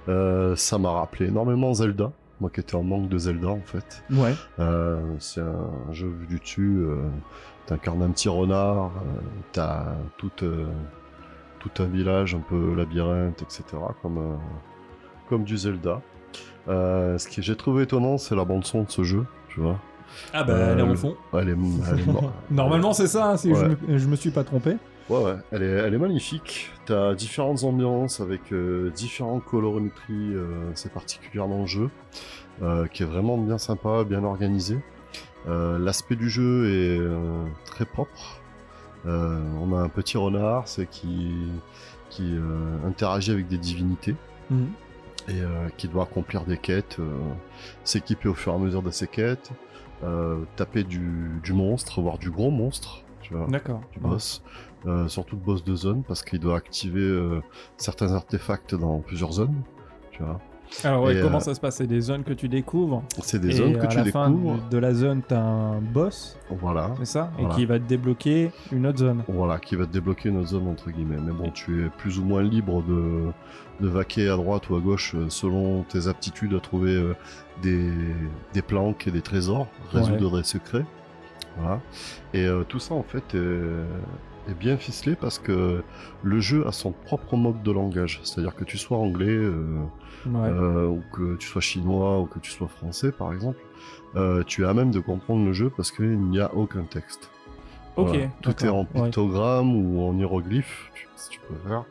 Euh, 0.07 0.55
ça 0.55 0.77
m'a 0.77 0.91
rappelé 0.91 1.29
énormément 1.29 1.73
Zelda, 1.73 2.13
moi 2.41 2.51
qui 2.51 2.61
étais 2.61 2.75
en 2.75 2.83
manque 2.83 3.09
de 3.09 3.17
Zelda 3.17 3.49
en 3.49 3.63
fait. 3.63 4.05
Ouais. 4.11 4.35
Euh, 4.59 5.01
c'est 5.19 5.41
un 5.41 5.93
jeu 5.93 6.09
vu 6.09 6.27
du 6.27 6.39
dessus, 6.41 6.77
euh, 6.81 7.09
t'incarnes 7.65 8.03
un 8.03 8.11
petit 8.11 8.29
renard, 8.29 8.91
euh, 8.97 9.21
t'as 9.53 9.95
tout 10.19 10.31
euh, 10.43 10.67
tout 11.59 11.83
un 11.83 11.87
village 11.87 12.35
un 12.35 12.41
peu 12.41 12.75
labyrinthe, 12.75 13.41
etc. 13.41 13.65
comme 14.03 14.39
comme 15.31 15.45
du 15.45 15.57
Zelda. 15.57 16.03
Ce 16.67 17.35
que 17.35 17.41
j'ai 17.41 17.57
trouvé 17.57 17.85
étonnant, 17.85 18.19
c'est 18.19 18.37
la 18.37 18.45
bande 18.45 18.67
son 18.67 18.83
de 18.83 18.91
ce 18.91 19.05
jeu, 19.05 19.25
tu 19.49 19.61
vois. 19.61 19.81
Ah 20.33 20.45
bah, 20.45 20.53
Euh, 20.55 20.73
elle 20.73 20.79
est 20.81 20.83
en 20.83 20.95
fond. 20.97 21.17
Elle 21.35 21.49
est, 21.51 21.57
elle 21.93 22.01
est 22.01 22.07
mor- 22.07 22.33
Normalement, 22.51 22.93
c'est 22.93 23.07
ça, 23.07 23.31
hein, 23.31 23.37
si 23.37 23.55
je, 23.55 23.65
me, 23.65 23.99
je 23.99 24.07
me 24.07 24.17
suis 24.17 24.31
pas 24.31 24.45
trompé. 24.45 24.77
Ouais, 25.09 25.23
ouais, 25.23 25.37
elle 25.53 25.63
est, 25.63 25.67
elle 25.67 25.95
est 25.95 25.99
magnifique. 25.99 26.71
T'as 26.85 27.15
différentes 27.15 27.63
ambiances 27.65 28.21
avec 28.21 28.53
euh, 28.53 28.91
différentes 28.91 29.45
colorimétries, 29.45 30.35
euh, 30.35 30.71
c'est 30.75 30.91
particulièrement 30.93 31.61
le 31.61 31.67
jeu, 31.67 31.91
euh, 32.63 32.87
qui 32.89 33.03
est 33.05 33.07
vraiment 33.07 33.39
bien 33.39 33.59
sympa, 33.59 34.03
bien 34.05 34.25
organisé. 34.25 34.79
Euh, 35.49 35.79
L'aspect 35.79 36.17
du 36.17 36.29
jeu 36.29 36.67
est 36.69 36.99
euh, 36.99 37.45
très 37.67 37.85
propre. 37.85 38.41
Euh, 39.07 39.41
on 39.63 39.77
a 39.77 39.81
un 39.81 39.89
petit 39.89 40.17
renard, 40.19 40.65
qui, 40.91 41.31
qui 42.11 42.25
euh, 42.35 42.89
interagit 42.89 43.31
avec 43.31 43.47
des 43.47 43.59
divinités 43.59 44.17
Mhm. 44.51 44.67
et 45.29 45.41
euh, 45.41 45.47
qui 45.77 45.87
doit 45.89 46.03
accomplir 46.05 46.43
des 46.43 46.57
quêtes, 46.57 46.97
euh, 46.99 47.05
s'équiper 47.85 48.29
au 48.29 48.35
fur 48.35 48.53
et 48.53 48.57
à 48.57 48.59
mesure 48.59 48.83
de 48.83 48.91
ses 48.91 49.07
quêtes, 49.07 49.51
euh, 50.05 50.39
taper 50.57 50.85
du, 50.85 51.41
du 51.43 51.53
monstre, 51.53 52.01
voire 52.01 52.19
du 52.19 52.31
gros 52.31 52.51
monstre. 52.51 53.03
Tu 53.23 53.35
vois 53.35 53.47
D'accord. 53.49 53.81
du 53.93 53.99
boss, 53.99 54.43
euh, 54.87 55.09
surtout 55.09 55.35
le 55.37 55.43
boss 55.43 55.65
de 55.65 55.75
zone, 55.75 56.03
parce 56.07 56.23
qu'il 56.23 56.39
doit 56.39 56.57
activer 56.57 57.01
euh, 57.01 57.41
certains 57.77 58.13
artefacts 58.15 58.75
dans 58.75 59.01
plusieurs 59.01 59.33
zones. 59.33 59.55
Tu 60.13 60.23
vois. 60.23 60.41
Alors, 60.83 61.05
ouais, 61.05 61.21
comment 61.23 61.39
ça 61.41 61.55
se 61.55 61.61
passe? 61.61 61.77
C'est 61.77 61.87
des 61.87 62.01
zones 62.01 62.25
que 62.25 62.33
tu 62.33 62.49
découvres? 62.49 63.03
C'est 63.21 63.41
des 63.41 63.53
zones 63.53 63.79
que 63.79 63.85
à 63.85 63.87
tu 63.87 63.97
la 63.99 64.05
fin 64.07 64.31
découvres. 64.31 64.59
de, 64.65 64.69
de 64.71 64.79
la 64.79 64.95
zone, 64.95 65.23
t'as 65.27 65.41
un 65.41 65.81
boss, 65.81 66.37
Voilà. 66.51 66.93
c'est 66.99 67.05
ça? 67.05 67.31
Voilà. 67.39 67.53
Et 67.55 67.57
qui 67.57 67.67
va 67.67 67.79
te 67.79 67.85
débloquer 67.85 68.51
une 68.73 68.87
autre 68.87 68.99
zone. 68.99 69.23
Voilà, 69.29 69.59
qui 69.61 69.77
va 69.77 69.87
te 69.87 69.93
débloquer 69.93 70.29
une 70.29 70.39
autre 70.39 70.49
zone 70.49 70.67
entre 70.69 70.91
guillemets. 70.91 71.21
Mais 71.25 71.31
bon, 71.33 71.51
tu 71.51 71.85
es 71.85 71.89
plus 71.89 72.19
ou 72.19 72.25
moins 72.25 72.43
libre 72.43 72.83
de, 72.83 73.27
de 73.81 73.89
vaquer 73.89 74.29
à 74.29 74.37
droite 74.37 74.69
ou 74.71 74.77
à 74.77 74.81
gauche 74.81 75.15
euh, 75.15 75.27
selon 75.29 75.83
tes 75.83 76.07
aptitudes 76.09 76.55
à 76.55 76.61
trouver 76.61 76.95
euh, 76.95 77.15
des, 77.63 77.91
des 78.55 78.63
planques 78.63 79.07
et 79.07 79.11
des 79.11 79.23
trésors, 79.23 79.67
résoudre 79.93 80.39
des 80.39 80.45
secrets. 80.45 80.85
Voilà. 81.59 81.81
Et 82.35 82.45
euh, 82.47 82.65
tout 82.65 82.79
ça 82.79 82.95
en 82.95 83.03
fait 83.03 83.35
est, 83.35 84.51
est 84.51 84.55
bien 84.59 84.77
ficelé 84.77 85.17
parce 85.17 85.39
que 85.39 85.83
le 86.23 86.41
jeu 86.41 86.67
a 86.67 86.73
son 86.73 86.93
propre 86.93 87.37
mode 87.37 87.63
de 87.63 87.71
langage. 87.73 88.21
C'est-à-dire 88.25 88.55
que 88.55 88.65
tu 88.65 88.79
sois 88.79 88.99
anglais, 88.99 89.27
euh, 89.29 89.63
Ouais. 90.27 90.49
euh, 90.49 90.89
ou 90.89 91.03
que 91.13 91.37
tu 91.37 91.47
sois 91.47 91.61
chinois 91.61 92.19
ou 92.21 92.27
que 92.27 92.41
tu 92.41 92.51
sois 92.51 92.67
français 92.67 93.13
par 93.13 93.33
exemple, 93.33 93.59
euh, 94.17 94.43
tu 94.45 94.63
es 94.63 94.67
à 94.67 94.75
même 94.75 94.91
de 94.91 94.99
comprendre 94.99 95.45
le 95.45 95.53
jeu 95.53 95.71
parce 95.77 95.93
qu'il 95.93 96.19
n'y 96.19 96.41
a 96.41 96.53
aucun 96.55 96.83
texte. 96.83 97.31
ok. 97.97 98.09
Voilà. 98.09 98.29
Tout 98.43 98.65
est 98.65 98.69
en 98.69 98.81
ouais. 98.81 99.03
pictogramme 99.05 99.77
ou 99.77 100.03
en 100.03 100.17
hiéroglyphe, 100.19 100.91
si 101.15 101.29
tu 101.31 101.41
peux 101.49 101.55
faire. 101.69 101.85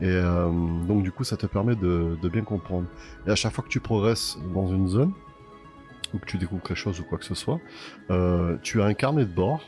Et 0.00 0.08
euh, 0.08 0.50
donc 0.86 1.02
du 1.02 1.12
coup, 1.12 1.24
ça 1.24 1.36
te 1.36 1.46
permet 1.46 1.74
de, 1.74 2.16
bien 2.28 2.42
comprendre. 2.42 2.86
Et 3.26 3.30
à 3.30 3.36
chaque 3.36 3.52
fois 3.52 3.64
que 3.64 3.68
tu 3.68 3.80
progresses 3.80 4.38
dans 4.54 4.68
une 4.68 4.88
zone, 4.88 5.12
ou 6.14 6.18
que 6.18 6.26
tu 6.26 6.38
découvres 6.38 6.62
quelque 6.62 6.76
chose 6.76 7.00
ou 7.00 7.04
quoi 7.04 7.18
que 7.18 7.24
ce 7.24 7.34
soit, 7.34 7.60
euh, 8.10 8.56
tu 8.62 8.80
as 8.82 8.84
un 8.84 8.94
carnet 8.94 9.24
de 9.24 9.32
bord 9.32 9.62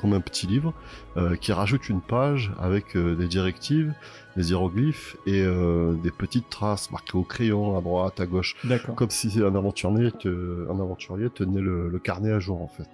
comme 0.00 0.12
un 0.12 0.20
petit 0.20 0.46
livre, 0.46 0.72
euh, 1.16 1.36
qui 1.36 1.52
rajoute 1.52 1.88
une 1.88 2.00
page 2.00 2.52
avec 2.60 2.96
euh, 2.96 3.14
des 3.14 3.26
directives, 3.28 3.92
des 4.36 4.50
hiéroglyphes 4.50 5.16
et 5.26 5.42
euh, 5.42 5.94
des 6.02 6.10
petites 6.10 6.50
traces 6.50 6.90
marquées 6.90 7.16
au 7.16 7.22
crayon 7.22 7.76
à 7.78 7.80
droite, 7.80 8.20
à 8.20 8.26
gauche, 8.26 8.54
comme 8.94 9.10
si 9.10 9.40
un 9.42 9.54
aventurier, 9.54 10.12
te- 10.12 10.66
un 10.70 10.78
aventurier 10.80 11.30
tenait 11.30 11.60
le, 11.62 11.88
le 11.88 11.98
carnet 11.98 12.32
à 12.32 12.38
jour 12.40 12.62
en 12.62 12.68
fait. 12.68 12.88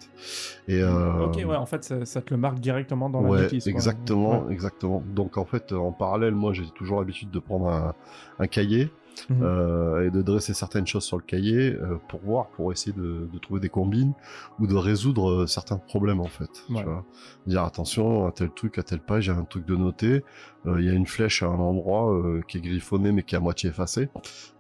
Et 0.69 0.83
Ok, 0.83 1.37
ouais, 1.37 1.57
en 1.57 1.67
fait, 1.67 1.83
ça, 1.85 2.05
ça 2.05 2.23
te 2.23 2.33
le 2.33 2.39
marque 2.39 2.61
directement 2.61 3.11
dans 3.11 3.21
la 3.23 3.31
ouais, 3.31 3.43
notice. 3.43 3.65
quoi. 3.65 3.71
exactement, 3.73 4.45
Ouais. 4.47 4.53
exactement. 4.53 5.03
Donc 5.15 5.37
en 5.39 5.45
fait, 5.45 5.73
en 5.73 5.93
parallèle, 5.93 6.35
moi 6.35 6.53
j'ai 6.53 6.65
toujours 6.77 7.01
l'habitude 7.01 7.31
de 7.31 7.39
prendre 7.39 7.69
un, 7.69 7.95
un 8.39 8.47
cahier 8.47 8.91
Mhm. 9.29 9.43
euh, 9.43 10.07
et 10.07 10.11
de 10.11 10.23
dresser 10.23 10.55
certaines 10.55 10.87
choses 10.87 11.05
sur 11.05 11.17
le 11.17 11.23
cahier 11.23 11.75
euh, 11.75 11.97
pour 12.09 12.21
voir, 12.21 12.49
pour 12.49 12.73
essayer 12.73 12.93
de, 12.93 13.29
de 13.33 13.39
trouver 13.39 13.61
des 13.61 13.69
combines 13.69 14.15
ou 14.59 14.67
de 14.67 14.75
résoudre 14.75 15.31
euh, 15.31 15.47
certains 15.47 15.79
problèmes 15.79 16.21
en 16.21 16.27
fait. 16.29 16.51
Ouais. 16.71 16.79
Tu 16.79 16.85
vois 16.85 17.05
Dire 17.47 17.65
attention 17.65 18.27
à 18.27 18.33
tel 18.33 18.51
truc, 18.51 18.79
à 18.79 18.83
telle 18.83 19.01
page, 19.01 19.27
il 19.27 19.31
y 19.31 19.33
a 19.33 19.37
un 19.37 19.45
truc 19.45 19.67
de 19.67 19.77
noté, 19.77 20.25
euh, 20.67 20.81
il 20.81 20.87
y 20.87 20.91
a 20.91 20.93
une 20.93 21.07
flèche 21.07 21.43
à 21.43 21.47
un 21.47 21.59
endroit 21.59 22.13
euh, 22.13 22.41
qui 22.49 22.59
est 22.59 22.63
griffonnée 22.63 23.13
mais 23.13 23.23
qui 23.23 23.35
est 23.35 23.39
à 23.39 23.41
moitié 23.41 23.71
effacée. 23.71 24.09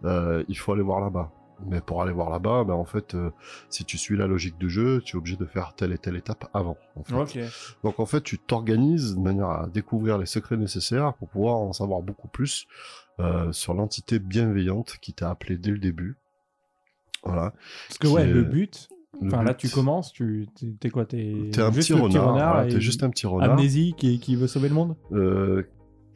Euh, 0.04 0.44
il 0.48 0.56
faut 0.58 0.72
aller 0.72 0.82
voir 0.82 1.00
là-bas. 1.00 1.30
Mais 1.64 1.80
pour 1.80 2.02
aller 2.02 2.12
voir 2.12 2.28
là-bas, 2.28 2.64
ben 2.64 2.74
en 2.74 2.84
fait, 2.84 3.14
euh, 3.14 3.30
si 3.68 3.84
tu 3.84 3.96
suis 3.96 4.16
la 4.16 4.26
logique 4.26 4.58
du 4.58 4.68
jeu, 4.68 5.00
tu 5.04 5.16
es 5.16 5.18
obligé 5.18 5.36
de 5.36 5.44
faire 5.44 5.74
telle 5.76 5.92
et 5.92 5.98
telle 5.98 6.16
étape 6.16 6.48
avant. 6.54 6.76
En 6.96 7.04
fait. 7.04 7.14
Ok. 7.14 7.38
Donc 7.84 8.00
en 8.00 8.06
fait, 8.06 8.20
tu 8.20 8.40
t'organises 8.40 9.14
de 9.14 9.20
manière 9.20 9.50
à 9.50 9.68
découvrir 9.72 10.18
les 10.18 10.26
secrets 10.26 10.56
nécessaires 10.56 11.14
pour 11.14 11.28
pouvoir 11.28 11.58
en 11.58 11.72
savoir 11.72 12.02
beaucoup 12.02 12.26
plus 12.26 12.66
euh, 13.20 13.52
sur 13.52 13.74
l'entité 13.74 14.18
bienveillante 14.18 14.96
qui 15.00 15.12
t'a 15.12 15.30
appelé 15.30 15.56
dès 15.58 15.70
le 15.70 15.78
début. 15.78 16.16
Voilà. 17.24 17.52
Parce 17.88 17.98
que 17.98 18.06
Qui 18.08 18.12
ouais, 18.12 18.22
est- 18.22 18.32
le 18.32 18.42
but. 18.42 18.88
Enfin, 19.24 19.42
là, 19.42 19.52
tu 19.54 19.68
commences, 19.68 20.12
tu 20.12 20.48
t'es 20.80 20.88
quoi 20.90 21.04
T'es 21.04 21.34
un 21.58 21.70
juste 21.70 21.88
petit 21.90 21.92
renard. 21.92 22.56
ouais, 22.56 22.68
et 22.68 22.72
T'es 22.74 22.80
juste 22.80 23.02
un 23.02 23.10
petit 23.10 23.26
renard. 23.26 23.52
amnésique 23.52 24.02
et 24.04 24.18
qui 24.18 24.34
veut 24.36 24.46
sauver 24.46 24.68
le 24.70 24.74
monde? 24.74 24.96
Euh, 25.12 25.62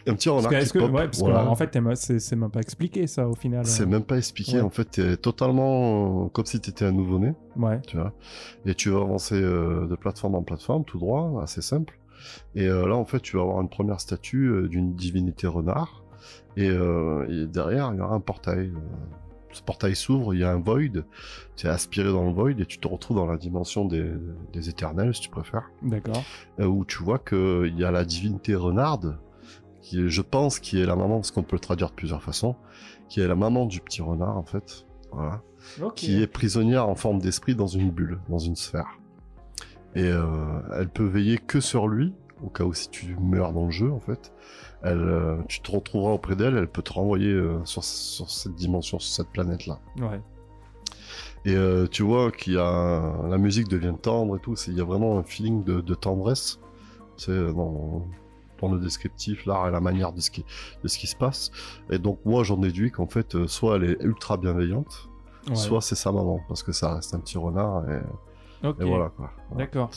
un 0.09 0.14
petit 0.14 0.28
Parce 0.28 0.47
renard 0.47 0.61
que, 0.61 0.64
qui 0.66 0.72
que- 0.72 0.78
ouais, 0.78 1.05
parce 1.05 1.18
voilà. 1.18 1.42
que, 1.44 1.49
en 1.49 1.55
fait, 1.57 1.78
c'est 1.94 2.36
même 2.36 2.51
pas 2.51 2.61
expliqué 2.61 3.07
ça 3.07 3.28
au 3.28 3.34
final. 3.34 3.66
C'est 3.66 3.86
même 3.86 4.03
pas 4.03 4.16
expliqué. 4.16 4.55
Ouais. 4.57 4.61
En 4.62 4.70
fait, 4.70 4.86
t'es 4.86 5.16
totalement 5.18 6.24
euh, 6.24 6.28
comme 6.30 6.47
si 6.47 6.59
t'étais 6.59 6.86
un 6.86 6.92
nouveau-né. 6.92 7.34
Ouais. 7.57 7.80
tu 7.86 7.97
vois. 7.99 8.14
Et 8.64 8.74
tu 8.74 8.88
vas 8.90 9.01
avancer 9.03 9.34
euh, 9.40 9.86
de 9.86 9.94
plateforme 9.94 10.34
en 10.36 10.42
plateforme, 10.42 10.84
tout 10.84 10.99
droit, 10.99 11.40
assez 11.42 11.61
simple. 11.61 11.99
Et 12.55 12.66
euh, 12.66 12.88
là, 12.88 12.97
en 12.97 13.05
fait, 13.05 13.20
tu 13.20 13.36
vas 13.36 13.42
avoir 13.42 13.61
une 13.61 13.68
première 13.68 14.01
statue 14.01 14.47
euh, 14.49 14.68
d'une 14.68 14.94
divinité 14.94 15.47
renard. 15.47 16.03
Et, 16.57 16.68
euh, 16.70 17.26
et 17.28 17.46
derrière, 17.46 17.90
il 17.92 17.98
y 17.98 18.00
aura 18.00 18.14
un 18.14 18.20
portail. 18.20 18.68
euh, 18.74 18.78
Ce 19.52 19.62
portail 19.62 19.94
s'ouvre, 19.94 20.34
il 20.34 20.40
y 20.40 20.44
a 20.44 20.50
un 20.52 20.61
void. 20.61 21.04
Tu 21.57 21.66
es 21.66 21.70
aspiré 21.70 22.11
dans 22.11 22.24
le 22.24 22.32
void 22.32 22.50
et 22.59 22.66
tu 22.66 22.78
te 22.78 22.88
retrouves 22.88 23.16
dans 23.16 23.26
la 23.26 23.36
dimension 23.36 23.84
des, 23.84 24.11
des 24.52 24.68
éternels, 24.68 25.14
si 25.14 25.20
tu 25.22 25.30
préfères. 25.30 25.70
D'accord. 25.82 26.22
euh, 26.61 26.66
Où 26.66 26.84
tu 26.84 27.02
vois 27.02 27.18
qu'il 27.18 27.74
y 27.78 27.84
a 27.84 27.90
la 27.90 28.04
divinité 28.04 28.54
renarde, 28.54 29.18
qui 29.82 30.00
est, 30.00 30.09
je 30.09 30.22
pense, 30.22 30.59
qui 30.59 30.80
est 30.80 30.86
la 30.86 30.96
maman, 30.96 31.16
parce 31.16 31.30
qu'on 31.30 31.42
peut 31.42 31.57
le 31.57 31.61
traduire 31.61 31.90
de 31.90 31.94
plusieurs 31.94 32.22
façons, 32.22 32.57
qui 33.09 33.20
est 33.20 33.28
la 33.28 33.36
maman 33.36 33.66
du 33.66 33.80
petit 33.80 34.02
renard, 34.02 34.36
en 34.36 34.44
fait. 34.44 34.84
Voilà 35.12 35.42
qui 35.96 36.22
est 36.22 36.26
prisonnière 36.28 36.88
en 36.88 36.94
forme 36.94 37.18
d'esprit 37.20 37.57
dans 37.57 37.66
une 37.66 37.90
bulle, 37.90 38.20
dans 38.28 38.38
une 38.38 38.54
sphère. 38.54 38.98
Et 39.96 40.04
euh, 40.04 40.61
elle 40.78 40.88
peut 40.88 41.04
veiller 41.07 41.38
que 41.38 41.59
sur 41.61 41.88
lui, 41.88 42.12
au 42.42 42.48
cas 42.50 42.62
où 42.64 42.72
si 42.72 42.88
tu 42.88 43.16
meurs 43.20 43.52
dans 43.52 43.64
le 43.64 43.70
jeu, 43.72 43.90
en 43.90 43.98
fait. 43.98 44.32
Elle, 44.87 45.01
euh, 45.01 45.37
tu 45.49 45.61
te 45.61 45.70
retrouveras 45.70 46.12
auprès 46.12 46.37
d'elle, 46.37 46.57
elle 46.57 46.68
peut 46.68 46.82
te 46.82 46.93
renvoyer 46.93 47.30
euh, 47.32 47.59
sur, 47.64 47.82
sur 47.84 48.30
cette 48.30 48.55
dimension, 48.55 48.99
sur 48.99 49.12
cette 49.14 49.28
planète-là. 49.32 49.80
Ouais. 49.99 50.20
Et 51.45 51.55
euh, 51.55 51.87
tu 51.87 52.03
vois 52.03 52.30
qu'il 52.32 52.55
y 52.55 52.59
a 52.59 53.12
la 53.28 53.39
musique 53.39 53.68
devient 53.68 53.95
tendre 54.01 54.37
et 54.37 54.41
tout. 54.41 54.55
Il 54.68 54.74
y 54.74 54.80
a 54.80 54.84
vraiment 54.84 55.18
un 55.18 55.22
feeling 55.22 55.64
de, 55.64 55.80
de 55.80 55.95
tendresse. 55.95 56.59
C'est 57.16 57.53
dans, 57.53 58.05
dans 58.61 58.72
le 58.72 58.78
descriptif, 58.80 59.47
l'art 59.47 59.68
et 59.68 59.70
la 59.70 59.80
manière 59.80 60.12
de 60.12 60.20
ce 60.20 60.30
qui 60.30 60.45
de 60.82 60.89
ce 60.89 60.99
qui 60.99 61.07
se 61.07 61.16
passe. 61.16 61.51
Et 61.91 61.99
donc 61.99 62.18
moi 62.24 62.43
j'en 62.45 62.57
déduis 62.57 62.91
qu'en 62.91 63.07
fait 63.07 63.47
soit 63.47 63.76
elle 63.76 63.84
est 63.84 64.03
ultra 64.03 64.37
bienveillante, 64.37 65.09
Ouais. 65.49 65.55
soit 65.55 65.80
c'est 65.80 65.95
sa 65.95 66.11
maman 66.11 66.41
parce 66.49 66.64
que 66.64 66.72
ça 66.72 66.95
reste 66.95 67.14
un 67.14 67.20
petit 67.20 67.39
renard 67.39 67.89
et, 67.89 68.01
Ok. 68.64 68.76
et 68.80 68.84
voilà 68.84 69.11
quoi. 69.16 69.30
Voilà. 69.50 69.64
D'accord. 69.64 69.90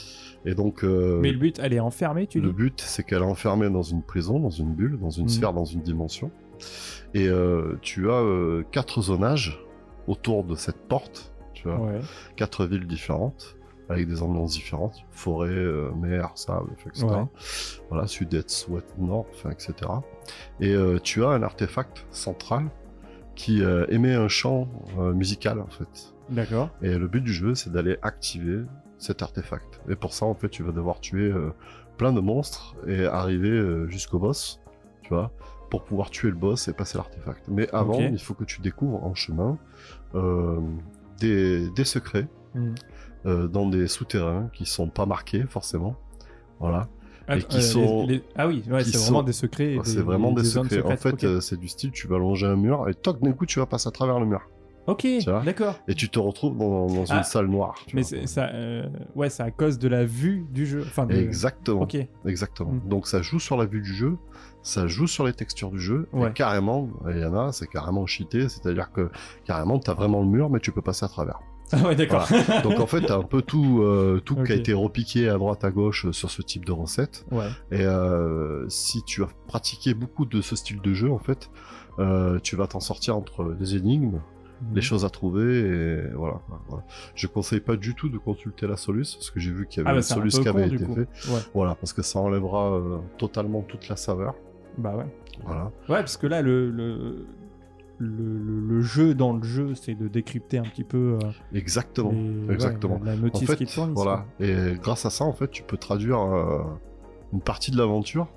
Et 0.45 0.53
donc 0.55 0.83
euh, 0.83 1.19
Mais 1.21 1.31
le 1.31 1.37
but, 1.37 1.59
elle 1.59 1.73
est 1.73 1.79
enfermée, 1.79 2.27
tu 2.27 2.41
le 2.41 2.49
dis 2.49 2.53
but 2.53 2.81
c'est 2.81 3.03
qu'elle 3.03 3.21
est 3.21 3.25
enfermée 3.25 3.69
dans 3.69 3.81
une 3.83 4.03
prison, 4.03 4.39
dans 4.39 4.49
une 4.49 4.73
bulle, 4.73 4.97
dans 4.99 5.09
une 5.09 5.23
Mhm. 5.23 5.29
sphère, 5.29 5.53
dans 5.53 5.65
une 5.65 5.81
dimension. 5.81 6.31
Et 7.13 7.27
euh, 7.27 7.77
tu 7.81 8.09
as 8.09 8.15
euh, 8.21 8.63
quatre 8.71 9.01
zonages 9.01 9.59
autour 10.07 10.43
de 10.43 10.55
cette 10.55 10.87
porte. 10.87 11.33
Tu 11.53 11.67
vois, 11.67 11.79
Ouais. 11.79 11.99
quatre 12.35 12.65
villes 12.65 12.87
différentes 12.87 13.55
avec 13.89 14.07
des 14.07 14.21
ambiances 14.21 14.51
différentes 14.51 14.95
forêt, 15.09 15.49
mer, 15.97 16.31
sable, 16.35 16.69
etc. 16.73 17.05
Ouais. 17.07 17.23
Voilà, 17.89 18.05
sud-est, 18.07 18.67
ouest, 18.69 18.85
nord, 18.99 19.25
enfin, 19.33 19.49
etc. 19.49 19.73
Et 20.59 20.75
tu 21.03 21.23
as 21.25 21.29
un 21.29 21.41
artefact 21.43 22.05
central 22.11 22.69
qui 23.35 23.61
émet 23.89 24.13
un 24.13 24.27
chant 24.27 24.67
musical 25.15 25.59
en 25.59 25.67
fait. 25.67 26.13
D'accord. 26.29 26.69
Et 26.81 26.97
le 26.97 27.07
but 27.07 27.21
du 27.21 27.33
jeu, 27.33 27.55
c'est 27.55 27.71
d'aller 27.71 27.97
activer 28.01 28.63
cet 28.97 29.21
artefact. 29.21 29.81
Et 29.89 29.95
pour 29.95 30.13
ça, 30.13 30.25
en 30.25 30.35
fait, 30.35 30.49
tu 30.49 30.63
vas 30.63 30.71
devoir 30.71 30.99
tuer 30.99 31.31
euh, 31.31 31.49
plein 31.97 32.11
de 32.13 32.19
monstres 32.19 32.75
et 32.87 33.05
arriver 33.05 33.49
euh, 33.49 33.87
jusqu'au 33.87 34.19
boss, 34.19 34.59
tu 35.01 35.09
vois, 35.09 35.31
pour 35.69 35.83
pouvoir 35.85 36.09
tuer 36.09 36.29
le 36.29 36.35
boss 36.35 36.67
et 36.67 36.73
passer 36.73 36.97
l'artefact. 36.97 37.45
Mais 37.47 37.69
avant, 37.73 37.93
il 38.11 38.19
faut 38.19 38.33
que 38.33 38.43
tu 38.43 38.61
découvres 38.61 39.03
en 39.03 39.13
chemin 39.15 39.57
euh, 40.15 40.59
des, 41.19 41.69
des 41.71 41.83
secrets 41.85 42.27
euh, 43.25 43.47
dans 43.47 43.67
des 43.67 43.87
souterrains 43.87 44.49
qui 44.53 44.65
sont 44.65 44.89
pas 44.89 45.05
marqués 45.05 45.43
forcément. 45.47 45.95
Voilà. 46.59 46.87
Att- 47.27 47.47
qui 47.47 47.57
les- 47.57 47.63
sont- 47.63 48.05
les- 48.07 48.23
Ah 48.35 48.47
oui, 48.47 48.63
ouais, 48.69 48.83
qui 48.83 48.91
c'est 48.91 48.97
vraiment 48.97 49.21
des 49.23 49.33
secrets. 49.33 49.75
et 49.75 49.79
C'est 49.83 50.01
vraiment 50.01 50.31
des, 50.31 50.43
secrets. 50.43 50.81
En 50.81 50.97
fait, 50.97 51.39
c'est 51.41 51.57
du 51.59 51.67
style, 51.67 51.91
tu 51.91 52.07
vas 52.07 52.17
longer 52.17 52.47
un 52.47 52.55
mur 52.55 52.89
et 52.89 52.95
toc, 52.95 53.21
d'un 53.21 53.33
coup, 53.33 53.45
tu 53.45 53.59
vas 53.59 53.65
passer 53.67 53.87
à 53.87 53.91
travers 53.91 54.19
le 54.19 54.25
mur. 54.25 54.41
Ok, 54.89 55.05
d'accord. 55.45 55.75
Et 55.87 55.93
tu 55.93 56.09
te 56.09 56.17
retrouves 56.19 56.57
dans, 56.57 56.87
dans 56.87 57.03
Ah, 57.09 57.17
une 57.17 57.23
salle 57.23 57.47
noire. 57.47 57.75
Mais 57.93 58.03
ça, 58.03 58.49
euh, 58.53 58.87
ouais, 59.15 59.29
c'est 59.29 59.43
à 59.43 59.51
cause 59.51 59.77
de 59.77 59.87
la 59.87 60.05
vue 60.05 60.45
du 60.51 60.65
jeu. 60.65 60.83
Enfin, 60.85 61.05
de... 61.05 61.13
Exactement. 61.15 61.81
Ok. 61.81 61.97
Exactement. 62.25 62.71
Mm. 62.71 62.89
Donc 62.89 63.07
ça 63.07 63.21
joue 63.21 63.39
sur 63.39 63.55
la 63.57 63.65
vue 63.65 63.81
du 63.81 63.93
jeu, 63.93 64.17
ça 64.63 64.87
joue 64.87 65.07
sur 65.07 65.25
les 65.25 65.33
textures 65.33 65.71
du 65.71 65.79
jeu, 65.79 66.07
Ouais. 66.13 66.29
et 66.29 66.33
carrément, 66.33 66.89
il 67.09 67.19
y 67.19 67.25
en 67.25 67.35
a, 67.35 67.51
c'est 67.51 67.67
carrément 67.67 68.05
cheaté, 68.05 68.49
c'est-à-dire 68.49 68.91
que 68.91 69.09
carrément, 69.45 69.79
t'as 69.79 69.93
vraiment 69.93 70.21
le 70.21 70.27
mur, 70.27 70.49
mais 70.49 70.59
tu 70.59 70.71
peux 70.71 70.81
passer 70.81 71.05
à 71.05 71.09
travers. 71.09 71.39
Ah 71.71 71.83
ouais, 71.87 71.95
d'accord. 71.95 72.27
Donc 72.63 72.79
en 72.79 72.87
fait, 72.87 73.01
t'as 73.01 73.17
un 73.19 73.21
peu 73.23 73.43
tout, 73.43 73.83
euh, 73.83 74.19
tout 74.25 74.35
qui 74.43 74.53
a 74.53 74.55
été 74.55 74.73
repiqué 74.73 75.29
à 75.29 75.37
droite 75.37 75.63
à 75.63 75.69
gauche 75.69 76.07
euh, 76.07 76.11
sur 76.11 76.31
ce 76.31 76.41
type 76.41 76.65
de 76.65 76.71
recette. 76.71 77.27
ouais. 77.31 77.45
Et 77.69 77.85
euh, 77.85 78.67
si 78.69 79.03
tu 79.03 79.21
as 79.21 79.27
pratiqué 79.47 79.93
beaucoup 79.93 80.25
de 80.25 80.41
ce 80.41 80.55
style 80.55 80.81
de 80.81 80.93
jeu, 80.95 81.11
en 81.11 81.19
fait, 81.19 81.51
euh, 81.99 82.39
tu 82.41 82.55
vas 82.55 82.65
t'en 82.65 82.79
sortir 82.79 83.15
entre 83.15 83.53
des 83.53 83.75
énigmes. 83.75 84.19
Les 84.73 84.81
choses 84.81 85.05
à 85.05 85.09
trouver, 85.09 85.59
et 85.59 86.01
voilà, 86.15 86.41
voilà. 86.67 86.83
Je 87.15 87.27
conseille 87.27 87.59
pas 87.61 87.75
du 87.77 87.95
tout 87.95 88.09
de 88.09 88.17
consulter 88.17 88.67
la 88.67 88.75
Solus, 88.77 89.15
parce 89.15 89.31
que 89.31 89.39
j'ai 89.39 89.51
vu 89.51 89.67
qu'il 89.67 89.77
y 89.77 89.81
avait 89.81 89.89
Ah 89.89 89.93
bah 89.93 89.97
une 89.99 90.03
Solus 90.03 90.41
qui 90.41 90.47
avait 90.47 90.67
con, 90.69 90.75
été 90.75 90.85
fait. 90.85 91.31
Ouais. 91.31 91.39
Voilà, 91.53 91.75
parce 91.75 91.93
que 91.93 92.01
ça 92.01 92.19
enlèvera 92.19 92.73
euh, 92.75 92.97
totalement 93.17 93.61
toute 93.61 93.87
la 93.89 93.95
saveur. 93.95 94.35
Bah 94.77 94.95
ouais. 94.95 95.05
Voilà. 95.45 95.65
Ouais, 95.87 95.99
parce 95.99 96.17
que 96.17 96.27
là, 96.27 96.41
le, 96.41 96.69
le, 96.69 97.25
le, 97.99 98.81
jeu 98.81 99.13
dans 99.13 99.33
le 99.33 99.43
jeu, 99.43 99.75
c'est 99.75 99.95
de 99.95 100.07
décrypter 100.07 100.57
un 100.57 100.63
petit 100.63 100.83
peu 100.83 101.17
euh, 101.23 101.29
Exactement. 101.53 102.11
les- 102.11 102.53
exactement. 102.53 102.95
ouais, 102.97 103.05
la 103.05 103.13
En 103.13 103.17
notice 103.17 103.47
fait, 103.49 103.55
qui 103.57 103.65
tourne. 103.65 103.93
voilà. 103.93 104.25
Et 104.39 104.73
grâce 104.81 105.05
à 105.05 105.09
ça, 105.09 105.25
en 105.25 105.33
fait, 105.33 105.49
tu 105.51 105.63
peux 105.63 105.77
traduire 105.77 106.19
euh, 106.21 106.61
une 107.33 107.41
partie 107.41 107.71
de 107.71 107.77
l'aventure 107.77 108.27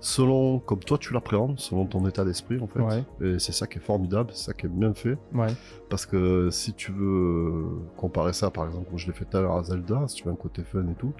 selon 0.00 0.58
comme 0.60 0.80
toi 0.80 0.98
tu 0.98 1.12
l'appréhendes, 1.12 1.58
selon 1.58 1.86
ton 1.86 2.06
état 2.06 2.24
d'esprit, 2.24 2.60
en 2.60 2.66
fait. 2.66 2.80
Ouais. 2.80 3.04
Et 3.20 3.38
c'est 3.38 3.52
ça 3.52 3.66
qui 3.66 3.78
est 3.78 3.82
formidable, 3.82 4.30
c'est 4.32 4.46
ça 4.46 4.52
qui 4.52 4.66
est 4.66 4.70
bien 4.70 4.94
fait. 4.94 5.18
Ouais. 5.34 5.48
Parce 5.88 6.06
que 6.06 6.50
si 6.50 6.72
tu 6.74 6.92
veux 6.92 7.64
comparer 7.96 8.32
ça, 8.32 8.50
par 8.50 8.66
exemple, 8.66 8.88
comme 8.88 8.98
je 8.98 9.06
l'ai 9.06 9.12
fait 9.12 9.24
tout 9.24 9.36
à 9.36 9.40
l'heure 9.40 9.56
à 9.56 9.62
Zelda, 9.64 10.04
si 10.08 10.16
tu 10.16 10.24
veux 10.24 10.32
un 10.32 10.36
côté 10.36 10.62
fun 10.62 10.86
et 10.88 10.94
tout, 10.94 11.12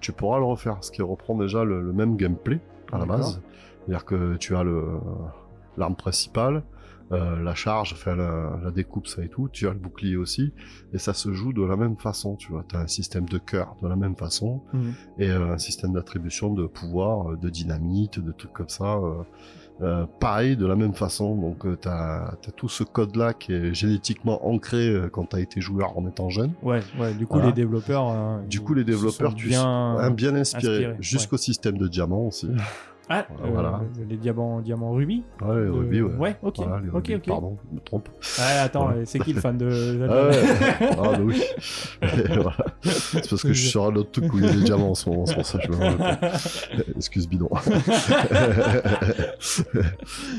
tu 0.00 0.12
pourras 0.12 0.38
le 0.38 0.44
refaire. 0.44 0.78
Ce 0.82 0.90
qui 0.90 1.02
reprend 1.02 1.36
déjà 1.36 1.64
le, 1.64 1.80
le 1.80 1.92
même 1.92 2.16
gameplay 2.16 2.60
à 2.92 2.98
la 2.98 3.06
base. 3.06 3.40
C'est-à-dire 3.86 4.04
que 4.04 4.36
tu 4.36 4.56
as 4.56 4.62
le 4.62 4.84
l'arme 5.76 5.96
principale, 5.96 6.62
euh, 7.12 7.42
la 7.42 7.54
charge, 7.54 7.92
enfin 7.92 8.16
la, 8.16 8.58
la 8.62 8.70
découpe, 8.70 9.06
ça 9.06 9.22
et 9.22 9.28
tout. 9.28 9.48
Tu 9.52 9.68
as 9.68 9.72
le 9.72 9.78
bouclier 9.78 10.16
aussi, 10.16 10.52
et 10.92 10.98
ça 10.98 11.12
se 11.14 11.32
joue 11.32 11.52
de 11.52 11.62
la 11.62 11.76
même 11.76 11.96
façon. 11.96 12.36
Tu 12.36 12.50
vois, 12.50 12.64
tu 12.68 12.76
as 12.76 12.80
un 12.80 12.86
système 12.86 13.26
de 13.28 13.38
cœur 13.38 13.76
de 13.82 13.88
la 13.88 13.96
même 13.96 14.16
façon 14.16 14.62
Mhm. 14.72 14.92
et 15.18 15.30
euh, 15.30 15.52
un 15.52 15.58
système 15.58 15.92
d'attribution 15.92 16.52
de 16.54 16.66
pouvoir, 16.66 17.32
euh, 17.32 17.36
de 17.36 17.50
dynamite, 17.50 18.18
de 18.20 18.32
trucs 18.32 18.52
comme 18.52 18.68
ça. 18.68 18.94
euh, 18.96 19.22
euh, 19.82 20.06
pareil, 20.20 20.56
de 20.56 20.66
la 20.66 20.76
même 20.76 20.94
façon. 20.94 21.34
Donc, 21.34 21.66
tu 21.80 21.88
as, 21.88 22.36
tout 22.56 22.68
ce 22.68 22.84
code-là 22.84 23.34
qui 23.34 23.52
est 23.52 23.74
génétiquement 23.74 24.46
ancré 24.46 24.94
quand 25.12 25.26
tu 25.30 25.34
as 25.36 25.40
été 25.40 25.60
joueur 25.60 25.98
en 25.98 26.06
étant 26.06 26.28
jeune. 26.30 26.52
Ouais, 26.62 26.80
ouais, 27.00 27.12
du 27.14 27.26
coup, 27.26 27.34
Voilà. 27.34 27.48
les 27.48 27.52
développeurs. 27.54 28.08
euh, 28.08 28.38
Du 28.48 28.60
coup, 28.60 28.74
les 28.74 28.84
développeurs, 28.84 29.34
tu 29.34 29.48
bien. 29.48 29.64
hein, 29.66 30.10
bien 30.12 30.36
inspiré, 30.36 30.94
jusqu'au 31.00 31.36
système 31.38 31.76
de 31.76 31.88
diamant 31.88 32.28
aussi. 32.28 32.48
Ah, 33.10 33.26
Voilà. 33.52 33.80
euh, 33.82 34.04
les 34.08 34.16
diamants, 34.16 34.60
diamants 34.60 34.92
rubis. 34.92 35.22
Ouais, 35.42 35.48
Euh, 35.48 35.70
rubis, 35.72 36.00
ouais. 36.00 36.14
ouais, 36.16 36.36
ok, 36.42 36.54
Voilà, 36.56 36.80
les 36.80 36.88
ok, 36.88 36.94
rubis, 36.94 37.14
ok. 37.16 37.26
Pardon, 37.26 37.58
je 37.70 37.74
me 37.76 37.80
trompe. 37.80 38.08
Ouais, 38.38 38.58
attends, 38.62 38.84
Voilà. 38.84 39.00
euh, 39.00 39.02
c'est 39.04 39.18
qui 39.18 39.34
le 39.34 39.40
fan 39.40 39.58
de 39.58 40.06
Ah 40.08 40.30
ah 40.90 40.94
bah 40.96 41.18
oui. 41.22 41.42
Voilà. 42.00 42.56
C'est 42.82 43.28
parce 43.28 43.42
que 43.42 43.52
je 43.52 43.60
suis 43.60 43.68
sur 43.68 43.84
un 43.84 43.94
autre 43.96 44.10
truc 44.10 44.32
où 44.32 44.38
il 44.38 44.44
y 44.44 44.48
a 44.48 44.52
des 44.52 44.62
diamants 44.62 44.90
en 44.90 44.94
ce 44.94 45.10
moment, 45.10 45.26
c'est 45.26 45.34
pour 45.34 45.44
ça 45.44 45.58
que 45.58 45.64
je 45.66 45.70
me 45.70 45.76
compte. 45.76 46.00
Excuse 46.96 47.28
bidon. 47.28 47.50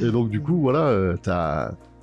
et 0.01 0.11
donc 0.11 0.30
du 0.30 0.41
coup, 0.41 0.59
voilà, 0.61 0.88
euh, 0.88 1.16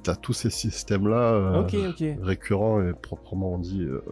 t'as 0.02 0.12
as 0.12 0.16
tous 0.16 0.32
ces 0.32 0.50
systèmes-là 0.50 1.32
euh, 1.32 1.60
ok, 1.62 1.74
ok. 1.90 2.04
récurrents 2.22 2.82
et 2.82 2.92
proprement 2.92 3.58
dit 3.58 3.82
euh, 3.82 4.02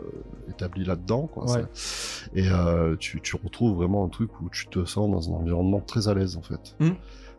établis 0.49 0.85
là-dedans. 0.85 1.27
quoi. 1.27 1.45
Ouais. 1.45 1.65
ça. 1.75 2.27
Et 2.35 2.49
euh, 2.51 2.97
tu, 2.99 3.21
tu 3.21 3.37
retrouves 3.37 3.77
vraiment 3.77 4.05
un 4.05 4.09
truc 4.09 4.41
où 4.41 4.49
tu 4.51 4.67
te 4.69 4.85
sens 4.85 5.11
dans 5.11 5.33
un 5.35 5.39
environnement 5.39 5.81
très 5.81 6.09
à 6.09 6.15
l'aise 6.15 6.37
en 6.37 6.43
fait. 6.43 6.77
Hmm. 6.81 6.91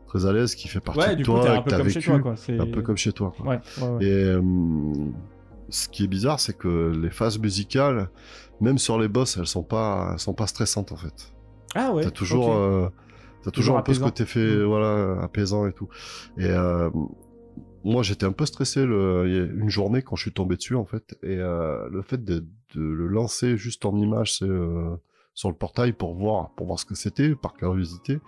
Très 0.07 0.25
à 0.25 0.33
l'aise, 0.33 0.55
qui 0.55 0.67
fait 0.67 0.81
partie 0.81 0.99
Ouais, 0.99 1.15
de 1.15 1.23
coup, 1.23 1.31
toi, 1.31 1.41
t'es 1.43 1.49
un 1.49 1.57
que 1.59 1.63
peu 1.63 1.69
t'as 1.69 1.77
comme 1.77 1.87
vécu, 1.87 1.99
toi, 2.05 2.19
quoi. 2.19 2.35
Un 2.59 2.65
peu 2.67 2.81
comme 2.81 2.97
chez 2.97 3.13
toi. 3.13 3.33
Quoi. 3.37 3.47
Ouais. 3.55 4.05
Et 4.05 4.11
euh, 4.11 4.41
ce 5.69 5.87
qui 5.87 6.03
est 6.03 6.07
bizarre, 6.07 6.39
c'est 6.41 6.57
que 6.57 6.91
les 7.01 7.09
phases 7.09 7.39
musicales, 7.39 8.09
même 8.59 8.77
sur 8.77 8.99
les 8.99 9.07
boss, 9.07 9.37
elles 9.37 9.47
sont 9.47 9.63
pas, 9.63 10.09
elles 10.11 10.19
sont 10.19 10.33
pas 10.33 10.47
stressantes 10.47 10.91
en 10.91 10.97
fait. 10.97 11.33
Ah 11.75 11.93
ouais. 11.93 12.03
t'as 12.03 12.11
toujours, 12.11 12.51
euh, 12.53 12.89
t'as 13.43 13.51
toujours 13.51 13.53
Toujours 13.53 13.77
un 13.77 13.81
peu 13.83 13.93
ce 13.93 13.99
apaisant. 13.99 14.05
côté 14.11 14.25
fait, 14.25 14.57
Mm. 14.57 14.63
voilà, 14.63 15.21
apaisant 15.23 15.65
et 15.65 15.71
tout. 15.71 15.87
Et 16.37 16.43
euh, 16.49 16.89
moi, 17.83 18.03
j'étais 18.03 18.25
un 18.25 18.31
peu 18.31 18.45
stressé 18.45 18.85
le, 18.85 19.23
il 19.27 19.33
y 19.33 19.39
a 19.39 19.43
une 19.43 19.69
journée 19.69 20.01
quand 20.01 20.15
je 20.15 20.23
suis 20.23 20.33
tombé 20.33 20.55
dessus 20.55 20.75
en 20.75 20.85
fait. 20.85 21.17
Et 21.23 21.37
euh, 21.37 21.89
le 21.89 22.01
fait 22.01 22.23
de, 22.23 22.45
de 22.75 22.81
le 22.81 23.07
lancer 23.07 23.57
juste 23.57 23.85
en 23.85 23.95
image, 23.95 24.37
c'est 24.37 24.45
euh, 24.45 24.95
sur 25.33 25.49
le 25.49 25.55
portail 25.55 25.93
pour 25.93 26.13
voir, 26.13 26.49
pour 26.51 26.67
voir 26.67 26.77
ce 26.77 26.85
que 26.85 26.93
c'était, 26.93 27.35
par 27.35 27.53
curiosité. 27.53 28.19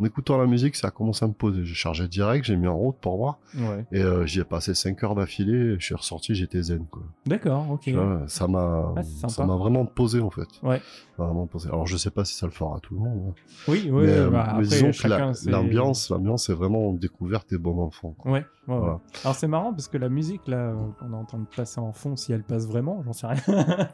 En 0.00 0.04
écoutant 0.04 0.36
la 0.38 0.46
musique, 0.46 0.74
ça 0.74 0.88
a 0.88 0.90
commencé 0.90 1.24
à 1.24 1.28
me 1.28 1.32
poser. 1.32 1.64
J'ai 1.64 1.74
chargé 1.74 2.08
direct, 2.08 2.44
j'ai 2.44 2.56
mis 2.56 2.66
en 2.66 2.76
route 2.76 2.96
pour 3.00 3.16
voir. 3.16 3.38
Ouais. 3.56 3.86
Et 3.92 4.02
euh, 4.02 4.26
j'y 4.26 4.40
ai 4.40 4.44
passé 4.44 4.74
5 4.74 5.02
heures 5.04 5.14
d'affilée, 5.14 5.76
je 5.78 5.84
suis 5.84 5.94
ressorti, 5.94 6.34
j'étais 6.34 6.60
zen, 6.62 6.84
quoi. 6.90 7.02
D'accord, 7.26 7.70
ok. 7.70 7.80
Tu 7.82 7.92
vois, 7.92 8.24
ça 8.26 8.48
m'a, 8.48 8.92
Ah, 8.96 9.02
ça 9.28 9.46
m'a 9.46 9.54
vraiment 9.56 9.86
posé, 9.86 10.20
en 10.20 10.30
fait. 10.30 10.48
Ouais. 10.64 10.82
Vraiment 11.16 11.46
posé. 11.46 11.68
Alors, 11.68 11.86
je 11.86 11.96
sais 11.96 12.10
pas 12.10 12.24
si 12.24 12.34
ça 12.34 12.46
le 12.46 12.52
fera 12.52 12.76
à 12.76 12.80
tout 12.80 12.94
le 12.94 13.00
monde. 13.00 13.22
hein. 13.28 13.34
Oui, 13.68 13.88
oui, 13.92 14.02
mais, 14.06 14.08
euh, 14.12 14.30
bah, 14.30 14.42
mais 14.44 14.50
après, 14.50 14.62
disons 14.64 14.86
que 14.86 14.92
chacun, 14.92 15.26
la- 15.28 15.34
c'est- 15.34 15.50
l'ambiance, 15.50 16.10
l'ambiance, 16.10 16.46
c'est 16.46 16.52
vraiment 16.54 16.92
découverte 16.92 17.52
et 17.52 17.58
bon 17.58 17.80
enfant. 17.82 18.14
quoi. 18.18 18.32
Ouais, 18.32 18.38
ouais, 18.66 18.74
ouais. 18.74 18.80
Voilà. 18.80 19.00
Alors 19.24 19.34
c'est 19.36 19.48
marrant 19.48 19.72
parce 19.72 19.88
que 19.88 19.96
la 19.98 20.08
musique 20.08 20.46
là, 20.48 20.56
euh, 20.56 20.76
qu'on 20.98 21.12
est 21.12 21.16
en 21.16 21.24
train 21.24 21.38
de 21.38 21.46
passer 21.56 21.80
en 21.80 21.92
fond, 21.92 22.14
si 22.16 22.32
elle 22.32 22.42
passe 22.42 22.66
vraiment, 22.66 23.02
j'en 23.04 23.12
sais 23.12 23.26
rien. 23.26 23.40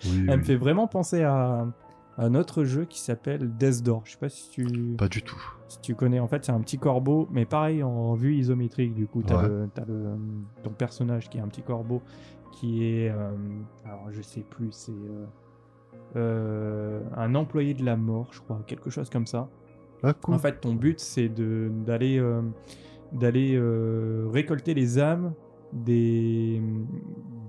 Oui, 0.07 0.27
elle 0.29 0.39
me 0.39 0.45
fait 0.45 0.57
vraiment 0.57 0.87
penser 0.87 1.23
à 1.23 1.67
un 2.19 2.35
autre 2.35 2.65
jeu 2.65 2.85
qui 2.85 3.01
s'appelle 3.01 3.57
Death 3.57 3.83
Door. 3.83 4.03
Je 4.05 4.13
sais 4.13 4.19
pas 4.19 4.29
si 4.29 4.51
tu, 4.51 4.65
Pas 4.97 5.09
du 5.09 5.23
tout. 5.23 5.41
si 5.69 5.81
tu 5.81 5.95
connais. 5.95 6.21
En 6.21 6.29
fait, 6.29 6.45
c'est 6.45 6.53
un 6.53 6.61
petit 6.61 6.79
corbeau, 6.79 7.27
mais 7.31 7.45
pareil 7.45 7.83
en 7.83 8.15
vue 8.15 8.35
isométrique. 8.37 8.95
Du 8.95 9.07
coup, 9.07 9.23
t'as 9.23 9.43
Ouais. 9.43 9.49
le, 9.89 10.17
ton 10.63 10.71
personnage 10.71 11.29
qui 11.29 11.39
est 11.39 11.41
un 11.41 11.49
petit 11.49 11.63
corbeau 11.63 12.03
qui 12.53 12.85
est, 12.85 13.11
euh, 13.11 13.31
alors 13.85 14.11
je 14.13 14.23
sais 14.23 14.43
plus, 14.43 14.71
c'est 14.71 14.93
euh, 14.93 15.27
euh, 16.17 17.01
un 17.17 17.35
employé 17.35 17.75
de 17.75 17.85
la 17.85 17.97
mort, 17.97 18.29
je 18.33 18.41
crois, 18.41 18.63
quelque 18.67 18.91
chose 18.91 19.11
comme 19.11 19.27
ça. 19.27 19.49
Ah, 20.05 20.13
cool. 20.13 20.35
En 20.35 20.39
fait, 20.39 20.61
ton 20.61 20.75
but, 20.75 21.01
c'est 21.01 21.29
de- 21.29 21.71
d'aller 21.85 22.23
d'aller 23.13 23.61
récolter 24.33 24.75
les 24.75 24.99
âmes 24.99 25.35
des, 25.73 26.61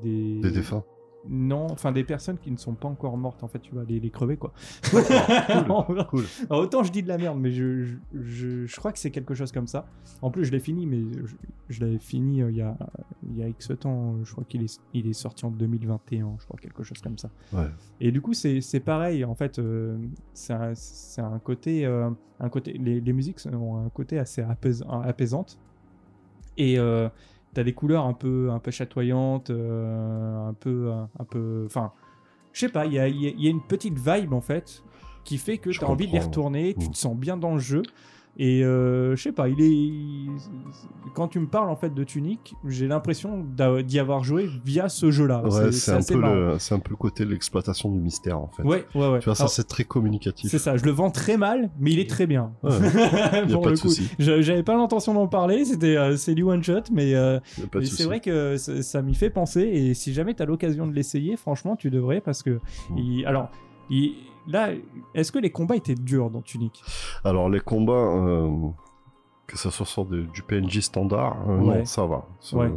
des... 0.03 0.39
Des 0.41 0.51
défunts. 0.51 0.84
Non, 1.30 1.67
enfin 1.71 1.91
des 1.91 2.03
personnes 2.03 2.38
qui 2.38 2.51
ne 2.51 2.57
sont 2.57 2.73
pas 2.76 2.88
encore 2.88 3.17
mortes, 3.17 3.43
en 3.43 3.47
fait, 3.47 3.59
tu 3.59 3.73
vas 3.73 3.84
les, 3.84 3.99
les 3.99 4.09
crever, 4.09 4.38
quoi. 4.38 4.53
Cool. 4.91 5.03
cool. 6.09 6.23
Alors, 6.49 6.63
autant 6.63 6.84
je 6.84 6.91
dis 6.91 7.01
de 7.03 7.07
la 7.07 7.17
merde, 7.17 7.39
mais 7.39 7.51
je, 7.51 7.84
je, 7.84 7.95
je- 8.13 8.65
je 8.65 8.76
crois 8.76 8.91
que 8.91 8.99
c'est 8.99 9.11
quelque 9.11 9.34
chose 9.34 9.51
comme 9.51 9.67
ça. 9.67 9.86
En 10.21 10.30
plus, 10.32 10.45
je 10.45 10.51
l'ai 10.51 10.59
fini, 10.59 10.86
mais 10.86 11.01
je, 11.69 11.80
l'avais 11.84 11.97
fini 11.99 12.41
euh, 12.41 12.51
il 12.51 12.57
y, 12.57 12.61
a, 12.61 12.78
il 13.28 13.38
y 13.38 13.43
a 13.43 13.47
X 13.47 13.71
temps. 13.80 14.15
Je 14.23 14.32
crois 14.32 14.43
qu'il 14.47 14.63
est, 14.63 14.80
il 14.93 15.07
est 15.07 15.13
sorti 15.13 15.45
en 15.45 15.51
2021, 15.51 16.36
je 16.39 16.45
crois, 16.45 16.59
quelque 16.59 16.84
chose 16.84 16.99
comme 17.01 17.17
ça. 17.17 17.30
Ouais. 17.53 17.67
Et 18.01 18.11
du 18.11 18.21
coup, 18.21 18.34
c'est 18.34 18.61
c'est 18.61 18.80
pareil. 18.80 19.26
En 19.26 19.36
fait, 19.36 19.59
euh, 19.59 19.97
c'est 20.34 20.53
un, 20.53 20.73
c'est 20.76 21.21
un 21.21 21.39
côté, 21.39 21.86
euh, 21.86 22.09
un 22.39 22.49
côté. 22.49 22.73
Les, 22.73 23.01
les 23.01 23.13
musiques 23.13 23.39
ont 23.51 23.78
un 23.86 23.89
côté 23.89 24.19
assez 24.19 24.41
apais- 24.41 24.84
apaisante. 25.03 25.57
Et 26.57 26.80
euh, 26.80 27.09
t'as 27.55 27.63
des 27.63 27.73
couleurs 27.73 28.05
un 28.05 28.13
peu, 28.13 28.49
un 28.51 28.59
peu 28.59 28.69
chatoyantes, 28.69 29.49
euh, 29.49 30.49
un 30.49 30.53
peu, 30.53 30.91
un 30.91 31.23
peu. 31.23 31.63
Enfin, 31.65 31.91
je 32.53 32.59
sais 32.59 32.69
pas. 32.69 32.85
Il 32.85 32.93
y 32.93 32.99
a, 32.99 33.07
il 33.07 33.19
y 33.21 33.27
a- 33.27 33.31
il 33.31 33.41
y 33.43 33.47
a 33.47 33.49
une 33.49 33.61
petite 33.63 33.97
vibe 33.97 34.33
en 34.33 34.41
fait 34.41 34.83
qui 35.23 35.37
fait 35.39 35.57
que 35.57 35.71
Je 35.71 35.79
t'as 35.79 35.87
envie 35.87 36.07
d'y 36.07 36.19
retourner. 36.19 36.75
Tu 36.75 36.87
Mm. 36.87 36.91
te 36.91 36.97
sens 36.97 37.15
bien 37.17 37.37
dans 37.37 37.53
le 37.53 37.59
jeu. 37.59 37.81
Et 38.38 38.63
euh, 38.65 39.15
je 39.15 39.21
sais 39.21 39.31
pas, 39.31 39.47
il 39.47 39.61
est. 39.61 39.69
il- 39.71 40.29
Quand 41.13 41.29
tu 41.29 41.39
me 41.39 41.47
parles 41.47 41.69
en 41.69 41.77
fait 41.77 41.93
de 41.93 42.03
Tunic, 42.03 42.55
j'ai 42.67 42.88
l'impression 42.89 43.45
d'y 43.86 43.99
avoir 43.99 44.25
joué 44.25 44.49
via 44.65 44.89
ce 44.89 45.09
jeu-là. 45.11 45.41
Ouais, 45.43 45.71
c'est 45.71 45.91
un, 45.91 46.01
peu 46.01 46.19
le- 46.19 46.51
un 46.71 46.79
peu 46.79 46.89
le 46.89 46.95
côté 46.97 47.23
de 47.23 47.29
l'exploitation 47.29 47.89
du 47.89 47.99
mystère, 47.99 48.38
en 48.38 48.47
fait. 48.47 48.63
Ouais, 48.63 48.83
ouais, 48.95 49.07
ouais. 49.09 49.19
Tu 49.19 49.25
vois, 49.25 49.36
ça, 49.36 49.47
c'est 49.47 49.65
très 49.67 49.86
communicatif. 49.86 50.51
c'est 50.51 50.59
ça, 50.59 50.75
je 50.75 50.83
le 50.83 50.91
vends 50.91 51.11
très 51.11 51.38
mal, 51.38 51.69
mais 51.79 51.91
il 51.93 51.99
est 51.99 52.09
très 52.09 52.27
bien. 52.27 52.51
Ouais, 52.63 52.71
y 52.81 52.83
a 53.38 53.45
Pour 53.47 53.61
pas 53.61 53.69
le 53.69 53.75
de 53.77 53.79
coup, 53.81 53.93
j'avais 54.19 54.63
pas 54.63 54.75
l'intention 54.75 55.13
d'en 55.13 55.27
parler, 55.27 55.63
c'était 55.63 55.95
euh, 55.95 56.17
c'est 56.17 56.36
du 56.36 56.43
one 56.43 56.61
shot, 56.61 56.81
mais, 56.91 57.15
euh, 57.15 57.39
mais 57.73 57.86
c'est 57.86 58.03
vrai 58.03 58.19
que 58.19 58.57
ça, 58.57 59.01
m'y 59.01 59.15
fait 59.15 59.29
penser. 59.29 59.61
Et 59.61 59.93
si 59.93 60.13
jamais 60.13 60.33
tu 60.33 60.43
as 60.43 60.45
l'occasion 60.45 60.86
de 60.88 60.91
l'essayer, 60.93 61.38
franchement, 61.38 61.77
tu 61.77 61.89
devrais 61.89 62.19
parce 62.19 62.43
que 62.43 62.59
il- 62.97 63.25
alors 63.25 63.49
il- 63.89 64.15
là, 64.47 64.69
est-ce 65.13 65.31
que 65.31 65.39
les 65.39 65.49
combats 65.51 65.75
étaient 65.75 65.95
durs 65.95 66.29
dans 66.29 66.41
Tunic? 66.41 66.83
Alors, 67.23 67.49
les 67.49 67.59
combats, 67.59 67.93
euh, 67.93 68.49
que 69.47 69.57
ça 69.57 69.71
soit 69.71 69.85
sur 69.85 70.05
du, 70.05 70.23
du 70.27 70.41
PNJ 70.41 70.79
standard, 70.81 71.37
euh, 71.49 71.57
Ouais. 71.57 71.77
non, 71.79 71.85
ça 71.85 72.05
va. 72.05 72.25
Sur- 72.39 72.57
Ouais. 72.59 72.71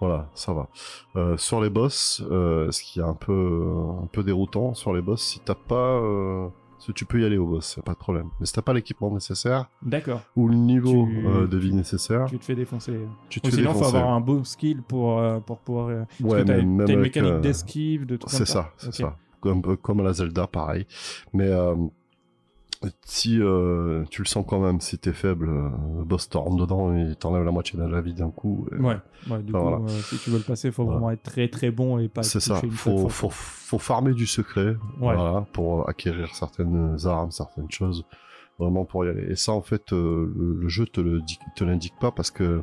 Voilà, 0.00 0.28
ça 0.34 0.52
va. 0.52 0.68
Euh, 1.16 1.36
sur 1.36 1.60
les 1.62 1.70
boss, 1.70 2.22
euh, 2.30 2.70
ce 2.72 2.82
qui 2.82 2.98
est 2.98 3.02
un 3.02 3.14
peu, 3.14 3.64
un 4.02 4.06
peu 4.06 4.22
déroutant 4.22 4.74
sur 4.74 4.92
les 4.92 5.00
boss, 5.00 5.22
si 5.22 5.40
t'as 5.40 5.54
pas. 5.54 6.02
Tu 6.94 7.06
peux 7.06 7.18
y 7.22 7.24
aller 7.24 7.38
au 7.38 7.46
boss, 7.46 7.76
y 7.76 7.80
a 7.80 7.82
pas 7.82 7.94
de 7.94 7.98
problème. 7.98 8.28
Mais 8.38 8.44
si 8.44 8.52
t'as 8.52 8.60
pas 8.60 8.74
l'équipement 8.74 9.10
nécessaire 9.10 9.70
D'accord, 9.80 10.20
ou 10.36 10.48
le 10.48 10.54
niveau 10.56 11.06
Tu- 11.06 11.26
euh, 11.26 11.46
de 11.46 11.56
vie 11.56 11.72
nécessaire, 11.72 12.26
tu 12.28 12.38
te 12.38 12.44
fais 12.44 12.54
défoncer. 12.54 12.98
tu 13.30 13.40
te 13.40 13.46
Ou 13.46 13.50
fais 13.50 13.56
sinon, 13.56 13.70
faut 13.72 13.78
défoncer. 13.78 13.96
avoir 13.96 14.12
un 14.12 14.20
beau 14.20 14.44
skill 14.44 14.82
pour, 14.82 15.18
euh, 15.18 15.38
pour 15.40 15.60
pouvoir. 15.60 15.88
euh, 15.88 16.04
parce 16.20 16.34
Ouais, 16.34 16.42
que 16.42 16.46
t'as 16.48 16.58
une- 16.58 16.76
mécanique 17.00 17.40
d'esquive, 17.40 18.04
de 18.04 18.16
tout 18.18 18.28
C'est 18.28 18.44
ça, 18.44 18.70
c'est 18.76 18.92
ça. 18.92 19.16
Comme, 19.44 19.62
euh, 19.66 19.76
comme 19.76 20.00
à 20.00 20.02
la 20.02 20.12
Zelda, 20.14 20.46
pareil. 20.46 20.86
Mais 21.34 21.48
euh, 21.48 21.74
si 23.06 23.40
euh, 23.40 24.04
tu 24.10 24.20
le 24.22 24.26
sens 24.26 24.44
quand 24.48 24.60
même, 24.60 24.80
si 24.80 24.98
t'es 24.98 25.12
faible, 25.12 25.48
euh, 25.48 25.68
boss 26.04 26.28
te 26.28 26.36
rentre 26.36 26.56
dedans 26.56 26.94
et 26.96 27.14
t'enlève 27.14 27.42
la 27.44 27.50
moitié 27.50 27.78
de 27.78 27.84
la 27.84 28.00
vie 28.02 28.12
d'un 28.14 28.30
coup. 28.30 28.66
Ouais, 28.72 28.96
ouais, 29.30 29.42
du 29.42 29.54
Enfin, 29.54 29.58
coup, 29.64 29.68
voilà. 29.70 29.76
euh, 29.84 29.88
si 29.88 30.18
tu 30.18 30.30
veux 30.30 30.38
le 30.38 30.44
passer, 30.44 30.70
faut 30.70 30.84
Voilà. 30.84 30.98
vraiment 30.98 31.10
être 31.12 31.22
très 31.22 31.48
très 31.48 31.70
bon 31.70 31.98
et 31.98 32.08
pas 32.08 32.22
C'est 32.22 32.40
ça, 32.40 32.60
une 32.62 32.70
faut, 32.72 33.08
faut, 33.08 33.30
faut 33.30 33.78
farmer 33.78 34.12
du 34.12 34.26
secret 34.26 34.76
Ouais. 35.00 35.14
voilà, 35.14 35.46
pour 35.52 35.88
acquérir 35.88 36.34
certaines 36.34 36.96
armes, 37.06 37.30
certaines 37.30 37.70
choses, 37.70 38.04
vraiment 38.58 38.84
pour 38.84 39.04
y 39.06 39.08
aller. 39.08 39.30
Et 39.30 39.36
ça, 39.36 39.52
en 39.52 39.62
fait, 39.62 39.90
le, 39.92 40.32
le 40.60 40.68
jeu 40.68 40.84
te 40.86 41.00
le 41.00 41.20
te 41.56 41.64
l'indique 41.64 41.94
pas 42.00 42.10
parce 42.12 42.30
que 42.30 42.60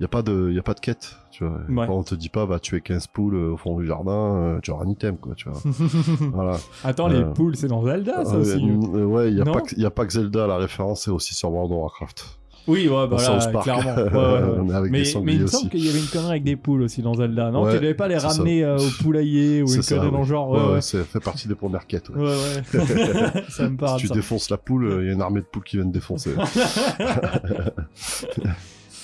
y 0.00 0.04
a 0.04 0.08
pas 0.08 0.22
de, 0.22 0.50
y 0.52 0.58
a 0.58 0.62
pas 0.62 0.74
de 0.74 0.80
quête, 0.80 1.16
tu 1.30 1.44
vois. 1.44 1.58
Ouais. 1.68 1.86
Quand 1.86 1.94
on 1.96 2.02
te 2.02 2.14
dit 2.14 2.28
pas, 2.28 2.44
va 2.46 2.58
tuer 2.58 2.80
15 2.80 3.06
poules 3.08 3.34
euh, 3.36 3.52
au 3.52 3.56
fond 3.56 3.78
du 3.78 3.86
jardin, 3.86 4.12
euh, 4.36 4.58
tu 4.62 4.70
auras 4.70 4.84
un 4.84 4.88
item, 4.88 5.16
quoi, 5.18 5.34
tu 5.34 5.48
vois. 5.48 5.60
voilà. 6.32 6.56
Attends, 6.82 7.08
les 7.08 7.18
Euh, 7.18 7.30
poules, 7.32 7.56
c'est 7.56 7.68
dans 7.68 7.82
Zelda, 7.84 8.24
ça 8.24 8.36
aussi. 8.36 8.62
euh, 8.62 9.04
ouais, 9.04 9.30
il 9.30 9.38
y 9.38 9.40
a 9.40 9.44
pas 9.44 9.60
que, 9.60 9.74
y 9.78 9.84
a 9.86 9.90
pas 9.90 10.04
que 10.06 10.12
Zelda, 10.12 10.46
la 10.46 10.56
référence 10.56 11.02
c'est 11.02 11.10
aussi 11.10 11.34
sur 11.34 11.50
World 11.52 11.72
of 11.72 11.78
Warcraft. 11.78 12.38
Oui, 12.66 12.88
ouais, 12.88 13.06
bah 13.06 13.18
là, 13.18 13.60
clairement. 13.60 13.94
Ouais, 13.96 14.72
ouais. 14.72 14.88
Mais 14.90 15.02
Mais, 15.22 15.34
il 15.34 15.40
me 15.42 15.46
semble 15.46 15.68
qu'il 15.68 15.84
y 15.84 15.88
avait 15.90 15.98
une 15.98 16.06
connerie 16.06 16.30
avec 16.30 16.44
des 16.44 16.56
poules 16.56 16.80
aussi 16.80 17.02
dans 17.02 17.12
Zelda, 17.12 17.50
non? 17.50 17.66
Tu 17.70 17.74
devais 17.74 17.92
pas 17.92 18.08
les 18.08 18.18
ça. 18.18 18.28
ramener 18.28 18.64
euh, 18.64 18.78
au 18.78 19.02
poulailler 19.02 19.60
ou 19.62 19.66
une 19.70 19.82
ça, 19.82 19.96
connerie 19.96 20.10
dans 20.10 20.18
le 20.20 20.24
genre. 20.24 20.82
C'est 20.82 21.04
fait 21.04 21.20
partie 21.20 21.46
des 21.46 21.54
premières 21.56 21.86
quêtes. 21.86 22.08
ouais. 22.08 22.16
Ouais, 22.22 22.24
ouais. 22.24 23.42
ça 23.50 23.68
me 23.68 23.76
parle. 23.76 23.98
si 24.00 24.04
tu 24.04 24.08
ça. 24.08 24.14
défonces 24.14 24.48
la 24.48 24.56
poule, 24.56 24.98
il 25.02 25.06
y 25.08 25.10
a 25.10 25.12
une 25.12 25.20
armée 25.20 25.40
de 25.40 25.44
poules 25.46 25.62
qui 25.64 25.76
viennent 25.76 25.92
défoncer. 25.92 26.30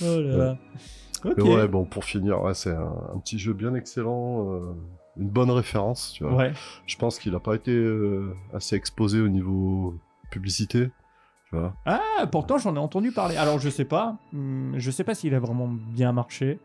Oh 0.03 0.21
là 0.21 0.37
là. 0.37 0.57
Ok. 1.23 1.33
Mais 1.37 1.43
ouais, 1.43 1.67
bon, 1.67 1.85
pour 1.85 2.03
finir, 2.03 2.41
ouais, 2.41 2.53
c'est 2.53 2.71
un, 2.71 2.93
un 3.13 3.19
petit 3.19 3.37
jeu 3.37 3.53
bien 3.53 3.75
excellent, 3.75 4.53
euh, 4.53 4.73
une 5.17 5.29
bonne 5.29 5.51
référence, 5.51 6.13
tu 6.13 6.23
vois. 6.23 6.35
Ouais. 6.35 6.53
Je 6.87 6.97
pense 6.97 7.19
qu'il 7.19 7.35
a 7.35 7.39
pas 7.39 7.55
été 7.55 7.71
euh, 7.71 8.33
assez 8.53 8.75
exposé 8.75 9.21
au 9.21 9.27
niveau 9.27 9.95
publicité, 10.31 10.89
tu 11.49 11.55
vois. 11.55 11.75
Ah, 11.85 12.25
pourtant 12.31 12.57
j'en 12.57 12.75
ai 12.75 12.79
entendu 12.79 13.11
parler. 13.11 13.37
Alors 13.37 13.59
je 13.59 13.69
sais 13.69 13.85
pas, 13.85 14.17
hum, 14.33 14.73
je 14.77 14.89
sais 14.89 15.03
pas 15.03 15.13
s'il 15.13 15.35
a 15.35 15.39
vraiment 15.39 15.67
bien 15.67 16.11
marché. 16.11 16.59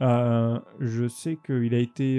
Euh, 0.00 0.58
je 0.78 1.08
sais 1.08 1.36
qu'il 1.44 1.74
a 1.74 1.78
été, 1.78 2.16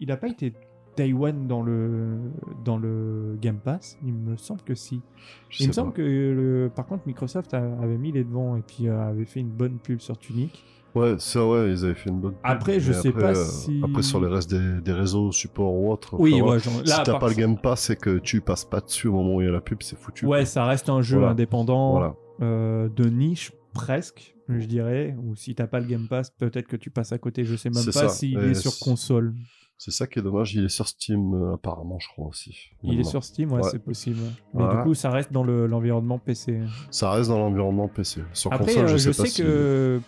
il 0.00 0.12
a 0.12 0.16
pas 0.16 0.28
été 0.28 0.52
Day 0.96 1.12
One 1.12 1.46
dans 1.46 1.62
le 1.62 2.18
dans 2.64 2.76
le 2.78 3.36
Game 3.40 3.58
Pass. 3.58 3.96
Il 4.04 4.12
me 4.12 4.36
semble 4.36 4.62
que 4.62 4.74
si. 4.74 5.00
Je 5.48 5.62
il 5.64 5.68
me 5.68 5.72
semble 5.72 5.90
pas. 5.92 5.96
que 5.98 6.02
le, 6.02 6.70
par 6.74 6.86
contre 6.86 7.04
Microsoft 7.06 7.54
a- 7.54 7.58
avait 7.82 7.96
mis 7.98 8.12
les 8.12 8.24
devants 8.24 8.56
et 8.56 8.62
puis 8.62 8.88
euh, 8.88 9.00
avait 9.00 9.24
fait 9.24 9.40
une 9.40 9.50
bonne 9.50 9.78
pub 9.78 10.00
sur 10.00 10.18
Tunic. 10.18 10.64
Ouais, 10.96 11.14
ça, 11.18 11.46
ouais, 11.46 11.70
ils 11.70 11.84
avaient 11.84 11.94
fait 11.94 12.10
une 12.10 12.18
bonne. 12.18 12.32
pub, 12.32 12.40
Après, 12.42 12.80
je 12.80 12.92
sais 12.92 13.10
après, 13.10 13.20
pas 13.32 13.38
euh, 13.38 13.44
si- 13.44 13.80
Après, 13.84 14.02
sur 14.02 14.20
les 14.20 14.26
restes 14.26 14.50
des, 14.50 14.80
des 14.80 14.92
réseaux, 14.92 15.30
support 15.30 15.72
ou 15.72 15.92
autre. 15.92 16.16
Oui, 16.18 16.42
enfin, 16.42 16.54
ouais, 16.54 16.58
Si 16.84 17.02
t'as 17.04 17.16
pas 17.18 17.28
le 17.28 17.34
Game 17.34 17.56
Pass 17.56 17.90
et 17.90 17.96
que 17.96 18.18
tu 18.18 18.40
passes 18.40 18.64
pas 18.64 18.80
dessus 18.80 19.06
au 19.06 19.12
moment 19.12 19.36
où 19.36 19.40
il 19.40 19.44
y 19.44 19.48
a 19.48 19.52
la 19.52 19.60
pub, 19.60 19.82
c'est 19.82 19.96
foutu. 19.96 20.26
ouais, 20.26 20.38
quoi. 20.40 20.44
ça 20.46 20.64
reste 20.64 20.88
un 20.88 21.00
jeu 21.00 21.18
Voilà. 21.18 21.32
indépendant. 21.32 21.92
Voilà. 21.92 22.14
euh, 22.42 22.88
de 22.88 23.04
niche 23.08 23.52
presque, 23.72 24.34
je 24.48 24.66
dirais. 24.66 25.14
Ou 25.22 25.36
si 25.36 25.54
t'as 25.54 25.68
pas 25.68 25.78
le 25.78 25.86
Game 25.86 26.08
Pass, 26.08 26.30
peut-être 26.30 26.66
que 26.66 26.76
tu 26.76 26.90
passes 26.90 27.12
à 27.12 27.18
côté. 27.18 27.44
Je 27.44 27.54
sais 27.54 27.70
même 27.70 27.84
pas 27.94 28.08
s'il 28.08 28.38
Et 28.40 28.50
est 28.50 28.54
sur 28.54 28.72
c'est- 28.72 28.84
console. 28.84 29.34
C'est 29.82 29.92
ça 29.92 30.06
qui 30.06 30.18
est 30.18 30.22
dommage, 30.22 30.54
il 30.54 30.66
est 30.66 30.68
sur 30.68 30.86
Steam 30.86 31.32
euh, 31.32 31.54
apparemment, 31.54 31.98
je 31.98 32.08
crois 32.08 32.26
aussi. 32.26 32.68
Il 32.82 33.00
est 33.00 33.04
sur 33.04 33.24
Steam, 33.24 33.50
ouais, 33.52 33.62
Ouais. 33.62 33.68
c'est 33.70 33.78
possible. 33.78 34.20
Mais 34.52 34.68
du 34.68 34.82
coup, 34.82 34.92
ça 34.92 35.08
reste 35.10 35.32
dans 35.32 35.42
le- 35.42 35.66
l'environnement 35.66 36.18
PC. 36.18 36.60
Ça 36.90 37.10
reste 37.12 37.30
dans 37.30 37.38
l'environnement 37.38 37.88
PC. 37.88 38.20
Sur 38.34 38.52
Après, 38.52 38.66
console, 38.66 38.84
euh, 38.84 38.88
je, 38.88 38.96
je, 38.98 39.10
sais 39.10 39.22
pas 39.22 39.26
sais 39.26 39.30
si- 39.36 39.42
que 39.42 40.00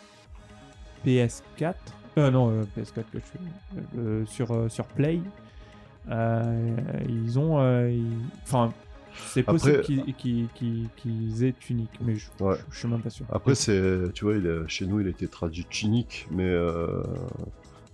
PS4, 1.07 1.75
euh, 2.19 2.31
non, 2.31 2.51
euh, 2.51 2.65
PS4 2.77 3.05
que 3.11 3.19
je 3.19 3.25
suis, 3.25 3.39
euh, 3.99 4.27
sur, 4.27 4.71
sur 4.71 4.85
Play, 4.89 5.21
ils 7.09 7.39
ont, 7.39 7.89
ils- 7.89 8.05
enfin, 8.43 8.75
c'est 9.15 9.43
possible 9.43 9.81
qu'ils 9.81 10.15
qu'ils- 10.15 10.89
qu'ils 10.97 11.45
aient 11.45 11.55
Tunic, 11.59 11.89
mais 12.03 12.17
je, 12.17 12.27
je, 12.39 12.45
je 12.71 12.79
suis 12.79 12.89
même 12.89 13.01
pas 13.01 13.09
sûr. 13.09 13.25
Après, 13.33 13.55
c'est, 13.55 14.13
tu 14.13 14.27
vois, 14.27 14.35
il 14.35 14.65
chez 14.69 14.85
nous, 14.85 15.01
il 15.01 15.07
a 15.07 15.11
été 15.11 15.29
traduit 15.29 15.67
Chinique, 15.71 16.27
mais 16.31 16.45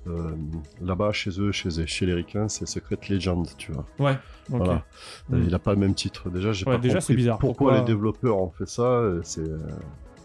euh, 0.09 0.34
là-bas, 0.80 1.12
chez 1.12 1.30
eux, 1.40 1.52
chez, 1.52 1.86
chez 1.86 2.06
les 2.06 2.14
Ricains, 2.14 2.48
c'est 2.48 2.66
Secret 2.66 2.98
Legend, 3.09 3.46
tu 3.56 3.72
vois. 3.72 3.86
Ouais, 3.98 4.12
ok. 4.50 4.56
Voilà. 4.59 4.84
Mm. 5.28 5.42
Il 5.46 5.54
a 5.54 5.59
pas 5.59 5.72
le 5.72 5.78
même 5.80 5.94
titre. 5.94 6.30
Déjà, 6.30 6.52
j'ai 6.52 6.66
Ouais, 6.66 6.76
pas 6.76 6.78
déjà, 6.82 6.94
compris 6.94 7.06
c'est 7.06 7.14
bizarre. 7.16 7.38
Pourquoi, 7.38 7.68
Pourquoi- 7.72 7.78
les 7.80 7.84
développeurs 7.84 8.38
ont 8.38 8.50
fait 8.50 8.68
ça 8.68 8.82
euh, 8.82 9.20
C'est, 9.22 9.40
euh, 9.40 9.59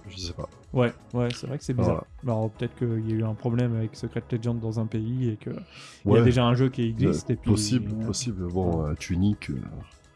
je 0.10 0.18
sais 0.18 0.34
pas. 0.34 0.48
Ouais, 0.74 0.92
ouais, 1.14 1.28
c'est 1.36 1.46
vrai 1.48 1.58
que 1.60 1.64
c'est 1.64 1.74
bizarre. 1.76 2.04
Alors 2.24 2.50
peut-être 2.50 2.76
qu'il 2.76 3.08
y 3.10 3.14
a 3.14 3.16
eu 3.18 3.24
un 3.24 3.36
problème 3.36 3.76
avec 3.76 3.96
Secret 3.96 4.24
Legend 4.32 4.60
dans 4.60 4.80
un 4.80 4.88
pays 4.88 5.30
et 5.30 5.36
qu'il 5.38 5.52
y 5.54 5.56
a 5.56 6.12
Ouais, 6.12 6.24
déjà 6.24 6.44
un 6.46 6.56
jeu 6.56 6.70
qui 6.70 6.82
existe. 6.90 7.30
et 7.30 7.36
puis, 7.36 7.52
possible, 7.52 8.06
possible. 8.06 8.48
Bon, 8.52 8.88
euh, 8.88 8.94
Tunique, 8.96 9.52
euh, 9.52 9.56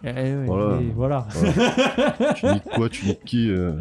eh 0.04 0.08
ouais, 0.36 0.46
Voilà. 0.48 0.82
et 0.82 0.92
voilà. 0.96 1.28
Tunique 2.36 2.64
quoi, 2.76 2.90
Tunique 2.90 3.24
qui 3.24 3.52
euh, 3.52 3.74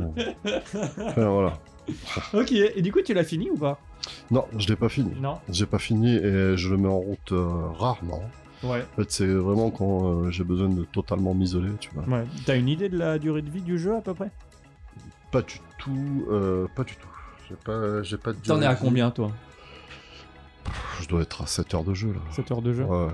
enfin, 1.07 1.29
voilà. 1.31 1.55
ok, 2.35 2.53
et 2.53 2.83
du 2.83 2.93
coup, 2.93 3.01
tu 3.03 3.15
l'as 3.15 3.25
fini 3.25 3.51
ou 3.51 3.57
pas 3.57 3.81
Non, 4.31 4.47
je 4.59 4.67
l'ai 4.69 4.77
pas 4.77 4.89
fini. 4.89 5.13
Non 5.21 5.39
J'ai 5.49 5.67
pas 5.67 5.79
fini 5.79 6.15
et 6.17 6.57
je 6.57 6.69
le 6.71 6.77
mets 6.77 6.89
en 6.89 6.99
route 6.99 7.33
euh, 7.33 7.69
rarement. 7.79 8.23
Ouais. 8.63 8.85
En 8.95 8.97
fait, 9.03 9.11
c'est 9.11 9.27
vraiment 9.27 9.71
quand 9.71 10.09
euh, 10.25 10.31
j'ai 10.31 10.43
besoin 10.45 10.69
de 10.69 10.85
totalement 10.85 11.35
m'isoler, 11.35 11.71
tu 11.79 11.91
vois. 11.95 12.05
Ouais. 12.19 12.25
T'as 12.47 12.57
une 12.57 12.69
idée 12.69 12.89
de 12.89 12.99
la 12.99 13.19
durée 13.19 13.43
de 13.43 13.51
vie 13.51 13.61
du 13.63 13.79
jeu 13.79 13.95
à 13.97 14.01
peu 14.01 14.15
près? 14.15 14.31
Pas 15.31 15.43
du 15.43 15.61
tout, 15.79 16.27
euh, 16.31 16.67
pas 16.75 16.85
du 16.85 16.95
tout. 16.97 17.09
J'ai 17.49 17.57
pas, 17.57 18.03
j'ai 18.03 18.17
pas 18.17 18.33
de 18.33 18.39
T'en 18.39 18.61
es 18.63 18.67
à 18.67 18.75
combien 18.75 19.11
toi? 19.11 19.31
Je 21.01 21.07
dois 21.07 21.23
être 21.23 21.43
à 21.43 21.47
7 21.47 21.75
heures 21.75 21.85
de 21.85 21.95
jeu 21.95 22.13
là. 22.13 22.21
7 22.33 22.51
heures 22.51 22.63
de 22.63 22.73
jeu 22.73 22.85
Ouais. 22.85 23.09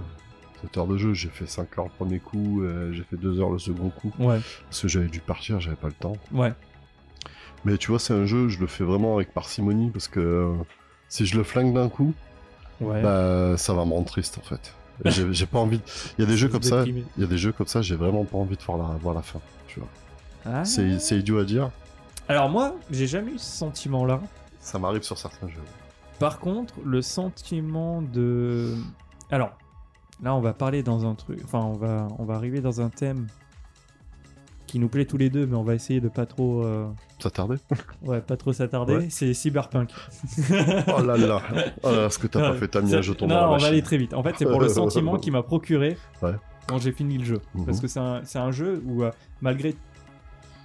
7 0.63 0.79
heures 0.79 0.87
de 0.87 0.97
jeu, 0.97 1.13
j'ai 1.13 1.29
fait 1.29 1.47
5 1.47 1.77
heures 1.79 1.85
le 1.87 1.91
premier 1.91 2.19
coup, 2.21 2.63
j'ai 2.93 3.03
fait 3.03 3.17
2 3.17 3.41
heures 3.41 3.51
le 3.51 3.59
second 3.59 3.91
coup. 3.91 4.13
Ouais, 4.19 4.39
Parce 4.69 4.81
que 4.81 4.89
j'avais 4.89 5.09
dû 5.09 5.21
partir, 5.21 5.61
j'avais 5.61 5.77
pas 5.77 5.89
le 5.89 5.93
temps. 5.95 6.17
ouais. 6.33 6.53
Mais 7.65 7.77
tu 7.79 7.89
vois, 7.91 7.99
c'est 8.01 8.13
un 8.15 8.27
jeu, 8.27 8.49
je 8.49 8.59
le 8.61 8.67
fais 8.67 8.85
vraiment 8.85 9.15
avec 9.17 9.33
parcimonie 9.33 9.91
parce 9.91 10.09
que 10.09 10.21
euh, 10.21 10.53
si 11.09 11.27
je 11.27 11.37
le 11.37 11.45
flingue 11.45 11.75
d'un 11.75 11.89
coup, 11.89 12.13
Ouais. 12.81 13.01
bah 13.01 13.57
ça 13.59 13.73
va 13.75 13.85
me 13.85 13.93
rendre 13.93 14.07
triste 14.09 14.39
en 14.39 14.43
fait. 14.43 14.75
J'ai 15.33 15.47
pas 15.47 15.59
envie. 15.61 15.79
de- 15.79 15.83
Il 16.19 16.23
y 16.23 16.25
a 16.25 16.29
des 16.31 16.37
jeux 16.37 16.49
comme 16.49 16.63
ça. 16.63 16.85
Il 16.87 17.05
y 17.19 17.23
a 17.23 17.27
des 17.27 17.39
jeux 17.39 17.53
comme 17.53 17.67
ça. 17.69 17.81
J'ai 17.83 17.95
vraiment 17.97 18.25
pas 18.25 18.39
envie 18.39 18.57
de 18.57 18.63
voir 18.63 18.79
la, 18.79 18.97
voir 18.97 19.15
la 19.15 19.23
fin. 19.23 19.41
Tu 19.69 19.79
vois. 19.81 19.89
Ah. 20.45 20.65
C'est 20.65 20.99
c'est 20.99 21.17
idiot 21.19 21.39
à 21.39 21.45
dire. 21.45 21.71
Alors 22.29 22.49
moi, 22.49 22.75
j'ai 22.91 23.07
jamais 23.07 23.33
eu 23.33 23.39
ce 23.39 23.59
sentiment-là. 23.59 24.21
Ça 24.61 24.79
m'arrive 24.79 25.03
sur 25.03 25.17
certains 25.19 25.49
jeux. 25.49 25.63
Par 26.19 26.39
contre, 26.41 26.75
le 26.85 27.03
sentiment 27.03 28.01
de... 28.03 28.75
Alors, 29.31 29.51
là, 30.23 30.35
on 30.35 30.41
va 30.41 30.53
parler 30.53 30.83
dans 30.85 31.05
un 31.05 31.15
truc... 31.17 31.41
Enfin, 31.45 31.59
on 31.61 31.73
va, 31.77 32.07
on 32.19 32.25
va 32.25 32.35
arriver 32.35 32.61
dans 32.61 32.81
un 32.81 32.91
thème 32.91 33.27
qui 34.73 34.79
nous 34.79 34.89
plaît 34.89 35.05
tous 35.05 35.19
les 35.19 35.29
deux, 35.29 35.45
mais 35.47 35.55
on 35.55 35.63
va 35.63 35.75
essayer 35.75 36.01
de 36.01 36.09
pas 36.09 36.25
trop... 36.25 36.65
euh, 36.65 36.89
tardait 37.35 37.57
Ouais, 38.03 38.23
pas 38.23 38.39
trop 38.39 38.55
s'attarder. 38.55 38.97
Ouais. 38.97 39.07
C'est 39.11 39.35
Cyberpunk. 39.35 39.91
Oh 40.89 41.03
là 41.03 41.19
là. 41.19 41.43
Oh 41.83 41.91
là, 41.91 42.09
ce 42.09 42.19
que 42.19 42.27
t'as 42.27 42.41
pas 42.41 42.55
fait, 42.55 42.69
t'as 42.69 42.81
mis 42.81 42.95
un 42.95 43.03
jeton 43.03 43.27
non, 43.27 43.35
dans 43.35 43.41
la 43.43 43.51
on 43.53 43.57
va 43.59 43.67
aller 43.67 43.83
très 43.83 43.99
vite. 43.99 44.15
En 44.15 44.23
fait, 44.23 44.35
c'est 44.39 44.47
pour 44.47 44.61
le 44.63 44.69
sentiment 44.81 45.19
qu'il 45.19 45.33
m'a 45.33 45.43
procuré 45.43 45.99
Ouais. 46.23 46.33
quand 46.67 46.79
j'ai 46.79 46.93
fini 46.93 47.19
le 47.19 47.25
jeu. 47.25 47.41
Mhm. 47.55 47.67
Parce 47.67 47.81
que 47.81 47.87
c'est 47.87 48.01
un, 48.01 48.23
c'est 48.25 48.39
un 48.39 48.51
jeu 48.51 48.83
où, 48.87 49.03
euh, 49.03 49.11
malgré 49.43 49.75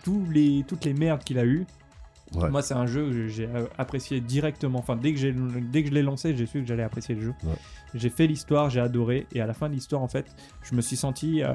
tous 0.06 0.26
les, 0.32 0.64
toutes 0.66 0.86
les 0.86 0.94
merdes 0.94 1.24
qu'il 1.26 1.38
a 1.38 1.46
eu, 1.46 1.66
Ouais. 2.36 2.50
moi, 2.50 2.62
c'est 2.62 2.74
un 2.74 2.88
jeu 2.88 3.06
que 3.10 3.28
j'ai 3.28 3.46
euh, 3.48 3.66
apprécié 3.78 4.20
directement. 4.22 4.80
Enfin, 4.80 4.96
dès 4.96 5.14
que, 5.14 5.20
j'ai, 5.20 5.34
dès 5.72 5.84
que 5.84 5.90
je 5.90 5.94
l'ai 5.94 6.02
lancé, 6.02 6.34
j'ai 6.36 6.46
su 6.46 6.62
que 6.62 6.68
j'allais 6.68 6.84
apprécier 6.84 7.14
le 7.16 7.22
jeu. 7.22 7.34
Ouais. 7.44 7.56
J'ai 7.94 8.10
fait 8.10 8.26
l'histoire, 8.28 8.70
j'ai 8.70 8.80
adoré. 8.82 9.28
Et 9.34 9.40
à 9.42 9.46
la 9.48 9.54
fin 9.54 9.68
de 9.70 9.74
l'histoire, 9.74 10.02
en 10.02 10.08
fait, 10.10 10.26
je 10.64 10.76
me 10.76 10.82
suis 10.82 10.96
senti. 10.98 11.42
euh, 11.44 11.54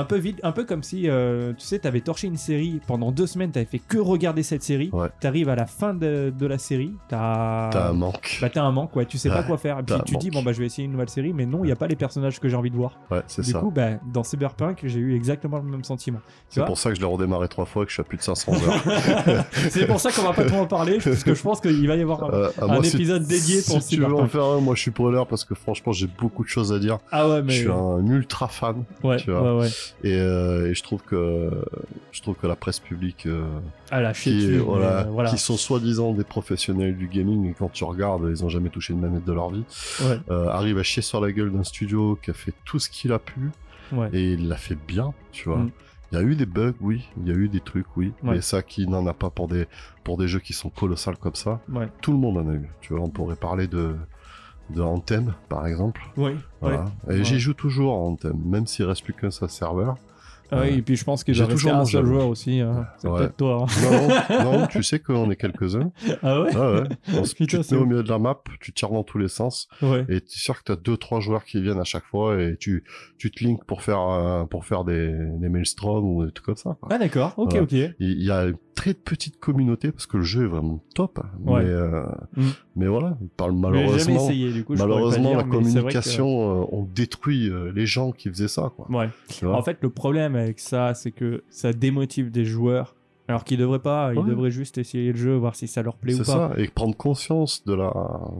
un 0.00 0.04
peu 0.04 0.16
vide, 0.16 0.40
un 0.42 0.52
peu 0.52 0.64
comme 0.64 0.82
si, 0.82 1.08
euh, 1.08 1.52
tu 1.56 1.64
sais, 1.66 1.78
t'avais 1.78 2.00
torché 2.00 2.26
une 2.26 2.36
série 2.36 2.80
pendant 2.86 3.12
deux 3.12 3.26
semaines, 3.26 3.50
t'avais 3.50 3.66
fait 3.66 3.78
que 3.78 3.98
regarder 3.98 4.42
cette 4.42 4.62
série. 4.62 4.90
Ouais. 4.92 5.08
T'arrives 5.20 5.48
à 5.48 5.54
la 5.56 5.66
fin 5.66 5.94
de, 5.94 6.32
de 6.36 6.46
la 6.46 6.58
série, 6.58 6.92
t'as. 7.08 7.70
T'as 7.70 7.88
un 7.90 7.92
manque. 7.92 8.38
Bah 8.40 8.48
t'as 8.50 8.62
un 8.62 8.72
manque, 8.72 8.94
ouais, 8.96 9.06
tu 9.06 9.18
sais 9.18 9.28
pas 9.28 9.40
Ouais, 9.40 9.46
quoi 9.46 9.58
faire. 9.58 9.78
Et 9.78 9.82
puis 9.82 9.94
t'as 9.94 10.00
un 10.00 10.04
tu 10.04 10.16
dis, 10.16 10.26
manque. 10.28 10.34
bon 10.34 10.42
bah 10.42 10.52
je 10.52 10.60
vais 10.60 10.66
essayer 10.66 10.84
une 10.84 10.92
nouvelle 10.92 11.08
série, 11.08 11.32
mais 11.32 11.46
non, 11.46 11.62
il 11.64 11.66
n'y 11.66 11.72
a 11.72 11.76
pas 11.76 11.86
les 11.86 11.96
personnages 11.96 12.40
que 12.40 12.48
j'ai 12.48 12.56
envie 12.56 12.70
de 12.70 12.76
voir. 12.76 12.98
Ouais, 13.10 13.22
c'est 13.26 13.42
Du 13.42 13.50
ça. 13.50 13.58
coup, 13.60 13.70
bah, 13.70 13.90
dans 14.12 14.22
Cyberpunk, 14.24 14.80
j'ai 14.84 14.98
eu 15.00 15.14
exactement 15.14 15.58
le 15.58 15.64
même 15.64 15.84
sentiment. 15.84 16.20
C'est 16.48 16.60
vois 16.60 16.66
pour 16.66 16.78
ça 16.78 16.90
que 16.90 16.96
je 16.96 17.00
l'ai 17.00 17.06
redémarré 17.06 17.48
trois 17.48 17.64
fois 17.66 17.82
et 17.82 17.86
que 17.86 17.90
je 17.90 17.94
suis 17.94 18.00
à 18.00 18.04
plus 18.04 18.16
de 18.18 18.22
500 18.22 18.52
heures. 18.54 19.44
C'est 19.70 19.86
pour 19.86 20.00
ça 20.00 20.10
qu'on 20.12 20.22
va 20.22 20.32
pas 20.32 20.44
trop 20.44 20.58
en 20.58 20.66
parler, 20.66 20.98
parce 21.04 21.22
que 21.24 21.34
je 21.34 21.42
pense 21.42 21.60
qu'il 21.60 21.86
va 21.86 21.96
y 21.96 22.02
avoir 22.02 22.24
un, 22.24 22.30
Euh, 22.32 22.50
à 22.60 22.64
un 22.64 22.66
moi, 22.68 22.84
si- 22.84 22.96
épisode 22.96 23.24
dédié 23.26 23.60
si 23.60 23.70
pour 23.70 23.84
tu 23.86 23.96
veux 23.96 24.04
en 24.04 24.08
Cyberpunk. 24.08 24.30
faire 24.30 24.44
un, 24.44 24.60
moi 24.60 24.74
je 24.74 24.80
suis 24.80 24.90
preneur 24.90 25.26
parce 25.26 25.44
que 25.44 25.54
franchement 25.54 25.92
j'ai 25.92 26.06
beaucoup 26.06 26.42
de 26.44 26.48
choses 26.48 26.72
à 26.72 26.78
dire. 26.78 26.98
Ah 27.10 27.28
ouais, 27.28 27.42
mais. 27.42 27.52
Je 27.52 27.58
suis 27.60 27.70
un 27.70 28.06
ultra 28.06 28.48
fan 28.48 28.84
ouais, 29.02 29.16
tu 29.18 29.30
vois. 29.30 29.56
ouais, 29.56 29.60
ouais. 29.62 29.68
Et, 30.02 30.14
euh, 30.14 30.70
et 30.70 30.74
je 30.74 30.82
trouve 30.82 31.02
que 31.02 31.50
je 32.12 32.22
trouve 32.22 32.34
que 32.36 32.46
la 32.46 32.56
presse 32.56 32.78
publique 32.80 33.26
euh, 33.26 33.44
Ah 33.90 34.00
la 34.00 34.12
qui, 34.12 34.34
dessus, 34.34 34.52
mais, 34.52 34.58
voilà, 34.58 35.00
euh, 35.00 35.04
voilà. 35.10 35.30
qui 35.30 35.38
sont 35.38 35.56
soi-disant 35.56 36.12
des 36.12 36.24
professionnels 36.24 36.96
du 36.96 37.08
gaming 37.08 37.50
et 37.50 37.54
quand 37.54 37.70
tu 37.70 37.84
regardes 37.84 38.26
ils 38.30 38.44
ont 38.44 38.48
jamais 38.48 38.68
touché 38.70 38.92
une 38.92 39.00
manette 39.00 39.24
de 39.24 39.32
leur 39.32 39.50
vie 39.50 39.64
Ouais, 40.02 40.18
euh, 40.30 40.48
arrivent 40.48 40.78
à 40.78 40.82
chier 40.82 41.02
sur 41.02 41.20
la 41.20 41.32
gueule 41.32 41.52
d'un 41.52 41.64
studio 41.64 42.18
qui 42.22 42.30
a 42.30 42.34
fait 42.34 42.54
tout 42.64 42.78
ce 42.78 42.88
qu'il 42.88 43.12
a 43.12 43.18
pu 43.18 43.40
ouais. 43.92 44.08
et 44.12 44.32
il 44.32 44.48
l'a 44.48 44.56
fait 44.56 44.78
bien 44.86 45.12
tu 45.32 45.48
vois. 45.48 45.58
Mm. 45.58 45.70
Il 46.12 46.18
y 46.18 46.18
a 46.18 46.24
eu 46.24 46.34
des 46.34 46.46
bugs, 46.46 46.74
oui. 46.80 47.08
Il 47.20 47.28
y 47.28 47.30
a 47.30 47.36
eu 47.36 47.48
des 47.48 47.60
trucs, 47.60 47.86
oui. 47.96 48.12
Ouais. 48.24 48.32
Mais 48.32 48.40
ça, 48.40 48.62
qui 48.64 48.88
n'en 48.88 49.06
a 49.06 49.14
pas 49.14 49.30
pour 49.30 49.46
des, 49.46 49.68
pour 50.02 50.16
des 50.16 50.26
jeux 50.26 50.40
qui 50.40 50.52
sont 50.52 50.68
colossales 50.68 51.16
comme 51.16 51.36
ça 51.36 51.60
Ouais, 51.72 51.88
Tout 52.02 52.10
le 52.10 52.18
monde 52.18 52.38
en 52.38 52.48
a 52.48 52.54
eu. 52.54 52.68
Tu 52.80 52.92
vois, 52.94 53.04
on 53.04 53.10
pourrait 53.10 53.36
parler 53.36 53.68
de, 53.68 53.94
de 54.74 54.80
Anthem, 54.82 55.34
par 55.48 55.66
exemple. 55.66 56.00
ouais, 56.16 56.36
Voilà. 56.60 56.84
ouais. 57.06 57.14
Et 57.14 57.18
Ouais. 57.18 57.24
j'y 57.24 57.38
joue 57.40 57.54
toujours 57.54 57.92
à 57.92 57.96
Anthem, 57.96 58.36
même 58.44 58.66
s'il 58.66 58.84
reste 58.84 59.04
plus 59.04 59.12
qu'un 59.14 59.30
seul 59.30 59.50
serveur. 59.50 59.96
Ah 60.52 60.60
oui, 60.62 60.78
et 60.78 60.82
puis 60.82 60.96
je 60.96 61.04
pense 61.04 61.24
qu'il 61.24 61.34
J'ai 61.34 61.44
doit 61.44 61.52
toujours 61.52 61.74
un 61.74 61.84
seul 61.84 62.04
joueur 62.04 62.28
aussi. 62.28 62.60
hein. 62.60 62.86
C'est 62.98 63.08
Ouais. 63.08 63.18
peut-être 63.20 63.36
toi. 63.36 63.66
hein. 63.68 64.42
Non, 64.44 64.60
non, 64.60 64.66
tu 64.70 64.82
sais 64.82 64.98
qu'on 64.98 65.30
est 65.30 65.36
quelques-uns. 65.36 65.92
Ah 66.22 66.40
ouais 66.42 66.50
Ah 66.54 66.72
ouais. 66.72 66.82
On 67.14 67.22
Putain, 67.22 67.60
tu 67.60 67.68
te 67.68 67.74
mets 67.74 67.80
au 67.80 67.86
milieu 67.86 68.02
de 68.02 68.08
la 68.08 68.18
map, 68.18 68.40
tu 68.60 68.72
tires 68.72 68.90
dans 68.90 69.04
tous 69.04 69.18
les 69.18 69.28
sens, 69.28 69.68
Ouais. 69.82 70.02
et 70.08 70.20
tu 70.20 70.26
es 70.26 70.38
sûr 70.38 70.58
que 70.58 70.64
tu 70.64 70.72
as 70.72 70.76
deux, 70.76 70.96
trois 70.96 71.20
joueurs 71.20 71.44
qui 71.44 71.60
viennent 71.62 71.80
à 71.80 71.84
chaque 71.84 72.04
fois, 72.04 72.40
et 72.40 72.56
tu, 72.58 72.84
tu 73.18 73.30
te 73.30 73.44
links 73.44 73.64
pour 73.64 73.82
faire, 73.82 74.00
euh, 74.00 74.44
pour 74.44 74.64
faire 74.64 74.84
des, 74.84 75.12
des 75.38 75.48
maelstroms 75.48 76.04
ou 76.04 76.24
des 76.26 76.32
trucs 76.32 76.46
comme 76.46 76.56
ça. 76.56 76.76
quoi. 76.80 76.88
Ah 76.92 76.98
d'accord, 76.98 77.34
ok, 77.36 77.56
ok. 77.62 77.72
Il 77.72 77.94
il 78.00 78.22
y 78.24 78.30
a 78.30 78.44
une 78.44 78.56
très 78.74 78.94
petite 78.94 79.38
communauté 79.40 79.90
parce 79.92 80.06
que 80.06 80.16
le 80.16 80.22
jeu 80.22 80.44
est 80.44 80.48
vraiment 80.48 80.82
top. 80.94 81.20
Ouais. 81.44 81.62
Mais, 81.62 81.68
euh, 81.70 82.02
Mm. 82.36 82.42
mais 82.76 82.86
voilà, 82.86 83.18
par- 83.36 83.48
Mais 83.52 83.54
j'ai 83.54 83.60
jamais 83.62 83.78
malheureusement, 83.82 84.24
essayé 84.24 84.52
du 84.52 84.64
coup. 84.64 84.74
je 84.74 84.80
malheureusement 84.82 85.36
la 85.36 85.42
que- 85.42 85.48
communication, 85.50 86.62
euh, 86.62 86.66
on 86.72 86.84
détruit 86.84 87.50
les 87.74 87.86
gens 87.86 88.12
qui 88.12 88.28
faisaient 88.30 88.48
ça. 88.48 88.72
Quoi, 88.74 88.86
En 89.52 89.62
fait, 89.62 89.78
le 89.82 89.90
problème 89.90 90.34
avec 90.40 90.60
ça, 90.60 90.94
c'est 90.94 91.12
que 91.12 91.44
ça 91.48 91.72
démotive 91.72 92.30
des 92.30 92.44
joueurs. 92.44 92.96
Alors 93.30 93.44
qu'ils 93.44 93.58
devraient 93.58 93.78
pas, 93.78 94.12
ils 94.12 94.18
Ouais. 94.18 94.28
devraient 94.28 94.50
juste 94.50 94.76
essayer 94.76 95.12
le 95.12 95.16
jeu, 95.18 95.36
voir 95.36 95.54
si 95.54 95.68
ça 95.68 95.82
leur 95.82 95.94
plaît 95.96 96.14
ou 96.14 96.24
c'est 96.24 96.32
pas. 96.32 96.50
ça, 96.54 96.60
et 96.60 96.66
prendre 96.68 96.96
conscience 96.96 97.64
de 97.64 97.74
la, 97.74 97.92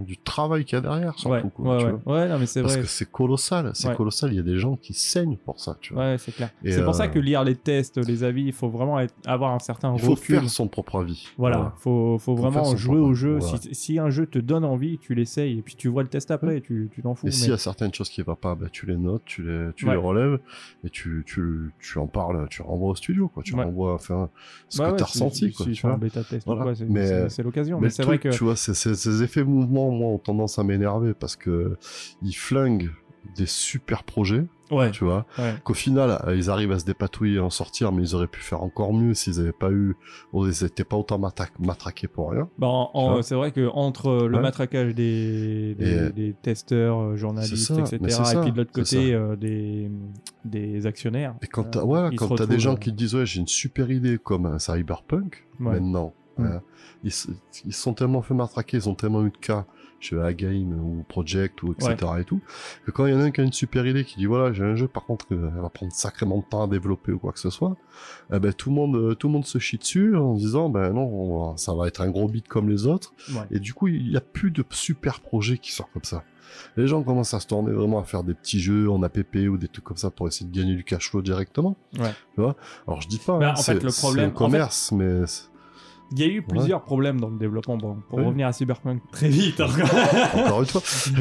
du 0.04 0.16
travail 0.18 0.64
qu'il 0.64 0.74
y 0.76 0.78
a 0.78 0.80
derrière, 0.80 1.16
surtout. 1.16 1.34
Ouais, 1.36 1.42
quoi, 1.54 1.76
ouais, 1.76 1.84
tu 1.84 1.96
vois. 2.04 2.26
Non, 2.26 2.38
mais 2.40 2.46
c'est 2.46 2.60
Parce 2.62 2.74
vrai. 2.74 2.82
que 2.82 2.88
c'est 2.88 3.10
colossal, 3.10 3.70
c'est 3.74 3.94
colossal. 3.94 4.32
Il 4.32 4.36
y 4.36 4.40
a 4.40 4.42
des 4.42 4.58
gens 4.58 4.74
qui 4.76 4.92
saignent 4.92 5.36
pour 5.36 5.60
ça, 5.60 5.76
tu 5.80 5.94
vois. 5.94 6.02
Ouais, 6.02 6.16
c'est 6.18 6.32
clair. 6.32 6.50
C'est 6.64 6.84
pour 6.84 6.94
ça 6.94 7.04
euh, 7.04 7.08
que 7.08 7.18
lire 7.20 7.44
les 7.44 7.54
tests, 7.54 7.98
les 8.04 8.24
avis, 8.24 8.42
il 8.44 8.52
faut 8.52 8.68
vraiment 8.68 8.98
être- 8.98 9.14
avoir 9.26 9.52
un 9.54 9.58
certain 9.60 9.94
Il 9.94 10.00
faut 10.00 10.14
recul. 10.14 10.40
faire 10.40 10.50
son 10.50 10.66
propre 10.66 11.00
avis. 11.00 11.28
Voilà, 11.38 11.72
faut, 11.78 12.18
faut 12.18 12.36
faire 12.36 12.50
vraiment 12.50 12.76
jouer 12.76 12.98
au 12.98 13.14
jeu. 13.14 13.38
Si, 13.40 13.74
si 13.74 13.98
un 14.00 14.10
jeu 14.10 14.26
te 14.26 14.38
donne 14.40 14.64
envie, 14.64 14.98
tu 14.98 15.14
l'essayes 15.14 15.58
et 15.58 15.62
puis 15.62 15.76
tu 15.76 15.86
vois 15.88 16.02
le 16.02 16.08
test 16.08 16.30
après, 16.32 16.60
tu 16.60 16.88
tu 16.92 17.00
t'en 17.02 17.14
fous. 17.14 17.26
Et 17.26 17.30
mais- 17.30 17.32
s'il 17.36 17.50
y 17.50 17.52
a 17.54 17.58
certaines 17.58 17.94
choses 17.94 18.08
qui 18.10 18.20
ne 18.22 18.26
vont 18.26 18.34
pas, 18.34 18.54
bah, 18.56 18.66
tu 18.72 18.86
les 18.86 18.96
notes, 18.96 19.22
tu 19.24 19.42
les, 19.42 19.68
tu 19.76 19.86
les 19.86 19.94
relèves 19.96 20.40
et 20.84 20.90
tu, 20.90 21.22
tu, 21.26 21.70
tu 21.80 21.98
en 21.98 22.06
parles, 22.08 22.48
tu 22.50 22.62
renvoies 22.62 22.90
au 22.90 22.94
studio, 22.96 23.28
quoi. 23.28 23.42
Tu 23.44 23.54
renvoies, 23.54 23.94
enfin, 23.94 24.30
ce 24.80 24.84
Ouais, 24.84 24.88
que 24.88 24.92
ouais, 24.92 24.96
tu 24.98 25.02
as 25.02 25.06
ressenti, 25.06 25.52
quoi. 25.52 25.66
si 25.66 25.72
tu 25.72 25.86
vois. 25.86 25.96
bêta 25.96 26.22
test 26.24 26.46
Voilà. 26.46 26.74
c'est 26.74 26.84
Mais- 26.88 27.06
c'est- 27.06 27.28
c'est 27.28 27.42
l'occasion. 27.42 27.78
Mais 27.78 27.84
Mais 27.86 27.90
c'est 27.90 28.02
vrai 28.02 28.18
que. 28.18 28.28
tu 28.30 28.44
vois, 28.44 28.56
ces 28.94 29.22
effets 29.22 29.44
mouvements, 29.44 29.90
moi, 29.90 30.08
ont 30.08 30.18
tendance 30.18 30.58
à 30.58 30.64
m'énerver 30.64 31.14
parce 31.14 31.36
que 31.36 31.76
ils 32.22 32.32
flinguent 32.34 32.90
des 33.36 33.46
super 33.46 34.02
projets, 34.04 34.46
Ouais. 34.70 34.90
tu 34.92 35.04
vois. 35.04 35.26
ouais. 35.38 35.54
Qu'au 35.64 35.74
final, 35.74 36.22
euh, 36.26 36.36
ils 36.36 36.48
arrivent 36.48 36.70
à 36.72 36.78
se 36.78 36.84
dépatouiller 36.84 37.36
et 37.36 37.40
en 37.40 37.50
sortir, 37.50 37.90
mais 37.92 38.02
ils 38.02 38.14
auraient 38.14 38.26
pu 38.28 38.40
faire 38.40 38.62
encore 38.62 38.92
mieux 38.94 39.14
s'ils 39.14 39.36
n'avaient 39.38 39.52
pas 39.52 39.70
eu, 39.70 39.96
ils 40.32 40.52
n'étaient 40.62 40.84
pas 40.84 40.96
autant 40.96 41.18
matraqués 41.18 41.52
matraqués 41.58 42.06
pour 42.08 42.30
rien. 42.30 42.48
Bah, 42.58 42.88
c'est 43.22 43.34
vrai 43.34 43.50
que 43.52 43.68
entre 43.68 44.26
le 44.28 44.36
Ouais. 44.36 44.42
matraquage 44.42 44.94
des, 44.94 45.74
des, 45.74 45.84
Et, 45.90 45.98
euh, 45.98 46.10
des 46.10 46.34
testeurs, 46.40 47.00
euh, 47.00 47.16
journalistes, 47.16 47.72
etc., 47.72 47.98
et 48.04 48.10
ça, 48.10 48.40
puis 48.42 48.52
de 48.52 48.56
l'autre 48.56 48.72
côté 48.72 49.12
euh, 49.12 49.36
des, 49.36 49.90
des 50.44 50.86
actionnaires. 50.86 51.34
Et 51.42 51.46
quand 51.46 51.66
euh, 51.66 51.70
t'as, 51.80 51.82
ouais, 51.84 52.14
quand 52.16 52.34
t'as 52.36 52.46
des 52.46 52.60
gens 52.60 52.74
euh, 52.74 52.76
qui 52.76 52.90
te 52.90 52.96
disent, 52.96 53.14
ouais, 53.16 53.26
j'ai 53.26 53.40
une 53.40 53.48
super 53.48 53.90
idée 53.90 54.18
comme 54.18 54.46
un 54.46 54.58
cyberpunk, 54.58 55.46
maintenant, 55.58 56.14
Mm. 56.38 56.44
euh, 56.44 56.58
ils, 57.04 57.12
ils 57.66 57.72
sont 57.74 57.92
tellement 57.92 58.22
fait 58.22 58.34
matraquer, 58.34 58.76
ils 58.78 58.88
ont 58.88 58.94
tellement 58.94 59.26
eu 59.26 59.30
de 59.30 59.36
cas 59.36 59.66
chez 60.00 60.18
Agame 60.20 60.72
ou 60.72 61.04
Project 61.08 61.62
ou 61.62 61.72
etc. 61.72 61.94
et 62.20 62.24
tout, 62.24 62.40
que 62.86 62.90
quand 62.90 63.06
il 63.06 63.12
y 63.12 63.16
en 63.16 63.20
a 63.20 63.24
un 63.24 63.30
qui 63.30 63.40
a 63.40 63.44
une 63.44 63.52
super 63.52 63.86
idée 63.86 64.04
qui 64.04 64.16
dit, 64.16 64.26
voilà, 64.26 64.52
j'ai 64.52 64.64
un 64.64 64.74
jeu, 64.74 64.88
par 64.88 65.04
contre, 65.04 65.26
euh, 65.32 65.50
elle 65.54 65.60
va 65.62 65.68
prendre 65.68 65.92
sacrément 65.92 66.38
de 66.38 66.44
temps 66.50 66.62
à 66.62 66.66
développer 66.66 67.12
ou 67.12 67.18
quoi 67.18 67.32
que 67.32 67.38
ce 67.40 67.50
soit, 67.50 67.76
eh 68.32 68.38
ben, 68.38 68.52
tout 68.52 68.70
le 68.70 68.74
monde, 68.74 68.96
euh, 68.96 69.14
tout 69.14 69.28
le 69.28 69.34
monde 69.34 69.46
se 69.46 69.58
chie 69.58 69.78
dessus 69.78 70.16
en 70.16 70.34
disant, 70.34 70.68
ben 70.70 70.92
non, 70.92 71.02
on 71.02 71.56
ça 71.56 71.74
va 71.74 71.86
être 71.86 72.00
un 72.00 72.10
gros 72.10 72.28
beat 72.28 72.48
comme 72.48 72.68
les 72.68 72.86
autres, 72.86 73.12
ouais. 73.32 73.42
et 73.50 73.60
du 73.60 73.74
coup, 73.74 73.88
il 73.88 74.08
n'y 74.08 74.16
a 74.16 74.20
plus 74.20 74.50
de 74.50 74.64
super 74.70 75.20
projets 75.20 75.58
qui 75.58 75.72
sortent 75.72 75.92
comme 75.92 76.04
ça. 76.04 76.24
Les 76.76 76.88
gens 76.88 77.02
commencent 77.04 77.32
à 77.34 77.38
se 77.40 77.46
tourner 77.46 77.70
vraiment 77.72 78.00
à 78.00 78.04
faire 78.04 78.24
des 78.24 78.34
petits 78.34 78.58
jeux 78.58 78.90
en 78.90 79.02
app 79.04 79.16
ou 79.34 79.56
des 79.56 79.68
trucs 79.68 79.84
comme 79.84 79.96
ça 79.96 80.10
pour 80.10 80.26
essayer 80.26 80.50
de 80.50 80.56
gagner 80.56 80.74
du 80.74 80.82
cash 80.82 81.08
flow 81.10 81.22
directement. 81.22 81.76
Ouais. 81.98 82.10
Tu 82.34 82.40
vois? 82.40 82.56
Alors 82.88 83.00
je 83.00 83.06
dis 83.08 83.18
pas, 83.18 83.38
Bah, 83.38 83.50
hein, 83.50 83.52
en 83.52 83.56
c'est 83.56 83.74
fait, 83.74 83.84
le 83.84 83.90
c'est 83.90 84.00
problème- 84.00 84.30
un 84.30 84.32
commerce, 84.32 84.90
mais 84.90 85.26
c'est- 85.26 85.44
Il 86.12 86.18
y 86.18 86.24
a 86.24 86.26
eu 86.26 86.42
plusieurs 86.42 86.82
problèmes 86.82 87.20
dans 87.20 87.28
le 87.28 87.38
développement. 87.38 87.76
Bon, 87.76 87.98
pour 88.08 88.18
Oui. 88.18 88.24
revenir 88.24 88.46
à 88.48 88.52
Cyberpunk 88.52 89.00
très 89.12 89.28
vite. 89.28 89.60
encore. 89.60 89.88
encore 90.34 90.60
une 90.60 90.66
fois. 90.66 90.80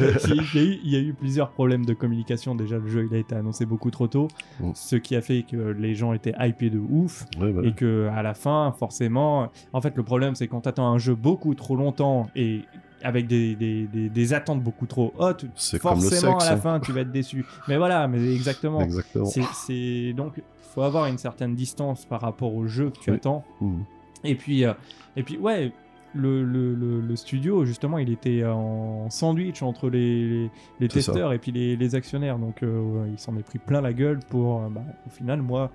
il, 0.54 0.78
y 0.90 0.96
a 0.96 1.00
eu, 1.00 1.12
plusieurs 1.14 1.50
problèmes 1.50 1.84
de 1.84 1.94
communication. 1.94 2.54
Déjà, 2.54 2.78
le 2.78 2.88
jeu 2.88 3.06
il 3.10 3.14
a 3.14 3.18
été 3.18 3.34
annoncé 3.34 3.66
beaucoup 3.66 3.90
trop 3.90 4.08
tôt, 4.08 4.28
Mm. 4.60 4.70
ce 4.74 4.96
qui 4.96 5.14
a 5.16 5.20
fait 5.20 5.42
que 5.42 5.56
les 5.56 5.94
gens 5.94 6.12
étaient 6.12 6.34
hypés 6.40 6.70
de 6.70 6.78
ouf. 6.78 7.24
Et 7.62 7.72
que 7.72 8.08
à 8.12 8.22
la 8.22 8.34
fin, 8.34 8.74
forcément, 8.78 9.50
en 9.72 9.80
fait, 9.80 9.96
le 9.96 10.02
problème 10.02 10.34
c'est 10.34 10.48
quand 10.48 10.62
t'attends 10.62 10.88
un 10.92 10.98
jeu 10.98 11.14
beaucoup 11.14 11.54
trop 11.54 11.76
longtemps 11.76 12.28
et 12.34 12.62
avec 13.02 13.26
des, 13.26 13.54
des, 13.54 13.86
des, 13.86 14.08
des 14.10 14.34
attentes 14.34 14.62
beaucoup 14.62 14.86
trop 14.86 15.14
hautes, 15.18 15.46
C'est 15.54 15.80
forcément 15.80 16.38
sexe, 16.38 16.44
à 16.44 16.50
la 16.50 16.56
hein. 16.56 16.60
fin 16.60 16.80
tu 16.80 16.92
vas 16.92 17.00
être 17.00 17.10
déçu. 17.12 17.46
Mais 17.68 17.78
voilà, 17.78 18.06
mais 18.08 18.34
exactement. 18.34 18.80
Exactement. 18.82 19.24
C'est, 19.24 20.12
donc 20.14 20.34
faut 20.74 20.82
avoir 20.82 21.06
une 21.06 21.16
certaine 21.18 21.54
distance 21.54 22.04
par 22.04 22.20
rapport 22.20 22.54
au 22.54 22.66
jeu 22.66 22.90
que 22.90 22.98
tu 23.00 23.10
Oui. 23.10 23.16
attends. 23.16 23.44
Mhm. 23.60 23.84
Et 24.24 24.34
puis 24.34 24.64
euh, 24.64 24.72
et 25.16 25.22
puis 25.22 25.36
ouais. 25.38 25.72
Le, 26.12 26.42
le, 26.42 26.74
le, 26.74 27.00
le 27.00 27.14
studio, 27.14 27.64
justement, 27.64 27.96
il 27.98 28.10
était 28.10 28.44
en 28.44 29.08
sandwich 29.10 29.62
entre 29.62 29.88
les, 29.88 30.28
les, 30.28 30.50
les 30.80 30.88
C'est 30.90 31.02
ça. 31.02 31.12
testeurs 31.12 31.32
et 31.32 31.38
puis 31.38 31.52
les, 31.52 31.76
les 31.76 31.94
actionnaires. 31.94 32.36
Donc, 32.36 32.64
euh, 32.64 33.06
il 33.12 33.16
s'en 33.16 33.36
est 33.38 33.44
pris 33.44 33.60
plein 33.60 33.80
la 33.80 33.92
gueule 33.92 34.18
pour. 34.28 34.60
euh, 34.64 34.68
bah, 34.70 34.82
au 35.06 35.10
final, 35.10 35.40
moi, 35.40 35.70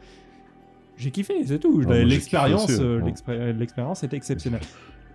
j'ai 0.98 1.10
kiffé, 1.12 1.46
c'est 1.46 1.58
tout. 1.60 1.82
Ah, 1.88 1.94
j'ai 1.94 2.04
l'expérience, 2.04 2.68
euh, 2.82 3.00
l'expé- 3.00 3.54
l'expérience 3.54 4.04
était 4.04 4.18
exceptionnelle. 4.18 4.60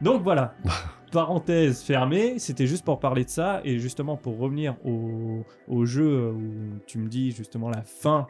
Donc 0.01 0.23
voilà, 0.23 0.55
parenthèse 1.13 1.83
fermée, 1.83 2.39
c'était 2.39 2.67
juste 2.67 2.87
pour 2.87 2.99
parler 2.99 3.25
de 3.27 3.29
ça 3.31 3.61
et 3.63 3.79
justement 3.79 4.17
pour 4.17 4.39
revenir 4.39 4.75
au, 4.87 5.45
au 5.69 5.85
jeu 5.85 6.31
où 6.31 6.79
tu 6.87 6.97
me 6.97 7.09
dis 7.09 7.31
justement 7.33 7.69
la 7.69 7.83
fin. 7.83 8.27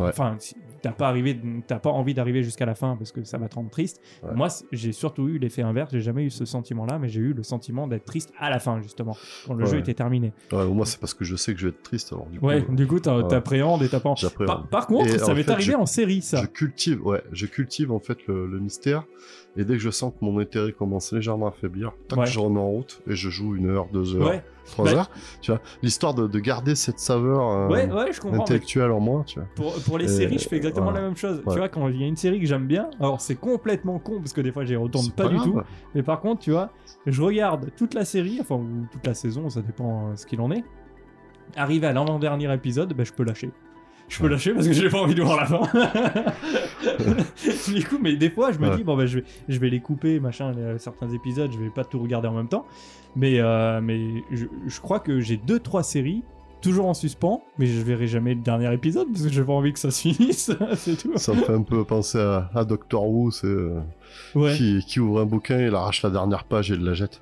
Ouais. 0.00 0.08
Enfin, 0.08 0.36
si 0.38 0.54
t'as 0.82 0.92
pas 0.92 1.08
arrivé, 1.08 1.38
t'as 1.66 1.78
pas 1.78 1.90
envie 1.90 2.14
d'arriver 2.14 2.42
jusqu'à 2.42 2.64
la 2.66 2.74
fin 2.74 2.96
parce 2.96 3.12
que 3.12 3.22
ça 3.24 3.36
va 3.38 3.48
te 3.48 3.54
rendre 3.56 3.70
triste. 3.70 4.00
Ouais. 4.22 4.30
Moi, 4.34 4.48
j'ai 4.72 4.92
surtout 4.92 5.28
eu 5.28 5.38
l'effet 5.38 5.62
inverse. 5.62 5.90
J'ai 5.92 6.00
jamais 6.00 6.24
eu 6.24 6.30
ce 6.30 6.44
sentiment-là, 6.44 6.98
mais 6.98 7.08
j'ai 7.08 7.20
eu 7.20 7.32
le 7.34 7.42
sentiment 7.42 7.86
d'être 7.86 8.04
triste 8.06 8.32
à 8.38 8.48
la 8.50 8.58
fin 8.58 8.80
justement 8.80 9.16
quand 9.46 9.54
le 9.54 9.64
Ouais. 9.64 9.70
jeu 9.70 9.78
était 9.78 9.94
terminé. 9.94 10.32
Ouais, 10.52 10.66
moi, 10.66 10.86
c'est 10.86 10.98
parce 10.98 11.12
que 11.14 11.24
je 11.24 11.36
sais 11.36 11.52
que 11.54 11.60
je 11.60 11.66
vais 11.66 11.72
être 11.72 11.82
triste, 11.82 12.12
alors 12.12 12.26
du 12.26 12.38
coup, 12.40 12.46
Ouais, 12.46 12.64
euh, 12.68 12.74
du 12.74 12.86
coup, 12.86 12.98
t'appréhendes 13.00 13.82
et 13.82 13.88
t'as 13.88 14.00
pas. 14.00 14.14
Par, 14.46 14.66
par 14.68 14.86
contre, 14.86 15.06
Et 15.14 15.18
ça 15.18 15.34
m'est 15.34 15.48
arrivé 15.50 15.72
je- 15.72 15.76
en 15.76 15.86
série, 15.86 16.22
ça. 16.22 16.40
Je 16.42 16.46
cultive, 16.46 17.04
ouais, 17.06 17.22
je 17.32 17.46
cultive 17.46 17.92
en 17.92 17.98
fait 18.00 18.18
le, 18.26 18.46
le 18.46 18.58
mystère. 18.58 19.04
Et 19.56 19.64
dès 19.64 19.74
que 19.74 19.80
je 19.80 19.90
sens 19.90 20.12
que 20.18 20.24
mon 20.24 20.38
intérêt 20.38 20.72
commence 20.72 21.12
légèrement 21.12 21.48
à 21.48 21.50
faiblir, 21.50 21.92
tac, 22.08 22.24
je 22.26 22.38
remets 22.38 22.60
en 22.60 22.68
route 22.70 23.02
et 23.08 23.14
je 23.16 23.28
joue 23.30 23.56
une 23.56 23.68
heure, 23.68 23.88
deux 23.92 24.14
heures, 24.16 24.28
Ouais, 24.28 24.44
Bah, 24.78 24.92
heures. 24.92 25.10
Tu 25.40 25.50
vois, 25.50 25.60
l'histoire 25.82 26.14
de, 26.14 26.26
de 26.26 26.38
garder 26.38 26.74
cette 26.74 26.98
saveur 26.98 27.50
euh, 27.50 27.68
ouais, 27.68 27.90
ouais, 27.90 28.12
je 28.12 28.20
comprends. 28.20 28.36
mais 28.36 28.42
intellectuelle 28.42 28.90
en 28.90 29.00
moi, 29.00 29.22
tu 29.26 29.38
vois. 29.38 29.48
Pour, 29.54 29.74
pour 29.82 29.98
les 29.98 30.08
séries, 30.08 30.38
je 30.38 30.48
fais 30.48 30.56
exactement 30.56 30.86
voilà. 30.86 31.00
la 31.00 31.06
même 31.06 31.16
chose. 31.16 31.42
Tu 31.48 31.56
vois, 31.56 31.68
quand 31.68 31.88
il 31.88 32.00
y 32.00 32.04
a 32.04 32.06
une 32.06 32.16
série 32.16 32.40
que 32.40 32.46
j'aime 32.46 32.66
bien, 32.66 32.90
alors 32.98 33.20
c'est 33.20 33.36
complètement 33.36 33.98
con 33.98 34.18
parce 34.18 34.32
que 34.32 34.40
des 34.40 34.52
fois 34.52 34.64
j'y 34.64 34.76
retourne 34.76 35.04
C'est 35.04 35.14
pas, 35.14 35.28
du 35.28 35.36
grave. 35.36 35.46
tout. 35.46 35.60
Mais 35.94 36.02
par 36.02 36.20
contre, 36.20 36.40
tu 36.42 36.50
vois, 36.52 36.70
je 37.06 37.22
regarde 37.22 37.70
toute 37.76 37.94
la 37.94 38.04
série, 38.04 38.38
enfin, 38.40 38.56
ou 38.56 38.86
toute 38.90 39.06
la 39.06 39.14
saison, 39.14 39.48
ça 39.50 39.62
dépend 39.62 40.10
euh, 40.10 40.16
ce 40.16 40.26
qu'il 40.26 40.40
en 40.40 40.50
est. 40.50 40.64
Arrivé 41.56 41.86
à 41.86 41.92
l'avant-dernier 41.92 42.52
épisode, 42.54 42.92
ben, 42.94 43.04
je 43.04 43.12
peux 43.12 43.24
lâcher. 43.24 43.50
Je 44.10 44.18
peux 44.20 44.28
lâcher 44.28 44.52
parce 44.52 44.66
que 44.66 44.72
j'ai 44.74 44.90
pas 44.90 44.98
envie 44.98 45.14
de 45.14 45.22
voir 45.22 45.38
la 45.38 45.46
fin. 45.46 45.62
du 47.72 47.84
coup, 47.84 47.98
mais 48.00 48.16
des 48.16 48.30
fois, 48.30 48.52
je 48.52 48.58
me 48.58 48.68
Ouais. 48.68 48.76
dis, 48.76 48.84
bon, 48.84 48.96
ben, 48.96 49.06
je, 49.06 49.18
vais, 49.20 49.24
je 49.48 49.58
vais 49.58 49.70
les 49.70 49.80
couper, 49.80 50.20
machin, 50.20 50.52
les- 50.52 50.78
certains 50.78 51.08
épisodes, 51.10 51.50
je 51.52 51.58
vais 51.58 51.70
pas 51.70 51.84
tout 51.84 51.98
regarder 52.00 52.28
en 52.28 52.34
même 52.34 52.48
temps. 52.48 52.66
Mais, 53.16 53.40
euh, 53.40 53.80
mais 53.82 54.22
je, 54.30 54.46
je 54.66 54.80
crois 54.80 55.00
que 55.00 55.20
j'ai 55.20 55.36
deux, 55.36 55.58
trois 55.60 55.82
séries, 55.82 56.22
toujours 56.60 56.86
en 56.86 56.94
suspens, 56.94 57.42
mais 57.58 57.66
je 57.66 57.80
verrai 57.82 58.06
jamais 58.06 58.34
le 58.34 58.40
dernier 58.42 58.72
épisode 58.74 59.08
parce 59.12 59.24
que 59.24 59.30
j'ai 59.32 59.42
pas 59.42 59.52
envie 59.52 59.72
que 59.72 59.78
ça 59.78 59.90
se 59.90 60.02
finisse. 60.02 60.50
c'est 60.76 60.96
tout. 60.96 61.16
Ça 61.16 61.32
me 61.32 61.42
fait 61.42 61.52
un 61.54 61.62
peu 61.62 61.84
penser 61.84 62.18
à, 62.18 62.50
à 62.54 62.64
Doctor 62.64 63.08
Who, 63.08 63.30
c'est 63.30 63.46
euh, 63.46 63.80
Ouais. 64.34 64.54
qui, 64.56 64.84
qui 64.86 65.00
ouvre 65.00 65.20
un 65.20 65.26
bouquin, 65.26 65.58
il 65.60 65.74
arrache 65.74 66.02
la 66.02 66.10
dernière 66.10 66.44
page 66.44 66.70
et 66.70 66.74
il 66.74 66.84
la 66.84 66.94
jette. 66.94 67.20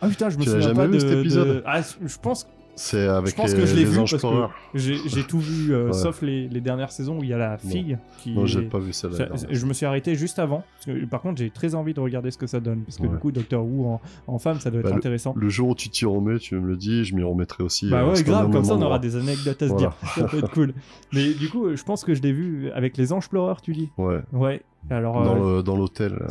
Ah 0.00 0.08
putain, 0.08 0.28
je 0.30 0.36
me 0.38 0.42
Tu 0.42 0.50
souviens 0.50 0.68
jamais 0.68 0.76
pas 0.80 0.86
vu, 0.86 0.94
de, 0.94 0.98
cet 1.00 1.12
épisode 1.18 1.48
de- 1.48 1.62
Ah, 1.66 1.80
je 1.80 2.18
pense 2.20 2.46
C'est 2.78 3.08
avec 3.08 3.30
Je 3.30 3.34
pense 3.36 3.52
les, 3.52 3.58
que 3.60 3.64
je 3.66 3.74
l'ai 3.74 3.84
vu 3.84 3.96
parce 3.96 4.12
que 4.20 4.28
j'ai 4.74 5.22
tout 5.24 5.38
vu, 5.40 5.72
euh, 5.74 5.86
Ouais. 5.86 5.92
sauf 5.94 6.20
les, 6.20 6.46
les 6.46 6.60
dernières 6.60 6.92
saisons 6.92 7.18
où 7.18 7.22
il 7.24 7.30
y 7.30 7.32
a 7.32 7.38
la 7.38 7.56
fille 7.56 7.96
qui. 8.18 8.34
Non, 8.34 8.44
j'ai 8.44 8.62
pas 8.62 8.78
vu 8.78 8.92
celle-là. 8.92 9.34
Ça- 9.36 9.46
je 9.50 9.66
me 9.66 9.72
suis 9.72 9.86
arrêté 9.86 10.14
juste 10.14 10.38
avant. 10.38 10.62
Parce 10.74 10.98
que, 10.98 11.04
par 11.06 11.22
contre, 11.22 11.38
j'ai 11.38 11.48
très 11.50 11.74
envie 11.74 11.94
de 11.94 12.00
regarder 12.00 12.30
ce 12.30 12.36
que 12.36 12.46
ça 12.46 12.60
donne. 12.60 12.82
Parce 12.82 12.98
que 12.98 13.04
Ouais. 13.04 13.08
du 13.08 13.16
coup, 13.16 13.32
Doctor 13.32 13.64
Who 13.64 13.86
en, 13.86 14.00
en 14.26 14.38
femme, 14.38 14.60
ça 14.60 14.70
doit 14.70 14.80
être 14.80 14.90
Bah, 14.90 14.96
intéressant. 14.96 15.32
Le 15.36 15.48
jour 15.48 15.70
où 15.70 15.74
tu 15.74 15.88
t'y 15.88 16.04
remets, 16.04 16.38
tu 16.38 16.54
me 16.56 16.66
le 16.66 16.76
dis, 16.76 17.02
je 17.04 17.14
m'y 17.14 17.22
remettrai 17.22 17.64
aussi. 17.64 17.88
Bah 17.88 18.02
euh, 18.02 18.12
ouais, 18.14 18.22
grave, 18.22 18.50
comme 18.50 18.64
ça 18.64 18.74
on 18.74 18.82
aura 18.82 18.98
des 18.98 19.16
anecdotes 19.16 19.62
à 19.62 19.68
se 19.68 19.72
Voilà. 19.72 19.88
dire. 20.00 20.08
Ça 20.14 20.24
peut 20.24 20.38
être 20.38 20.50
cool. 20.52 20.74
Mais 21.14 21.32
du 21.32 21.48
coup, 21.48 21.74
je 21.74 21.82
pense 21.82 22.04
que 22.04 22.14
je 22.14 22.20
l'ai 22.20 22.32
vu 22.32 22.70
avec 22.72 22.98
les 22.98 23.10
anges 23.12 23.30
pleureurs, 23.30 23.62
tu 23.62 23.72
dis? 23.72 23.88
Ouais, 23.96 24.20
Ouais. 24.32 24.62
Alors. 24.90 25.22
dans 25.64 25.74
euh, 25.74 25.76
l'hôtel. 25.78 26.26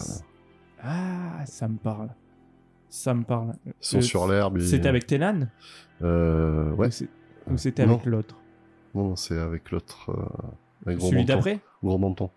Ah, 0.84 1.44
ça 1.46 1.68
me 1.68 1.78
parle. 1.78 2.10
Ça 2.90 3.14
me 3.14 3.24
parle. 3.24 3.54
ils 3.66 3.74
sont 3.82 3.98
Euh, 3.98 4.02
sur 4.02 4.28
l'herbe. 4.28 4.58
et- 4.58 4.66
C'était 4.66 4.88
avec 4.90 5.06
Tenan 5.08 5.48
Euh, 6.02 6.72
ouais, 6.72 6.90
Ou 7.48 7.54
Ou 7.54 7.58
c'était 7.58 7.84
avec 7.84 8.06
l'autre 8.06 8.36
non, 8.94 9.10
non, 9.10 9.16
c'est 9.18 9.38
avec 9.38 9.72
l'autre. 9.72 10.10
euh, 10.88 10.98
Celui 11.00 11.26
d'après 11.26 11.60
Gros 11.84 11.98
menton. 11.98 12.30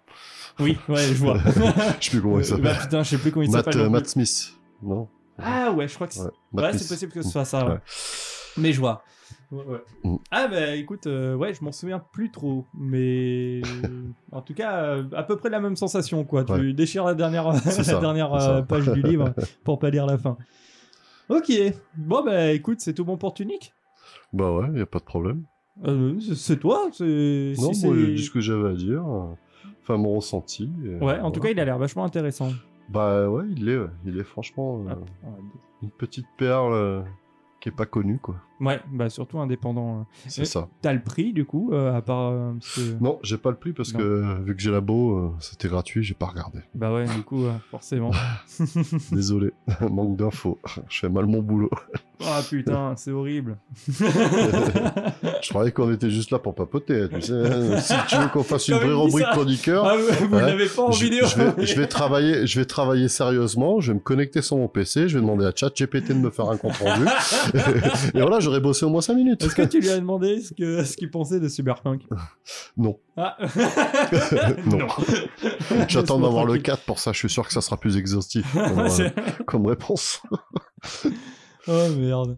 Oui, 0.59 0.77
ouais, 0.89 0.97
je 1.03 1.15
vois. 1.15 1.39
Je 2.01 2.05
sais 2.05 2.11
plus 2.11 2.21
comment 2.21 2.39
il 2.39 2.41
Euh, 2.41 2.43
s'appelle. 2.45 2.65
bah 2.65 2.75
putain, 2.81 3.03
je 3.05 3.09
sais 3.11 3.19
plus 3.19 3.31
comment 3.31 3.45
il 3.45 3.53
s'appelle. 3.53 3.79
euh, 3.79 3.89
Matt. 3.89 4.07
Smith. 4.09 4.55
Non? 4.83 5.09
Ah 5.39 5.71
ouais, 5.71 5.87
je 5.87 5.95
crois 5.95 6.09
que 6.09 6.15
c'est. 6.15 6.23
Ouais, 6.53 6.77
c'est 6.77 6.89
possible 6.89 7.13
que 7.13 7.23
ce 7.23 7.31
soit 7.31 7.45
ça. 7.45 7.65
ouais. 7.65 7.73
Ouais. 7.75 7.79
Mais 8.57 8.73
je 8.73 8.81
vois. 8.81 9.05
Ouais, 9.51 9.65
ouais. 9.65 9.81
Mm. 10.05 10.17
Ah 10.31 10.49
bah 10.49 10.75
écoute, 10.77 11.07
euh, 11.07 11.35
ouais, 11.35 11.55
je 11.55 11.65
m'en 11.65 11.73
souviens 11.73 11.99
plus 12.13 12.31
trop, 12.31 12.67
mais 12.75 13.63
en 14.33 14.43
tout 14.43 14.53
cas, 14.55 14.83
euh, 14.85 15.05
à 15.17 15.23
peu 15.23 15.37
près 15.37 15.49
la 15.49 15.59
même 15.61 15.77
sensation 15.77 16.25
quoi. 16.25 16.45
Tu 16.45 16.53
Ouais. 16.53 16.73
déchires 16.73 17.05
la 17.05 17.15
dernière, 17.15 17.49
la 17.53 17.61
ça, 17.61 17.99
dernière 18.01 18.35
euh, 18.35 18.63
page 18.63 18.91
du 18.93 19.03
livre 19.03 19.35
pour 19.65 19.79
pas 19.79 19.89
lire 19.91 20.05
la 20.07 20.19
fin. 20.19 20.37
Ok, 21.29 21.51
bon 21.97 22.25
bah 22.25 22.53
écoute, 22.53 22.81
c'est 22.81 22.95
tout 22.95 23.05
bon 23.05 23.17
pour 23.17 23.35
Tunic? 23.35 23.73
Bah 24.33 24.53
ouais, 24.53 24.69
y 24.79 24.81
a 24.83 24.87
pas 24.87 24.99
de 24.99 25.05
problème. 25.05 25.45
Euh, 25.85 26.19
c'est- 26.35 26.59
toi, 26.59 26.89
c'est. 26.93 27.55
Non, 27.59 27.73
si 27.73 27.87
moi 27.87 27.97
j'ai 27.97 28.15
dit 28.15 28.23
ce 28.25 28.31
que 28.31 28.41
j'avais 28.41 28.69
à 28.71 28.75
dire. 28.75 29.03
euh, 29.07 29.35
Enfin, 29.83 29.97
mon 29.97 30.17
ressenti. 30.17 30.71
et 30.85 31.03
Ouais, 31.03 31.19
en 31.21 31.31
tout 31.31 31.41
cas, 31.41 31.49
il 31.49 31.59
a 31.59 31.65
l'air 31.65 31.79
vachement 31.79 32.05
intéressant. 32.05 32.53
Bah 32.91 33.29
ouais, 33.31 33.45
il 33.57 33.69
est, 33.71 33.79
il 34.05 34.19
est 34.19 34.25
franchement 34.25 34.85
euh, 34.87 34.95
Ah, 35.25 35.29
une 35.83 35.91
petite 35.91 36.27
perle 36.37 36.73
euh, 36.75 37.03
qui 37.61 37.71
est 37.71 37.73
pas 37.77 37.87
connue, 37.87 38.19
quoi. 38.19 38.37
Ouais, 38.61 38.81
bah 38.93 39.09
surtout 39.09 39.39
indépendant. 39.39 40.07
C'est 40.27 40.43
Et- 40.43 40.45
ça. 40.45 40.69
T'as 40.83 40.93
le 40.93 41.01
prix 41.03 41.33
du 41.33 41.45
coup, 41.45 41.71
euh, 41.73 41.95
à 41.97 42.03
part. 42.03 42.31
euh, 42.33 42.53
que- 42.75 43.01
Non, 43.03 43.19
j'ai 43.23 43.39
pas 43.39 43.51
le 43.51 43.57
prix 43.57 43.73
parce 43.73 43.93
Non. 43.93 44.01
que 44.01 44.43
vu 44.43 44.57
que 44.57 44.61
j'ai 44.63 44.71
la 44.73 44.81
beau, 44.81 45.17
euh, 45.17 45.31
c'était 45.41 45.69
gratuit, 45.69 46.03
j'ai 46.03 46.15
pas 46.15 46.27
regardé. 46.27 46.59
Bah 46.75 46.93
ouais, 46.93 47.07
du 47.07 47.23
coup, 47.23 47.45
euh, 47.45 47.53
forcément. 47.71 48.11
Désolé, 49.13 49.53
manque 49.91 50.17
d'infos. 50.17 50.59
Je 50.89 50.99
fais 50.99 51.09
mal 51.09 51.27
mon 51.27 51.41
boulot. 51.41 51.71
Ah 52.25 52.41
putain, 52.51 52.95
c'est 52.97 53.13
horrible. 53.13 53.59
Je 53.89 55.49
croyais 55.51 55.71
qu'on 55.73 55.93
était 55.93 56.11
juste 56.11 56.31
là 56.31 56.39
pour 56.39 56.55
papoter, 56.55 57.09
tu 57.09 57.21
sais. 57.23 57.33
hein. 57.33 57.79
Si 57.79 57.95
tu 58.09 58.17
veux 58.17 58.29
qu'on 58.29 58.43
fasse 58.43 58.67
une 58.69 58.75
vraie 58.75 58.93
rubrique 58.93 59.25
ça. 59.27 59.33
chroniqueur, 59.33 59.85
Ah, 59.87 59.95
vous 59.97 60.35
Ouais. 60.35 60.43
l'avez 60.43 60.67
pas 60.67 60.83
en 60.83 60.91
je, 60.93 61.05
vidéo 61.05 61.27
je 61.27 61.37
vais, 61.41 61.67
je 61.67 61.77
vais 61.81 61.87
travailler, 61.87 62.47
je 62.47 62.59
vais 62.59 62.65
travailler 62.67 63.09
sérieusement. 63.09 63.81
Je 63.81 63.93
vais 63.93 63.95
me 63.99 64.01
connecter 64.03 64.43
sur 64.43 64.57
mon 64.57 64.69
PC. 64.69 65.09
Je 65.09 65.15
vais 65.17 65.21
demander 65.21 65.45
à 65.47 65.53
ChatGPT 65.55 66.09
de 66.09 66.15
me 66.15 66.31
faire 66.31 66.49
un 66.51 66.57
compte 66.57 66.77
rendu. 66.79 67.05
et 68.15 68.21
voilà, 68.21 68.41
j'aurais 68.49 68.61
bossé 68.61 68.85
au 68.87 68.89
moins 68.89 69.01
5 69.03 69.15
minutes. 69.15 69.43
Est-ce 69.45 69.55
que 69.55 69.63
tu 69.63 69.81
lui 69.81 69.91
as 69.91 69.97
demandé 70.01 70.41
ce 70.41 70.97
qu'il 70.97 71.11
pensait 71.11 71.39
de 71.41 71.49
Cyberpunk? 71.49 72.03
Non. 72.77 72.99
Ah 73.17 73.37
Non. 74.67 74.87
J'attends 75.89 76.19
d'avoir 76.21 76.45
le 76.45 76.53
tranquille. 76.55 76.63
4 76.63 76.83
pour 76.85 76.99
ça. 76.99 77.13
Je 77.13 77.19
suis 77.19 77.29
sûr 77.31 77.47
que 77.47 77.53
ça 77.53 77.61
sera 77.61 77.77
plus 77.77 77.97
exhaustif 77.97 78.51
comme, 78.55 78.79
euh, 78.81 79.11
comme 79.47 79.67
réponse. 79.67 80.23
oh 81.69 81.89
merde. 81.99 82.37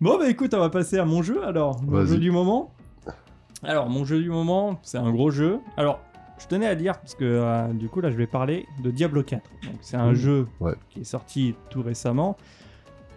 Bon, 0.00 0.18
bah 0.18 0.28
écoute, 0.28 0.54
on 0.54 0.60
va 0.60 0.70
passer 0.70 0.98
à 0.98 1.04
mon 1.04 1.22
jeu 1.22 1.44
alors. 1.44 1.82
Mon 1.82 2.04
jeu 2.06 2.18
du 2.18 2.30
moment. 2.30 2.72
Alors, 3.62 3.88
mon 3.88 4.04
jeu 4.04 4.20
du 4.22 4.28
moment, 4.30 4.78
c'est 4.82 4.98
un 4.98 5.10
gros 5.10 5.30
jeu. 5.30 5.58
Alors, 5.76 6.00
je 6.38 6.46
tenais 6.46 6.66
à 6.66 6.74
dire, 6.74 6.98
parce 6.98 7.14
que 7.14 7.24
euh, 7.24 7.68
du 7.72 7.88
coup, 7.88 8.00
là, 8.00 8.10
je 8.10 8.16
vais 8.16 8.26
parler 8.26 8.66
de 8.82 8.90
Diablo 8.90 9.22
4. 9.22 9.42
Donc, 9.62 9.74
c'est 9.80 9.96
un 9.96 10.12
Mmh, 10.12 10.16
jeu 10.16 10.46
ouais. 10.60 10.74
qui 10.90 11.00
est 11.00 11.04
sorti 11.04 11.54
tout 11.70 11.80
récemment. 11.82 12.36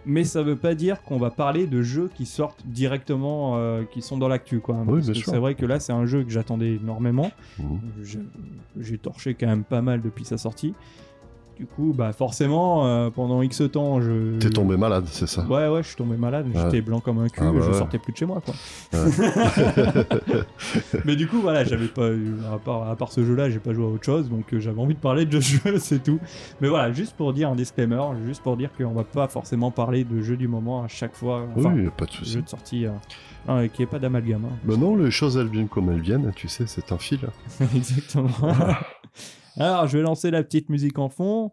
Mais 0.06 0.24
ça 0.24 0.42
veut 0.42 0.56
pas 0.56 0.74
dire 0.74 1.02
qu'on 1.02 1.18
va 1.18 1.30
parler 1.30 1.66
de 1.66 1.82
jeux 1.82 2.08
qui 2.14 2.24
sortent 2.24 2.64
directement, 2.66 3.56
euh, 3.58 3.82
qui 3.84 4.00
sont 4.00 4.16
dans 4.16 4.28
l'actu, 4.28 4.60
quoi. 4.60 4.76
Oui, 4.86 5.02
c'est 5.32 5.36
vrai 5.38 5.54
que 5.54 5.66
là, 5.66 5.80
c'est 5.80 5.92
un 5.92 6.06
jeu 6.06 6.24
que 6.24 6.30
j'attendais 6.30 6.74
énormément. 6.76 7.30
Je- 8.02 8.18
J'ai 8.80 8.96
torché 8.98 9.34
quand 9.34 9.46
même 9.48 9.64
pas 9.64 9.82
mal 9.82 10.00
depuis 10.00 10.24
sa 10.24 10.38
sortie. 10.38 10.72
Du 11.58 11.66
coup, 11.66 11.92
bah 11.92 12.12
forcément, 12.12 12.86
euh, 12.86 13.10
pendant 13.10 13.42
X 13.42 13.62
temps, 13.72 14.00
je. 14.00 14.38
T'es 14.38 14.48
tombé 14.50 14.76
malade, 14.76 15.06
c'est 15.08 15.26
ça? 15.26 15.42
Ouais, 15.44 15.66
ouais, 15.68 15.82
je 15.82 15.88
suis 15.88 15.96
tombé 15.96 16.16
malade, 16.16 16.46
Ouais. 16.54 16.60
j'étais 16.64 16.80
blanc 16.80 17.00
comme 17.00 17.18
un 17.18 17.28
cul, 17.28 17.40
Ah 17.42 17.50
bah 17.50 17.58
je 17.60 17.70
ouais. 17.72 17.76
sortais 17.78 17.98
plus 17.98 18.12
de 18.12 18.16
chez 18.16 18.26
moi, 18.26 18.40
quoi. 18.44 18.54
Ouais. 18.92 19.10
Mais 21.04 21.16
du 21.16 21.26
coup, 21.26 21.40
voilà, 21.40 21.64
j'avais 21.64 21.88
pas, 21.88 22.10
eu- 22.10 22.36
à 22.52 22.58
part, 22.58 22.88
à 22.88 22.94
part 22.94 23.10
ce 23.10 23.24
jeu-là, 23.24 23.50
j'ai 23.50 23.58
pas 23.58 23.72
joué 23.74 23.84
à 23.84 23.88
autre 23.88 24.04
chose, 24.04 24.28
donc 24.30 24.52
euh, 24.54 24.60
j'avais 24.60 24.80
envie 24.80 24.94
de 24.94 25.00
parler 25.00 25.26
de 25.26 25.40
ce 25.40 25.56
jeu, 25.64 25.78
c'est 25.78 26.02
tout. 26.02 26.20
Mais 26.60 26.68
voilà, 26.68 26.92
juste 26.92 27.16
pour 27.16 27.32
dire 27.32 27.48
un 27.50 27.56
disclaimer, 27.56 28.02
juste 28.24 28.42
pour 28.42 28.56
dire 28.56 28.70
qu'on 28.78 28.92
va 28.92 29.02
pas 29.04 29.26
forcément 29.26 29.72
parler 29.72 30.04
de 30.04 30.20
jeu 30.22 30.36
du 30.36 30.46
moment 30.46 30.84
à 30.84 30.88
chaque 30.88 31.16
fois, 31.16 31.44
enfin, 31.56 31.72
Oui, 31.74 31.88
pas 31.96 32.04
de 32.06 32.12
souci. 32.12 32.32
jeu 32.34 32.42
de 32.42 32.48
sortie, 32.48 32.86
euh, 32.86 33.66
qu'il 33.68 33.80
n'y 33.80 33.82
ait 33.82 33.86
pas 33.90 33.98
d'amalgame. 33.98 34.44
hein. 34.44 34.56
Mais 34.64 34.76
non, 34.76 34.94
les 34.96 35.10
choses 35.10 35.36
elles 35.36 35.48
viennent 35.48 35.68
comme 35.68 35.90
elles 35.90 36.02
viennent, 36.02 36.30
tu 36.36 36.46
sais, 36.46 36.64
c'est 36.68 36.92
un 36.92 36.98
fil. 36.98 37.18
Exactement. 37.74 38.28
Alors, 39.58 39.86
je 39.86 39.98
vais 39.98 40.04
lancer 40.04 40.30
la 40.30 40.42
petite 40.42 40.68
musique 40.68 40.98
en 40.98 41.08
fond. 41.08 41.52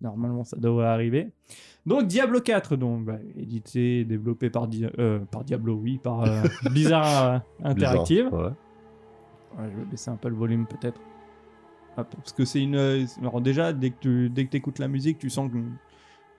Normalement, 0.00 0.44
ça 0.44 0.56
devrait 0.56 0.86
arriver. 0.86 1.30
Donc, 1.86 2.06
Diablo 2.06 2.40
4, 2.40 2.76
donc, 2.76 3.04
bah, 3.04 3.18
édité, 3.36 4.04
développé 4.04 4.50
par, 4.50 4.66
Di- 4.68 4.86
euh, 4.98 5.20
par 5.30 5.44
Diablo, 5.44 5.74
oui, 5.74 5.98
par 6.02 6.22
euh, 6.22 6.42
Blizzard 6.70 7.24
euh, 7.34 7.38
Interactive. 7.64 8.24
Bizarre, 8.26 8.40
ouais. 8.40 8.52
Ouais, 9.64 9.70
je 9.72 9.78
vais 9.78 9.84
baisser 9.84 10.10
un 10.10 10.16
peu 10.16 10.28
le 10.28 10.34
volume, 10.36 10.66
peut-être. 10.66 11.00
Parce 11.94 12.32
que 12.32 12.44
c'est 12.44 12.62
une. 12.62 12.76
euh, 12.76 13.04
Alors, 13.20 13.40
déjà, 13.40 13.72
dès 13.72 13.90
que 13.90 13.96
tu 14.00 14.30
dès 14.30 14.46
que 14.46 14.56
écoutes 14.56 14.78
la 14.78 14.88
musique, 14.88 15.18
tu 15.18 15.28
sens 15.28 15.50
que 15.52 15.58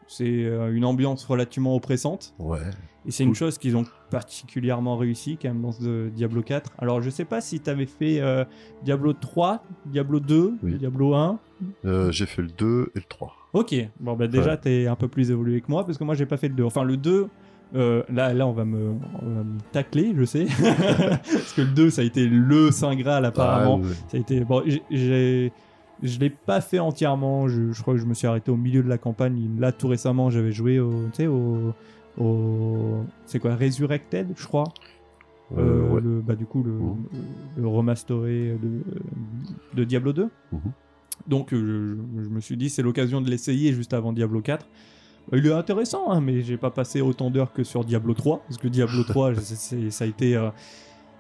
c'est 0.08 0.26
euh, 0.46 0.74
une 0.74 0.86
ambiance 0.86 1.26
relativement 1.26 1.76
oppressante. 1.76 2.34
Ouais. 2.40 2.60
Et 3.06 3.12
c'est 3.12 3.24
une 3.24 3.36
chose 3.36 3.58
qu'ils 3.58 3.76
ont 3.76 3.84
particulièrement 4.10 4.96
réussi 4.96 5.38
quand 5.42 5.50
même 5.50 5.62
dans 5.62 5.74
ce 5.74 6.08
Diablo 6.10 6.42
4. 6.42 6.72
Alors 6.78 7.02
je 7.02 7.10
sais 7.10 7.26
pas 7.26 7.42
si 7.42 7.60
tu 7.60 7.70
avais 7.70 7.86
fait 7.86 8.22
euh, 8.22 8.46
Diablo 8.84 9.12
3, 9.14 9.62
Diablo 9.88 10.20
2, 10.22 10.54
Oui. 10.64 10.76
Diablo 10.76 11.14
1. 11.14 11.38
Euh, 11.86 12.12
j'ai 12.12 12.26
fait 12.26 12.42
le 12.42 12.48
2 12.48 12.92
et 12.96 13.00
le 13.00 13.06
3. 13.08 13.34
Ok, 13.54 13.76
bon 14.00 14.16
bah 14.16 14.28
déjà 14.28 14.52
Ouais. 14.52 14.58
t'es 14.58 14.88
un 14.88 14.96
peu 14.96 15.08
plus 15.10 15.32
évolué 15.32 15.60
que 15.62 15.68
moi 15.70 15.86
parce 15.86 15.98
que 15.98 16.04
moi 16.04 16.16
j'ai 16.16 16.26
pas 16.26 16.38
fait 16.38 16.48
le 16.48 16.56
2. 16.56 16.64
Enfin 16.64 16.84
le 16.84 16.96
2, 16.96 17.28
euh, 17.76 18.04
là, 18.10 18.34
là 18.34 18.48
on, 18.48 18.54
va 18.54 18.64
me, 18.66 18.94
on 19.22 19.26
va 19.30 19.44
me 19.44 19.58
tacler, 19.74 20.14
je 20.18 20.24
sais. 20.24 20.46
parce 20.60 21.54
que 21.54 21.62
le 21.62 21.68
2 21.72 21.90
ça 21.90 22.02
a 22.04 22.06
été 22.06 22.26
le 22.26 22.72
Saint 22.72 22.96
Graal 22.96 23.26
apparemment. 23.26 23.82
Ah, 23.84 23.88
ouais. 23.88 23.94
Ça 24.10 24.18
a 24.18 24.20
été. 24.20 24.40
Bon, 24.46 24.64
j'ai. 24.90 25.52
Je 26.02 26.20
l'ai 26.20 26.30
pas 26.30 26.60
fait 26.62 26.80
entièrement. 26.80 27.48
Je, 27.48 27.72
je 27.72 27.82
crois 27.82 27.94
que 27.94 28.00
je 28.00 28.06
me 28.06 28.14
suis 28.14 28.28
arrêté 28.28 28.52
au 28.52 28.58
milieu 28.58 28.84
de 28.84 28.90
la 28.90 28.98
campagne. 28.98 29.50
Là, 29.60 29.72
tout 29.72 29.88
récemment, 29.88 30.30
j'avais 30.30 30.52
joué 30.52 30.80
au. 30.80 30.92
Tu 31.14 31.18
sais, 31.24 31.28
au. 31.28 31.74
au- 32.18 33.04
C'est 33.26 33.40
quoi 33.40 33.56
Resurrected, 33.56 34.34
je 34.36 34.46
crois. 34.46 34.66
Euh, 35.58 35.62
Euh, 35.62 35.90
ouais. 35.94 36.02
le, 36.02 36.22
bah, 36.22 36.36
du 36.36 36.46
coup, 36.46 36.64
le, 36.64 36.74
le 37.62 37.68
remasteré 37.68 38.58
de, 38.62 38.82
de 39.76 39.84
Diablo 39.84 40.14
2. 40.14 40.30
Mhm. 40.52 40.60
Donc, 41.28 41.54
euh, 41.54 41.98
je, 42.18 42.24
je 42.24 42.30
me 42.30 42.40
suis 42.40 42.58
dit, 42.58 42.70
c'est 42.70 42.82
l'occasion 42.82 43.22
de 43.22 43.30
l'essayer 43.30 43.72
juste 43.74 43.94
avant 43.94 44.14
Diablo 44.14 44.42
4. 44.42 44.66
Euh, 45.32 45.38
Il 45.38 45.46
est 45.48 45.54
intéressant, 45.54 46.12
hein, 46.12 46.22
mais 46.22 46.42
j'ai 46.42 46.58
pas 46.58 46.72
passé 46.72 47.02
autant 47.02 47.30
d'heures 47.30 47.54
que 47.54 47.64
sur 47.64 47.86
Diablo 47.86 48.14
3. 48.14 48.42
Parce 48.48 48.58
que 48.58 48.68
Diablo 48.68 49.04
3, 49.04 49.36
c'est- 49.42 49.56
c'est- 49.56 49.90
ça 49.92 50.06
a 50.06 50.08
été. 50.08 50.36
euh, 50.36 50.50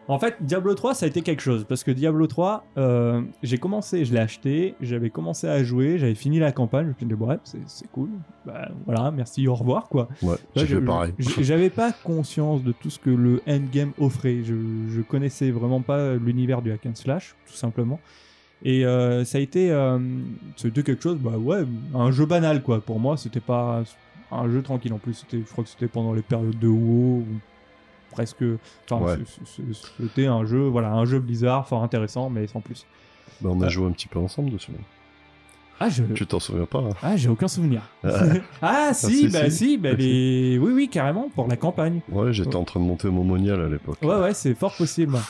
En 0.09 0.19
fait, 0.19 0.35
Diablo 0.41 0.73
3, 0.75 0.93
ça 0.95 1.05
a 1.05 1.09
été 1.09 1.21
quelque 1.21 1.41
chose. 1.41 1.65
Parce 1.67 1.84
que 1.85 1.91
Diablo 1.91 2.27
3, 2.27 2.65
euh, 2.77 3.21
j'ai 3.41 3.57
commencé, 3.57 4.03
je 4.03 4.13
l'ai 4.13 4.19
acheté, 4.19 4.75
j'avais 4.81 5.09
commencé 5.09 5.47
à 5.47 5.63
jouer, 5.63 5.97
j'avais 5.97 6.13
fini 6.15 6.39
la 6.39 6.51
campagne, 6.51 6.84
je 6.85 6.89
me 6.89 6.93
suis 6.95 7.05
dit, 7.05 7.13
bref, 7.13 7.39
c'est 7.67 7.88
cool. 7.91 8.09
Bah, 8.45 8.67
voilà, 8.85 9.11
merci, 9.11 9.47
au 9.47 9.55
revoir, 9.55 9.88
quoi. 9.88 10.09
Ouais, 10.21 10.35
j'ai 10.55 10.61
Ouais, 10.61 10.67
fait 10.67 10.73
je- 10.73 10.80
pareil. 10.80 11.13
je- 11.19 11.41
J'avais 11.43 11.69
pas 11.69 11.93
conscience 11.93 12.63
de 12.63 12.73
tout 12.73 12.89
ce 12.89 12.99
que 12.99 13.09
le 13.09 13.41
endgame 13.47 13.93
offrait. 13.97 14.43
Je, 14.43 14.55
je 14.89 15.01
connaissais 15.01 15.51
vraiment 15.51 15.81
pas 15.81 16.15
l'univers 16.15 16.61
du 16.61 16.71
hack 16.73 16.85
and 16.85 16.95
slash, 16.95 17.35
tout 17.47 17.53
simplement. 17.53 17.99
Et 18.65 18.85
euh, 18.85 19.23
ça 19.25 19.38
a 19.38 19.41
été, 19.41 19.71
euh, 19.71 19.99
c'était 20.57 20.84
quelque 20.84 21.01
chose, 21.03 21.17
bah 21.17 21.38
ouais, 21.38 21.63
un 21.95 22.11
jeu 22.11 22.25
banal 22.25 22.61
quoi. 22.63 22.80
Pour 22.81 22.99
moi, 22.99 23.15
c'était 23.17 23.39
pas 23.41 23.84
un 24.31 24.49
jeu 24.49 24.61
tranquille. 24.61 24.93
En 24.93 24.99
plus, 24.99 25.25
je 25.31 25.38
crois 25.51 25.63
que 25.63 25.69
c'était 25.69 25.88
pendant 25.88 26.13
les 26.13 26.21
périodes 26.21 26.57
de 26.59 26.67
WoW, 26.67 27.23
presque. 28.14 28.44
Enfin, 28.90 29.03
Ouais. 29.03 29.18
c'était 29.99 30.27
un 30.27 30.45
jeu, 30.45 30.68
voilà, 30.68 30.91
un 30.94 31.03
jeu 31.06 31.19
Blizzard, 31.19 31.68
fort 31.68 31.84
intéressant, 31.84 32.30
mais 32.30 32.48
sans 32.48 32.61
plus. 32.61 32.85
Bah, 33.41 33.49
on 33.52 33.60
a 33.61 33.65
Ah. 33.65 33.69
joué 33.69 33.88
un 33.88 33.91
petit 33.91 34.07
peu 34.07 34.19
ensemble 34.19 34.52
dessus. 34.52 34.72
Ah, 35.80 35.90
je, 35.90 36.03
Tu 36.14 36.26
t'en 36.26 36.40
souviens 36.40 36.65
pas 36.65 36.80
hein 36.80 36.90
ah, 37.02 37.18
j'ai 37.18 37.27
aucun 37.30 37.48
souvenir. 37.49 37.81
Ah. 38.03 38.10
ah, 38.61 38.94
si, 38.94 39.14
si, 39.18 39.27
bah 39.27 39.49
si. 39.49 39.57
si, 39.57 39.77
bah, 39.77 39.91
les- 39.94 40.57
oui, 40.61 40.72
oui, 40.72 40.88
carrément 40.88 41.30
pour 41.34 41.48
la 41.48 41.57
campagne. 41.57 41.99
Ouais, 42.10 42.31
j'étais 42.31 42.56
en 42.56 42.64
train 42.64 42.80
de 42.80 42.85
monter 42.85 43.10
mon 43.10 43.23
monial 43.23 43.60
à 43.60 43.68
l'époque. 43.68 43.98
Ouais, 44.02 44.15
ouais, 44.19 44.34
c'est 44.34 44.53
fort 44.53 44.73
possible. 44.77 45.18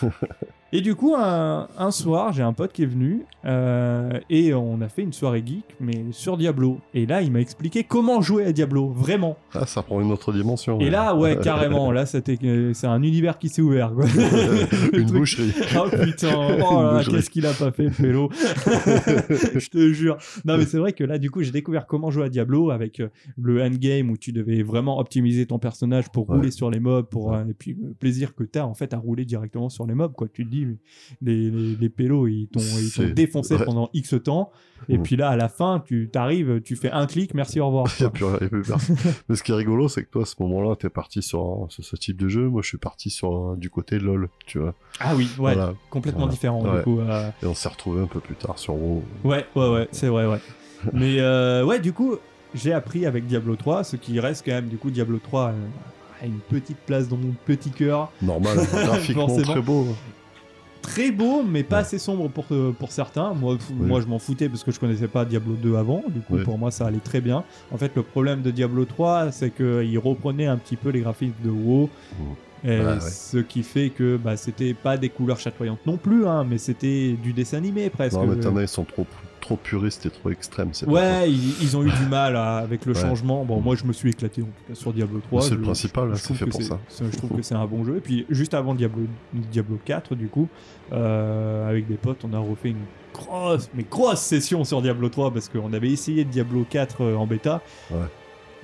et 0.75 0.81
du 0.81 0.95
coup, 0.95 1.13
un, 1.15 1.67
un 1.77 1.91
soir, 1.91 2.33
j'ai 2.33 2.43
un 2.43 2.51
pote 2.51 2.73
qui 2.73 2.83
est 2.83 2.87
venu 2.87 3.21
euh, 3.45 4.19
et 4.29 4.53
on 4.53 4.81
a 4.81 4.89
fait 4.89 5.03
une 5.03 5.13
soirée 5.13 5.43
geek, 5.45 5.63
mais 5.79 6.05
sur 6.11 6.35
Diablo. 6.35 6.79
Et 6.93 7.05
là, 7.05 7.21
il 7.21 7.31
m'a 7.31 7.39
expliqué 7.41 7.83
comment 7.83 8.21
jouer 8.21 8.45
à 8.45 8.51
Diablo, 8.51 8.89
vraiment. 8.89 9.37
Ah, 9.53 9.65
ça 9.65 9.83
prend 9.83 10.01
une 10.01 10.11
autre 10.11 10.33
dimension. 10.33 10.79
Et 10.79 10.89
là, 10.89 11.15
ouais, 11.15 11.37
carrément, 11.43 11.91
là, 11.91 12.05
c'était, 12.05 12.37
c'est 12.73 12.87
un 12.87 13.01
univers 13.03 13.37
qui 13.37 13.49
s'est 13.49 13.61
ouvert. 13.61 13.93
Quoi. 13.93 14.05
Une 14.93 15.05
truc- 15.05 15.19
boucherie. 15.19 15.53
Oh 15.77 15.87
putain, 15.89 16.29
oh 16.35 16.81
là 16.81 16.83
là, 16.83 16.97
boucherie. 16.97 17.15
qu'est-ce 17.15 17.29
qu'il 17.29 17.45
a 17.45 17.53
pas 17.53 17.71
fait, 17.71 17.89
pélo 17.89 18.29
Je 18.35 19.69
te 19.69 19.89
jure. 19.93 20.17
Non, 20.45 20.57
mais 20.57 20.65
c'est 20.65 20.77
vrai 20.77 20.93
que 20.93 21.03
là, 21.03 21.17
du 21.17 21.29
coup, 21.31 21.41
j'ai 21.43 21.51
découvert 21.51 21.85
comment 21.85 22.11
jouer 22.11 22.25
à 22.25 22.29
Diablo 22.29 22.71
avec 22.71 22.99
euh, 22.99 23.09
le 23.41 23.61
endgame 23.61 24.09
où 24.09 24.17
tu 24.17 24.31
devais 24.31 24.63
vraiment 24.63 24.99
optimiser 24.99 25.45
ton 25.45 25.59
personnage 25.59 26.09
pour 26.11 26.23
Ouais. 26.29 26.37
rouler 26.37 26.51
sur 26.51 26.71
les 26.71 26.79
mobs, 26.79 27.05
pour, 27.05 27.33
euh, 27.33 27.43
et 27.49 27.53
puis 27.53 27.77
le 27.79 27.93
plaisir 27.93 28.33
que 28.33 28.43
tu 28.45 28.57
as 28.57 28.65
en 28.65 28.73
fait 28.73 28.93
à 28.93 28.97
rouler 28.97 29.25
directement 29.25 29.67
sur 29.69 29.85
les 29.85 29.93
mobs. 29.93 30.13
Quoi. 30.13 30.27
Tu 30.33 30.45
te 30.45 30.49
dis, 30.49 30.62
les, 31.21 31.49
les, 31.49 31.75
les 31.75 31.89
pélos, 31.89 32.27
ils 32.27 32.47
t'ont 32.47 32.59
défoncé 33.13 33.55
ouais. 33.55 33.65
pendant 33.65 33.89
X 33.93 34.15
temps. 34.23 34.51
Et 34.89 34.97
puis 34.97 35.15
là, 35.15 35.29
à 35.29 35.37
la 35.37 35.47
fin, 35.47 35.81
tu 35.85 36.09
t'arrives, 36.11 36.61
tu 36.61 36.75
fais 36.75 36.91
un 36.91 37.05
clic, 37.05 37.33
merci, 37.33 37.61
au 37.61 37.67
revoir. 37.67 37.85
Il 37.99 38.03
y 38.03 38.05
a 38.05 38.09
quoi. 38.09 38.37
plus, 38.37 38.37
il 38.39 38.43
y 38.43 38.45
a 38.45 38.49
plus 38.49 38.61
personne. 38.63 38.97
Mais 39.29 39.35
ce 39.37 39.43
qui 39.43 39.51
est 39.51 39.55
rigolo, 39.55 39.87
c'est 39.87 40.03
que 40.03 40.09
toi, 40.09 40.23
à 40.23 40.25
ce 40.25 40.35
moment-là, 40.41 40.75
t'es 40.75 40.89
parti 40.89 41.21
sur, 41.21 41.39
un- 41.41 41.67
sur 41.69 41.85
ce 41.85 41.95
type 41.95 42.17
de 42.17 42.27
jeu. 42.27 42.49
Moi, 42.49 42.61
je 42.61 42.67
suis 42.67 42.77
parti 42.77 43.09
sur 43.09 43.33
un- 43.33 43.55
du 43.55 43.69
côté 43.69 43.97
LOL, 43.97 44.27
tu 44.45 44.59
vois. 44.59 44.73
Ah 44.99 45.15
oui, 45.15 45.23
ouais, 45.39 45.53
Voilà. 45.53 45.73
complètement 45.89 46.21
Voilà. 46.21 46.33
différent. 46.33 46.75
Du 46.77 46.83
coup, 46.83 46.99
euh, 46.99 47.29
Et 47.41 47.45
on 47.45 47.53
s'est 47.53 47.69
retrouvé 47.69 48.01
un 48.01 48.07
peu 48.07 48.19
plus 48.19 48.35
tard 48.35 48.59
sur 48.59 48.75
WoW. 48.75 49.03
Ouais, 49.23 49.45
ouais, 49.55 49.69
ouais, 49.69 49.87
c'est 49.93 50.07
vrai, 50.07 50.25
ouais. 50.27 50.39
Mais 50.91 51.21
euh, 51.21 51.63
ouais, 51.63 51.79
du 51.79 51.93
coup, 51.93 52.15
j'ai 52.53 52.73
appris 52.73 53.05
avec 53.05 53.25
Diablo 53.25 53.55
3, 53.55 53.85
ce 53.85 53.95
qui 53.95 54.19
reste 54.19 54.43
quand 54.45 54.51
même, 54.51 54.67
du 54.67 54.77
coup, 54.77 54.91
Diablo 54.91 55.17
3 55.23 55.51
euh, 55.51 55.53
a 56.21 56.25
une 56.25 56.39
petite 56.39 56.79
place 56.79 57.07
dans 57.07 57.15
mon 57.15 57.33
petit 57.45 57.71
cœur. 57.71 58.11
Normal, 58.21 58.57
graphiquement 58.73 59.27
très 59.27 59.61
beau. 59.61 59.87
Très 60.83 61.11
beau, 61.11 61.41
mais 61.43 61.63
pas 61.63 61.77
Ouais. 61.77 61.81
assez 61.81 61.97
sombre 61.97 62.27
pour, 62.29 62.45
pour 62.77 62.91
certains. 62.91 63.33
Moi, 63.33 63.55
f- 63.55 63.59
Oui. 63.71 63.87
moi 63.87 63.99
je 64.01 64.05
m'en 64.05 64.19
foutais 64.19 64.47
parce 64.49 64.63
que 64.63 64.71
je 64.71 64.79
connaissais 64.79 65.07
pas 65.07 65.25
Diablo 65.25 65.55
2 65.55 65.75
avant. 65.75 66.03
Du 66.07 66.19
coup, 66.19 66.35
Oui. 66.35 66.43
pour 66.43 66.57
moi, 66.59 66.69
ça 66.71 66.85
allait 66.85 66.99
très 66.99 67.21
bien. 67.21 67.43
En 67.71 67.77
fait, 67.77 67.91
le 67.95 68.03
problème 68.03 68.41
de 68.43 68.51
Diablo 68.51 68.85
3, 68.85 69.31
c'est 69.31 69.49
qu'il 69.49 69.97
reprenait 69.97 70.45
un 70.45 70.57
petit 70.57 70.75
peu 70.75 70.89
les 70.89 70.99
graphismes 71.01 71.33
de 71.43 71.49
WoW. 71.49 71.89
Et 72.65 72.79
Ouais, 72.79 72.85
ouais. 72.85 72.99
Ce 73.01 73.37
qui 73.37 73.61
fait 73.63 73.89
que 73.89 74.15
bah, 74.17 74.37
c'était 74.37 74.73
pas 74.73 74.97
des 74.97 75.09
couleurs 75.09 75.39
chatoyantes 75.39 75.85
non 75.85 75.97
plus, 75.97 76.25
hein, 76.27 76.45
mais 76.49 76.57
c'était 76.57 77.13
du 77.21 77.33
dessin 77.33 77.57
animé 77.57 77.89
presque. 77.89 78.15
Non, 78.15 78.25
mais 78.25 78.37
t'en 78.39 78.55
as, 78.55 78.61
ils 78.61 78.67
sont 78.69 78.85
trop, 78.85 79.05
trop 79.41 79.57
puristes 79.57 80.05
et 80.05 80.09
trop 80.09 80.29
extrêmes. 80.29 80.71
Ouais, 80.87 81.29
ils, 81.29 81.61
ils 81.61 81.75
ont 81.75 81.83
eu 81.83 81.91
du 81.91 82.05
mal 82.09 82.37
à- 82.37 82.59
avec 82.59 82.85
le 82.85 82.93
Ouais. 82.93 83.01
changement. 83.01 83.43
Bon, 83.43 83.59
moi, 83.59 83.75
je 83.75 83.83
me 83.83 83.91
suis 83.91 84.11
éclaté 84.11 84.41
en 84.41 84.45
tout 84.45 84.51
cas 84.69 84.75
sur 84.75 84.93
Diablo 84.93 85.19
3. 85.19 85.41
C'est 85.41 85.55
le 85.55 85.61
principal, 85.61 86.09
je 86.11 86.15
c'est 86.15 86.23
trouve 86.23 86.37
fait 86.37 86.45
que 86.45 86.49
pour 86.51 86.61
c'est- 86.61 86.67
ça. 86.69 86.79
Je 87.11 87.17
trouve 87.17 87.31
que 87.35 87.41
c'est 87.41 87.55
un 87.55 87.65
bon 87.65 87.83
jeu. 87.83 87.97
Et 87.97 88.01
puis, 88.01 88.25
juste 88.29 88.53
avant 88.53 88.73
Diablo, 88.75 89.03
Diablo 89.33 89.77
4, 89.83 90.15
du 90.15 90.27
coup, 90.27 90.47
euh, 90.93 91.69
avec 91.69 91.87
des 91.87 91.95
potes, 91.97 92.23
on 92.23 92.33
a 92.33 92.39
refait 92.39 92.69
une 92.69 92.77
grosse, 93.13 93.69
mais 93.75 93.85
grosse 93.89 94.21
session 94.21 94.63
sur 94.63 94.81
Diablo 94.81 95.09
3 95.09 95.31
parce 95.31 95.49
qu'on 95.49 95.73
avait 95.73 95.91
essayé 95.91 96.23
Diablo 96.23 96.65
4 96.69 97.01
euh, 97.03 97.15
en 97.15 97.27
bêta. 97.27 97.61
Ouais. 97.91 97.97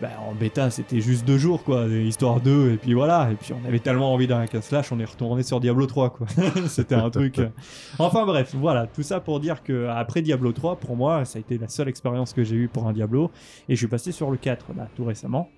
Bah, 0.02 0.08
en 0.26 0.34
bêta, 0.34 0.70
c'était 0.70 1.02
juste 1.02 1.26
deux 1.26 1.38
jours, 1.38 1.62
quoi, 1.66 1.86
histoire 1.88 2.40
2, 2.40 2.72
et 2.72 2.78
puis 2.78 2.94
voilà. 2.94 3.30
Et 3.32 3.36
puis, 3.36 3.52
on 3.54 3.68
avait 3.68 3.80
tellement 3.80 4.14
envie 4.14 4.28
d'un 4.28 4.40
hack 4.40 4.56
slash, 4.62 4.94
on 4.94 5.00
est 5.00 5.04
retourné 5.06 5.44
sur 5.44 5.60
Diablo 5.60 5.88
3, 5.88 6.12
quoi. 6.12 6.26
c'était 6.68 6.96
un 6.96 7.10
truc. 7.10 7.38
euh, 7.40 7.50
Enfin 7.98 8.26
bref, 8.26 8.56
voilà, 8.56 8.88
tout 8.88 9.04
ça 9.04 9.20
pour 9.20 9.42
dire 9.42 9.62
que 9.62 9.88
après 9.90 10.22
Diablo 10.22 10.54
3, 10.54 10.78
pour 10.78 10.96
moi, 10.96 11.26
ça 11.26 11.38
a 11.38 11.42
été 11.42 11.58
la 11.58 11.68
seule 11.68 11.90
expérience 11.90 12.32
que 12.32 12.46
j'ai 12.46 12.56
eue 12.56 12.70
pour 12.70 12.88
un 12.88 12.94
Diablo, 12.94 13.30
et 13.68 13.76
je 13.76 13.78
suis 13.80 13.88
passé 13.88 14.14
sur 14.14 14.32
le 14.32 14.38
4 14.38 14.68
là 14.78 14.88
tout 14.96 15.04
récemment. 15.04 15.50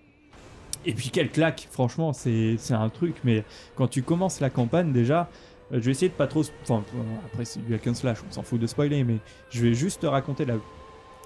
Et 0.87 0.93
puis 0.93 1.11
quelle 1.11 1.29
claque, 1.29 1.67
franchement, 1.69 2.11
c'est 2.11 2.55
c'est 2.57 2.73
un 2.73 2.89
truc, 2.89 3.17
mais 3.23 3.43
quand 3.75 3.87
tu 3.87 4.01
commences 4.01 4.39
la 4.39 4.49
campagne 4.49 4.91
déjà, 4.91 5.29
euh, 5.71 5.75
je 5.79 5.81
vais 5.85 5.91
essayer 5.91 6.09
de 6.09 6.15
pas 6.15 6.25
trop, 6.25 6.41
enfin 6.63 6.81
euh, 6.95 7.01
après 7.31 7.45
c'est 7.45 7.63
du 7.63 7.75
hack 7.75 7.85
and 7.85 7.93
slash, 7.93 8.17
on 8.27 8.31
s'en 8.31 8.41
fout 8.41 8.59
de 8.59 8.65
spoiler, 8.65 9.03
mais 9.03 9.17
je 9.51 9.61
vais 9.61 9.75
juste 9.75 10.01
te 10.01 10.07
raconter 10.07 10.45
la 10.45 10.55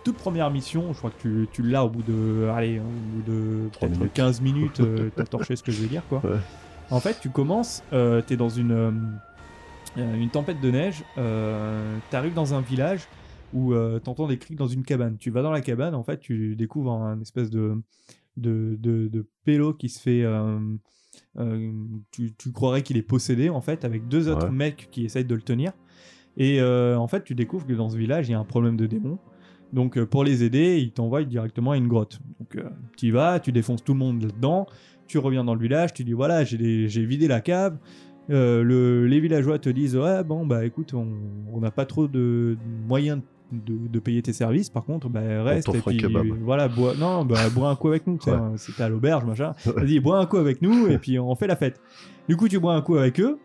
toute 0.06 0.15
première 0.18 0.49
mission, 0.52 0.94
je 0.94 0.98
crois 0.99 1.10
que 1.11 1.19
tu, 1.22 1.48
tu 1.52 1.61
l'as 1.64 1.84
au 1.84 1.90
bout 1.90 2.03
de, 2.03 2.48
allez, 2.56 2.80
au 2.80 2.84
bout 2.84 3.22
de 3.30 3.69
peut-être 3.77 3.91
minutes. 3.91 4.14
15 4.14 4.40
minutes, 4.41 4.80
euh, 4.80 5.10
t'as 5.15 5.26
torché 5.26 5.56
ce 5.57 5.64
que 5.64 5.72
je 5.73 5.82
veux 5.82 5.88
dire, 5.90 6.03
quoi. 6.07 6.22
Ouais. 6.23 6.38
En 6.91 6.99
fait, 7.02 7.18
tu 7.19 7.30
commences, 7.30 7.84
euh, 7.91 8.22
t'es 8.22 8.38
dans 8.38 8.48
une, 8.49 8.72
euh, 8.72 8.91
euh, 9.98 10.15
une 10.15 10.30
tempête 10.30 10.61
de 10.61 10.72
neige, 10.72 11.03
euh, 11.18 11.98
t'arrives 12.11 12.34
dans 12.36 12.53
un 12.53 12.61
village 12.61 13.02
où 13.53 13.73
t'entends 14.03 14.27
des 14.27 14.38
cris 14.38 14.56
dans 14.56 14.68
une 14.68 14.84
cabane. 14.84 15.18
Tu 15.18 15.30
vas 15.32 15.41
dans 15.41 15.52
la 15.52 15.61
cabane, 15.61 15.95
en 15.95 16.03
fait, 16.03 16.19
tu 16.19 16.56
découvres 16.57 16.91
un 16.91 17.22
espèce 17.22 17.49
de, 17.49 17.82
de, 18.36 18.76
de, 18.80 19.07
de 19.07 19.26
pélo 19.45 19.73
qui 19.73 19.88
se 19.90 19.99
fait. 20.02 20.23
euh, 21.38 21.72
tu, 22.11 22.34
tu 22.34 22.52
croirais 22.52 22.82
qu'il 22.84 22.98
est 22.98 23.02
possédé, 23.02 23.49
en 23.49 23.61
fait, 23.61 23.86
avec 23.86 24.07
deux 24.07 24.27
autres 24.30 24.48
Ouais. 24.48 24.52
mecs 24.52 24.90
qui 24.91 25.06
essayent 25.06 25.26
de 25.26 25.36
le 25.36 25.41
tenir. 25.41 25.72
Et 26.38 26.60
euh, 26.60 26.98
en 26.98 27.07
fait, 27.07 27.23
tu 27.23 27.34
découvres 27.34 27.65
que 27.65 27.73
dans 27.73 27.90
ce 27.90 27.95
village, 27.98 28.27
il 28.27 28.32
y 28.32 28.36
a 28.36 28.40
un 28.40 28.44
problème 28.45 28.76
de 28.76 28.86
démons. 28.88 29.19
Donc, 29.73 29.97
euh, 29.97 30.05
pour 30.05 30.23
les 30.23 30.43
aider, 30.43 30.77
ils 30.79 30.91
t'envoient 30.91 31.23
directement 31.23 31.71
à 31.71 31.77
une 31.77 31.87
grotte. 31.87 32.19
Donc, 32.39 32.55
euh, 32.55 32.69
tu 32.97 33.07
y 33.07 33.11
vas, 33.11 33.39
tu 33.39 33.51
défonces 33.51 33.83
tout 33.83 33.93
le 33.93 33.99
monde 33.99 34.21
là-dedans. 34.21 34.67
Tu 35.07 35.17
reviens 35.17 35.43
dans 35.43 35.53
le 35.53 35.59
village, 35.61 35.93
tu 35.93 36.03
dis 36.03 36.13
voilà, 36.13 36.43
j'ai 36.43 37.05
vidé 37.05 37.27
la 37.27 37.41
cave. 37.41 37.77
Euh, 38.31 38.63
le- 38.63 39.05
les 39.05 39.19
villageois 39.19 39.59
te 39.59 39.69
disent 39.69 39.95
ouais, 39.95 40.23
bon, 40.23 40.45
bah 40.47 40.65
écoute, 40.65 40.93
on 40.95 41.59
n'a 41.59 41.69
pas 41.71 41.85
trop 41.85 42.07
de 42.07 42.57
de 42.59 42.87
moyens 42.87 43.21
de, 43.51 43.87
de 43.87 43.99
payer 43.99 44.23
tes 44.23 44.33
services. 44.33 44.69
Par 44.71 44.83
contre, 44.83 45.07
bah, 45.09 45.21
reste 45.43 45.67
et 45.75 45.81
puis 45.91 45.99
voilà, 46.41 46.67
bois, 46.67 46.93
non, 46.99 47.23
bah, 47.23 47.47
bois 47.53 47.69
un 47.69 47.75
coup 47.75 47.89
avec 47.89 48.07
nous. 48.07 48.17
Ouais. 48.25 48.33
hein, 48.33 48.53
C'était 48.57 48.81
à 48.83 48.89
l'auberge, 48.89 49.25
machin. 49.25 49.51
Vas-y, 49.65 49.99
bois 49.99 50.17
un 50.19 50.25
coup 50.25 50.37
avec 50.37 50.61
nous 50.63 50.87
et 50.87 50.97
puis 50.97 51.19
on 51.19 51.35
fait 51.35 51.45
la 51.47 51.55
fête. 51.55 51.79
Du 52.27 52.35
coup, 52.35 52.47
tu 52.49 52.57
bois 52.59 52.73
un 52.73 52.81
coup 52.81 52.95
avec 52.95 53.19
eux. 53.19 53.37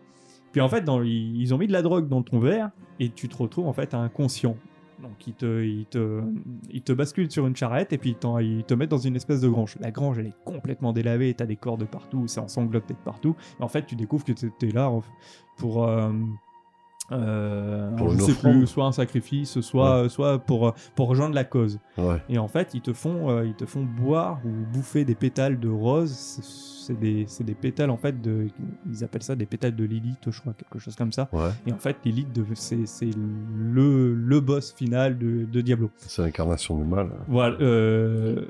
Puis 0.51 0.61
en 0.61 0.67
fait, 0.69 0.81
dans, 0.83 1.03
ils 1.03 1.39
ils 1.39 1.53
ont 1.53 1.59
mis 1.59 1.67
de 1.67 1.73
la 1.73 1.83
drogue 1.83 2.07
dans 2.09 2.23
ton 2.23 2.39
verre 2.39 2.71
et 2.99 3.09
tu 3.09 3.27
te 3.29 3.37
retrouves 3.37 3.67
en 3.67 3.73
fait 3.73 3.93
inconscient. 3.93 4.57
Donc 5.01 5.27
ils 5.27 5.33
te, 5.33 5.63
ils 5.63 5.85
te, 5.85 6.21
ils 6.69 6.81
te 6.81 6.93
basculent 6.93 7.31
sur 7.31 7.47
une 7.47 7.55
charrette 7.55 7.93
et 7.93 7.97
puis 7.97 8.15
ils, 8.41 8.63
te 8.63 8.73
mettent 8.73 8.89
dans 8.89 8.97
une 8.97 9.15
espèce 9.15 9.41
de 9.41 9.49
grange. 9.49 9.77
La 9.79 9.91
grange, 9.91 10.19
elle 10.19 10.27
est 10.27 10.35
complètement 10.45 10.93
délavée, 10.93 11.33
t'as 11.33 11.45
des 11.45 11.55
corps 11.55 11.77
de 11.77 11.85
partout, 11.85 12.27
c'est 12.27 12.39
ensanglanté 12.39 12.93
de 12.93 12.99
partout. 12.99 13.35
Et 13.59 13.63
en 13.63 13.67
fait, 13.67 13.85
tu 13.85 13.95
découvres 13.95 14.25
que 14.25 14.31
t'es 14.31 14.71
là 14.71 14.91
pour... 15.57 15.87
euh, 15.87 16.11
euh, 17.11 17.91
Pour 17.97 18.11
je 18.11 18.19
sais 18.19 18.33
plus, 18.33 18.67
soit 18.67 18.85
un 18.85 18.91
sacrifice, 18.91 19.59
soit, 19.61 20.07
soit 20.07 20.39
pour, 20.39 20.73
pour 20.95 21.07
rejoindre 21.09 21.35
la 21.35 21.43
cause. 21.43 21.79
Ouais. 21.97 22.21
Et 22.29 22.37
en 22.37 22.47
fait, 22.47 22.73
ils 22.73 22.81
te 22.81 22.93
font, 22.93 23.29
euh, 23.29 23.45
ils 23.45 23.55
te 23.55 23.65
font 23.65 23.83
boire 23.83 24.39
ou 24.45 24.49
bouffer 24.71 25.03
des 25.03 25.15
pétales 25.15 25.59
de 25.59 25.67
rose. 25.67 26.39
C'est- 26.85 26.99
des, 26.99 27.25
des 27.41 27.53
pétales 27.55 27.89
en 27.89 27.97
fait 27.97 28.21
de, 28.21 28.47
ils 28.89 29.03
appellent 29.03 29.23
ça 29.23 29.35
des 29.35 29.45
pétales 29.45 29.75
de 29.75 29.83
Lilith, 29.83 30.19
je 30.29 30.39
crois, 30.41 30.53
quelque 30.53 30.79
chose 30.79 30.95
comme 30.95 31.11
ça. 31.11 31.29
Ouais. 31.31 31.49
Et 31.67 31.73
en 31.73 31.77
fait, 31.77 31.97
Lilith, 32.05 32.27
c'est 32.55 33.09
le, 33.15 34.13
le 34.15 34.39
boss 34.39 34.73
final 34.73 35.17
de, 35.17 35.45
de 35.45 35.61
Diablo. 35.61 35.91
C'est 35.97 36.21
l'incarnation 36.21 36.77
du 36.77 36.83
mal. 36.83 37.09
Voilà, 37.27 37.55
euh, 37.61 38.45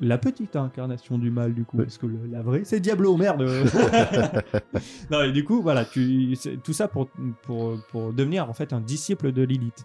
la 0.00 0.16
petite 0.18 0.56
incarnation 0.56 1.18
du 1.18 1.30
mal 1.30 1.52
du 1.54 1.64
coup, 1.64 1.76
Oui. 1.78 1.84
parce 1.84 1.98
que 1.98 2.06
le- 2.06 2.26
la 2.30 2.42
vraie, 2.42 2.62
c'est 2.64 2.80
Diablo, 2.80 3.16
merde. 3.16 3.42
non, 5.10 5.22
et 5.22 5.32
du 5.32 5.44
coup, 5.44 5.60
voilà, 5.62 5.84
tu, 5.84 6.36
tout 6.64 6.72
ça 6.72 6.88
pour, 6.88 7.08
pour, 7.42 7.78
pour 7.90 8.12
devenir 8.12 8.48
en 8.48 8.52
fait 8.54 8.72
un 8.72 8.80
disciple 8.80 9.32
de 9.32 9.42
Lilith. 9.42 9.84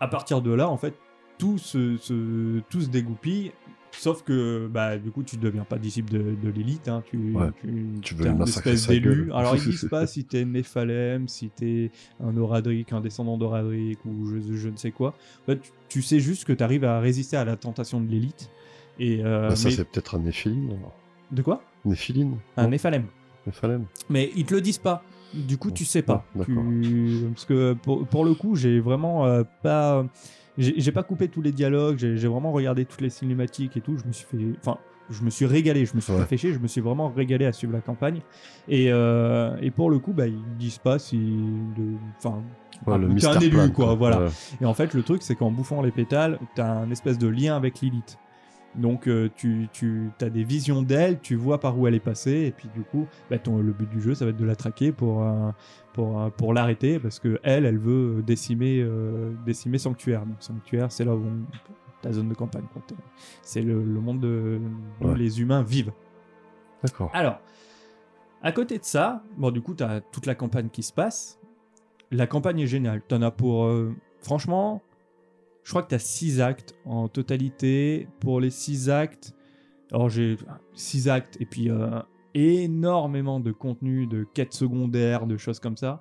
À 0.00 0.08
partir 0.08 0.40
de 0.42 0.52
là, 0.52 0.68
en 0.68 0.76
fait, 0.76 0.94
tout 1.38 1.58
se, 1.58 1.96
se- 1.98 2.60
tout 2.70 2.80
se 2.80 2.88
dégoupille. 2.88 3.52
Sauf 3.92 4.22
que, 4.22 4.68
bah, 4.68 4.96
du 4.96 5.10
coup, 5.10 5.22
tu 5.24 5.36
ne 5.36 5.42
deviens 5.42 5.64
pas 5.64 5.76
disciple 5.78 6.12
de, 6.12 6.34
de 6.40 6.50
Lilith. 6.50 6.88
Hein, 6.88 7.02
tu, 7.10 7.32
Ouais. 7.34 7.48
tu, 7.60 7.84
Tu 8.02 8.14
veux 8.14 8.22
t'es 8.22 8.28
lui 8.28 8.34
un 8.34 8.38
massacrer 8.38 8.72
espèce 8.72 8.88
d'élu. 9.00 9.32
Alors, 9.32 9.56
ils 9.56 9.62
disent 9.62 9.88
pas 9.90 10.06
si 10.06 10.24
t'es 10.24 10.44
Néphalem, 10.44 11.26
si 11.26 11.48
t'es 11.50 11.90
un 12.22 12.36
Oradric, 12.36 12.92
un 12.92 13.00
descendant 13.00 13.36
d'Oradric 13.38 13.98
ou 14.04 14.26
je, 14.26 14.54
je 14.56 14.68
ne 14.68 14.76
sais 14.76 14.92
quoi. 14.92 15.14
En 15.42 15.46
fait, 15.46 15.60
tu, 15.60 15.70
tu 15.88 16.02
sais 16.02 16.20
juste 16.20 16.44
que 16.44 16.52
tu 16.52 16.62
arrives 16.62 16.84
à 16.84 17.00
résister 17.00 17.36
à 17.36 17.44
la 17.44 17.56
tentation 17.56 18.00
de 18.00 18.08
l'élite. 18.08 18.50
Et 19.00 19.24
euh, 19.24 19.48
Bah, 19.48 19.56
ça, 19.56 19.68
mais- 19.68 19.74
c'est 19.74 19.84
peut-être 19.84 20.14
un 20.14 20.20
néphiline. 20.20 20.70
alors. 20.78 20.94
De 21.32 21.42
quoi? 21.42 21.62
Néphiline 21.84 22.36
Un 22.56 22.68
Néphalem. 22.68 23.06
Néphalem 23.46 23.84
Mais 24.10 24.30
ils 24.36 24.44
te 24.44 24.54
le 24.54 24.60
disent 24.60 24.78
pas. 24.78 25.02
Du 25.34 25.58
coup, 25.58 25.70
tu 25.70 25.84
sais 25.84 26.02
pas. 26.02 26.24
Ah. 26.38 26.42
Tu- 26.44 27.20
Parce 27.34 27.44
que 27.44 27.74
pour, 27.74 28.06
pour 28.06 28.24
le 28.24 28.34
coup, 28.34 28.54
j'ai 28.56 28.80
vraiment 28.80 29.26
euh, 29.26 29.42
pas. 29.62 30.06
J'ai 30.58 30.92
pas 30.92 31.02
coupé 31.04 31.28
tous 31.28 31.40
les 31.40 31.52
dialogues. 31.52 31.96
J'ai 31.98 32.28
vraiment 32.28 32.52
regardé 32.52 32.84
toutes 32.84 33.00
les 33.00 33.10
cinématiques 33.10 33.76
et 33.76 33.80
tout. 33.80 33.96
Je 33.96 34.04
me 34.06 34.12
suis 34.12 34.26
fait. 34.26 34.36
Enfin, 34.58 34.78
je 35.08 35.22
me 35.22 35.30
suis 35.30 35.46
régalé. 35.46 35.86
Je 35.86 35.94
me 35.94 36.00
suis 36.00 36.12
Ouais. 36.12 36.18
pas 36.18 36.26
fait 36.26 36.36
chier. 36.36 36.52
Je 36.52 36.58
me 36.58 36.66
suis 36.66 36.80
vraiment 36.80 37.08
régalé 37.08 37.46
à 37.46 37.52
suivre 37.52 37.72
la 37.72 37.80
campagne. 37.80 38.20
Et, 38.68 38.88
euh, 38.92 39.56
et 39.62 39.70
pour 39.70 39.88
le 39.88 39.98
coup, 40.00 40.12
bah, 40.12 40.26
ils 40.26 40.56
disent 40.58 40.78
pas 40.78 40.98
si. 40.98 41.18
Enfin. 42.18 42.42
Ouais, 42.86 42.94
ah, 42.94 42.98
le 42.98 43.06
un 43.08 43.40
élu, 43.40 43.50
plan, 43.50 43.70
quoi. 43.70 43.94
Voilà. 43.94 44.20
Ouais. 44.24 44.28
Et 44.60 44.64
en 44.64 44.74
fait, 44.74 44.94
le 44.94 45.02
truc, 45.02 45.22
c'est 45.22 45.34
qu'en 45.34 45.50
bouffant 45.50 45.80
les 45.82 45.90
pétales, 45.90 46.38
tu 46.54 46.60
as 46.60 46.70
un 46.72 46.90
espèce 46.90 47.18
de 47.18 47.26
lien 47.28 47.56
avec 47.56 47.80
Lilith. 47.80 48.18
Donc, 48.74 49.08
euh, 49.08 49.28
tu, 49.34 49.68
tu 49.72 50.10
as 50.20 50.28
des 50.30 50.44
visions 50.44 50.82
d'elle, 50.82 51.18
tu 51.20 51.34
vois 51.36 51.58
par 51.58 51.78
où 51.78 51.86
elle 51.86 51.94
est 51.94 52.00
passée, 52.00 52.44
et 52.46 52.52
puis 52.52 52.68
du 52.74 52.82
coup, 52.82 53.06
bah, 53.30 53.38
ton- 53.38 53.58
le 53.58 53.72
but 53.72 53.88
du 53.88 54.00
jeu, 54.00 54.14
ça 54.14 54.24
va 54.24 54.30
être 54.30 54.36
de 54.36 54.44
la 54.44 54.54
traquer 54.56 54.92
pour, 54.92 55.22
euh, 55.24 55.50
pour, 55.94 56.20
euh, 56.20 56.28
pour 56.30 56.52
l'arrêter, 56.54 56.98
parce 57.00 57.18
que 57.18 57.40
elle, 57.42 57.64
elle 57.64 57.78
veut 57.78 58.22
décimer, 58.24 58.80
euh, 58.82 59.32
décimer 59.46 59.78
Sanctuaire. 59.78 60.24
Donc, 60.26 60.36
Sanctuaire, 60.40 60.92
c'est 60.92 61.04
là 61.04 61.14
où 61.16 61.22
on- 61.24 61.46
ta 62.02 62.12
zone 62.12 62.28
de 62.28 62.34
campagne. 62.34 62.62
C'est 63.42 63.62
le, 63.62 63.82
le 63.82 64.00
monde 64.00 64.20
de, 64.20 64.60
où 65.00 65.08
Ouais. 65.08 65.16
les 65.18 65.40
humains 65.40 65.62
vivent. 65.62 65.92
D'accord. 66.84 67.10
Alors, 67.12 67.40
à 68.42 68.52
côté 68.52 68.78
de 68.78 68.84
ça, 68.84 69.24
bon, 69.36 69.50
du 69.50 69.60
coup, 69.60 69.74
tu 69.74 69.82
as 69.82 70.00
toute 70.00 70.26
la 70.26 70.36
campagne 70.36 70.68
qui 70.68 70.84
se 70.84 70.92
passe. 70.92 71.40
La 72.12 72.28
campagne 72.28 72.60
est 72.60 72.66
géniale. 72.68 73.02
Tu 73.08 73.14
en 73.16 73.22
as 73.22 73.32
pour. 73.32 73.68
franchement, 74.20 74.82
je 75.68 75.72
crois 75.74 75.82
que 75.82 75.90
tu 75.90 75.96
as 75.96 75.98
6 75.98 76.40
actes 76.40 76.74
en 76.86 77.08
totalité. 77.08 78.08
Pour 78.20 78.40
les 78.40 78.48
6 78.48 78.88
actes, 78.88 79.34
alors 79.92 80.08
j'ai 80.08 80.38
6 80.72 81.10
actes 81.10 81.36
et 81.42 81.44
puis 81.44 81.68
euh, 81.70 82.00
énormément 82.32 83.38
de 83.38 83.52
contenu, 83.52 84.06
de 84.06 84.24
quêtes 84.24 84.54
secondaires, 84.54 85.26
de 85.26 85.36
choses 85.36 85.60
comme 85.60 85.76
ça. 85.76 86.00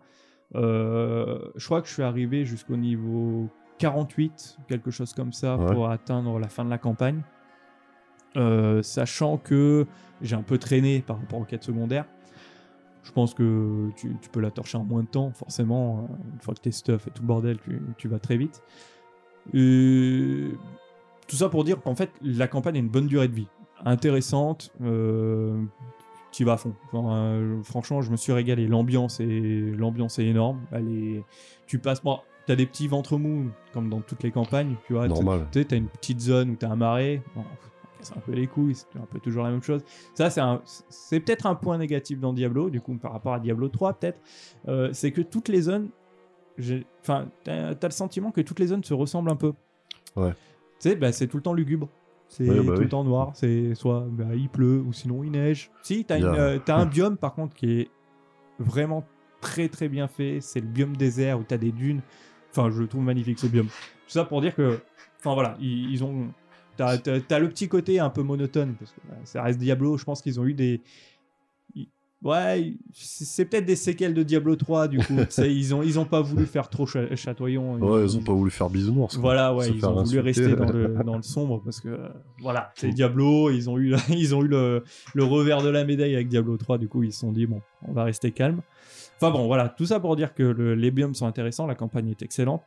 Euh, 0.56 1.38
je 1.58 1.66
crois 1.66 1.82
que 1.82 1.90
je 1.90 1.94
suis 1.96 2.04
arrivé 2.04 2.46
jusqu'au 2.46 2.78
niveau 2.78 3.50
48, 3.80 4.60
quelque 4.70 4.90
chose 4.90 5.12
comme 5.12 5.34
ça, 5.34 5.58
Ouais. 5.58 5.74
pour 5.74 5.90
atteindre 5.90 6.40
la 6.40 6.48
fin 6.48 6.64
de 6.64 6.70
la 6.70 6.78
campagne. 6.78 7.22
Euh, 8.38 8.82
sachant 8.82 9.38
que 9.38 9.86
j'ai 10.22 10.38
un 10.38 10.44
peu 10.44 10.58
traîné 10.58 11.02
par 11.02 11.20
rapport 11.20 11.40
aux 11.42 11.46
quêtes 11.46 11.66
secondaires. 11.66 12.06
Je 13.04 13.12
pense 13.12 13.34
que 13.34 13.90
tu, 13.98 14.16
tu 14.22 14.30
peux 14.30 14.40
la 14.40 14.52
torcher 14.52 14.78
en 14.78 14.86
moins 14.86 15.04
de 15.04 15.10
temps, 15.10 15.34
forcément. 15.34 16.08
Une 16.34 16.40
fois 16.40 16.54
que 16.54 16.62
t'es 16.62 16.72
stuff 16.72 17.06
et 17.08 17.12
tout 17.12 17.22
le 17.24 17.28
bordel, 17.28 17.58
tu, 17.60 17.82
tu 17.98 18.08
vas 18.08 18.20
très 18.20 18.38
vite. 18.38 18.62
Et 19.54 20.48
tout 21.28 21.36
ça 21.36 21.50
pour 21.50 21.64
dire 21.64 21.82
qu'en 21.82 21.96
fait, 21.96 22.12
la 22.22 22.48
campagne 22.48 22.76
a 22.76 22.80
une 22.80 22.90
bonne 22.90 23.08
durée 23.08 23.28
de 23.28 23.36
vie. 23.36 23.48
Intéressante, 23.86 24.72
euh, 24.82 25.62
tu 26.32 26.44
vas 26.44 26.54
à 26.54 26.58
fond. 26.58 26.74
Enfin, 26.92 27.14
euh, 27.16 27.62
franchement, 27.64 28.02
je 28.02 28.12
me 28.12 28.18
suis 28.18 28.32
régalé. 28.34 28.68
L'ambiance 28.68 29.20
est, 29.20 29.74
l'ambiance 29.78 30.20
est 30.20 30.26
énorme. 30.26 30.62
Elle 30.72 30.88
est... 30.90 31.24
Tu 31.68 31.80
passes. 31.80 32.02
Bon, 32.04 32.20
t'as 32.46 32.56
des 32.56 32.66
petits 32.66 32.88
ventres 32.88 33.18
mous, 33.18 33.50
comme 33.74 33.90
dans 33.90 34.02
toutes 34.02 34.24
les 34.24 34.32
campagnes. 34.32 34.76
Tu 34.88 34.94
vois, 34.94 35.08
Normal. 35.08 35.48
t'as 35.52 35.76
une 35.76 35.88
petite 35.88 36.20
zone 36.22 36.52
où 36.52 36.56
t'as 36.56 36.70
un 36.70 36.76
marais. 36.76 37.22
Bon, 37.36 37.44
c'est 38.00 38.16
un 38.16 38.22
peu 38.22 38.32
les 38.34 38.48
couilles, 38.48 38.76
c'est 38.76 38.98
un 39.00 39.06
peu 39.06 39.20
toujours 39.20 39.44
la 39.44 39.52
même 39.52 39.64
chose. 39.64 39.82
Ça, 40.14 40.30
c'est 40.30 40.40
un- 40.42 40.62
c'est 40.90 41.20
peut-être 41.20 41.46
un 41.46 41.56
point 41.56 41.78
négatif 41.78 42.20
dans 42.20 42.32
Diablo, 42.34 42.70
du 42.70 42.80
coup, 42.80 42.96
par 42.96 43.12
rapport 43.12 43.34
à 43.34 43.40
Diablo 43.40 43.68
3, 43.70 43.94
peut-être. 43.94 44.20
Euh, 44.68 44.90
c'est 44.94 45.12
que 45.12 45.22
toutes 45.22 45.50
les 45.50 45.62
zones. 45.64 45.90
Enfin, 47.02 47.28
t'as 47.44 47.70
as 47.70 47.84
le 47.84 47.92
sentiment 47.92 48.32
que 48.32 48.42
toutes 48.42 48.60
les 48.60 48.68
zones 48.68 48.84
se 48.84 48.94
ressemblent 48.94 49.30
un 49.30 49.36
peu. 49.36 49.54
Ouais. 50.16 50.32
Tu 50.80 50.90
sais, 50.90 50.96
bah, 50.96 51.12
c'est 51.12 51.28
tout 51.28 51.38
le 51.38 51.44
temps 51.44 51.54
lugubre. 51.54 51.90
C'est 52.30 52.50
Ouais, 52.50 52.58
bah 52.58 52.64
tout 52.64 52.72
oui. 52.80 52.84
le 52.84 52.90
temps 52.90 53.04
noir. 53.04 53.32
C'est 53.36 53.74
soit 53.76 54.06
bah, 54.10 54.26
il 54.36 54.50
pleut 54.50 54.80
ou 54.86 54.92
sinon 54.92 55.24
il 55.24 55.32
neige. 55.32 55.72
Si, 55.84 56.04
t'as 56.04 56.20
euh, 56.22 56.60
un 56.68 56.86
biome 56.86 57.18
par 57.18 57.34
contre 57.34 57.56
qui 57.56 57.72
est 57.82 57.90
vraiment 58.60 59.06
très 59.40 59.70
très 59.70 59.88
bien 59.88 60.08
fait. 60.08 60.40
C'est 60.42 60.60
le 60.60 60.68
biome 60.68 60.98
désert 60.98 61.40
où 61.40 61.44
t'as 61.44 61.58
des 61.58 61.72
dunes. 61.72 62.02
Enfin, 62.52 62.70
je 62.70 62.82
le 62.82 62.88
trouve 62.88 63.04
magnifique 63.04 63.40
ce 63.40 63.48
biome. 63.48 63.68
Tout 63.68 64.12
ça 64.12 64.26
pour 64.26 64.42
dire 64.42 64.56
que, 64.56 64.80
enfin 65.20 65.34
voilà, 65.36 65.56
ils, 65.60 65.92
ils 65.92 66.04
ont. 66.04 66.28
T'as, 66.76 66.98
t'as 66.98 67.40
le 67.40 67.50
petit 67.50 67.68
côté 67.68 68.00
un 68.00 68.10
peu 68.10 68.22
monotone 68.24 68.76
parce 68.78 68.92
que 68.92 69.00
bah, 69.10 69.16
ça 69.24 69.42
reste 69.44 69.60
Diablo. 69.60 69.98
Je 69.98 70.04
pense 70.04 70.22
qu'ils 70.22 70.40
ont 70.40 70.46
eu 70.46 70.54
des. 70.54 70.82
Ils- 72.28 72.30
Ouais, 72.30 72.74
c'est 72.94 73.46
peut-être 73.46 73.66
des 73.66 73.76
séquelles 73.76 74.14
de 74.14 74.24
Diablo 74.24 74.56
3 74.56 74.88
du 74.88 74.98
coup. 75.00 75.16
Ils 75.40 75.74
ont 75.74 75.82
ils 75.84 75.98
ont 76.00 76.06
pas 76.06 76.22
voulu 76.22 76.46
faire 76.46 76.70
trop 76.70 76.86
cha- 76.86 77.16
chatoyant. 77.16 77.78
Ouais, 77.80 78.04
ils 78.04 78.18
ont 78.18 78.24
pas 78.24 78.34
voulu 78.34 78.52
faire 78.52 78.70
bisounours. 78.70 79.16
quoi. 79.16 79.22
Voilà, 79.22 79.54
ouais, 79.54 79.70
ils 79.70 79.86
ont 79.86 79.94
voulu 80.04 80.20
insulter. 80.20 80.22
rester 80.22 80.56
dans 80.56 80.72
le, 80.72 80.88
dans 81.06 81.16
le 81.16 81.22
sombre 81.24 81.62
parce 81.64 81.80
que 81.80 81.90
euh, 81.90 82.08
voilà, 82.42 82.72
c'est 82.76 82.90
Diablo, 82.90 83.50
ils 83.52 83.70
ont 83.70 83.78
eu, 83.78 83.96
ils 84.10 84.36
ont 84.36 84.44
eu 84.44 84.48
le, 84.48 84.84
le 85.14 85.24
revers 85.24 85.62
de 85.62 85.70
la 85.70 85.84
médaille 85.86 86.16
avec 86.16 86.28
Diablo 86.28 86.58
3, 86.58 86.78
du 86.78 86.88
coup 86.88 87.04
ils 87.04 87.14
se 87.14 87.20
sont 87.22 87.32
dit 87.32 87.46
bon, 87.46 87.62
on 87.88 87.94
va 87.94 88.04
rester 88.04 88.32
calme. 88.32 88.62
Enfin 89.20 89.32
bon, 89.32 89.48
voilà, 89.48 89.70
tout 89.70 89.86
ça 89.86 90.00
pour 90.00 90.16
dire 90.16 90.34
que 90.34 90.44
le- 90.44 90.76
les 90.76 90.92
biomes 90.92 91.16
sont 91.16 91.26
intéressants, 91.28 91.66
la 91.68 91.76
campagne 91.76 92.10
est 92.10 92.22
excellente. 92.22 92.62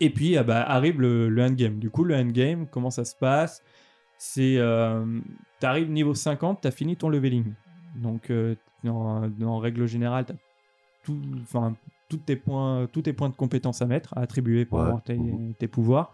Et 0.00 0.10
puis 0.10 0.36
ah 0.36 0.42
bah, 0.42 0.62
arrive 0.62 1.00
le, 1.00 1.28
le 1.28 1.42
endgame. 1.42 1.78
Du 1.78 1.90
coup, 1.90 2.02
le 2.04 2.14
endgame, 2.16 2.66
comment 2.66 2.90
ça 2.90 3.04
se 3.04 3.14
passe? 3.14 3.62
C'est, 4.18 4.56
euh, 4.58 5.04
t'arrives 5.60 5.90
niveau 5.90 6.14
50, 6.14 6.60
t'as 6.62 6.70
fini 6.70 6.96
ton 6.96 7.08
leveling. 7.08 7.52
Donc, 7.96 8.30
euh, 8.30 8.54
en, 8.86 9.28
en 9.42 9.58
règle 9.58 9.86
générale, 9.86 10.26
tout, 11.04 11.20
enfin, 11.42 11.74
tous 12.08 12.16
tes 12.18 12.36
points, 12.36 12.86
tous 12.92 13.02
tes 13.02 13.12
points 13.12 13.28
de 13.30 13.36
compétences 13.36 13.82
à 13.82 13.86
mettre, 13.86 14.16
à 14.16 14.20
attribuer 14.20 14.64
pour 14.64 14.78
Ouais. 14.78 14.84
avoir 14.84 15.02
tes, 15.02 15.18
tes 15.58 15.68
pouvoirs. 15.68 16.12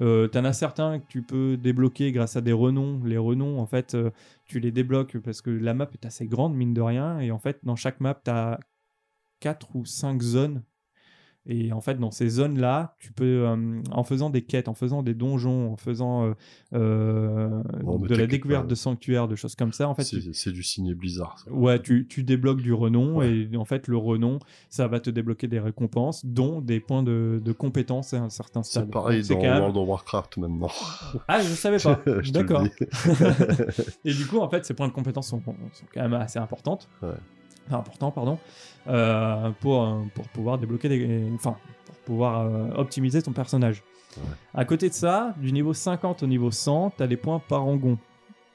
Euh, 0.00 0.26
T'en 0.26 0.44
as 0.44 0.52
certains 0.54 0.98
que 1.00 1.06
tu 1.06 1.22
peux 1.22 1.56
débloquer 1.56 2.12
grâce 2.12 2.36
à 2.36 2.40
des 2.40 2.52
renoms. 2.52 3.04
Les 3.04 3.18
renoms, 3.18 3.58
en 3.58 3.66
fait, 3.66 3.94
euh, 3.94 4.10
tu 4.46 4.58
les 4.58 4.72
débloques 4.72 5.18
parce 5.18 5.42
que 5.42 5.50
la 5.50 5.74
map 5.74 5.88
est 5.92 6.06
assez 6.06 6.26
grande, 6.26 6.54
mine 6.54 6.72
de 6.74 6.80
rien. 6.80 7.20
Et 7.20 7.30
en 7.30 7.38
fait, 7.38 7.58
dans 7.62 7.76
chaque 7.76 8.00
map, 8.00 8.14
tu 8.24 8.30
as 8.30 8.58
4 9.40 9.76
ou 9.76 9.84
5 9.84 10.20
zones. 10.22 10.62
Et 11.46 11.72
en 11.72 11.80
fait, 11.80 11.98
dans 11.98 12.12
ces 12.12 12.28
zones-là, 12.28 12.94
tu 13.00 13.12
peux, 13.12 13.44
euh, 13.48 13.82
en 13.90 14.04
faisant 14.04 14.30
des 14.30 14.42
quêtes, 14.42 14.68
en 14.68 14.74
faisant 14.74 15.02
des 15.02 15.12
donjons, 15.14 15.72
en 15.72 15.76
faisant 15.76 16.24
euh, 16.24 16.34
euh, 16.72 17.62
mais 18.00 18.06
de 18.08 18.14
la 18.14 18.26
découverte 18.28 18.62
pas. 18.62 18.68
de 18.70 18.74
sanctuaires, 18.76 19.26
de 19.26 19.34
choses 19.34 19.56
comme 19.56 19.72
ça, 19.72 19.88
en 19.88 19.94
fait, 19.96 20.04
c'est 20.04 20.52
du 20.52 20.62
signé 20.62 20.94
Blizzard. 20.94 21.40
ça. 21.44 21.50
Ouais, 21.50 21.80
tu, 21.82 22.06
tu 22.08 22.22
débloques 22.22 22.62
du 22.62 22.72
renom 22.72 23.16
Ouais. 23.16 23.48
et 23.52 23.56
en 23.56 23.64
fait 23.64 23.88
le 23.88 23.96
renom, 23.96 24.38
ça 24.68 24.86
va 24.86 25.00
te 25.00 25.10
débloquer 25.10 25.48
des 25.48 25.58
récompenses, 25.58 26.24
dont 26.24 26.60
des 26.60 26.78
points 26.78 27.02
de, 27.02 27.40
de 27.44 27.52
compétences 27.52 28.14
à 28.14 28.18
un 28.22 28.30
certain 28.30 28.62
stade. 28.62 28.84
C'est 28.84 28.90
pareil 28.92 29.22
dans 29.28 29.40
même- 29.40 29.58
World 29.58 29.76
of 29.76 29.88
Warcraft 29.88 30.36
maintenant. 30.38 30.70
Ah, 31.28 31.40
je 31.40 31.48
savais 31.54 31.78
pas. 31.78 32.00
D'accord. 32.32 32.64
Et 34.04 34.12
du 34.14 34.26
coup, 34.26 34.38
en 34.38 34.48
fait, 34.48 34.64
ces 34.64 34.74
points 34.74 34.88
de 34.88 34.92
compétences 34.92 35.28
sont, 35.28 35.40
sont 35.42 35.84
quand 35.92 36.02
même 36.02 36.14
assez 36.14 36.38
importantes. 36.38 36.88
Ouais. 37.02 37.08
Enfin, 37.72 37.80
importants, 37.80 38.10
pardon, 38.10 38.38
euh, 38.88 39.50
pour, 39.60 39.82
euh, 39.82 40.00
pour 40.14 40.28
pouvoir 40.28 40.58
débloquer 40.58 40.88
des, 40.88 41.28
enfin, 41.34 41.56
pour 41.86 41.94
pouvoir 42.04 42.40
euh, 42.40 42.68
optimiser 42.76 43.22
ton 43.22 43.32
personnage. 43.32 43.82
Ouais. 44.16 44.22
À 44.54 44.64
côté 44.66 44.88
de 44.90 44.94
ça, 44.94 45.34
du 45.38 45.52
niveau 45.52 45.72
50 45.72 46.22
au 46.22 46.26
niveau 46.26 46.50
100, 46.50 46.92
tu 46.96 47.02
as 47.02 47.06
les 47.06 47.16
points 47.16 47.38
parangon. 47.38 47.96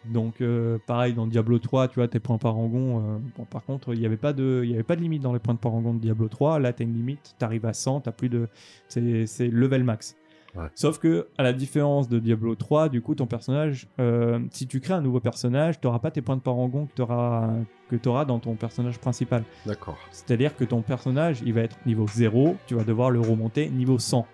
Donc, 0.06 0.39
euh, 0.41 0.77
pareil, 0.85 1.14
dans 1.14 1.26
Diablo 1.27 1.57
3, 1.60 1.88
tu 1.88 1.95
vois, 1.95 2.07
tes 2.07 2.19
points 2.19 2.38
parangon. 2.38 3.19
bon, 3.35 3.45
par 3.45 3.64
contre, 3.65 3.94
il 3.94 3.99
n'y 3.99 4.06
avait, 4.06 4.15
pas 4.18 4.31
de- 4.34 4.61
il 4.64 4.69
y 4.69 4.73
avait 4.76 4.84
pas 4.84 4.95
de 4.95 5.02
limite 5.02 5.22
dans 5.23 5.34
les 5.34 5.39
points 5.39 5.56
de 5.56 5.60
parangon 5.60 5.94
de 5.95 5.99
Diablo 5.99 6.27
3. 6.30 6.60
Là, 6.60 6.72
tu 6.72 6.84
as 6.84 6.85
une 6.85 6.94
limite, 6.94 7.35
tu 7.39 7.44
arrives 7.44 7.65
à 7.65 7.73
100, 7.73 8.02
tu 8.02 8.11
plus 8.11 8.30
de. 8.30 8.48
C'est 8.88 9.26
c'est 9.26 9.48
level 9.49 9.84
max. 9.84 10.15
Ouais. 10.57 10.69
Sauf 10.73 10.97
que, 10.97 11.27
à 11.38 11.43
la 11.43 11.53
différence 11.53 12.09
de 12.09 12.19
Diablo 12.19 12.55
3, 12.55 12.89
du 12.89 13.01
coup, 13.01 13.13
ton 13.13 13.27
personnage, 13.27 13.88
euh, 13.99 14.39
si 14.51 14.67
tu 14.67 14.79
crées 14.79 14.95
un 14.95 15.01
nouveau 15.01 15.19
personnage, 15.19 15.79
tu 15.79 15.85
n'auras 15.88 15.99
pas 15.99 16.09
tes 16.09 16.21
points 16.21 16.35
de 16.35 16.41
parangon 16.41 16.88
que 16.88 16.93
tu 16.95 17.01
auras, 17.01 17.49
que 17.89 18.09
auras 18.09 18.25
dans 18.25 18.39
ton 18.39 18.55
personnage 18.55 18.97
principal. 18.97 19.43
D'accord. 19.65 19.97
C'est-à-dire 20.11 20.55
que 20.55 20.63
ton 20.63 20.81
personnage, 20.81 21.41
il 21.45 21.53
va 21.53 21.61
être 21.61 21.77
niveau 21.85 22.07
0, 22.07 22.57
tu 22.65 22.75
vas 22.75 22.84
devoir 22.84 23.11
le 23.11 23.19
remonter 23.19 23.69
niveau 23.69 23.99
100. 23.99 24.25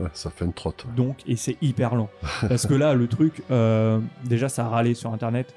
Ouais, 0.00 0.08
ça 0.12 0.30
fait 0.30 0.44
une 0.44 0.52
trotte. 0.52 0.86
Donc, 0.94 1.22
et 1.26 1.36
c'est 1.36 1.56
hyper 1.62 1.94
lent. 1.94 2.10
Parce 2.48 2.66
que 2.66 2.74
là, 2.74 2.94
le 2.94 3.08
truc, 3.08 3.42
euh, 3.50 4.00
déjà, 4.24 4.48
ça 4.48 4.66
a 4.66 4.68
râlé 4.68 4.94
sur 4.94 5.12
Internet. 5.12 5.54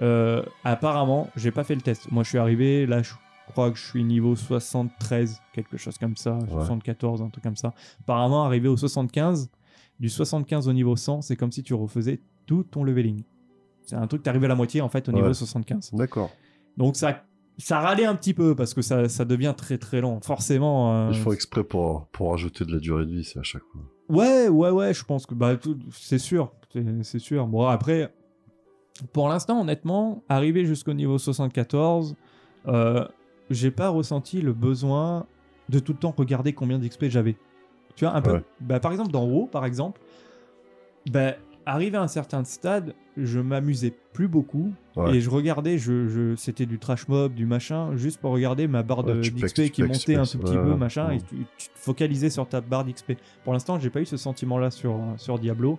Euh, 0.00 0.42
apparemment, 0.64 1.30
j'ai 1.36 1.50
pas 1.50 1.64
fait 1.64 1.74
le 1.74 1.80
test. 1.80 2.10
Moi, 2.10 2.22
je 2.22 2.30
suis 2.30 2.38
arrivé, 2.38 2.86
là, 2.86 3.02
je 3.02 3.12
crois 3.52 3.70
que 3.70 3.76
je 3.78 3.84
suis 3.86 4.04
niveau 4.04 4.34
73, 4.36 5.40
quelque 5.52 5.76
chose 5.76 5.98
comme 5.98 6.16
ça, 6.16 6.38
74, 6.50 7.22
un 7.22 7.28
truc 7.30 7.44
comme 7.44 7.56
ça. 7.56 7.74
Apparemment, 8.00 8.44
arrivé 8.44 8.68
au 8.68 8.76
75, 8.76 9.50
du 10.00 10.08
75 10.08 10.68
au 10.68 10.72
niveau 10.72 10.96
100, 10.96 11.22
c'est 11.22 11.36
comme 11.36 11.52
si 11.52 11.62
tu 11.62 11.74
refaisais 11.74 12.20
tout 12.46 12.64
ton 12.64 12.84
leveling. 12.84 13.22
C'est 13.86 13.96
un 13.96 14.06
truc, 14.06 14.22
t'arrives 14.22 14.44
à 14.44 14.48
la 14.48 14.54
moitié, 14.54 14.80
en 14.80 14.88
fait, 14.88 15.08
au 15.08 15.12
niveau 15.12 15.26
Ouais. 15.28 15.34
75. 15.34 15.90
D'accord. 15.92 16.30
Donc, 16.76 16.96
ça, 16.96 17.24
ça 17.58 17.80
râlait 17.80 18.06
un 18.06 18.14
petit 18.14 18.34
peu, 18.34 18.54
parce 18.56 18.72
que 18.74 18.82
ça, 18.82 19.08
ça 19.08 19.24
devient 19.24 19.54
très 19.56 19.78
très 19.78 20.00
lent. 20.00 20.20
Forcément. 20.22 20.94
euh, 21.06 21.10
Ils 21.12 21.18
font 21.18 21.32
exprès 21.32 21.62
pour, 21.64 22.06
pour 22.08 22.32
ajouter 22.34 22.64
de 22.64 22.72
la 22.72 22.78
durée 22.78 23.04
de 23.06 23.10
vie, 23.12 23.24
c'est 23.24 23.38
à 23.38 23.42
chaque 23.42 23.62
fois. 23.72 23.82
Ouais, 24.08 24.48
ouais, 24.48 24.70
ouais, 24.70 24.92
je 24.94 25.04
pense 25.04 25.26
que 25.26 25.34
bah, 25.34 25.56
c'est 25.92 26.18
sûr, 26.18 26.52
c'est 27.02 27.18
sûr. 27.18 27.46
Bon, 27.46 27.66
après, 27.66 28.14
pour 29.12 29.28
l'instant, 29.28 29.60
honnêtement, 29.60 30.22
arrivé 30.28 30.64
jusqu'au 30.66 30.92
niveau 30.94 31.18
74, 31.18 32.14
euh, 32.66 33.06
j'ai 33.50 33.70
pas 33.70 33.88
ressenti 33.88 34.40
le 34.40 34.52
besoin 34.52 35.26
de 35.68 35.78
tout 35.78 35.92
le 35.92 35.98
temps 35.98 36.14
regarder 36.16 36.52
combien 36.52 36.78
d'XP 36.78 37.06
j'avais. 37.08 37.36
Tu 37.96 38.04
vois, 38.04 38.14
un 38.14 38.22
peu. 38.22 38.32
Ouais. 38.34 38.42
Bah, 38.60 38.80
par 38.80 38.92
exemple, 38.92 39.10
dans 39.12 39.24
WoW, 39.24 39.46
par 39.46 39.64
exemple, 39.64 40.00
bah, 41.10 41.34
arrivé 41.66 41.96
à 41.96 42.02
un 42.02 42.08
certain 42.08 42.44
stade, 42.44 42.94
je 43.16 43.38
m'amusais 43.40 43.92
plus 44.12 44.28
beaucoup 44.28 44.72
Ouais. 44.96 45.16
et 45.16 45.20
je 45.20 45.28
regardais, 45.28 45.76
je, 45.76 46.06
je, 46.08 46.36
c'était 46.36 46.66
du 46.66 46.78
trash 46.78 47.08
mob, 47.08 47.34
du 47.34 47.46
machin, 47.46 47.96
juste 47.96 48.20
pour 48.20 48.30
regarder 48.30 48.68
ma 48.68 48.84
barre 48.84 49.04
Ouais, 49.04 49.20
d'XP 49.20 49.70
qui 49.72 49.82
montait 49.82 50.14
un 50.14 50.24
tout 50.24 50.38
petit 50.38 50.54
peu, 50.54 50.76
machin, 50.76 51.10
et 51.10 51.18
tu, 51.18 51.34
tu 51.58 51.68
te 51.68 51.78
focalisais 51.78 52.30
sur 52.30 52.48
ta 52.48 52.60
barre 52.60 52.84
d'XP. 52.84 53.14
Pour 53.42 53.52
l'instant, 53.54 53.80
j'ai 53.80 53.90
pas 53.90 54.00
eu 54.00 54.06
ce 54.06 54.16
sentiment-là 54.16 54.70
sur, 54.70 55.00
sur 55.16 55.38
Diablo. 55.40 55.78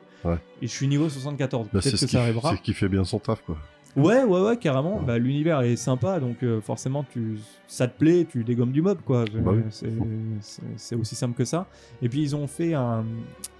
Et 0.62 0.68
je 0.68 0.72
suis 0.72 0.88
niveau 0.88 1.08
74. 1.08 1.68
Bah, 1.72 1.80
Peut-être 1.82 1.92
que 2.00 2.08
ça 2.08 2.22
arrivera. 2.22 2.52
c'est 2.52 2.58
ce 2.58 2.62
qui 2.62 2.74
fait 2.74 2.90
bien 2.90 3.04
son 3.06 3.20
taf, 3.20 3.42
quoi. 3.42 3.58
Ouais, 3.96 4.24
ouais, 4.24 4.42
ouais, 4.42 4.58
carrément. 4.58 5.00
Bah, 5.02 5.18
L'univers 5.18 5.62
est 5.62 5.78
sympa, 5.78 6.20
donc 6.20 6.44
euh, 6.44 6.60
forcément, 6.60 7.06
tu, 7.14 7.38
ça 7.68 7.88
te 7.88 7.98
plaît, 7.98 8.26
tu 8.30 8.44
dégommes 8.44 8.72
du 8.74 8.82
mob, 8.82 9.00
quoi. 9.06 9.24
Bah 9.34 9.52
oui. 9.54 9.62
C'est- 9.70 9.90
C'est 10.42 10.62
c'est 10.76 10.96
aussi 10.96 11.16
simple 11.16 11.34
que 11.36 11.46
ça. 11.46 11.68
Et 12.02 12.10
puis, 12.10 12.22
ils 12.22 12.36
ont 12.36 12.48
fait 12.48 12.74
un, 12.74 13.06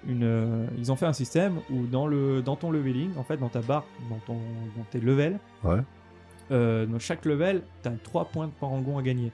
une, 0.08 0.24
euh, 0.24 0.66
ils 0.78 0.92
ont 0.92 0.96
fait 0.98 1.06
un 1.06 1.14
système 1.14 1.56
où 1.72 1.86
dans, 1.86 2.06
le, 2.08 2.42
dans 2.42 2.56
ton 2.58 2.70
leveling, 2.70 3.12
en 3.18 3.24
fait, 3.24 3.38
dans 3.38 3.48
ta 3.50 3.62
barre, 3.62 3.86
dans, 4.10 4.18
ton, 4.28 4.40
dans 4.78 4.84
tes 4.92 5.00
levels, 5.00 5.40
Ouais. 5.64 5.80
euh, 6.52 6.86
dans 6.86 7.00
chaque 7.00 7.24
level, 7.26 7.62
tu 7.82 7.88
as 7.90 7.94
3 8.04 8.26
points 8.26 8.48
de 8.48 8.52
parangon 8.60 8.98
à 8.98 9.02
gagner. 9.02 9.32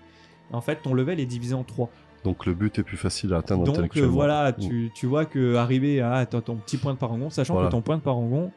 En 0.54 0.62
fait, 0.62 0.78
ton 0.84 0.94
level 0.94 1.20
est 1.20 1.26
divisé 1.26 1.56
en 1.56 1.64
3. 1.64 1.90
Donc 2.24 2.46
le 2.46 2.54
but 2.54 2.78
est 2.78 2.84
plus 2.84 2.98
facile 2.98 3.34
à 3.34 3.38
atteindre 3.38 3.64
Donc 3.64 3.98
voilà, 3.98 4.52
Mm. 4.52 4.56
tu, 4.62 4.92
tu 4.94 5.08
vois 5.08 5.26
que 5.26 5.56
arriver 5.56 6.02
à 6.02 6.14
attends, 6.14 6.42
ton 6.42 6.56
petit 6.58 6.78
point 6.78 6.94
de 6.94 7.00
parangon, 7.00 7.32
sachant 7.32 7.54
Voilà. 7.56 7.70
que 7.70 7.72
ton 7.72 7.82
point 7.82 7.98
de 7.98 8.04
parangon 8.04 8.52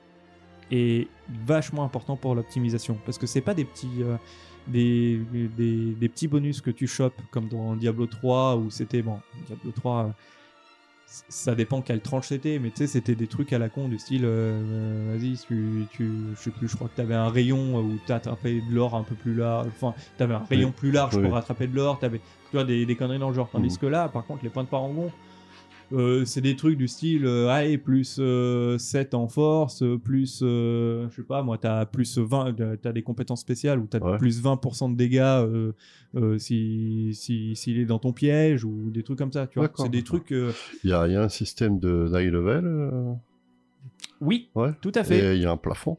est 0.71 1.09
vachement 1.47 1.85
important 1.85 2.17
pour 2.17 2.35
l'optimisation, 2.35 2.99
parce 3.05 3.19
que 3.19 3.27
c'est 3.27 3.41
pas 3.41 3.55
des 3.55 3.65
petits 3.65 4.03
euh, 4.03 4.17
des, 4.67 5.21
des, 5.57 5.93
des 5.93 6.09
petits 6.09 6.27
bonus 6.29 6.61
que 6.63 6.71
tu 6.71 6.87
chopes 6.87 7.21
comme 7.31 7.49
dans 7.49 7.77
Diablo 7.77 8.07
3 8.07 8.57
où 8.57 8.71
c'était 8.71 9.03
bon 9.03 9.19
Diablo 9.47 9.73
3 9.73 10.05
euh, 10.05 10.09
ça 11.07 11.55
dépend 11.55 11.81
quelle 11.83 12.01
tranche 12.01 12.29
c'était 12.29 12.59
mais 12.59 12.71
tu 12.71 12.79
sais 12.79 12.87
c'était 12.87 13.15
des 13.15 13.27
trucs 13.27 13.53
à 13.53 13.59
la 13.59 13.69
con 13.69 13.89
du 13.89 13.99
style 13.99 14.23
euh, 14.25 15.13
vas-y 15.17 15.37
tu, 15.47 15.85
tu 15.93 16.11
je 16.35 16.41
sais 16.41 16.51
plus 16.51 16.67
je 16.67 16.75
crois 16.77 16.89
que 16.89 16.97
t'avais 16.97 17.15
un 17.15 17.29
rayon 17.29 17.79
où 17.79 17.99
t'attrapais 18.07 18.55
de 18.69 18.75
l'or 18.75 18.95
un 18.97 19.03
peu 19.03 19.15
plus 19.15 19.35
large 19.35 19.67
enfin 19.69 19.95
t'avais 20.17 20.35
un 20.35 20.39
rayon 20.49 20.73
plus 20.73 20.91
large 20.91 21.15
Oui. 21.17 21.23
pour 21.29 21.37
attraper 21.37 21.67
de 21.69 21.77
l'or 21.77 21.99
t'avais 21.99 22.19
tu 22.19 22.57
vois 22.57 22.65
des, 22.65 22.85
des 22.87 22.97
conneries 22.97 23.19
dans 23.19 23.29
le 23.29 23.35
genre 23.35 23.49
tandis 23.51 23.69
Mhm. 23.75 23.79
que 23.79 23.87
là 23.87 24.09
par 24.09 24.25
contre 24.27 24.43
les 24.45 24.51
points 24.51 24.65
de 24.65 24.69
parangon 24.69 25.13
euh, 25.95 26.25
c'est 26.25 26.41
des 26.41 26.57
trucs 26.57 26.77
du 26.77 26.89
style, 26.89 27.25
euh, 27.25 27.49
allez, 27.49 27.79
plus 27.79 28.17
euh, 28.19 28.77
7 28.79 29.15
en 29.15 29.29
force, 29.29 29.83
euh, 29.83 29.97
plus, 29.99 30.41
euh, 30.43 31.09
je 31.11 31.17
sais 31.17 31.23
pas, 31.23 31.43
moi, 31.43 31.57
t'as 31.59 31.87
plus 31.87 32.19
20, 32.19 32.61
euh, 32.61 32.77
t'as 32.77 32.93
des 32.93 33.03
compétences 33.03 33.41
spéciales 33.41 33.79
où 33.79 33.87
t'as 33.87 34.01
Ouais. 34.01 34.19
plus 34.19 34.43
20% 34.43 34.91
de 34.93 34.97
dégâts 34.97 35.21
euh, 35.23 35.73
euh, 36.17 36.39
si, 36.39 37.11
si, 37.15 37.55
s'il 37.57 37.79
est 37.79 37.85
dans 37.87 37.99
ton 37.99 38.13
piège 38.13 38.65
ou 38.65 38.91
des 38.91 39.03
trucs 39.03 39.19
comme 39.19 39.33
ça, 39.33 39.47
tu 39.47 39.59
vois. 39.59 39.71
C'est 39.77 39.89
des 39.89 40.03
trucs, 40.03 40.33
euh, 40.33 40.53
Il 40.83 40.91
y 40.91 40.93
a, 40.93 41.07
il 41.07 41.13
y 41.13 41.17
a 41.17 41.23
un 41.23 41.29
système 41.29 41.79
de 41.79 42.07
high 42.13 42.31
level. 42.33 42.65
euh, 42.67 43.13
oui, 44.21 44.49
Ouais. 44.55 44.71
tout 44.81 44.93
à 44.95 45.05
fait. 45.05 45.33
Et 45.33 45.37
il 45.37 45.43
y 45.43 45.47
a 45.47 45.51
un 45.51 45.57
plafond. 45.57 45.97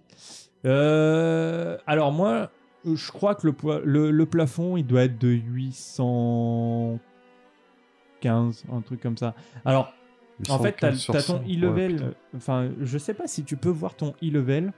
Euh, 0.65 1.77
alors 1.85 2.11
moi, 2.11 2.51
je 2.85 3.11
crois 3.11 3.35
que 3.35 3.47
le, 3.47 3.53
le, 3.83 4.11
le 4.11 4.25
plafond, 4.25 4.77
il 4.77 4.85
doit 4.85 5.03
être 5.03 5.19
de 5.19 5.29
815, 8.21 8.63
un 8.71 8.81
truc 8.81 9.01
comme 9.01 9.17
ça. 9.17 9.33
Alors, 9.65 9.91
En 10.49 10.59
fait, 10.59 10.75
t'as 10.79 10.91
815 10.91 10.99
sur 10.99 11.15
as 11.15 11.23
ton 11.23 11.37
100. 11.37 11.43
e-level. 11.49 11.95
Ouais, 11.95 12.01
euh, 12.03 12.11
Enfin, 12.35 12.69
je 12.81 12.97
sais 12.97 13.13
pas 13.13 13.27
si 13.27 13.43
tu 13.43 13.55
peux 13.57 13.69
voir 13.69 13.95
ton 13.95 14.13
e-level, 14.23 14.73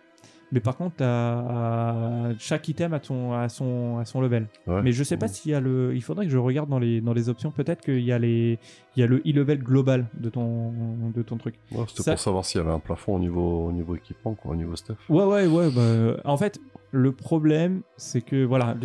mais 0.51 0.59
par 0.59 0.77
contre, 0.77 0.95
t'as- 0.97 2.33
chaque 2.39 2.67
item 2.69 2.93
a, 2.93 2.99
ton, 2.99 3.33
a, 3.33 3.49
son, 3.49 3.97
a 3.97 4.05
son 4.05 4.21
level. 4.21 4.47
Ouais. 4.67 4.81
Mais 4.81 4.91
je 4.91 5.03
sais 5.03 5.17
pas 5.17 5.27
s'il 5.27 5.51
y 5.51 5.55
a 5.55 5.59
le. 5.59 5.93
Il 5.95 6.01
faudrait 6.01 6.25
que 6.25 6.31
je 6.31 6.37
regarde 6.37 6.69
dans 6.69 6.79
les, 6.79 7.01
dans 7.01 7.13
les 7.13 7.27
options. 7.29 7.51
Peut-être 7.51 7.81
qu'il 7.81 7.99
y 8.03 8.11
a 8.11 8.19
les, 8.19 8.59
il 8.95 8.99
y 8.99 9.03
a 9.03 9.07
le 9.07 9.17
e-level 9.25 9.59
global 9.59 10.05
de 10.13 10.29
ton, 10.29 10.71
de 11.13 11.21
ton 11.23 11.37
truc. 11.37 11.55
Ouais, 11.71 11.83
C'était 11.87 12.03
ça- 12.03 12.11
pour 12.11 12.19
savoir 12.19 12.45
s'il 12.45 12.61
y 12.61 12.63
avait 12.63 12.71
un 12.73 12.79
plafond 12.79 13.15
au 13.15 13.19
niveau, 13.19 13.65
au 13.67 13.71
niveau 13.71 13.95
équipement, 13.95 14.35
quoi, 14.35 14.51
au 14.51 14.55
niveau 14.55 14.75
stuff. 14.75 14.97
Ouais, 15.09 15.23
ouais, 15.25 15.47
ouais. 15.47 15.69
bah, 15.71 16.21
en 16.23 16.37
fait, 16.37 16.59
le 16.91 17.11
problème, 17.11 17.81
c'est 17.97 18.21
que 18.21 18.45
voilà, 18.45 18.75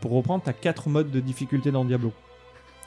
pour 0.00 0.12
reprendre, 0.12 0.42
t'as 0.44 0.52
quatre 0.52 0.88
modes 0.88 1.10
de 1.10 1.20
difficulté 1.20 1.70
dans 1.70 1.84
Diablo. 1.84 2.12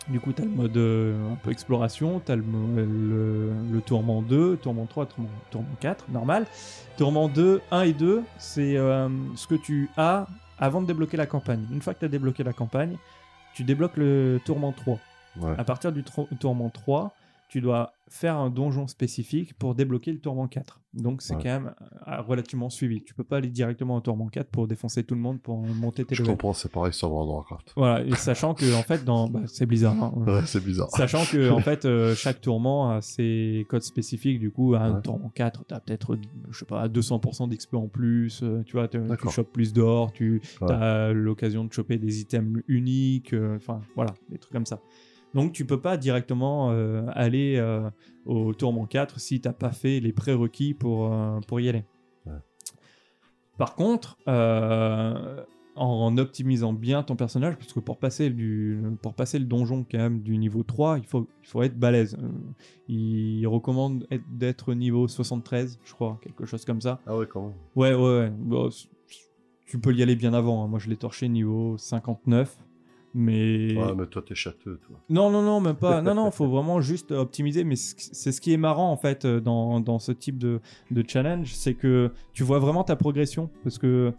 Du 0.10 0.20
coup, 0.20 0.34
t'as 0.34 0.44
le 0.44 0.50
mode 0.50 0.76
euh, 0.76 1.32
un 1.32 1.36
peu 1.36 1.52
exploration, 1.52 2.20
t'as 2.24 2.36
le, 2.36 2.42
mo- 2.44 2.76
le, 2.76 3.52
le 3.72 3.82
tourment 3.82 4.22
2, 4.22 4.58
tourment 4.58 4.86
3, 4.86 5.06
tourment, 5.06 5.30
tourment 5.50 5.68
4, 5.80 6.06
normal. 6.12 6.46
Tourment 6.98 7.30
2, 7.30 7.62
1 7.72 7.82
et 7.84 7.94
2, 7.94 8.22
c'est 8.38 8.76
euh, 8.78 9.08
ce 9.36 9.48
que 9.48 9.56
tu 9.56 9.90
as 9.96 10.28
avant 10.60 10.82
de 10.82 10.88
débloquer 10.88 11.16
la 11.16 11.26
campagne. 11.26 11.66
Une 11.72 11.82
fois 11.82 11.94
que 11.94 12.00
tu 12.00 12.06
as 12.06 12.10
débloqué 12.10 12.44
la 12.44 12.52
campagne, 12.52 12.98
tu 13.54 13.64
débloques 13.64 13.96
le 13.96 14.42
tourment 14.46 14.74
3. 14.74 15.00
Ouais. 15.40 15.56
À 15.58 15.64
partir 15.64 15.92
du 15.94 16.04
tourment 16.38 16.70
3, 16.70 17.16
tu 17.54 17.62
dois 17.62 17.94
faire 18.10 18.36
un 18.38 18.50
donjon 18.50 18.88
spécifique 18.88 19.54
pour 19.60 19.76
débloquer 19.76 20.12
le 20.12 20.18
tourment 20.20 20.48
4. 20.48 20.82
Donc 20.96 21.22
c'est 21.22 21.36
Ouais. 21.36 21.44
quand 21.44 21.50
même 21.50 21.76
euh, 22.08 22.20
relativement 22.22 22.72
suivi. 22.72 23.04
Tu 23.04 23.14
peux 23.14 23.24
pas 23.24 23.38
aller 23.38 23.50
directement 23.50 23.96
au 23.98 24.02
tourment 24.02 24.28
4 24.28 24.50
pour 24.50 24.68
défoncer 24.68 25.04
tout 25.04 25.14
le 25.14 25.22
monde 25.22 25.40
pour 25.40 25.58
monter 25.60 26.04
tes 26.04 26.16
Je 26.16 26.22
levels. 26.24 26.34
comprends, 26.36 26.54
c'est 26.54 26.72
pareil 26.72 26.94
sur 26.94 27.12
World 27.12 27.30
of 27.30 27.36
Warcraft. 27.36 27.74
Voilà, 27.78 28.04
et 28.04 28.16
sachant 28.16 28.56
que 28.56 28.74
en 28.74 28.82
fait 28.82 29.04
dans 29.06 29.28
bah, 29.30 29.42
c'est 29.46 29.68
bizarre. 29.68 30.02
hein. 30.04 30.14
Ouais, 30.26 30.42
c'est 30.48 30.64
bizarre. 30.64 30.90
Sachant 30.90 31.26
que 31.32 31.52
en 31.52 31.60
fait 31.60 31.86
euh, 31.86 32.16
chaque 32.16 32.42
tourment 32.42 32.90
a 32.90 33.02
ses 33.02 33.68
codes 33.70 33.84
spécifiques. 33.84 34.40
Du 34.40 34.50
coup, 34.50 34.74
à 34.74 34.80
un 34.80 34.96
Ouais. 34.96 35.02
tourment 35.04 35.30
4, 35.30 35.66
tu 35.68 35.74
as 35.76 35.80
peut-être 35.80 36.18
je 36.50 36.58
sais 36.58 36.66
pas 36.66 36.88
200% 36.88 37.48
d'XP 37.50 37.76
en 37.76 37.88
plus, 37.88 38.42
euh, 38.42 38.64
tu 38.66 38.74
vois, 38.74 38.88
tu 38.88 39.00
chopes 39.30 39.52
plus 39.54 39.74
d'or, 39.74 40.12
tu 40.12 40.42
as 40.68 41.14
l'occasion 41.14 41.66
de 41.66 41.72
choper 41.72 42.00
des 42.00 42.20
items 42.22 42.64
uniques, 42.68 43.34
euh, 43.34 43.58
enfin 43.58 43.80
voilà, 43.96 44.16
des 44.30 44.40
trucs 44.40 44.54
comme 44.54 44.66
ça. 44.66 44.80
Donc 45.34 45.52
tu 45.54 45.66
peux 45.66 45.80
pas 45.82 45.98
directement 45.98 46.72
euh, 46.72 47.04
aller 47.14 47.56
euh, 47.58 47.90
au 48.26 48.54
tourment 48.54 48.86
4 48.86 49.20
si 49.20 49.42
t'as 49.42 49.54
pas 49.54 49.72
fait 49.72 50.00
les 50.00 50.14
prérequis 50.14 50.74
pour, 50.74 51.12
euh, 51.12 51.40
pour 51.48 51.60
y 51.60 51.70
aller. 51.70 51.84
Ouais. 52.26 52.34
Par 53.58 53.76
contre, 53.76 54.18
en 55.76 56.18
optimisant 56.18 56.72
bien 56.74 57.02
ton 57.02 57.16
personnage, 57.16 57.56
parce 57.58 57.74
que 57.74 57.80
pour 57.80 57.98
passer, 57.98 58.30
du, 58.30 58.80
pour 59.02 59.16
passer 59.16 59.40
le 59.40 59.46
donjon 59.46 59.86
quand 59.90 59.98
même 59.98 60.22
du 60.22 60.38
niveau 60.38 60.62
3, 60.64 61.00
il 61.00 61.06
faut, 61.06 61.28
il 61.44 61.48
faut 61.48 61.64
être 61.64 61.78
balèze. 61.80 62.16
Il 62.88 63.46
recommande 63.48 64.06
être- 64.12 64.24
d'être 64.32 64.74
niveau 64.76 65.08
73, 65.08 65.80
je 65.84 65.94
crois, 65.94 66.20
quelque 66.22 66.46
chose 66.46 66.64
comme 66.66 66.82
ça. 66.82 67.00
Ah 67.08 67.18
ouais, 67.18 67.26
quand 67.28 67.42
même. 67.42 67.54
Ouais, 67.76 67.94
ouais, 67.96 68.20
ouais. 68.20 68.30
Bon, 68.38 68.70
tu 69.66 69.80
peux 69.80 69.94
y 69.96 70.04
aller 70.04 70.16
bien 70.16 70.34
avant. 70.36 70.64
hein. 70.64 70.68
Moi, 70.68 70.78
je 70.78 70.90
l'ai 70.90 70.98
torché 70.98 71.28
niveau 71.28 71.76
59. 71.78 72.56
Mais. 73.14 73.76
Ouais, 73.78 73.94
mais 73.96 74.08
toi, 74.08 74.24
t'es 74.26 74.36
châteux, 74.36 74.80
toi. 74.86 75.00
Non, 75.10 75.30
non, 75.30 75.42
non, 75.42 75.60
même 75.62 75.76
pas. 75.76 76.02
Non, 76.02 76.16
non, 76.16 76.32
faut 76.32 76.48
vraiment 76.48 76.82
juste 76.82 77.12
optimiser. 77.12 77.64
Mais 77.64 77.76
c'est 77.76 78.32
ce 78.32 78.42
qui 78.42 78.54
est 78.54 78.58
marrant, 78.58 78.92
en 78.92 78.98
fait, 78.98 79.26
euh, 79.26 79.40
dans, 79.40 79.80
dans 79.80 80.00
ce 80.00 80.12
type 80.12 80.38
de, 80.38 80.60
de 80.92 81.04
challenge. 81.08 81.54
C'est 81.54 81.76
que 81.76 82.12
tu 82.34 82.44
vois 82.44 82.60
vraiment 82.60 82.84
ta 82.84 82.96
progression. 82.96 83.50
Parce 83.64 83.78
que 83.78 84.14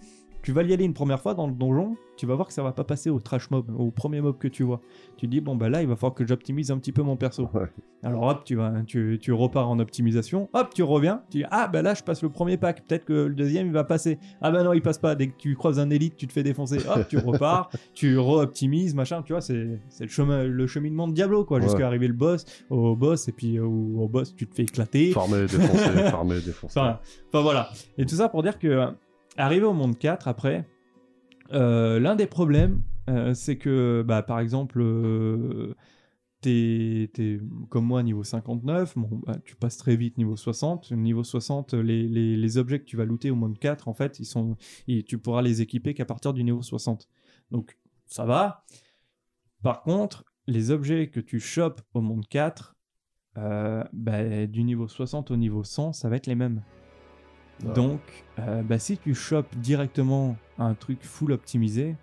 tu 0.44 0.52
vas 0.52 0.62
y 0.62 0.72
aller 0.74 0.84
une 0.84 0.92
première 0.92 1.20
fois 1.20 1.32
dans 1.34 1.46
le 1.46 1.54
donjon, 1.54 1.96
tu 2.18 2.26
vas 2.26 2.34
voir 2.34 2.46
que 2.46 2.52
ça 2.52 2.62
va 2.62 2.72
pas 2.72 2.84
passer 2.84 3.08
au 3.08 3.18
trash 3.18 3.50
mob, 3.50 3.74
au 3.78 3.90
premier 3.90 4.20
mob 4.20 4.36
que 4.38 4.46
tu 4.46 4.62
vois. 4.62 4.80
Tu 5.16 5.26
te 5.26 5.30
dis, 5.30 5.40
bon, 5.40 5.56
bah 5.56 5.70
là, 5.70 5.80
il 5.80 5.88
va 5.88 5.96
falloir 5.96 6.14
que 6.14 6.26
j'optimise 6.26 6.70
un 6.70 6.78
petit 6.78 6.92
peu 6.92 7.02
mon 7.02 7.16
perso. 7.16 7.48
Ouais. 7.54 7.66
Alors 8.02 8.24
hop, 8.24 8.44
tu, 8.44 8.54
vas, 8.54 8.72
tu, 8.86 9.18
tu 9.20 9.32
repars 9.32 9.70
en 9.70 9.78
optimisation, 9.78 10.50
hop, 10.52 10.74
tu 10.74 10.82
reviens, 10.82 11.22
tu 11.30 11.38
dis, 11.38 11.44
ah 11.50 11.66
bah 11.68 11.80
là, 11.80 11.94
je 11.94 12.02
passe 12.02 12.22
le 12.22 12.28
premier 12.28 12.58
pack, 12.58 12.86
peut-être 12.86 13.06
que 13.06 13.14
le 13.14 13.34
deuxième, 13.34 13.66
il 13.66 13.72
va 13.72 13.84
passer. 13.84 14.18
Ah 14.42 14.50
bah 14.50 14.62
non, 14.62 14.74
il 14.74 14.82
passe 14.82 14.98
pas. 14.98 15.14
Dès 15.14 15.28
que 15.28 15.36
tu 15.38 15.56
croises 15.56 15.78
un 15.78 15.88
élite, 15.88 16.16
tu 16.16 16.26
te 16.26 16.32
fais 16.32 16.42
défoncer, 16.42 16.76
hop, 16.86 17.08
tu 17.08 17.16
repars, 17.16 17.70
tu 17.94 18.18
re-optimises, 18.18 18.94
machin, 18.94 19.22
tu 19.22 19.32
vois, 19.32 19.40
c'est 19.40 19.80
c'est 19.88 20.04
le, 20.04 20.10
chemin, 20.10 20.44
le 20.44 20.66
cheminement 20.66 21.08
de 21.08 21.14
Diablo, 21.14 21.46
quoi, 21.46 21.56
Ouais. 21.56 21.62
jusqu'à 21.64 21.86
arriver 21.86 22.06
le 22.08 22.12
boss, 22.14 22.44
au 22.68 22.94
boss, 22.94 23.28
et 23.28 23.32
puis 23.32 23.58
au, 23.58 23.70
au 23.70 24.08
boss, 24.08 24.34
tu 24.36 24.46
te 24.46 24.54
fais 24.54 24.64
éclater. 24.64 25.12
Farmer, 25.12 25.46
défoncer, 25.46 25.88
farmer, 26.10 26.40
défoncer. 26.42 26.78
Enfin, 26.78 26.98
enfin, 27.32 27.42
voilà. 27.42 27.70
Et 27.96 28.04
tout 28.04 28.16
ça 28.16 28.28
pour 28.28 28.42
dire 28.42 28.58
que 28.58 28.66
euh, 28.66 28.86
arrivé 29.36 29.64
au 29.64 29.72
monde 29.72 29.98
4 29.98 30.28
après, 30.28 30.68
euh, 31.52 31.98
l'un 32.00 32.16
des 32.16 32.26
problèmes, 32.26 32.82
euh, 33.10 33.34
c'est 33.34 33.58
que 33.58 34.02
bah, 34.06 34.22
par 34.22 34.40
exemple, 34.40 34.80
euh, 34.80 35.74
t'es, 36.40 37.10
t'es 37.12 37.38
comme 37.68 37.84
moi 37.86 38.02
niveau 38.02 38.24
59, 38.24 38.96
bon, 38.96 39.20
bah, 39.26 39.36
tu 39.44 39.56
passes 39.56 39.76
très 39.76 39.96
vite 39.96 40.18
niveau 40.18 40.36
60. 40.36 40.92
Niveau 40.92 41.24
60, 41.24 41.74
les, 41.74 42.08
les- 42.08 42.36
les 42.36 42.58
objets 42.58 42.78
que 42.78 42.84
tu 42.84 42.96
vas 42.96 43.04
looter 43.04 43.30
au 43.30 43.34
monde 43.36 43.58
4, 43.58 43.88
en 43.88 43.94
fait, 43.94 44.18
ils 44.20 44.24
sont, 44.24 44.56
tu 45.06 45.18
pourras 45.18 45.42
les 45.42 45.60
équiper 45.62 45.94
qu'à 45.94 46.04
partir 46.04 46.32
du 46.32 46.44
niveau 46.44 46.62
60. 46.62 47.08
Donc 47.50 47.76
ça 48.06 48.24
va. 48.24 48.64
Par 49.62 49.82
contre, 49.82 50.24
les 50.46 50.70
objets 50.70 51.08
que 51.08 51.20
tu 51.20 51.40
chopes 51.40 51.80
au 51.94 52.00
monde 52.00 52.26
4, 52.28 52.76
euh, 53.38 53.82
bah, 53.92 54.46
du 54.46 54.62
niveau 54.64 54.88
60 54.88 55.30
au 55.30 55.36
niveau 55.36 55.64
100, 55.64 55.92
ça 55.92 56.08
va 56.08 56.16
être 56.16 56.26
les 56.26 56.34
mêmes. 56.34 56.62
Donc, 57.62 58.00
euh, 58.38 58.62
bah, 58.62 58.78
si 58.78 58.98
tu 58.98 59.14
chopes 59.14 59.54
directement 59.56 60.36
un 60.58 60.74
truc 60.74 60.98
full 61.02 61.32
optimisé, 61.32 61.94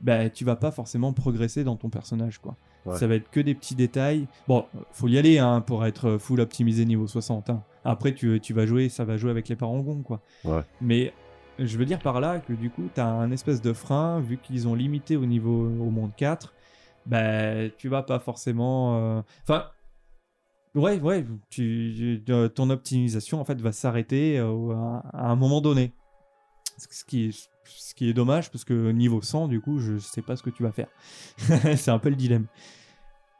bah, 0.00 0.30
tu 0.30 0.44
vas 0.44 0.56
pas 0.56 0.70
forcément 0.70 1.12
progresser 1.12 1.64
dans 1.64 1.76
ton 1.76 1.88
personnage. 1.88 2.38
quoi. 2.38 2.56
Ouais. 2.86 2.96
Ça 2.96 3.06
va 3.06 3.16
être 3.16 3.30
que 3.30 3.40
des 3.40 3.54
petits 3.54 3.74
détails. 3.74 4.26
Bon, 4.46 4.64
faut 4.92 5.08
y 5.08 5.18
aller 5.18 5.38
hein, 5.38 5.60
pour 5.60 5.84
être 5.84 6.16
full 6.18 6.40
optimisé 6.40 6.84
niveau 6.84 7.06
60. 7.06 7.50
hein. 7.50 7.62
Après, 7.84 8.14
tu, 8.14 8.40
tu 8.40 8.52
vas 8.54 8.66
jouer, 8.66 8.88
ça 8.88 9.04
va 9.04 9.16
jouer 9.16 9.30
avec 9.30 9.48
les 9.48 9.56
parangons. 9.56 10.02
quoi. 10.02 10.20
Ouais. 10.44 10.62
Mais 10.80 11.12
je 11.58 11.76
veux 11.76 11.84
dire 11.84 11.98
par 11.98 12.20
là 12.20 12.38
que 12.38 12.52
du 12.52 12.70
coup, 12.70 12.88
tu 12.94 13.00
as 13.00 13.06
un 13.06 13.30
espèce 13.30 13.60
de 13.60 13.72
frein, 13.72 14.20
vu 14.20 14.38
qu'ils 14.38 14.68
ont 14.68 14.74
limité 14.74 15.16
au 15.16 15.26
niveau 15.26 15.64
au 15.66 15.90
monde 15.90 16.12
4, 16.16 16.54
bah, 17.06 17.68
tu 17.76 17.88
vas 17.88 18.02
pas 18.02 18.18
forcément. 18.20 18.96
euh, 19.18 19.22
Enfin. 19.42 19.64
Ouais, 20.74 21.00
ouais, 21.00 21.24
ton 22.54 22.70
optimisation 22.70 23.40
en 23.40 23.44
fait 23.44 23.60
va 23.60 23.72
s'arrêter 23.72 24.38
euh, 24.38 24.74
à, 24.74 25.30
un 25.30 25.36
moment 25.36 25.60
donné. 25.60 25.92
Ce 26.76 27.04
qui, 27.04 27.34
est, 28.00 28.12
dommage 28.12 28.50
parce 28.52 28.64
que 28.64 28.92
niveau 28.92 29.20
100, 29.20 29.48
du 29.48 29.60
coup, 29.60 29.80
je 29.80 29.98
sais 29.98 30.22
pas 30.22 30.36
ce 30.36 30.42
que 30.42 30.50
tu 30.50 30.62
vas 30.62 30.70
faire. 30.72 30.88
C'est 31.76 31.90
un 31.90 31.98
peu 31.98 32.08
le 32.08 32.16
dilemme. 32.16 32.46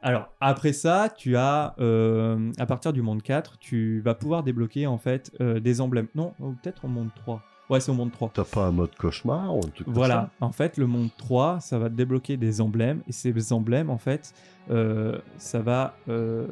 Alors, 0.00 0.28
après 0.40 0.72
ça, 0.72 1.12
tu 1.16 1.36
as, 1.36 1.74
euh, 1.78 2.52
à 2.58 2.66
partir 2.66 2.92
du 2.92 3.02
monde 3.02 3.22
4, 3.22 3.58
tu 3.58 4.00
vas 4.00 4.14
pouvoir 4.14 4.42
débloquer 4.42 4.86
en 4.86 4.98
fait 4.98 5.32
euh, 5.40 5.60
des 5.60 5.80
emblèmes. 5.80 6.08
Non, 6.14 6.34
ou 6.40 6.52
peut-être 6.52 6.84
au 6.84 6.88
monde 6.88 7.10
3. 7.14 7.42
Ouais, 7.70 7.80
c'est 7.80 7.90
au 7.90 7.94
monde 7.94 8.12
3. 8.12 8.30
T'as 8.32 8.44
pas 8.44 8.66
un 8.66 8.72
mode 8.72 8.94
cauchemar 8.96 9.54
ou 9.54 9.58
un 9.58 9.68
truc 9.68 9.84
comme 9.84 9.94
Voilà, 9.94 10.30
en 10.40 10.52
fait, 10.52 10.78
le 10.78 10.86
monde 10.86 11.10
3, 11.18 11.60
ça 11.60 11.78
va 11.78 11.88
débloquer 11.90 12.36
des 12.38 12.60
emblèmes, 12.62 13.02
et 13.06 13.12
ces 13.12 13.52
emblèmes, 13.52 13.90
en 13.90 13.98
fait, 13.98 14.32
euh, 14.70 15.18
ça 15.36 15.60
va 15.60 15.94
euh, 16.08 16.46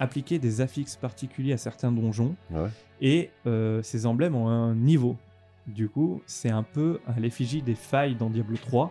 appliquer 0.00 0.38
des 0.38 0.60
affixes 0.62 0.96
particuliers 0.96 1.52
à 1.52 1.58
certains 1.58 1.92
donjons, 1.92 2.34
Ouais. 2.50 2.68
et 3.02 3.30
euh, 3.46 3.82
ces 3.82 4.06
emblèmes 4.06 4.34
ont 4.34 4.48
un 4.48 4.74
niveau. 4.74 5.16
Du 5.66 5.88
coup, 5.88 6.22
c'est 6.26 6.50
un 6.50 6.62
peu 6.62 7.00
à 7.06 7.18
l'effigie 7.20 7.60
des 7.62 7.74
failles 7.74 8.14
dans 8.14 8.30
Diablo 8.30 8.56
3, 8.56 8.90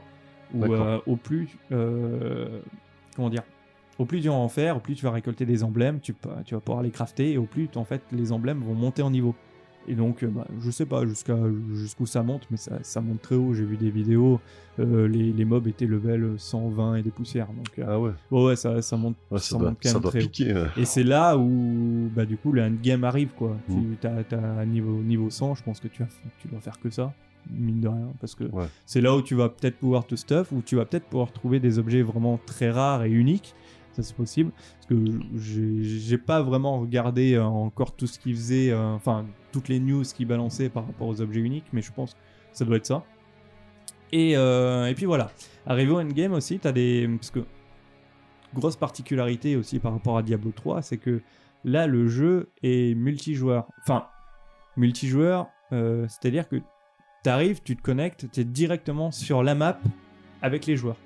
où 0.54 0.66
au 1.08 1.16
plus... 1.16 1.58
comment 1.70 3.30
dire? 3.30 3.44
Au 4.00 4.06
plus 4.06 4.22
tu 4.22 4.28
vas 4.28 4.34
en 4.34 4.50
faire, 4.50 4.78
au 4.78 4.80
plus 4.80 4.96
tu 4.96 5.06
vas 5.06 5.12
récolter 5.12 5.46
des 5.46 5.64
emblèmes, 5.64 6.00
tu, 6.00 6.16
tu 6.46 6.56
vas 6.56 6.62
pouvoir 6.62 6.84
les 6.84 6.90
crafter, 6.92 7.34
et 7.34 7.38
au 7.38 7.46
plus, 7.46 7.70
en 7.76 7.84
fait, 7.84 8.02
les 8.12 8.32
emblèmes 8.32 8.60
vont 8.62 8.74
monter 8.76 9.02
en 9.02 9.10
niveau. 9.12 9.36
Et 9.88 9.96
donc, 9.96 10.24
euh, 10.24 10.28
bah, 10.28 10.48
je 10.62 10.72
sais 10.72 10.86
pas 10.86 11.06
jusqu'à 11.06 11.38
jusqu'où 11.74 12.06
ça 12.06 12.24
monte, 12.24 12.44
mais 12.52 12.58
ça, 12.58 12.80
ça 12.84 13.02
monte 13.02 13.22
très 13.22 13.36
haut. 13.36 13.54
J'ai 13.54 13.66
vu 13.66 13.76
des 13.76 13.90
vidéos, 13.92 14.40
euh, 14.80 15.08
les, 15.08 15.34
les 15.34 15.46
mobs 15.46 15.68
étaient 15.68 15.86
level 15.86 16.36
120 16.38 16.96
et 16.96 17.02
des 17.04 17.12
poussières. 17.12 17.48
Donc, 17.48 17.68
euh, 17.80 17.84
Ah 17.88 18.00
ouais, 18.00 18.12
ouais, 18.32 18.44
ouais, 18.46 18.56
ça, 18.56 18.82
ça 18.82 18.96
monte, 18.96 19.16
ouais 19.30 19.40
ça 19.40 19.44
ça, 19.52 19.58
doit, 19.58 19.70
monte 19.70 19.80
quand 19.84 19.90
ça 19.90 19.96
même 19.96 20.02
doit 20.04 20.12
très 20.12 20.24
haut. 20.24 20.56
ouais. 20.64 20.68
Et 20.78 20.86
c'est 20.86 21.04
là 21.04 21.38
où, 21.38 22.10
bah, 22.16 22.26
du 22.26 22.38
coup, 22.38 22.52
le 22.54 22.64
endgame 22.64 23.04
arrive, 23.04 23.30
quoi. 23.36 23.58
Mm. 23.68 23.82
Tu 24.00 24.08
as, 24.08 24.24
t'as 24.24 24.66
niveau, 24.66 25.02
niveau 25.04 25.30
100, 25.30 25.56
je 25.56 25.64
pense 25.64 25.80
que 25.82 25.90
tu, 25.90 26.02
as, 26.04 26.08
tu 26.40 26.48
dois 26.48 26.62
faire 26.62 26.80
que 26.80 26.90
ça, 26.90 27.14
mine 27.52 27.82
de 27.82 27.90
rien, 27.90 28.08
parce 28.22 28.36
que 28.36 28.46
Ouais. 28.46 28.68
c'est 28.86 29.02
là 29.02 29.16
où 29.18 29.22
tu 29.22 29.36
vas 29.36 29.50
peut-être 29.50 29.78
pouvoir 29.78 30.08
te 30.08 30.16
stuff, 30.16 30.52
où 30.54 30.62
tu 30.62 30.78
vas 30.78 30.86
peut-être 30.86 31.06
pouvoir 31.08 31.34
trouver 31.34 31.60
des 31.60 31.78
objets 31.78 32.02
vraiment 32.04 32.40
très 32.46 32.72
rares 32.72 33.04
et 33.04 33.12
uniques. 33.12 33.54
Ça, 33.94 34.02
c'est 34.02 34.16
possible. 34.16 34.52
Parce 34.52 34.88
que 34.88 34.96
j'ai 35.36 36.18
pas 36.18 36.42
vraiment 36.42 36.80
regardé 36.80 37.36
euh, 37.36 37.44
encore 37.44 37.96
tout 37.96 38.08
ce 38.08 38.18
qu'ils 38.18 38.36
faisaient, 38.36 38.72
euh, 38.72 38.94
enfin, 38.94 39.26
toutes 39.52 39.70
les 39.70 39.80
news 39.80 40.04
qu'ils 40.04 40.28
balançaient 40.28 40.70
par 40.70 40.88
rapport 40.88 41.08
aux 41.08 41.22
objets 41.22 41.42
uniques, 41.42 41.68
mais 41.74 41.82
je 41.82 41.92
pense 41.94 42.16
que 42.16 42.20
ça 42.54 42.66
doit 42.66 42.78
être 42.78 42.88
ça. 42.88 43.04
Et, 44.12 44.36
euh, 44.36 44.92
puis 44.96 45.06
voilà. 45.06 45.32
Arrivé 45.66 45.92
au 45.92 46.00
endgame 46.00 46.34
aussi, 46.34 46.60
tu 46.60 46.68
as 46.68 46.72
des. 46.72 47.08
Parce 47.08 47.32
que, 47.32 47.46
grosse 48.54 48.76
particularité 48.76 49.56
aussi 49.56 49.80
par 49.80 49.94
rapport 49.94 50.18
à 50.18 50.24
Diablo 50.24 50.52
3, 50.52 50.82
c'est 50.82 50.98
que 50.98 51.22
là, 51.64 51.86
le 51.86 52.08
jeu 52.08 52.52
est 52.64 52.96
multijoueur. 52.96 53.68
Enfin, 53.84 54.08
multijoueur, 54.76 55.48
c'est-à-dire 55.72 56.48
que 56.48 56.58
tu 57.24 57.30
arrives, 57.30 57.62
tu 57.64 57.76
te 57.76 57.82
connectes, 57.82 58.30
tu 58.32 58.42
es 58.42 58.44
directement 58.44 59.12
sur 59.12 59.42
la 59.42 59.56
map 59.56 59.80
avec 60.44 60.68
les 60.68 60.76
joueurs. 60.78 60.98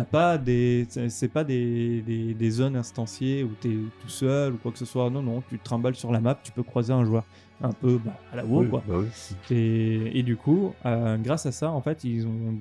T'as 0.00 0.04
pas 0.10 0.38
des. 0.38 0.86
c'est- 1.08 1.28
pas 1.28 1.44
des, 1.44 2.02
des, 2.02 2.34
des 2.34 2.50
zones 2.50 2.76
instanciées 2.76 3.44
où 3.44 3.50
tu 3.60 3.68
es 3.68 3.76
tout 4.02 4.08
seul 4.08 4.54
ou 4.54 4.56
quoi 4.56 4.72
que 4.72 4.78
ce 4.78 4.84
soit. 4.84 5.08
Non, 5.10 5.22
non, 5.22 5.42
tu 5.48 5.58
te 5.58 5.64
trimbales 5.64 5.94
sur 5.94 6.10
la 6.12 6.20
map, 6.20 6.38
tu 6.42 6.52
peux 6.52 6.62
croiser 6.62 6.92
un 6.92 7.04
joueur. 7.04 7.24
Un 7.62 7.72
peu 7.72 7.98
bah, 8.02 8.12
à 8.32 8.36
la 8.36 8.44
WoW, 8.46 8.60
Oui, 8.62 8.68
quoi. 8.70 8.82
bah 8.88 8.94
oui. 8.98 9.06
Et, 9.54 10.18
et 10.18 10.22
du 10.22 10.36
coup, 10.36 10.72
euh, 10.86 11.18
grâce 11.18 11.44
à 11.44 11.52
ça, 11.52 11.70
en 11.70 11.82
fait, 11.82 12.04
ils 12.04 12.26
ont, 12.26 12.54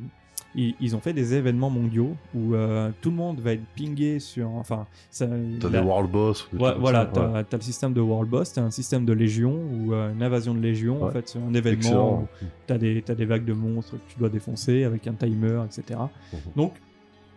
ils, 0.55 0.75
ils 0.81 0.93
ont 0.93 0.99
fait 0.99 1.13
des 1.13 1.35
événements 1.35 1.69
mondiaux 1.69 2.17
où 2.35 2.53
euh, 2.53 2.89
tout 2.99 3.09
le 3.09 3.15
monde 3.15 3.39
va 3.39 3.53
être 3.53 3.63
pingé 3.77 4.19
sur. 4.19 4.49
Enfin, 4.49 4.87
ça, 5.09 5.25
T'as 5.61 5.69
la- 5.69 5.79
des 5.79 5.87
World 5.87 6.11
Boss. 6.11 6.49
Ouais, 6.51 6.73
voilà, 6.77 7.03
ouais. 7.05 7.09
t'as 7.13 7.43
t'as 7.45 7.57
le 7.57 7.63
système 7.63 7.93
de 7.93 8.01
World 8.01 8.29
Boss, 8.29 8.51
t'as 8.51 8.61
un 8.63 8.71
système 8.71 9.05
de 9.05 9.13
Légion 9.13 9.53
ou 9.71 9.93
euh, 9.93 10.11
une 10.11 10.21
invasion 10.21 10.53
de 10.53 10.59
Légion. 10.59 11.01
En 11.01 11.05
Ouais. 11.05 11.13
fait, 11.13 11.29
c'est 11.29 11.39
un 11.39 11.53
événement 11.53 12.27
t'as 12.67 12.77
des, 12.77 13.01
t'as 13.01 13.15
des 13.15 13.25
vagues 13.25 13.45
de 13.45 13.53
monstres 13.53 13.93
que 13.93 14.11
tu 14.13 14.19
dois 14.19 14.27
défoncer 14.29 14.83
avec 14.83 15.07
un 15.07 15.13
timer, 15.13 15.61
etc. 15.65 15.97
Mhm. 16.33 16.39
Donc, 16.57 16.73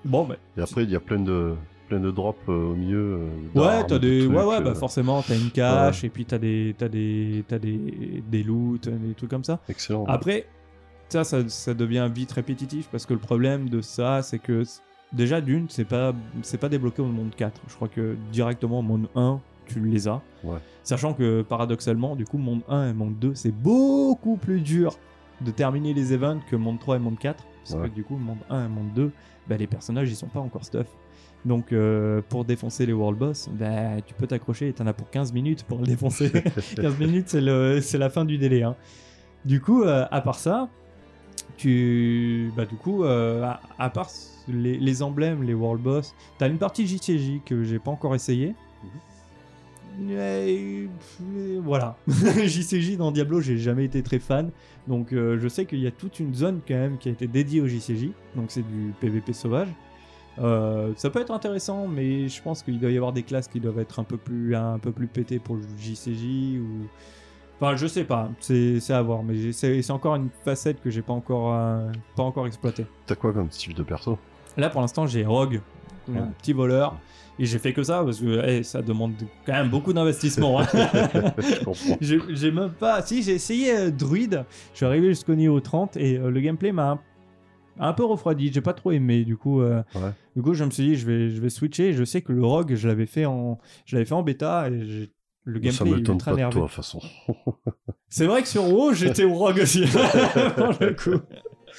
bon, 0.04 0.24
bah, 0.24 0.36
Et 0.56 0.60
après, 0.60 0.84
il 0.84 0.90
y 0.90 0.96
a 0.96 1.00
plein 1.00 1.20
de, 1.20 1.54
plein 1.88 2.00
de 2.00 2.10
drops 2.10 2.38
euh, 2.48 2.70
au 2.70 2.74
milieu. 2.74 3.18
euh, 3.54 3.60
Ouais, 3.60 3.84
t'as 3.86 3.98
de 3.98 4.08
des, 4.08 4.20
trucs, 4.26 4.36
ouais, 4.36 4.44
ouais, 4.44 4.60
bah 4.62 4.70
euh, 4.70 4.74
forcément, 4.74 5.22
t'as 5.22 5.36
une 5.36 5.50
cache 5.50 6.04
et 6.04 6.08
puis 6.08 6.24
t'as 6.24 6.38
des, 6.38 6.74
t'as 6.78 6.88
des, 6.88 7.44
t'as 7.48 7.58
des, 7.58 8.22
des 8.28 8.42
loots, 8.42 8.78
des 8.88 9.14
trucs 9.14 9.30
comme 9.30 9.44
ça. 9.44 9.60
Excellent. 9.68 10.04
Après, 10.06 10.46
ça, 11.08 11.24
ça, 11.24 11.46
ça 11.48 11.74
devient 11.74 12.08
vite 12.14 12.32
répétitif 12.32 12.88
parce 12.90 13.04
que 13.06 13.12
le 13.14 13.20
problème 13.20 13.68
de 13.68 13.80
ça, 13.80 14.22
c'est 14.22 14.38
que 14.38 14.62
déjà 15.12 15.40
d'une, 15.40 15.68
c'est 15.68 15.84
pas, 15.84 16.14
c'est 16.42 16.58
pas 16.58 16.68
débloqué 16.68 17.02
au 17.02 17.06
monde 17.06 17.34
4. 17.36 17.60
Je 17.68 17.74
crois 17.74 17.88
que 17.88 18.16
directement 18.32 18.78
au 18.78 18.82
monde 18.82 19.08
1, 19.14 19.38
tu 19.66 19.80
les 19.80 20.08
as. 20.08 20.20
Ouais. 20.42 20.56
Sachant 20.82 21.12
que 21.12 21.42
paradoxalement, 21.42 22.16
du 22.16 22.24
coup, 22.24 22.38
monde 22.38 22.62
1 22.68 22.90
et 22.90 22.92
monde 22.94 23.14
2, 23.20 23.34
c'est 23.34 23.52
beaucoup 23.54 24.36
plus 24.36 24.60
dur 24.60 24.96
de 25.42 25.50
terminer 25.50 25.92
les 25.94 26.12
events 26.12 26.40
que 26.50 26.56
monde 26.56 26.78
3 26.80 26.96
et 26.96 26.98
monde 26.98 27.18
4. 27.18 27.44
Parce 27.64 27.74
Ouais. 27.80 27.88
que 27.88 27.94
du 27.94 28.02
coup, 28.04 28.16
monde 28.16 28.38
1 28.50 28.64
et 28.64 28.68
monde 28.68 28.90
2, 28.96 29.10
bah, 29.48 29.56
les 29.56 29.66
personnages, 29.66 30.10
ils 30.10 30.16
sont 30.16 30.27
pas 30.28 30.40
encore 30.40 30.64
stuff. 30.64 30.86
Donc, 31.44 31.73
euh, 31.73 32.20
pour 32.28 32.44
défoncer 32.44 32.86
les 32.86 32.93
world 32.93 33.19
boss, 33.19 33.48
bah, 33.52 34.01
tu 34.06 34.14
peux 34.14 34.27
t'accrocher 34.28 34.69
et 34.69 34.73
t'en 34.73 34.86
as 34.86 34.93
pour 34.93 35.10
15 35.10 35.32
minutes 35.32 35.64
pour 35.64 35.78
le 35.78 35.86
défoncer. 35.86 36.31
15 36.77 36.98
minutes, 36.98 37.28
c'est, 37.28 37.40
le, 37.40 37.81
c'est 37.81 37.98
la 37.98 38.10
fin 38.10 38.24
du 38.24 38.39
délai. 38.39 38.62
hein. 38.62 38.77
Du 39.44 39.60
coup, 39.60 39.82
euh, 39.82 40.06
à 40.10 40.20
part 40.20 40.39
ça, 40.39 40.69
tu. 41.56 42.52
Bah, 42.56 42.64
du 42.64 42.77
coup, 42.77 43.05
euh, 43.05 43.43
à, 43.43 43.60
à 43.78 43.90
part 43.90 44.10
les, 44.48 44.78
les 44.78 45.02
emblèmes, 45.02 45.43
les 45.43 45.55
world 45.55 45.82
boss, 45.82 46.14
t'as 46.39 46.48
une 46.48 46.59
partie 46.59 46.86
JCJ 46.86 47.40
que 47.44 47.62
j'ai 47.64 47.78
pas 47.78 47.90
encore 47.90 48.14
essayé. 48.14 48.48
Pff, 48.48 48.90
voilà. 51.62 51.97
JCJ 52.09 52.97
dans 52.97 53.10
Diablo, 53.12 53.40
j'ai 53.40 53.59
jamais 53.59 53.85
été 53.85 54.02
très 54.02 54.19
fan. 54.19 54.51
Donc, 54.89 55.12
euh, 55.12 55.39
je 55.40 55.48
sais 55.48 55.64
qu'il 55.66 55.78
y 55.81 55.86
a 55.86 55.90
toute 55.90 56.19
une 56.20 56.35
zone 56.35 56.60
quand 56.66 56.74
même 56.74 56.98
qui 56.98 57.09
a 57.09 57.12
été 57.12 57.27
dédiée 57.27 57.60
au 57.60 57.66
JCJ. 57.66 58.09
Donc, 58.36 58.47
c'est 58.48 58.62
du 58.62 58.93
PVP 59.01 59.32
sauvage. 59.32 59.69
Euh, 60.39 60.93
ça 60.97 61.10
peut 61.10 61.20
être 61.20 61.31
intéressant, 61.31 61.86
mais 61.86 62.28
je 62.28 62.43
pense 62.43 62.62
qu'il 62.62 62.78
doit 62.81 62.90
y 62.90 62.97
avoir 62.97 63.12
des 63.12 63.23
classes 63.23 63.48
qui 63.48 63.60
doivent 63.60 63.78
être 63.78 63.98
un 64.01 64.05
peu 64.05 64.16
plus, 64.16 64.55
un 64.56 64.78
peu 64.78 64.90
plus 64.93 65.06
pétées 65.06 65.39
pour 65.39 65.56
le 65.56 65.62
JCJ 65.78 66.59
ou. 66.59 66.86
Enfin, 67.60 67.77
je 67.77 67.86
sais 67.86 68.02
pas, 68.05 68.28
c'est 68.40 68.81
à 68.90 69.02
voir, 69.02 69.23
mais 69.23 69.52
c'est 69.52 69.89
encore 69.93 70.16
une 70.16 70.31
facette 70.44 70.82
que 70.82 70.90
j'ai 70.90 71.02
pas 71.02 71.12
encore, 71.12 71.55
euh, 71.55 71.93
pas 72.16 72.24
encore 72.24 72.48
exploitée. 72.48 72.86
T'as 73.06 73.14
quoi 73.14 73.32
comme 73.32 73.52
style 73.52 73.74
de 73.74 73.85
perso? 73.85 74.19
Là, 74.56 74.69
pour 74.69 74.81
l'instant, 74.81 75.06
j'ai 75.06 75.24
Rogue, 75.24 75.60
un 76.09 76.12
Ouais. 76.12 76.20
petit 76.40 76.52
voleur, 76.55 76.97
et 77.38 77.44
j'ai 77.46 77.59
fait 77.59 77.72
que 77.72 77.82
ça 77.82 78.02
parce 78.04 78.20
que 78.20 78.62
ça 78.62 78.82
demande 78.82 79.14
quand 79.46 79.52
même 79.52 79.68
beaucoup 79.70 79.92
d'investissement. 79.92 80.60
hein. 80.60 80.66
J'ai 82.00 82.50
même 82.50 82.72
pas. 82.72 83.02
Si, 83.02 83.22
j'ai 83.22 83.32
essayé 83.32 83.74
euh, 83.76 83.90
Druide, 83.90 84.44
je 84.72 84.76
suis 84.78 84.86
arrivé 84.86 85.09
jusqu'au 85.09 85.34
niveau 85.34 85.60
30 85.60 85.96
et 85.96 86.18
euh, 86.18 86.30
le 86.30 86.40
gameplay 86.40 86.72
m'a 86.72 86.90
un, 86.92 87.00
un 87.80 87.92
peu 87.94 88.04
refroidi. 88.04 88.52
J'ai 88.52 88.60
pas 88.60 88.74
trop 88.74 88.92
aimé. 88.92 89.24
Du 89.24 89.36
coup, 89.36 89.60
euh, 89.62 89.82
Ouais. 89.94 90.10
du 90.36 90.42
coup, 90.42 90.54
je 90.54 90.64
me 90.64 90.70
suis 90.70 90.82
dit, 90.88 90.96
je 90.96 91.06
vais, 91.06 91.30
je 91.30 91.40
vais 91.40 91.48
switcher. 91.50 91.92
Je 91.92 92.04
sais 92.04 92.20
que 92.22 92.32
le 92.32 92.44
Rogue, 92.44 92.74
je 92.74 92.86
l'avais 92.88 93.06
fait 93.06 93.24
en, 93.24 93.59
je 93.86 93.96
l'avais 93.96 94.04
fait 94.04 94.14
en 94.14 94.22
bêta 94.22 94.68
et 94.68 95.09
le 95.44 95.54
Ça 95.54 95.60
gameplay 95.60 95.90
est 95.90 95.94
m'étonne 95.96 96.14
ultra 96.16 96.36
pas 96.36 96.44
de 96.48 96.50
toute 96.52 96.68
façon. 96.68 97.00
C'est 98.09 98.26
vrai 98.26 98.42
que 98.42 98.48
sur 98.48 98.64
WoW, 98.72 98.92
j'étais 98.92 99.24
au 99.24 99.34
Rogue 99.34 99.59
aussi, 99.62 99.84
pour 100.56 100.74
le 100.80 100.92
coup. 100.94 101.20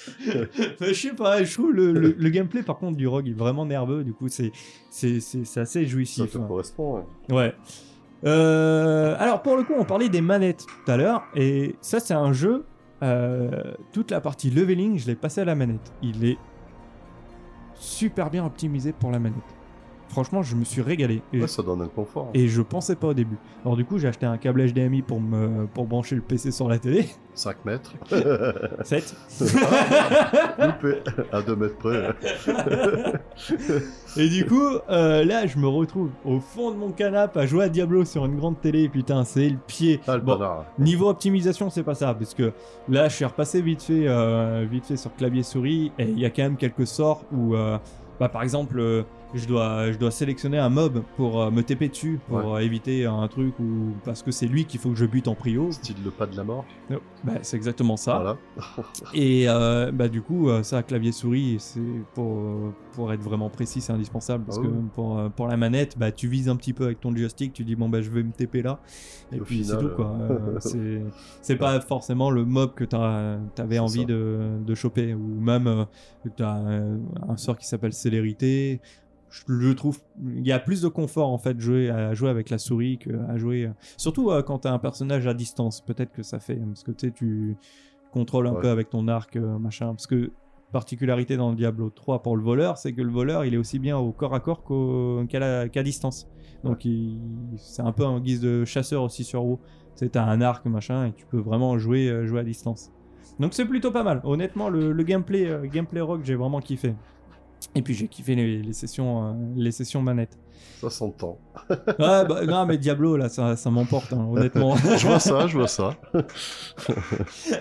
Je 0.82 0.94
sais 0.94 1.14
pas, 1.14 1.44
je 1.44 1.54
trouve 1.54 1.72
le, 1.74 1.92
le- 1.94 2.16
le 2.18 2.30
gameplay 2.30 2.64
par 2.64 2.78
contre 2.78 2.98
du 2.98 3.08
Rogue 3.08 3.28
est 3.30 3.34
vraiment 3.38 3.66
nerveux, 3.66 4.04
du 4.04 4.14
coup 4.14 4.28
c'est 4.28 4.52
assez 4.92 5.20
Ça 5.46 5.84
jouissif. 5.84 6.32
te 6.32 6.38
hein. 6.38 6.46
correspond, 6.48 7.06
ouais. 7.30 7.36
Ouais. 7.36 7.56
Euh, 8.26 9.16
alors 9.20 9.42
pour 9.42 9.58
le 9.58 9.64
coup, 9.64 9.74
on 9.78 9.84
parlait 9.86 10.10
des 10.10 10.22
manettes 10.22 10.66
tout 10.86 10.92
à 10.92 10.98
l'heure, 10.98 11.24
et 11.36 11.76
ça 11.82 12.00
c'est 12.00 12.14
un 12.14 12.32
jeu, 12.34 12.64
euh, 13.04 13.74
toute 13.92 14.12
la 14.12 14.22
partie 14.22 14.50
leveling, 14.50 14.98
je 14.98 15.08
l'ai 15.08 15.16
passé 15.16 15.42
à 15.42 15.46
la 15.46 15.56
manette. 15.56 15.92
Il 16.02 16.24
est 16.26 16.38
super 17.76 18.30
bien 18.30 18.46
optimisé 18.46 18.94
pour 18.94 19.12
la 19.12 19.20
manette. 19.20 19.44
Franchement, 20.14 20.44
je 20.44 20.56
me 20.56 20.64
suis 20.64 20.82
régalé. 20.84 21.24
Et 21.34 21.42
Ouais, 21.42 21.48
ça 21.48 21.64
donne 21.64 21.82
un 21.82 21.88
confort. 21.88 22.30
et 22.36 22.48
je 22.48 22.62
pensais 22.62 22.96
pas 22.96 23.08
au 23.08 23.14
début. 23.16 23.38
Alors 23.66 23.76
du 23.76 23.84
coup, 23.84 23.98
j'ai 23.98 24.08
acheté 24.08 24.28
un 24.28 24.38
câble 24.38 24.64
HDMI 24.72 25.02
pour 25.02 25.20
me 25.20 25.66
pour 25.74 25.86
brancher 25.88 26.14
le 26.16 26.22
PC 26.22 26.52
sur 26.52 26.70
la 26.70 26.78
télé. 26.78 27.08
5 27.34 27.66
mètres. 27.66 27.94
7. 28.84 29.16
Loupé. 30.60 31.00
À 31.32 31.42
2 31.42 31.56
mètres 31.56 31.78
près. 31.78 32.10
et 34.18 34.30
du 34.30 34.46
coup, 34.46 34.62
euh, 34.90 35.26
là, 35.26 35.48
je 35.48 35.58
me 35.58 35.68
retrouve 35.68 36.10
au 36.26 36.40
fond 36.40 36.70
de 36.72 36.76
mon 36.78 36.92
canapé 36.92 37.40
à 37.40 37.46
jouer 37.48 37.66
à 37.66 37.70
Diablo 37.70 38.06
sur 38.06 38.26
une 38.26 38.36
grande 38.38 38.62
télé. 38.62 38.88
Putain, 38.90 39.24
c'est 39.24 39.50
le 39.50 39.58
pied. 39.66 40.00
Ah, 40.08 40.18
le 40.18 40.22
Bon, 40.22 40.40
niveau 40.80 41.10
optimisation, 41.10 41.70
c'est 41.72 41.84
pas 41.84 41.96
ça, 41.96 42.14
parce 42.14 42.34
que 42.36 42.52
là, 42.88 43.10
je 43.10 43.16
suis 43.16 43.26
repassé 43.26 43.62
vite 43.62 43.82
fait, 43.82 44.08
euh, 44.08 44.66
vite 44.70 44.86
fait 44.86 44.98
sur 44.98 45.14
clavier 45.16 45.42
souris, 45.44 45.92
et 45.98 46.04
il 46.04 46.20
y 46.20 46.26
a 46.26 46.30
quand 46.30 46.44
même 46.44 46.58
quelques 46.58 46.86
sorts 46.88 47.24
où, 47.32 47.56
euh, 47.56 47.78
bah, 48.20 48.30
par 48.30 48.44
exemple, 48.44 49.04
je 49.34 49.48
dois, 49.48 49.92
je 49.92 49.98
dois 49.98 50.12
sélectionner 50.12 50.58
un 50.58 50.70
mob 50.70 51.04
pour 51.18 51.42
euh, 51.42 51.52
me 51.52 51.64
TP 51.64 51.90
dessus, 51.90 52.20
pour 52.28 52.56
euh, 52.56 52.60
éviter 52.60 53.06
un 53.06 53.28
truc 53.28 53.58
ou 53.60 53.94
parce 54.06 54.22
que 54.22 54.32
c'est 54.32 54.46
lui 54.46 54.66
qu'il 54.66 54.80
faut 54.80 54.90
que 54.90 54.96
je 54.98 55.06
bute 55.06 55.28
en 55.28 55.36
prio. 55.36 55.72
Style 55.72 55.96
le 56.04 56.12
pas 56.12 56.28
de 56.28 56.38
la 56.38 56.44
mort. 56.44 56.66
Bah, 57.24 57.34
c'est 57.42 57.58
exactement 57.58 57.98
ça. 57.98 58.16
Voilà. 58.20 58.38
Et 59.14 59.46
euh, 59.48 59.92
bah 59.92 60.08
du 60.08 60.22
coup, 60.22 60.50
euh, 60.50 60.62
ça, 60.64 60.84
clavier 60.84 61.12
souris, 61.12 61.58
c'est 61.60 61.82
pour 62.14 62.74
pour 62.92 63.12
être 63.12 63.22
vraiment 63.22 63.50
précis, 63.50 63.82
c'est 63.82 63.94
indispensable 63.94 64.46
parce 64.46 64.60
Ah 64.60 64.64
que 64.64 64.68
oui. 64.68 64.84
pour 64.94 65.32
pour 65.32 65.48
la 65.48 65.58
manette, 65.58 65.98
bah 65.98 66.12
tu 66.12 66.28
vises 66.28 66.50
un 66.50 66.56
petit 66.56 66.74
peu 66.74 66.86
avec 66.86 67.02
ton 67.02 67.16
joystick, 67.16 67.54
tu 67.54 67.64
dis 67.64 67.76
bon 67.76 67.90
bah 67.90 68.02
je 68.02 68.10
vais 68.10 68.24
me 68.24 68.32
TP 68.32 68.62
là, 68.64 68.80
et, 69.32 69.40
puis 69.40 69.66
c'est 69.66 69.78
tout 69.78 69.90
quoi. 69.96 70.16
c'est 71.42 71.56
pas 71.56 71.80
forcément 71.82 72.30
le 72.30 72.46
mob 72.46 72.74
que 72.76 72.84
t'avais 72.84 73.80
envie 73.80 74.06
de 74.06 74.60
de 74.64 74.76
choper 74.76 75.14
ou 75.14 75.40
même 75.40 75.86
que 76.24 76.30
t'as 76.30 76.56
un 76.56 77.38
sort 77.38 77.58
qui 77.58 77.66
s'appelle 77.66 77.94
célérité. 77.94 78.82
Je, 79.48 79.72
trouve 79.74 80.00
il 80.24 80.46
y 80.46 80.52
a 80.52 80.60
plus 80.60 80.82
de 80.82 80.88
confort 80.88 81.30
en 81.30 81.38
fait 81.40 81.60
jouer 81.60 81.90
à 81.90 82.14
jouer 82.14 82.30
avec 82.30 82.50
la 82.52 82.58
souris 82.60 83.00
que 83.00 83.10
à 83.30 83.38
jouer 83.38 83.66
euh, 83.66 83.72
surtout 83.98 84.30
euh, 84.30 84.44
quand 84.44 84.60
t'as 84.60 84.72
un 84.72 84.78
personnage 84.80 85.26
à 85.26 85.34
distance. 85.34 85.82
Peut-être 85.82 86.12
que 86.12 86.22
ça 86.24 86.40
fait 86.40 86.56
parce 86.56 86.84
que 86.84 86.92
tu 86.92 87.12
tu 87.12 87.58
contrôles 88.12 88.46
un 88.48 88.54
Ouais. 88.54 88.62
peu 88.62 88.70
avec 88.70 88.90
ton 88.92 89.08
arc, 89.08 89.36
euh, 89.36 89.58
machin. 89.58 89.88
Parce 89.88 90.06
que 90.08 90.32
particularité 90.72 91.38
dans 91.38 91.50
le 91.50 91.56
Diablo 91.56 91.90
3 91.90 92.22
pour 92.24 92.36
le 92.38 92.44
voleur, 92.44 92.78
c'est 92.78 92.94
que 92.94 93.02
le 93.02 93.12
voleur, 93.12 93.46
il 93.46 93.54
est 93.54 93.58
aussi 93.58 93.80
bien 93.80 93.98
au 93.98 94.12
corps 94.12 94.34
à 94.36 94.40
corps 94.40 94.64
qu'à 95.30 95.84
distance. 95.84 96.28
Donc 96.64 96.88
c'est 97.58 97.82
un 97.82 97.92
peu 97.92 98.06
en 98.06 98.20
guise 98.20 98.40
de 98.42 98.66
chasseur 98.66 99.04
aussi 99.04 99.24
sur 99.24 99.44
WoW. 99.46 99.60
Tu 99.98 100.10
t'as 100.10 100.24
un 100.26 100.42
arc, 100.42 100.66
machin, 100.66 101.08
et 101.08 101.14
tu 101.14 101.26
peux 101.28 101.38
vraiment 101.38 101.78
jouer, 101.78 102.08
euh, 102.10 102.26
jouer 102.26 102.40
à 102.40 102.44
distance. 102.44 102.92
Donc 103.40 103.54
c'est 103.54 103.66
plutôt 103.66 103.92
pas 103.92 104.04
mal. 104.04 104.22
Honnêtement, 104.24 104.70
le, 104.70 104.92
le 104.92 105.04
gameplay, 105.04 105.48
gameplay 105.72 106.02
rock, 106.02 106.22
j'ai 106.24 106.36
vraiment 106.36 106.60
kiffé. 106.60 106.96
Et 107.76 107.82
puis 107.82 107.94
j'ai 107.94 108.08
kiffé 108.08 108.36
les, 108.36 108.62
les 108.62 108.74
sessions, 108.74 109.28
euh, 109.30 109.34
les 109.56 109.72
sessions 109.72 110.02
manettes. 110.02 110.38
Ça 110.80 110.90
s'entend. 110.90 111.40
Ouais, 111.70 111.76
bah, 111.98 112.46
non, 112.46 112.66
mais 112.66 112.78
Diablo, 112.78 113.16
là, 113.16 113.30
ça, 113.30 113.56
ça 113.56 113.70
m'emporte, 113.72 114.12
hein, 114.14 114.28
honnêtement. 114.32 114.76
Je 114.98 115.08
vois 115.08 115.20
ça, 115.20 115.48
je 115.48 115.58
vois 115.58 115.68
ça. 115.68 115.96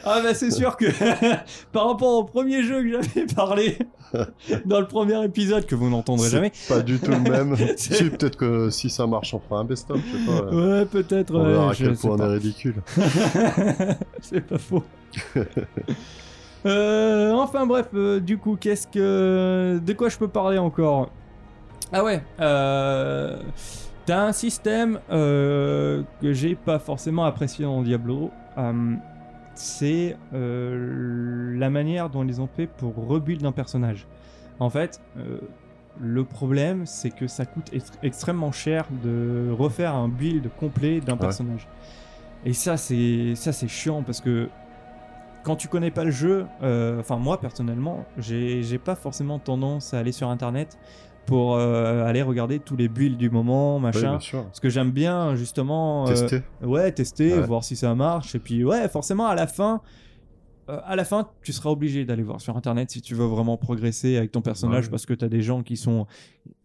Ah 0.04 0.20
bah 0.22 0.34
c'est 0.34 0.50
sûr 0.50 0.76
que 0.76 0.86
par 1.72 1.88
rapport 1.88 2.18
au 2.18 2.24
premier 2.24 2.62
jeu 2.62 2.82
que 2.82 2.90
j'avais 2.90 3.26
parlé 3.26 3.78
dans 4.64 4.80
le 4.80 4.86
premier 4.86 5.22
épisode 5.24 5.66
que 5.66 5.74
vous 5.74 5.88
n'entendrez 5.88 6.28
jamais. 6.30 6.52
Pas 6.68 6.80
du 6.80 6.98
tout 6.98 7.10
le 7.10 7.20
même. 7.20 7.56
Si, 7.76 8.10
peut-être 8.10 8.36
que 8.36 8.70
si 8.70 8.90
ça 8.90 9.06
marche, 9.06 9.32
on 9.34 9.38
fera 9.38 9.60
un 9.60 9.64
best-of. 9.64 10.00
Je 10.04 10.18
sais 10.18 10.26
pas. 10.26 10.50
ouais. 10.50 10.66
Ouais, 10.80 10.86
peut-être. 10.86 11.34
On 11.34 11.44
ouais, 11.44 11.52
verra 11.52 11.70
à 11.70 11.72
je 11.72 11.84
quel 11.84 11.96
point 11.96 12.10
on 12.10 12.18
est 12.18 12.34
ridicule. 12.34 12.82
c'est 14.20 14.40
pas 14.40 14.58
faux. 14.58 14.82
Euh, 16.64 17.32
enfin 17.32 17.66
bref, 17.66 17.88
euh, 17.94 18.20
du 18.20 18.38
coup, 18.38 18.56
qu'est-ce 18.60 18.86
que, 18.86 19.80
de 19.84 19.92
quoi 19.94 20.08
je 20.08 20.16
peux 20.18 20.28
parler 20.28 20.58
encore? 20.58 21.10
Ah 21.92 22.04
ouais, 22.04 22.22
euh, 22.40 23.36
t'as 24.06 24.22
un 24.26 24.32
système 24.32 25.00
euh, 25.10 26.02
que 26.20 26.32
j'ai 26.32 26.54
pas 26.54 26.78
forcément 26.78 27.24
apprécié 27.24 27.64
dans 27.64 27.82
Diablo. 27.82 28.30
euh, 28.58 28.94
c'est 29.54 30.16
euh, 30.32 31.54
la 31.58 31.68
manière 31.68 32.08
dont 32.08 32.24
ils 32.26 32.40
ont 32.40 32.46
fait 32.46 32.66
pour 32.66 32.94
rebuild 33.06 33.44
un 33.44 33.52
personnage. 33.52 34.06
En 34.60 34.70
fait, 34.70 34.98
euh, 35.18 35.40
le 36.00 36.24
problème, 36.24 36.86
c'est 36.86 37.10
que 37.10 37.26
ça 37.26 37.44
coûte 37.44 37.68
ex- 37.72 37.92
extrêmement 38.02 38.50
cher 38.50 38.86
de 39.04 39.50
refaire 39.50 39.94
un 39.94 40.08
build 40.08 40.48
complet 40.58 41.00
d'un 41.00 41.16
personnage. 41.18 41.68
Et 42.46 42.54
ça, 42.54 42.78
c'est 42.78 43.34
ça, 43.34 43.52
c'est 43.52 43.68
chiant 43.68 44.02
parce 44.02 44.22
que 44.22 44.48
quand 45.44 45.56
tu 45.56 45.68
connais 45.68 45.90
pas 45.90 46.04
le 46.04 46.10
jeu, 46.10 46.46
euh, 46.62 47.00
enfin 47.00 47.16
moi 47.16 47.40
personnellement, 47.40 48.04
j'ai 48.18 48.78
pas 48.78 48.94
forcément 48.94 49.38
tendance 49.38 49.94
à 49.94 49.98
aller 49.98 50.12
sur 50.12 50.28
internet 50.28 50.78
pour 51.26 51.54
euh, 51.56 52.04
aller 52.04 52.22
regarder 52.22 52.58
tous 52.58 52.76
les 52.76 52.88
builds 52.88 53.16
du 53.16 53.30
moment, 53.30 53.76
Oui, 53.76 53.82
machin. 53.82 54.18
sûr. 54.18 54.44
parce 54.44 54.58
que 54.60 54.68
j'aime 54.68 54.90
bien 54.90 55.36
justement 55.36 56.04
euh, 56.08 56.10
Tester. 56.10 56.42
Ouais, 56.62 56.90
tester, 56.92 57.34
Ouais. 57.34 57.46
voir 57.46 57.62
si 57.62 57.76
ça 57.76 57.94
marche. 57.94 58.34
Et 58.34 58.40
puis, 58.40 58.64
ouais, 58.64 58.88
forcément, 58.88 59.26
à 59.26 59.36
la 59.36 59.46
fin, 59.46 59.80
euh, 60.68 60.78
à 60.84 60.96
la 60.96 61.04
fin, 61.04 61.28
tu 61.42 61.52
seras 61.52 61.70
obligé 61.70 62.04
d'aller 62.04 62.22
voir 62.22 62.40
sur 62.40 62.56
Internet 62.56 62.90
si 62.90 63.00
tu 63.02 63.14
veux 63.14 63.24
vraiment 63.26 63.56
progresser 63.56 64.16
avec 64.16 64.32
ton 64.32 64.42
personnage, 64.42 64.84
Ouais. 64.84 64.90
parce 64.90 65.06
que 65.06 65.14
tu 65.14 65.24
as 65.24 65.28
des 65.28 65.42
gens 65.42 65.62
qui 65.62 65.76
sont, 65.76 66.06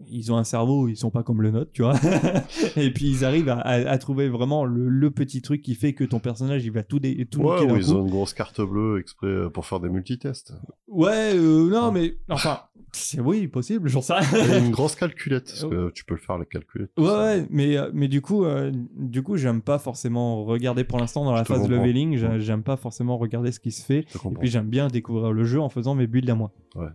ils 0.09 0.31
ont 0.31 0.37
un 0.37 0.43
cerveau, 0.43 0.87
ils 0.87 0.95
sont 0.95 1.09
pas 1.09 1.23
comme 1.23 1.41
le 1.41 1.51
nôtre, 1.51 1.71
tu 1.73 1.81
vois. 1.83 1.95
et 2.75 2.91
puis, 2.91 3.09
ils 3.09 3.25
arrivent 3.25 3.49
à, 3.49 3.59
à- 3.59 3.89
à 3.89 3.97
trouver 3.97 4.29
vraiment 4.29 4.65
le, 4.65 4.87
le 4.89 5.11
petit 5.11 5.41
truc 5.41 5.61
qui 5.61 5.75
fait 5.75 5.93
que 5.93 6.03
ton 6.03 6.19
personnage, 6.19 6.63
il 6.65 6.71
va 6.71 6.83
tout, 6.83 6.99
dé- 6.99 7.25
tout 7.29 7.41
Ouais, 7.41 7.61
ou 7.69 7.75
ils 7.77 7.85
coup. 7.85 7.91
ont 7.93 8.01
une 8.03 8.09
grosse 8.11 8.33
carte 8.33 8.61
bleue 8.61 8.99
exprès 8.99 9.27
euh, 9.27 9.49
pour 9.49 9.65
faire 9.65 9.79
des 9.79 9.89
multitests. 9.89 10.53
Ouais, 10.87 11.33
euh, 11.35 11.69
non, 11.69 11.87
Ouais. 11.91 11.91
mais 12.01 12.17
enfin, 12.29 12.59
c'est 12.91 13.19
oui, 13.19 13.47
possible, 13.47 13.89
j'en 13.89 14.01
sais 14.01 14.14
rien. 14.14 14.59
Une 14.59 14.72
grosse 14.72 14.95
calculette, 14.95 15.45
parce 15.45 15.64
que 15.65 15.89
tu 15.91 16.05
peux 16.05 16.15
le 16.15 16.19
faire 16.19 16.38
la 16.38 16.45
calculette. 16.45 16.91
Ouais, 16.97 17.05
ouais, 17.05 17.47
mais, 17.49 17.77
euh, 17.77 17.91
mais 17.93 18.07
du 18.07 18.22
coup, 18.22 18.45
euh, 18.45 18.72
du 18.95 19.23
coup, 19.23 19.38
j'aime 19.38 19.61
pas 19.61 19.80
forcément 19.80 20.43
regarder 20.43 20.84
pour 20.84 20.99
l'instant 20.99 21.26
dans 21.26 21.34
la 21.34 21.45
phase 21.45 21.61
comprends. 21.61 21.76
leveling. 21.76 22.18
j'a-. 22.18 22.39
J'aime 22.39 22.64
pas 22.64 22.77
forcément 22.77 23.18
regarder 23.18 23.51
ce 23.51 23.59
qui 23.59 23.72
se 23.72 23.84
fait. 23.85 23.99
Et 23.99 24.35
puis 24.39 24.49
j'aime 24.49 24.69
bien 24.69 24.88
découvrir 24.88 25.34
le 25.34 25.43
jeu 25.43 25.59
en 25.59 25.69
faisant 25.69 25.95
mes 25.95 26.07
builds 26.07 26.30
à 26.30 26.35
moi. 26.35 26.51
Ouais. 26.76 26.88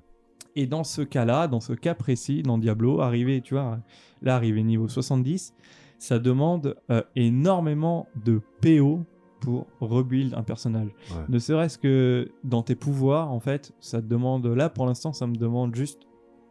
Et 0.56 0.66
dans 0.66 0.84
ce 0.84 1.02
cas-là, 1.02 1.48
dans 1.48 1.60
ce 1.60 1.72
cas 1.72 1.94
précis, 1.94 2.42
dans 2.42 2.58
Diablo, 2.58 3.00
arrivé, 3.00 3.40
tu 3.40 3.54
vois, 3.54 3.78
là, 4.20 4.36
arrivé 4.36 4.62
niveau 4.62 4.88
70, 4.88 5.54
ça 5.98 6.18
demande 6.18 6.76
euh, 6.90 7.02
énormément 7.16 8.08
de 8.24 8.40
PO 8.60 9.04
pour 9.42 9.66
rebuild 9.80 10.34
un 10.34 10.42
personnage. 10.42 10.88
Ouais. 11.10 11.24
Ne 11.28 11.38
serait-ce 11.38 11.76
que 11.78 12.30
dans 12.44 12.62
tes 12.62 12.74
pouvoirs, 12.74 13.30
en 13.30 13.40
fait, 13.40 13.72
ça 13.80 14.00
te 14.00 14.06
demande, 14.06 14.46
là 14.46 14.68
pour 14.70 14.86
l'instant, 14.86 15.12
ça 15.12 15.26
me 15.26 15.34
demande 15.36 15.74
juste 15.74 16.00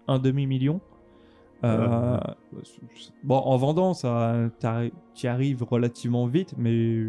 un 0.07 0.19
demi-million. 0.19 0.79
Euh, 1.63 2.17
Bon, 3.23 3.35
en 3.37 3.55
vendant, 3.57 3.93
ça, 3.93 4.35
tu 5.15 5.27
arrives 5.27 5.63
relativement 5.63 6.25
vite, 6.27 6.53
mais 6.57 7.03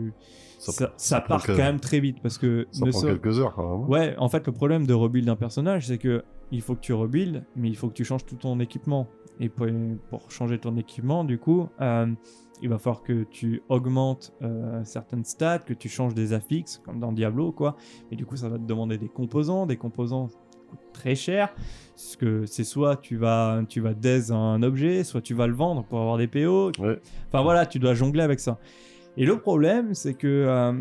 Ça 0.97 1.21
part 1.21 1.45
quand 1.47 1.57
même 1.57 1.81
très 1.81 2.01
vite 2.01 2.19
parce 2.23 2.39
que 2.39 2.67
Ça 2.71 2.87
prend 2.87 3.01
quelques 3.03 3.39
heures 3.41 3.55
quand 3.55 3.71
même. 3.71 3.85
hein. 3.85 3.89
Ouais, 3.89 4.15
en 4.19 4.29
fait, 4.29 4.47
le 4.47 4.53
problème 4.53 4.87
de 4.87 4.95
rebuild 4.95 5.27
d'un 5.27 5.37
personnage, 5.37 5.87
c'est 5.87 5.99
que 5.99 6.23
il 6.51 6.61
faut 6.61 6.75
que 6.75 6.81
tu 6.81 6.93
rebuild, 6.93 7.45
mais 7.57 7.69
il 7.69 7.77
faut 7.77 7.89
que 7.89 7.95
tu 7.95 8.05
changes 8.05 8.25
tout 8.27 8.37
ton 8.37 8.61
équipement. 8.61 9.09
Et 9.41 9.49
pour, 9.49 9.67
pour 10.11 10.31
changer 10.31 10.59
ton 10.59 10.77
équipement, 10.77 11.25
du 11.25 11.39
coup, 11.39 11.67
euh, 11.81 12.07
il 12.63 12.69
va 12.69 12.79
falloir 12.79 13.03
que 13.03 13.25
tu 13.25 13.63
augmentes 13.69 14.33
euh, 14.43 14.83
certaines 14.85 15.25
stats, 15.25 15.59
que 15.59 15.75
tu 15.75 15.89
changes 15.89 16.15
des 16.15 16.33
affixes, 16.33 16.81
comme 16.85 17.01
dans 17.01 17.13
Diablo, 17.13 17.53
quoi. 17.53 17.77
Et 18.11 18.17
du 18.17 18.25
coup, 18.25 18.37
ça 18.37 18.49
va 18.49 18.57
te 18.57 18.65
demander 18.65 18.99
des 18.99 19.09
composants. 19.09 19.67
Des 19.67 19.77
composants 19.77 20.29
coûtent 20.71 20.93
très 20.93 21.17
cher. 21.17 21.53
Parce 21.91 22.17
que 22.17 22.47
c'est 22.47 22.65
soit 22.65 22.97
tu 22.97 23.17
vas, 23.17 23.63
tu 23.69 23.81
vas 23.81 23.95
daise 23.95 24.31
un 24.31 24.63
objet, 24.63 25.03
soit 25.03 25.21
tu 25.21 25.35
vas 25.35 25.47
le 25.47 25.55
vendre 25.55 25.85
pour 25.85 26.01
avoir 26.01 26.19
des 26.19 26.29
PO. 26.29 26.71
Ouais. 26.79 27.01
Enfin 27.29 27.43
voilà, 27.43 27.67
tu 27.67 27.79
dois 27.81 27.95
jongler 27.95 28.23
avec 28.23 28.39
ça. 28.39 28.59
Et 29.17 29.27
le 29.27 29.39
problème, 29.39 29.93
c'est 29.93 30.15
que 30.15 30.27
euh, 30.27 30.73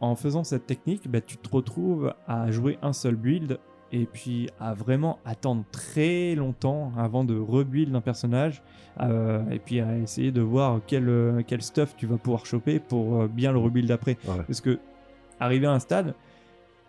en 0.00 0.14
faisant 0.14 0.44
cette 0.44 0.66
technique, 0.66 1.10
bah, 1.10 1.20
tu 1.20 1.38
te 1.38 1.48
retrouves 1.48 2.14
à 2.26 2.50
jouer 2.50 2.78
un 2.82 2.92
seul 2.92 3.16
build 3.16 3.58
et 3.92 4.06
puis 4.06 4.48
à 4.60 4.74
vraiment 4.74 5.18
attendre 5.24 5.64
très 5.72 6.34
longtemps 6.34 6.92
avant 6.96 7.24
de 7.24 7.38
rebuild 7.38 7.94
un 7.94 8.00
personnage 8.00 8.62
euh, 9.00 9.42
et 9.50 9.58
puis 9.58 9.80
à 9.80 9.96
essayer 9.98 10.32
de 10.32 10.40
voir 10.40 10.80
quel, 10.86 11.08
euh, 11.08 11.42
quel 11.46 11.62
stuff 11.62 11.94
tu 11.96 12.06
vas 12.06 12.16
pouvoir 12.16 12.46
choper 12.46 12.78
pour 12.78 13.22
euh, 13.22 13.28
bien 13.28 13.52
le 13.52 13.58
rebuild 13.58 13.90
après. 13.90 14.16
Ouais. 14.26 14.42
Parce 14.46 14.60
que 14.60 14.78
arrivé 15.38 15.66
à 15.66 15.72
un 15.72 15.78
stade, 15.78 16.14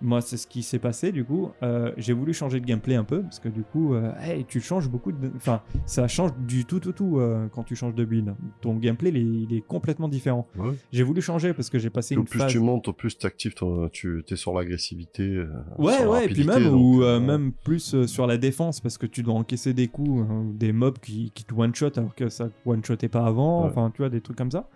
moi 0.01 0.21
c'est 0.21 0.37
ce 0.37 0.47
qui 0.47 0.63
s'est 0.63 0.79
passé 0.79 1.11
du 1.11 1.23
coup, 1.23 1.51
euh, 1.63 1.91
j'ai 1.97 2.13
voulu 2.13 2.33
changer 2.33 2.59
de 2.59 2.65
gameplay 2.65 2.95
un 2.95 3.03
peu 3.03 3.21
parce 3.21 3.39
que 3.39 3.49
du 3.49 3.63
coup, 3.63 3.93
euh, 3.93 4.11
hey, 4.21 4.45
tu 4.45 4.59
changes 4.59 4.89
beaucoup 4.89 5.11
de... 5.11 5.31
Enfin, 5.35 5.61
ça 5.85 6.07
change 6.07 6.31
du 6.39 6.65
tout 6.65 6.79
tout 6.79 6.91
tout 6.91 7.19
euh, 7.19 7.47
quand 7.53 7.63
tu 7.63 7.75
changes 7.75 7.95
de 7.95 8.05
build. 8.05 8.33
Ton 8.61 8.75
gameplay 8.75 9.09
il 9.09 9.17
est, 9.17 9.21
il 9.21 9.57
est 9.57 9.61
complètement 9.61 10.07
différent. 10.07 10.47
Ouais. 10.57 10.73
J'ai 10.91 11.03
voulu 11.03 11.21
changer 11.21 11.53
parce 11.53 11.69
que 11.69 11.79
j'ai 11.79 11.89
passé 11.89 12.15
une 12.15 12.25
plus 12.25 12.39
phase... 12.39 12.51
tu 12.51 12.59
montes, 12.59 12.87
au 12.87 12.93
plus 12.93 13.17
tu 13.17 13.25
actives, 13.25 13.53
tu 13.91 14.23
es 14.29 14.35
sur 14.35 14.53
l'agressivité. 14.53 15.43
Ouais, 15.77 15.93
sur 15.93 16.05
la 16.05 16.09
ouais, 16.11 16.25
et 16.25 16.29
puis 16.29 16.43
même, 16.43 16.63
donc, 16.63 16.81
ou 16.81 16.99
même 17.01 17.51
plus 17.63 18.05
sur 18.05 18.27
la 18.27 18.37
défense, 18.37 18.79
parce 18.79 18.97
que 18.97 19.05
tu 19.05 19.23
dois 19.23 19.35
encaisser 19.35 19.73
des 19.73 19.87
coups, 19.87 20.25
hein, 20.29 20.45
des 20.53 20.71
mobs 20.71 20.99
qui, 20.99 21.31
qui 21.31 21.43
te 21.43 21.53
one-shot 21.53 21.91
alors 21.97 22.15
que 22.15 22.29
ça 22.29 22.49
one-shotait 22.65 23.09
pas 23.09 23.25
avant, 23.25 23.63
Ouais. 23.63 23.69
enfin, 23.69 23.91
tu 23.93 24.01
vois, 24.01 24.09
des 24.09 24.21
trucs 24.21 24.37
comme 24.37 24.51
ça. 24.51 24.67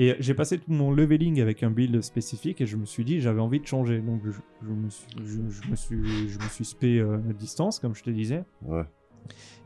Et 0.00 0.14
j'ai 0.20 0.32
passé 0.32 0.58
tout 0.58 0.70
mon 0.70 0.92
leveling 0.92 1.40
avec 1.40 1.64
un 1.64 1.70
build 1.70 2.00
spécifique 2.02 2.60
et 2.60 2.66
je 2.66 2.76
me 2.76 2.86
suis 2.86 3.04
dit, 3.04 3.20
j'avais 3.20 3.40
envie 3.40 3.58
de 3.58 3.66
changer. 3.66 3.98
Donc 3.98 4.20
je, 4.24 4.30
je 4.62 4.72
me, 4.72 4.88
suis, 4.88 5.08
je, 5.24 5.40
je 5.50 5.70
me 5.70 5.74
suis, 5.74 6.28
je 6.28 6.38
me 6.38 6.48
suis 6.48 6.64
spé 6.64 6.98
euh, 7.00 7.16
à 7.28 7.32
distance, 7.32 7.80
comme 7.80 7.96
je 7.96 8.04
te 8.04 8.10
disais. 8.10 8.44
Ouais. 8.62 8.84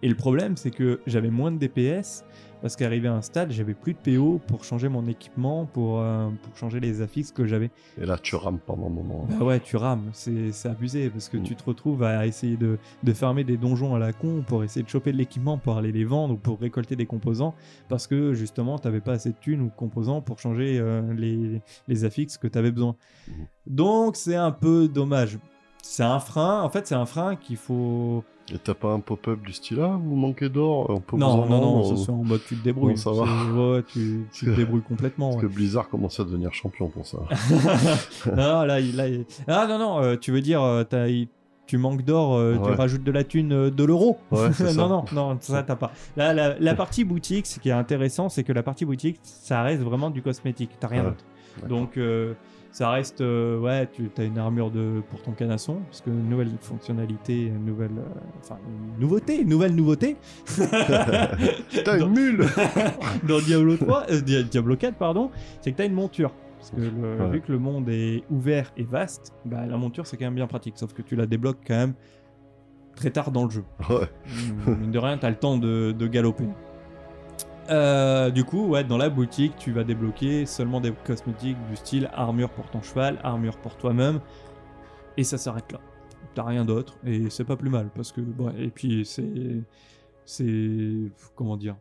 Et 0.01 0.09
le 0.09 0.15
problème, 0.15 0.57
c'est 0.57 0.71
que 0.71 1.01
j'avais 1.07 1.29
moins 1.29 1.53
de 1.53 1.59
DPS 1.59 2.25
parce 2.63 2.77
qu'arrivé 2.77 3.09
à 3.09 3.15
un 3.15 3.21
stade, 3.23 3.51
j'avais 3.51 3.75
plus 3.75 3.93
de 3.95 3.99
PO 3.99 4.41
pour 4.47 4.65
changer 4.65 4.89
mon 4.89 5.07
équipement, 5.07 5.67
pour, 5.67 6.01
euh, 6.01 6.29
pour 6.43 6.57
changer 6.57 6.81
les 6.81 7.03
affixes 7.03 7.33
que 7.33 7.45
j'avais. 7.45 7.71
Et 8.01 8.07
là, 8.07 8.17
tu 8.17 8.37
rames 8.37 8.59
pendant 8.65 8.87
un 8.87 8.91
moment. 8.91 9.27
Bah 9.39 9.45
ouais, 9.45 9.61
tu 9.61 9.77
rames, 9.77 10.11
c'est 10.13 10.53
abusé 10.67 11.11
parce 11.11 11.29
que 11.29 11.37
Mm. 11.37 11.43
tu 11.43 11.57
te 11.57 11.65
retrouves 11.65 12.03
à 12.05 12.27
essayer 12.27 12.57
de, 12.57 12.79
de 13.03 13.13
fermer 13.13 13.43
des 13.45 13.57
donjons 13.57 13.95
à 13.95 13.99
la 13.99 14.13
con 14.13 14.45
pour 14.47 14.63
essayer 14.65 14.83
de 14.85 14.89
choper 14.89 15.13
de 15.13 15.17
l'équipement 15.19 15.59
pour 15.59 15.77
aller 15.77 15.93
les 15.93 16.05
vendre 16.05 16.35
ou 16.35 16.37
pour 16.37 16.61
récolter 16.61 16.95
des 16.97 17.07
composants 17.07 17.55
parce 17.89 18.07
que 18.07 18.33
justement 18.33 18.79
t'avais 18.79 19.01
pas 19.01 19.13
assez 19.13 19.31
de 19.31 19.37
thunes 19.41 19.61
ou 19.61 19.67
de 19.67 19.75
composants 19.77 20.21
pour 20.23 20.39
changer 20.39 20.79
euh, 20.79 21.13
les, 21.15 21.61
les 21.89 22.05
affixes 22.05 22.39
que 22.39 22.47
t'avais 22.47 22.71
besoin. 22.71 22.95
Mm. 23.29 23.33
Donc 23.67 24.17
c'est 24.17 24.37
un 24.37 24.53
peu 24.53 24.89
dommage. 24.89 25.39
C'est 25.85 26.05
un 26.05 26.21
frein, 26.21 26.63
en 26.63 26.71
fait 26.71 26.87
c'est 26.87 26.95
un 26.95 27.07
frein 27.07 27.37
qu'il 27.37 27.57
faut... 27.57 28.23
Et 28.53 28.59
t'as 28.59 28.75
pas 28.75 28.93
un 28.93 29.01
pop-up 29.01 29.41
du 29.45 29.53
style 29.53 29.79
là 29.79 29.99
Vous 30.03 30.15
manquez 30.17 30.49
d'or 30.49 30.87
On 30.91 31.01
peut 31.01 31.17
Non, 31.17 31.37
vous 31.37 31.43
en 31.43 31.47
non, 31.49 31.61
non, 31.61 31.97
ça 31.97 32.05
c'est 32.05 32.11
en 32.11 32.17
mode 32.25 32.41
tu 32.47 32.57
te 32.57 32.63
débrouilles. 32.65 32.95
Non, 32.95 32.97
ça 32.97 33.11
va. 33.13 33.23
Ouais, 33.75 33.83
tu, 33.85 34.27
tu 34.33 34.47
te 34.47 34.51
débrouilles 34.51 34.83
complètement. 34.83 35.31
Parce 35.31 35.43
ouais. 35.43 35.49
que 35.49 35.55
Blizzard 35.55 35.89
commence 35.89 36.19
à 36.21 36.25
devenir 36.25 36.53
champion 36.53 36.89
pour 36.89 37.07
ça. 37.07 37.19
non, 38.27 38.63
là, 38.65 38.81
il- 38.81 38.97
là, 38.97 39.09
il- 39.09 39.25
Ah 39.47 39.67
non, 39.69 39.79
non, 39.79 40.03
euh, 40.03 40.17
tu 40.17 40.33
veux 40.33 40.41
dire, 40.41 40.63
euh, 40.63 40.85
t'as- 40.85 41.07
tu 41.67 41.79
manques 41.79 42.03
d'or, 42.03 42.35
euh, 42.37 42.59
tu 42.63 42.71
rajoutes 42.71 43.05
de 43.05 43.13
la 43.13 43.25
thune 43.25 43.53
euh, 43.53 43.71
de 43.71 43.85
l'euro. 43.85 44.19
Ouais, 44.31 44.51
non, 44.77 44.89
non, 44.89 45.05
non, 45.13 45.39
ça 45.41 45.63
t'as 45.63 45.77
pas. 45.77 45.93
Là, 46.17 46.35
la, 46.35 46.59
la 46.59 46.75
partie 46.75 47.05
boutique, 47.05 47.47
ce 47.47 47.61
qui 47.61 47.69
est 47.71 47.73
intéressant, 47.73 48.29
c'est 48.29 48.45
que 48.45 48.53
la 48.53 48.63
partie 48.63 48.85
boutique, 48.85 49.19
ça 49.23 49.63
reste 49.63 49.83
vraiment 49.83 50.11
du 50.11 50.21
cosmétique. 50.21 50.71
T'as 50.81 50.89
rien 50.89 51.05
Ouais, 51.05 51.11
d'autre. 51.11 51.69
Donc, 51.69 51.97
euh, 51.97 52.35
ça 52.73 52.91
reste, 52.91 53.21
euh, 53.21 53.59
ouais, 53.61 53.87
tu 53.93 54.11
as 54.19 54.25
une 54.25 54.39
armure 54.39 54.71
de, 54.71 55.03
pour 55.11 55.21
ton 55.23 55.33
canasson, 55.33 55.81
parce 55.89 56.01
que 56.01 56.11
une 56.11 56.29
nouvelle 56.29 56.51
fonctionnalité, 56.61 57.43
une 57.47 57.65
nouvelle, 57.67 57.91
euh, 57.99 58.21
enfin, 58.41 58.57
une 58.67 59.01
nouveauté, 59.01 59.41
une 59.43 59.49
nouvelle 59.51 59.75
nouveauté. 59.75 60.17
T'as 61.85 61.99
une 61.99 62.09
mule 62.11 62.47
dans 63.29 63.41
Diablo 63.41 63.77
3, 63.77 64.07
euh, 64.11 64.21
Dia- 64.21 64.43
Diablo 64.43 64.77
4, 64.77 64.95
pardon, 64.97 65.31
c'est 65.61 65.73
que 65.73 65.77
tu 65.77 65.83
as 65.83 65.87
une 65.87 65.95
monture. 65.95 66.33
Parce 66.59 66.71
que 66.71 66.81
le- 66.81 67.23
Ouais. 67.25 67.31
vu 67.31 67.41
que 67.41 67.51
le 67.53 67.59
monde 67.59 67.89
est 67.89 68.23
ouvert 68.31 68.73
et 68.77 68.85
vaste, 68.85 69.35
bah, 69.45 69.67
la 69.67 69.77
monture 69.77 70.07
c'est 70.07 70.17
quand 70.17 70.27
même 70.27 70.35
bien 70.37 70.47
pratique. 70.47 70.75
Sauf 70.79 70.93
que 70.93 71.03
tu 71.03 71.17
la 71.17 71.27
débloques 71.27 71.59
quand 71.67 71.75
même 71.75 71.95
très 72.95 73.11
tard 73.11 73.33
dans 73.33 73.45
le 73.45 73.51
jeu. 73.51 73.65
Ouais. 73.91 74.09
Mine 74.81 74.93
de 74.93 74.99
rien, 74.99 75.19
tu 75.19 75.27
as 75.27 75.31
le 75.31 75.37
temps 75.37 75.57
de, 75.59 75.91
de 75.93 76.07
galoper. 76.07 76.45
Euh, 77.71 78.31
du 78.31 78.45
coup, 78.45 78.67
ouais, 78.69 78.85
dans 78.85 78.99
la 78.99 79.09
boutique, 79.09 79.55
tu 79.57 79.73
vas 79.73 79.85
débloquer 79.85 80.47
seulement 80.47 80.81
des 80.81 80.93
cosmétiques 81.05 81.57
du 81.71 81.77
style 81.77 82.11
armure 82.13 82.51
pour 82.51 82.69
ton 82.71 82.83
cheval, 82.83 83.19
armure 83.23 83.57
pour 83.59 83.77
toi-même, 83.77 84.21
et 85.17 85.25
ça 85.25 85.39
s'arrête 85.39 85.71
là. 85.73 85.81
T'as 86.35 86.45
rien 86.45 86.65
d'autre, 86.65 86.97
et 87.07 87.29
c'est 87.31 87.45
pas 87.45 87.57
plus 87.57 87.71
mal 87.71 87.91
parce 87.95 88.11
que, 88.11 88.21
bon, 88.21 88.51
et 88.59 88.69
puis 88.69 89.05
c'est, 89.05 89.63
c'est, 90.25 91.11
comment 91.35 91.57
dire, 91.57 91.77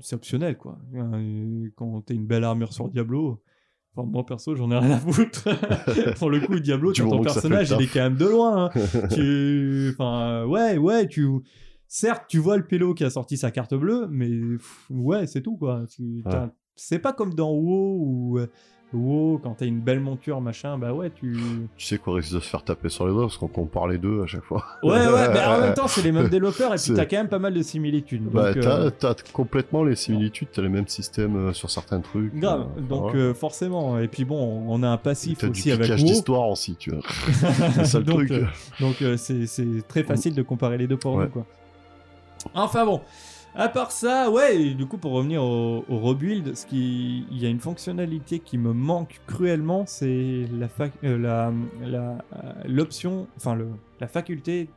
c'est 0.00 0.16
optionnel 0.16 0.56
quoi. 0.58 0.76
Euh, 0.94 1.68
Quand 1.76 2.02
t'as 2.04 2.14
une 2.14 2.26
belle 2.26 2.44
armure 2.44 2.72
sur 2.72 2.88
Diablo, 2.88 3.40
enfin 3.94 4.06
moi 4.10 4.26
perso 4.26 4.54
j'en 4.56 4.70
ai 4.70 4.78
rien 4.78 4.90
à 4.92 4.98
foutre. 4.98 5.44
pour 6.18 6.30
le 6.30 6.40
coup, 6.40 6.58
Diablo, 6.58 6.92
quand 6.96 7.08
ton 7.08 7.22
personnage 7.22 7.70
il 7.70 7.82
est 7.84 7.86
quand 7.86 8.00
même 8.00 8.16
de 8.16 8.26
loin. 8.26 8.66
hein. 8.66 9.08
tu, 9.14 9.94
enfin, 9.98 10.44
ouais, 10.44 10.76
ouais, 10.78 11.06
tu. 11.06 11.26
Certes, 11.88 12.24
tu 12.28 12.38
vois 12.38 12.56
le 12.56 12.64
pélo 12.64 12.94
qui 12.94 13.04
a 13.04 13.10
sorti 13.10 13.36
sa 13.36 13.50
carte 13.50 13.74
bleue, 13.74 14.06
mais 14.10 14.28
pff, 14.28 14.86
ouais, 14.90 15.26
c'est 15.26 15.42
tout 15.42 15.56
quoi. 15.56 15.84
C'est 16.74 16.98
pas 16.98 17.12
comme 17.12 17.32
dans 17.34 17.52
WoW 17.52 17.96
où 18.00 18.38
euh, 18.38 18.46
WoW, 18.92 19.40
quand 19.42 19.54
t'as 19.54 19.66
une 19.66 19.80
belle 19.80 20.00
monture, 20.00 20.40
machin, 20.40 20.76
bah 20.78 20.92
ouais, 20.92 21.10
tu. 21.10 21.36
Tu 21.76 21.86
sais 21.86 21.96
qu'on 21.98 22.12
risque 22.12 22.34
de 22.34 22.40
se 22.40 22.46
faire 22.46 22.62
taper 22.62 22.88
sur 22.88 23.06
les 23.06 23.12
doigts 23.12 23.22
parce 23.24 23.38
qu'on 23.38 23.48
compare 23.48 23.88
les 23.88 23.98
deux 23.98 24.22
à 24.22 24.26
chaque 24.26 24.44
fois. 24.44 24.64
Ouais, 24.82 24.90
ouais, 24.90 25.28
mais 25.32 25.44
en 25.44 25.60
même 25.60 25.74
temps, 25.74 25.88
c'est 25.88 26.02
les 26.02 26.12
mêmes 26.12 26.28
développeurs 26.28 26.72
et 26.74 26.76
puis 26.76 26.92
t'as 26.94 27.06
quand 27.06 27.16
même 27.16 27.28
pas 27.28 27.38
mal 27.38 27.54
de 27.54 27.62
similitudes. 27.62 28.24
Donc, 28.24 28.32
Bah, 28.34 28.52
euh, 28.56 28.90
t'as, 28.90 29.14
complètement 29.32 29.82
les 29.84 29.96
similitudes, 29.96 30.48
t'as 30.52 30.62
les 30.62 30.68
mêmes 30.68 30.86
systèmes 30.88 31.36
euh, 31.36 31.52
sur 31.52 31.70
certains 31.70 32.00
trucs. 32.00 32.34
grave. 32.34 32.66
euh, 32.76 32.80
Donc, 32.82 33.14
euh, 33.14 33.32
forcément. 33.32 33.98
Et 33.98 34.08
puis 34.08 34.24
bon, 34.24 34.64
on 34.68 34.82
a 34.82 34.88
un 34.88 34.98
passif 34.98 35.38
du 35.38 35.50
aussi 35.50 35.70
avec 35.72 35.82
piquage 35.84 36.02
WoW. 36.02 36.06
d'histoire 36.08 36.48
aussi, 36.48 36.76
tu 36.76 36.90
vois. 36.90 37.00
C'est 37.74 37.84
ça 37.86 37.98
le 37.98 38.04
donc, 38.04 38.26
truc. 38.26 38.44
donc 38.80 38.96
c'est 39.16 39.46
c'est 39.46 39.86
très 39.88 40.02
facile 40.04 40.34
de 40.34 40.42
comparer 40.42 40.76
les 40.78 40.86
deux 40.86 40.96
pour 40.98 41.14
Ouais. 41.14 41.24
nous, 41.24 41.30
quoi. 41.30 41.46
Enfin 42.54 42.84
bon, 42.86 43.00
à 43.54 43.68
part 43.68 43.90
ça, 43.90 44.30
ouais, 44.30 44.74
du 44.74 44.86
coup 44.86 44.98
pour 44.98 45.12
revenir 45.12 45.42
au, 45.42 45.84
au 45.88 45.98
rebuild, 45.98 46.54
ce 46.56 46.66
qui, 46.66 47.24
il 47.30 47.38
y 47.42 47.46
a 47.46 47.48
une 47.48 47.60
fonctionnalité 47.60 48.38
qui 48.38 48.58
me 48.58 48.72
manque 48.72 49.20
cruellement, 49.26 49.84
c'est 49.86 50.44
la 50.58 50.66
fac- 50.68 50.92
euh, 51.04 51.16
la 51.18 51.52
la- 51.86 52.18
euh, 52.34 52.52
l'option, 52.66 53.26
enfin 53.36 53.54
le 53.54 53.68
la 54.00 54.08
faculté 54.08 54.68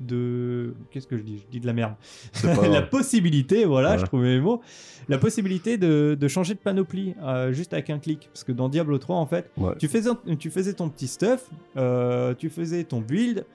de 0.00 0.74
qu'est-ce 0.90 1.06
que 1.06 1.16
je 1.16 1.22
dis? 1.22 1.38
Je 1.38 1.50
dis 1.50 1.60
de 1.60 1.66
la 1.66 1.72
merde. 1.72 1.94
Pas 2.42 2.68
la 2.68 2.82
possibilité, 2.82 3.64
voilà, 3.64 3.92
Ouais. 3.92 3.98
je 3.98 4.04
trouvais 4.04 4.34
mes 4.36 4.40
mots, 4.40 4.60
la 5.08 5.16
possibilité 5.16 5.78
de, 5.78 6.14
de 6.20 6.28
changer 6.28 6.52
de 6.52 6.58
panoplie 6.58 7.14
euh, 7.22 7.52
juste 7.52 7.72
avec 7.72 7.88
un 7.88 7.98
clic, 7.98 8.28
parce 8.30 8.44
que 8.44 8.52
dans 8.52 8.68
Diablo 8.68 8.98
3 8.98 9.16
en 9.16 9.24
fait 9.26 9.50
Ouais. 9.56 9.72
tu 9.78 9.88
faisais, 9.88 10.10
tu 10.38 10.50
faisais 10.50 10.74
ton 10.74 10.90
petit 10.90 11.08
stuff, 11.08 11.48
euh, 11.78 12.34
tu 12.34 12.50
faisais 12.50 12.84
ton 12.84 13.00
build. 13.00 13.46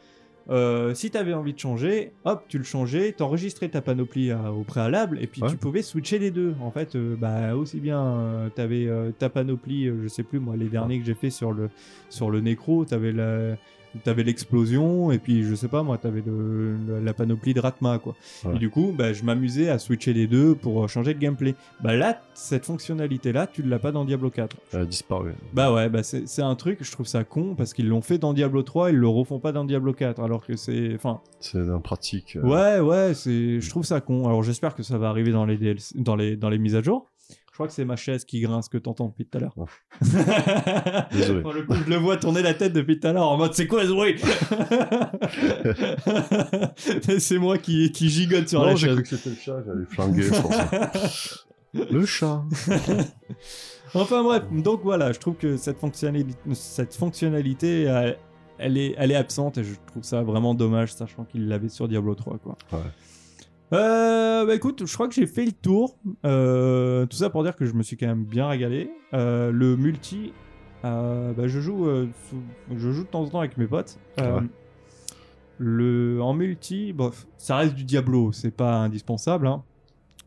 Euh, 0.50 0.94
si 0.94 1.12
tu 1.12 1.18
avais 1.18 1.34
envie 1.34 1.54
de 1.54 1.60
changer, 1.60 2.12
hop, 2.26 2.44
tu 2.48 2.58
le 2.58 2.64
changeais, 2.64 3.12
t'enregistrais 3.12 3.70
ta 3.70 3.82
panoplie 3.82 4.32
euh, 4.32 4.50
au 4.50 4.64
préalable, 4.64 5.18
et 5.22 5.28
puis 5.28 5.42
Ouais. 5.44 5.50
tu 5.50 5.58
pouvais 5.58 5.82
switcher 5.82 6.20
les 6.20 6.32
deux. 6.32 6.56
En 6.62 6.72
fait, 6.72 6.96
euh, 6.96 7.16
bah, 7.16 7.56
aussi 7.56 7.80
bien, 7.80 8.50
tu 8.56 8.62
avais 8.62 8.90
ta 9.20 9.30
panoplie, 9.30 9.86
je 10.04 10.08
sais 10.08 10.24
plus 10.24 10.40
moi, 10.40 10.56
les 10.58 10.68
derniers 10.68 11.00
que 11.00 11.06
j'ai 11.06 11.14
fait 11.16 11.30
sur 11.30 11.52
le, 11.52 11.70
sur 12.10 12.32
le 12.32 12.42
Necro, 12.42 12.86
tu 12.86 12.94
avais 12.94 13.12
la, 13.12 13.56
t'avais 14.04 14.24
l'explosion 14.24 15.12
et 15.12 15.20
puis 15.20 15.44
je 15.44 15.56
sais 15.56 15.68
pas 15.68 15.84
moi 15.84 15.98
t'avais 15.98 16.22
le, 16.26 16.76
le- 16.78 17.00
la 17.00 17.14
panoplie 17.14 17.54
de 17.54 17.60
Ratma 17.60 18.00
quoi 18.00 18.16
Ouais. 18.46 18.56
et 18.56 18.60
du 18.60 18.70
coup 18.70 18.94
bah, 18.98 19.14
je 19.14 19.24
m'amusais 19.24 19.70
à 19.70 19.78
switcher 19.80 20.14
les 20.14 20.28
deux 20.28 20.56
pour 20.56 20.84
euh, 20.84 20.88
changer 20.88 21.14
de 21.14 21.20
gameplay 21.20 21.56
bah 21.82 21.96
là 21.96 22.22
cette 22.34 22.66
fonctionnalité 22.66 23.32
là 23.32 23.48
tu 23.48 23.62
l'as 23.64 23.80
pas 23.80 23.92
dans 23.92 24.06
Diablo 24.06 24.30
4 24.30 24.56
Elle 24.74 24.80
a 24.82 24.86
disparu. 24.86 25.34
bah 25.54 25.74
ouais 25.74 25.90
bah 25.90 26.02
c'est 26.04 26.42
un 26.42 26.56
truc 26.56 26.80
je 26.82 26.92
trouve 26.92 27.06
ça 27.08 27.24
con 27.24 27.56
parce 27.56 27.74
qu'ils 27.74 27.88
l'ont 27.88 28.02
fait 28.02 28.18
dans 28.18 28.34
Diablo 28.34 28.64
3 28.64 28.92
ils 28.92 28.98
le 28.98 29.08
refont 29.08 29.40
pas 29.40 29.52
dans 29.52 29.66
Diablo 29.66 29.94
4 29.94 30.22
alors 30.22 30.46
que 30.46 30.56
c'est 30.56 30.94
enfin 30.96 31.20
C'est 31.40 31.70
impratique. 31.70 32.38
euh. 32.38 32.42
Ouais, 32.48 32.80
ouais, 32.80 33.14
c'est, 33.14 33.60
je 33.60 33.70
trouve 33.70 33.84
ça 33.84 34.02
con. 34.02 34.26
Alors 34.28 34.44
j'espère 34.44 34.76
que 34.76 34.84
ça 34.84 34.98
va 34.98 35.10
arriver 35.10 35.32
dans 35.32 35.46
les 35.46 35.58
DLC 35.58 35.96
dans 35.98 36.16
les 36.16 36.36
dans 36.36 36.50
les 36.50 36.58
mises 36.58 36.76
à 36.76 36.82
jour. 36.82 37.11
Crois 37.62 37.68
que 37.68 37.76
c'est 37.76 37.86
ma 37.86 37.96
chaise 37.96 38.26
qui 38.26 38.42
grince 38.42 38.70
que 38.70 38.80
t'entends 38.80 39.10
depuis 39.10 39.28
tout 39.28 39.38
à 39.38 39.42
l'heure. 39.42 39.54
Désolé. 41.12 41.42
Pour 41.44 41.54
le 41.54 41.62
coup, 41.62 41.76
je 41.76 41.88
le 41.92 41.96
vois 41.98 42.18
tourner 42.18 42.42
la 42.42 42.56
tête 42.56 42.74
depuis 42.74 43.00
tout 43.00 43.08
à 43.08 43.14
l'heure 43.14 43.30
en 43.30 43.38
mode 43.38 43.54
c'est 43.54 43.68
quoi 43.68 43.84
ce 43.84 43.90
bruit? 43.92 44.16
C'est 47.20 47.38
moi 47.38 47.60
qui, 47.60 47.92
qui 47.92 48.10
gigote 48.10 48.50
sur 48.50 48.62
Non, 48.62 48.66
la 48.66 48.76
j'ai 48.76 48.88
chaise. 48.88 48.96
cru 48.96 49.04
que 49.04 49.10
c'était 49.10 49.30
le 49.30 49.36
chat, 49.36 49.62
j'allais 49.64 49.86
flinguer. 49.86 50.28
Le 51.92 52.04
chat. 52.04 52.42
Enfin 53.94 54.24
bref, 54.24 54.42
donc 54.52 54.82
voilà, 54.84 55.12
je 55.12 55.20
trouve 55.20 55.36
que 55.36 55.56
cette 55.56 55.78
fonctionnalité, 55.78 56.34
cette 56.54 56.96
fonctionnalité 56.96 57.84
elle, 58.58 58.76
est, 58.80 58.96
elle 58.98 59.12
est 59.12 59.16
absente 59.16 59.60
et 59.60 59.64
je 59.64 59.76
trouve 59.86 60.02
ça 60.02 60.24
vraiment 60.24 60.56
dommage, 60.56 60.94
sachant 60.94 61.26
qu'il 61.26 61.48
l'avait 61.48 61.70
sur 61.70 61.88
Diablo 61.88 62.16
3. 62.16 62.40
Quoi. 62.40 62.58
Ouais. 62.74 62.80
Euh, 63.74 64.46
bah 64.46 64.56
écoute, 64.56 64.86
je 64.86 64.94
crois 64.94 65.08
que 65.08 65.14
j'ai 65.14 65.28
fait 65.28 65.46
le 65.46 65.52
tour. 65.54 65.98
Euh, 66.26 67.06
tout 67.06 67.16
ça 67.18 67.30
pour 67.30 67.44
dire 67.44 67.56
que 67.56 67.66
je 67.66 67.74
me 67.74 67.84
suis 67.84 67.96
quand 67.98 68.08
même 68.08 68.26
bien 68.26 68.48
régalé. 68.48 68.92
Euh, 69.14 69.52
le 69.52 69.78
multi, 69.78 70.34
euh, 70.84 71.32
bah, 71.34 71.48
je, 71.48 71.60
joue, 71.62 71.86
sous- 72.30 72.76
je 72.78 72.92
joue 72.92 73.04
de 73.04 73.08
temps 73.08 73.22
en 73.24 73.30
temps 73.30 73.40
avec 73.40 73.58
mes 73.58 73.68
potes. 73.68 73.98
Euh, 74.20 74.42
Ouais. 74.42 74.48
le, 75.58 76.20
en 76.22 76.34
multi, 76.34 76.92
bof, 76.92 77.28
ça 77.38 77.58
reste 77.58 77.76
du 77.76 77.84
Diablo, 77.86 78.32
c'est 78.32 78.52
pas 78.56 78.76
indispensable. 78.78 79.48
hein. 79.48 79.64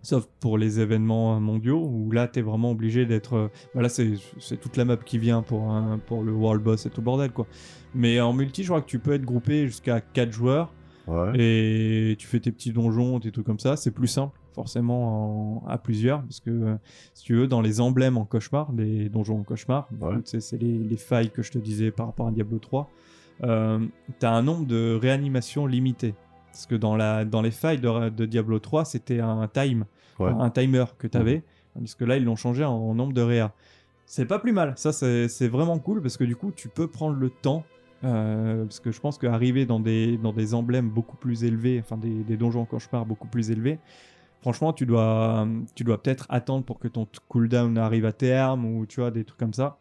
Sauf 0.03 0.27
pour 0.39 0.59
les 0.59 0.81
événements 0.81 1.41
mondiaux 1.41 1.83
où 1.83 2.11
là 2.13 2.29
t'es 2.29 2.43
vraiment 2.43 2.71
obligé 2.71 3.07
d'être. 3.07 3.35
euh, 3.37 3.49
Voilà, 3.73 3.89
c'est 3.89 4.13
c'est 4.39 4.59
toute 4.61 4.77
la 4.77 4.85
map 4.85 4.99
qui 4.99 5.17
vient 5.19 5.41
pour, 5.43 5.71
un- 5.71 5.99
pour 5.99 6.23
le 6.23 6.31
World 6.33 6.63
Boss 6.63 6.85
et 6.85 6.91
tout 6.91 7.01
le 7.01 7.07
bordel 7.07 7.31
quoi. 7.31 7.47
Mais 7.95 8.21
en 8.21 8.35
multi, 8.35 8.63
je 8.65 8.69
crois 8.69 8.83
que 8.83 8.87
tu 8.87 8.99
peux 8.99 9.13
être 9.15 9.25
groupé 9.25 9.67
jusqu'à 9.67 10.01
4 10.03 10.31
joueurs 10.31 10.73
Ouais. 11.07 11.33
et 11.39 12.17
tu 12.17 12.27
fais 12.27 12.41
tes 12.41 12.51
petits 12.53 12.73
donjons, 12.73 13.21
tes 13.21 13.31
trucs 13.31 13.45
comme 13.47 13.59
ça. 13.59 13.77
C'est 13.77 13.91
plus 13.91 14.07
simple 14.09 14.39
forcément 14.55 15.63
en- 15.65 15.67
à 15.69 15.79
plusieurs 15.79 16.23
parce 16.23 16.41
que 16.41 16.51
euh, 16.51 16.75
si 17.13 17.25
tu 17.25 17.35
veux, 17.35 17.47
dans 17.47 17.61
les 17.61 17.81
emblèmes 17.81 18.17
en 18.17 18.25
cauchemar, 18.25 18.71
les 18.77 19.09
donjons 19.09 19.41
en 19.41 19.43
cauchemar, 19.43 19.89
Ouais. 20.01 20.15
tu 20.25 20.41
c'est 20.41 20.57
les, 20.61 20.79
les 20.79 20.97
failles 20.97 21.31
que 21.31 21.43
je 21.43 21.51
te 21.53 21.59
disais 21.59 21.91
par 21.91 22.07
rapport 22.07 22.29
à 22.29 22.31
Diablo 22.31 22.59
3. 22.59 22.89
Euh, 23.43 23.81
t'as 24.21 24.31
un 24.31 24.43
nombre 24.43 24.65
de 24.67 24.99
réanimations 25.01 25.67
limité. 25.67 26.15
Parce 26.53 26.67
que 26.67 26.77
dans, 26.77 26.95
la, 26.97 27.25
dans 27.25 27.43
les 27.43 27.51
failles 27.51 27.81
de, 27.81 28.09
de 28.11 28.27
Diablo 28.27 28.61
3, 28.61 28.85
c'était 28.85 29.19
un 29.21 29.49
time, 29.49 29.87
Ouais. 30.21 30.31
un 30.39 30.51
timer 30.51 30.85
que 30.97 31.09
tu 31.09 31.19
avais. 31.19 31.43
Tandis 31.75 31.97
que 31.97 32.05
là, 32.05 32.17
ils 32.17 32.25
l'ont 32.25 32.37
changé 32.37 32.65
en, 32.65 32.71
en 32.73 32.95
nombre 32.95 33.13
de 33.13 33.21
réa. 33.23 33.53
C'est 34.07 34.27
pas 34.27 34.39
plus 34.39 34.53
mal. 34.53 34.75
Ça, 34.77 34.93
c'est 34.93 35.27
c'est 35.27 35.49
vraiment 35.49 35.79
cool 35.81 36.01
parce 36.01 36.17
que 36.17 36.23
du 36.23 36.37
coup, 36.37 36.53
tu 36.55 36.69
peux 36.69 36.87
prendre 36.87 37.17
le 37.17 37.29
temps. 37.31 37.65
Euh, 38.05 38.65
parce 38.65 38.81
que 38.81 38.93
je 38.93 39.01
pense 39.01 39.19
qu'arriver 39.19 39.67
dans 39.67 39.81
des, 39.81 40.17
dans 40.19 40.33
des 40.33 40.55
emblèmes 40.55 40.89
beaucoup 40.91 41.17
plus 41.17 41.45
élevés, 41.45 41.81
enfin 41.81 41.97
des, 41.97 42.23
des 42.25 42.37
donjons 42.37 42.63
en 42.63 42.65
cauchemar 42.67 43.07
beaucoup 43.07 43.29
plus 43.29 43.51
élevés, 43.51 43.79
franchement, 44.41 44.73
tu 44.73 44.87
dois, 44.87 45.47
tu 45.75 45.85
dois 45.85 46.03
peut-être 46.03 46.27
attendre 46.29 46.65
pour 46.65 46.79
que 46.79 46.89
ton 46.89 47.07
cooldown 47.29 47.79
arrive 47.79 48.05
à 48.05 48.13
terme 48.13 48.65
ou 48.65 48.87
tu 48.87 49.01
vois, 49.01 49.11
des 49.11 49.25
trucs 49.25 49.39
comme 49.39 49.55
ça. 49.55 49.79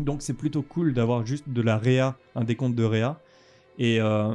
Donc 0.00 0.22
c'est 0.22 0.32
plutôt 0.34 0.62
cool 0.62 0.94
d'avoir 0.94 1.26
juste 1.26 1.48
de 1.48 1.62
la 1.62 1.76
réa, 1.78 2.16
un 2.34 2.44
décompte 2.44 2.74
de 2.74 2.84
réa. 2.84 3.20
Et 3.78 4.00
euh, 4.00 4.34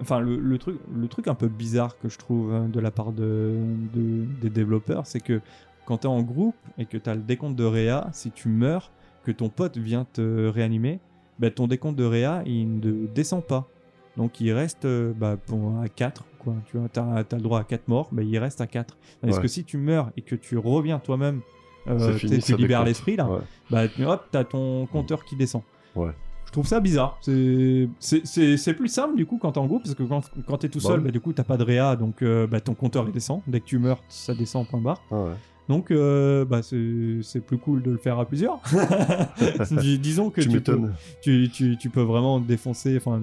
enfin, 0.00 0.20
le, 0.20 0.36
le 0.36 0.58
truc, 0.58 0.78
le 0.94 1.08
truc 1.08 1.28
un 1.28 1.34
peu 1.34 1.48
bizarre 1.48 1.98
que 1.98 2.08
je 2.08 2.18
trouve 2.18 2.52
hein, 2.52 2.68
de 2.68 2.80
la 2.80 2.90
part 2.90 3.12
de, 3.12 3.54
de- 3.94 4.24
des 4.40 4.50
développeurs, 4.50 5.06
c'est 5.06 5.20
que 5.20 5.40
quand 5.86 5.98
tu 5.98 6.06
es 6.06 6.10
en 6.10 6.22
groupe 6.22 6.56
et 6.76 6.84
que 6.84 6.96
tu 6.98 7.08
as 7.08 7.14
le 7.14 7.22
décompte 7.22 7.56
de 7.56 7.64
réa, 7.64 8.08
si 8.12 8.30
tu 8.30 8.48
meurs, 8.48 8.90
que 9.24 9.32
ton 9.32 9.48
pote 9.48 9.76
vient 9.78 10.04
te 10.04 10.48
réanimer, 10.48 11.00
bah, 11.38 11.50
ton 11.50 11.66
décompte 11.66 11.96
de 11.96 12.04
réa, 12.04 12.42
il 12.46 12.78
ne 12.80 13.06
descend 13.06 13.44
pas. 13.44 13.68
Donc 14.16 14.40
il 14.40 14.52
reste 14.52 14.84
euh, 14.84 15.12
bah, 15.14 15.36
à 15.82 15.88
4. 15.88 16.24
Quoi. 16.38 16.54
Tu 16.66 16.76
as, 16.78 17.24
le 17.32 17.40
droit 17.40 17.60
à 17.60 17.64
4 17.64 17.86
morts, 17.88 18.08
bah, 18.12 18.22
il 18.22 18.36
reste 18.38 18.60
à 18.60 18.66
4. 18.66 18.96
Parce 19.20 19.36
Ouais. 19.36 19.42
que 19.42 19.48
si 19.48 19.64
tu 19.64 19.76
meurs 19.78 20.10
et 20.16 20.22
que 20.22 20.34
tu 20.34 20.58
reviens 20.58 20.98
toi-même, 20.98 21.40
euh, 21.88 22.12
tu 22.14 22.26
fini, 22.28 22.38
tu 22.40 22.56
libères 22.56 22.84
l'esprit 22.84 23.16
là, 23.16 23.28
Ouais. 23.30 23.38
bah 23.70 23.88
tu- 23.88 24.04
hop, 24.04 24.26
t'as 24.30 24.44
ton 24.44 24.86
compteur 24.86 25.24
qui 25.24 25.36
descend. 25.36 25.62
Ouais. 25.94 26.10
Je 26.46 26.52
trouve 26.52 26.66
ça 26.66 26.80
bizarre. 26.80 27.18
C'est- 27.20 27.88
C'est 28.00 28.26
c'est- 28.26 28.56
c'est 28.56 28.74
plus 28.74 28.88
simple 28.88 29.14
du 29.16 29.26
coup 29.26 29.38
quand 29.38 29.52
t'es 29.52 29.58
en 29.60 29.66
groupe, 29.66 29.82
parce 29.84 29.94
que 29.94 30.02
quand, 30.02 30.22
quand 30.46 30.56
t'es 30.58 30.68
tout 30.68 30.78
Bah 30.80 30.88
seul, 30.88 30.98
oui. 31.00 31.04
bah, 31.06 31.10
du 31.10 31.20
coup 31.20 31.32
t'as 31.32 31.44
pas 31.44 31.56
de 31.58 31.62
réa, 31.64 31.94
donc 31.94 32.22
euh, 32.22 32.46
bah, 32.46 32.60
ton 32.60 32.74
compteur 32.74 33.04
il 33.06 33.12
descend. 33.12 33.42
Dès 33.46 33.60
que 33.60 33.66
tu 33.66 33.78
meurs, 33.78 34.02
ça 34.08 34.34
descend 34.34 34.66
point 34.66 34.80
barre. 34.80 35.02
Ah 35.10 35.16
ouais. 35.16 35.30
Donc 35.68 35.90
euh, 35.90 36.44
bah, 36.46 36.60
c'est 36.62 37.40
plus 37.40 37.58
cool 37.58 37.82
de 37.82 37.90
le 37.90 37.98
faire 37.98 38.18
à 38.18 38.24
plusieurs. 38.24 38.60
Dis- 39.80 39.98
Disons 39.98 40.30
que 40.30 40.40
Tu 40.40 40.48
tu, 40.48 40.60
peux, 40.60 40.80
tu, 41.22 41.50
tu- 41.52 41.76
tu 41.76 41.90
peux 41.90 42.00
vraiment 42.02 42.40
défoncer, 42.40 42.96
enfin 42.96 43.20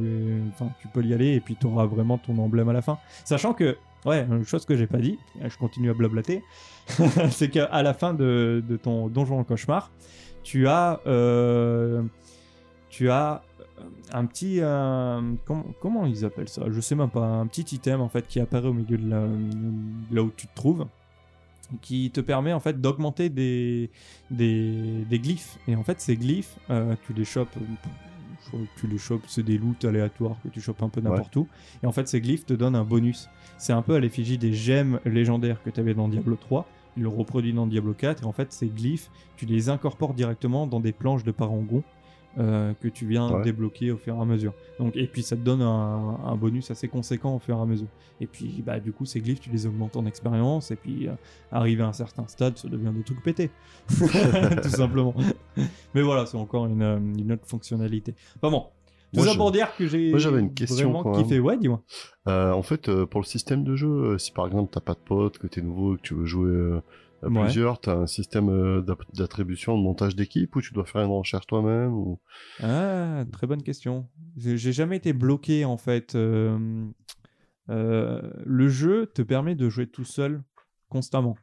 tu 0.79 0.87
peux 0.87 1.03
y 1.03 1.13
aller 1.13 1.33
et 1.33 1.39
puis 1.39 1.55
tu 1.59 1.65
auras 1.67 1.85
vraiment 1.85 2.17
ton 2.17 2.37
emblème 2.37 2.69
à 2.69 2.73
la 2.73 2.81
fin. 2.81 2.97
Sachant 3.23 3.53
que, 3.53 3.77
ouais, 4.05 4.27
une 4.29 4.45
chose 4.45 4.65
que 4.65 4.75
j'ai 4.75 4.87
pas 4.87 4.99
dit, 4.99 5.17
je 5.43 5.57
continue 5.57 5.89
à 5.89 5.93
blablater, 5.93 6.43
c'est 7.31 7.49
qu'à 7.49 7.81
la 7.81 7.93
fin 7.93 8.13
de, 8.13 8.63
de 8.67 8.77
ton 8.77 9.07
donjon 9.07 9.39
en 9.39 9.43
cauchemar, 9.43 9.89
tu 10.43 10.67
as, 10.67 10.99
euh, 11.07 12.03
tu 12.89 13.09
as 13.09 13.41
un 14.13 14.25
petit, 14.25 14.59
euh, 14.61 15.19
comment, 15.45 15.65
comment 15.81 16.05
ils 16.05 16.23
appellent 16.23 16.47
ça? 16.49 16.61
Je 16.69 16.79
sais 16.79 16.93
même 16.95 17.09
pas, 17.09 17.25
un 17.25 17.47
petit 17.47 17.75
item 17.75 18.01
en 18.01 18.09
fait 18.09 18.27
qui 18.27 18.39
apparaît 18.39 18.67
au 18.67 18.73
milieu 18.73 18.97
de, 18.99 19.09
la- 19.09 19.25
de 19.27 20.15
là 20.15 20.21
où 20.21 20.31
tu 20.35 20.45
te 20.47 20.53
trouves 20.55 20.85
qui 21.81 22.11
te 22.11 22.21
permet 22.21 22.53
en 22.53 22.59
fait 22.59 22.79
d'augmenter 22.79 23.29
des, 23.29 23.89
des, 24.31 25.05
des 25.09 25.19
glyphes. 25.19 25.57
Et 25.67 25.75
en 25.75 25.83
fait, 25.83 26.01
ces 26.01 26.15
glyphes, 26.15 26.57
euh, 26.69 26.95
tu 27.05 27.13
les 27.13 27.25
chopes, 27.25 27.55
tu 28.77 28.87
les 28.87 28.97
chopes, 28.97 29.23
c'est 29.27 29.43
des 29.43 29.57
loots 29.57 29.85
aléatoires 29.85 30.37
que 30.43 30.49
tu 30.49 30.61
chopes 30.61 30.81
un 30.83 30.89
peu 30.89 31.01
n'importe 31.01 31.35
où. 31.35 31.47
Et 31.83 31.87
en 31.87 31.91
fait, 31.91 32.07
ces 32.07 32.21
glyphes 32.21 32.45
te 32.45 32.53
donnent 32.53 32.75
un 32.75 32.83
bonus. 32.83 33.29
C'est 33.57 33.73
un 33.73 33.81
peu 33.81 33.95
à 33.95 33.99
l'effigie 33.99 34.37
des 34.37 34.53
gemmes 34.53 34.99
légendaires 35.05 35.61
que 35.63 35.69
tu 35.69 35.79
avais 35.79 35.93
dans 35.93 36.07
Diablo 36.07 36.35
3. 36.35 36.67
Il 36.97 37.03
le 37.03 37.09
reproduit 37.09 37.53
dans 37.53 37.67
Diablo 37.67 37.93
4. 37.93 38.23
Et 38.23 38.25
en 38.25 38.31
fait, 38.31 38.53
ces 38.53 38.67
glyphes, 38.67 39.09
tu 39.35 39.45
les 39.45 39.69
incorpores 39.69 40.13
directement 40.13 40.67
dans 40.67 40.79
des 40.79 40.91
planches 40.93 41.23
de 41.23 41.31
parangon. 41.31 41.83
Euh, 42.37 42.73
que 42.81 42.87
tu 42.87 43.05
viens 43.05 43.29
Ouais. 43.31 43.43
débloquer 43.43 43.91
au 43.91 43.97
fur 43.97 44.15
et 44.15 44.19
à 44.21 44.25
mesure. 44.25 44.53
Donc, 44.79 44.95
et 44.95 45.07
puis 45.07 45.23
ça 45.23 45.35
te 45.35 45.41
donne 45.41 45.61
un, 45.61 46.19
un 46.25 46.35
bonus 46.35 46.69
assez 46.71 46.87
conséquent 46.87 47.35
au 47.35 47.39
fur 47.39 47.57
et 47.57 47.61
à 47.61 47.65
mesure. 47.65 47.87
Et 48.21 48.27
puis 48.27 48.61
bah, 48.65 48.79
du 48.79 48.91
coup 48.91 49.05
ces 49.05 49.21
glyphes 49.21 49.39
tu 49.39 49.49
les 49.49 49.65
augmentes 49.65 49.95
en 49.95 50.05
expérience 50.05 50.71
et 50.71 50.75
puis 50.75 51.07
euh, 51.07 51.13
arrivé 51.51 51.83
à 51.83 51.87
un 51.87 51.93
certain 51.93 52.27
stade 52.27 52.57
ça 52.57 52.67
devient 52.67 52.91
des 52.95 53.03
trucs 53.03 53.23
pétés. 53.23 53.51
Tout 53.89 54.69
simplement. 54.69 55.13
Mais 55.93 56.01
voilà 56.01 56.25
c'est 56.25 56.37
encore 56.37 56.65
une, 56.67 56.81
euh, 56.81 56.97
une 56.97 57.31
autre 57.31 57.45
fonctionnalité. 57.45 58.15
Enfin 58.37 58.51
bon. 58.51 58.65
Tout 59.13 59.19
Moi, 59.21 59.25
ça 59.27 59.33
je- 59.33 59.37
pour 59.37 59.51
dire 59.51 59.73
que 59.77 59.87
j'ai 59.87 60.09
une 60.11 60.53
question, 60.53 60.91
vraiment 60.91 61.03
quand 61.03 61.21
kiffé. 61.23 61.39
Ouais 61.39 61.57
dis-moi. 61.57 61.81
Euh, 62.27 62.51
en 62.51 62.63
fait, 62.63 62.91
pour 63.05 63.21
le 63.21 63.25
système 63.25 63.63
de 63.63 63.75
jeu, 63.75 64.17
si 64.17 64.31
par 64.33 64.45
exemple 64.47 64.71
t'as 64.73 64.81
pas 64.81 64.93
de 64.93 64.99
potes, 64.99 65.37
que 65.37 65.47
t'es 65.47 65.61
nouveau, 65.61 65.93
et 65.93 65.97
que 65.97 66.01
tu 66.01 66.15
veux 66.15 66.25
jouer 66.25 66.79
à 67.25 67.29
Ouais. 67.29 67.43
plusieurs, 67.43 67.79
t'as 67.81 67.95
un 67.95 68.07
système 68.07 68.49
euh, 68.49 68.85
d'attribution, 69.13 69.77
de 69.77 69.83
montage 69.83 70.15
d'équipe, 70.15 70.55
ou 70.55 70.61
tu 70.61 70.73
dois 70.73 70.85
faire 70.85 71.01
une 71.01 71.11
recherche 71.11 71.47
toi-même 71.47 71.93
ou... 71.93 72.19
Ah 72.61 73.23
très 73.31 73.47
bonne 73.47 73.63
question. 73.63 74.07
J'ai 74.37 74.71
jamais 74.71 74.97
été 74.97 75.11
bloqué 75.13 75.65
en 75.65 75.77
fait. 75.77 76.15
Euh, 76.15 76.85
euh, 77.69 78.21
le 78.45 78.67
jeu 78.69 79.07
te 79.07 79.21
permet 79.21 79.55
de 79.55 79.69
jouer 79.69 79.87
tout 79.87 80.03
seul 80.05 80.43
constamment. 80.89 81.35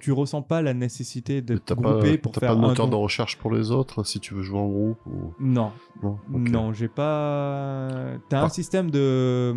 Tu 0.00 0.12
ressens 0.12 0.42
pas 0.42 0.60
la 0.60 0.74
nécessité 0.74 1.40
d'être 1.40 1.64
T'as 1.64 1.74
pas, 1.76 1.92
groupé 1.92 2.18
pour 2.18 2.34
faire 2.34 2.50
pas 2.50 2.54
de 2.56 2.60
moteur 2.60 2.88
de 2.88 2.94
recherche 2.94 3.38
pour 3.38 3.50
les 3.52 3.70
autres 3.70 4.04
si 4.04 4.20
tu 4.20 4.34
veux 4.34 4.42
jouer 4.42 4.58
en 4.58 4.68
groupe 4.68 4.98
ou... 5.06 5.32
Non, 5.40 5.72
Non, 6.30 6.72
j'ai 6.74 6.88
pas. 6.88 7.88
T'as 8.28 8.38
un 8.38 8.42
Par- 8.42 8.50
système 8.50 8.90
de, 8.90 9.54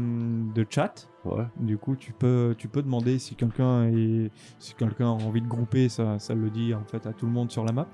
de 0.53 0.65
chat. 0.69 1.09
Ouais, 1.25 1.43
Du 1.59 1.77
coup, 1.77 1.95
tu 1.95 2.13
peux, 2.13 2.55
tu 2.57 2.67
peux 2.69 2.81
demander 2.81 3.19
si 3.19 3.35
quelqu'un 3.35 3.85
est, 3.89 4.31
si 4.59 4.73
quelqu'un 4.75 5.07
a 5.07 5.09
envie 5.23 5.41
de 5.41 5.47
grouper, 5.47 5.89
ça, 5.89 6.17
ça 6.19 6.33
le 6.35 6.49
dit 6.49 6.73
en 6.73 6.83
fait 6.85 7.05
à 7.07 7.13
tout 7.13 7.25
le 7.25 7.31
monde 7.31 7.51
sur 7.51 7.65
la 7.65 7.71
map. 7.73 7.87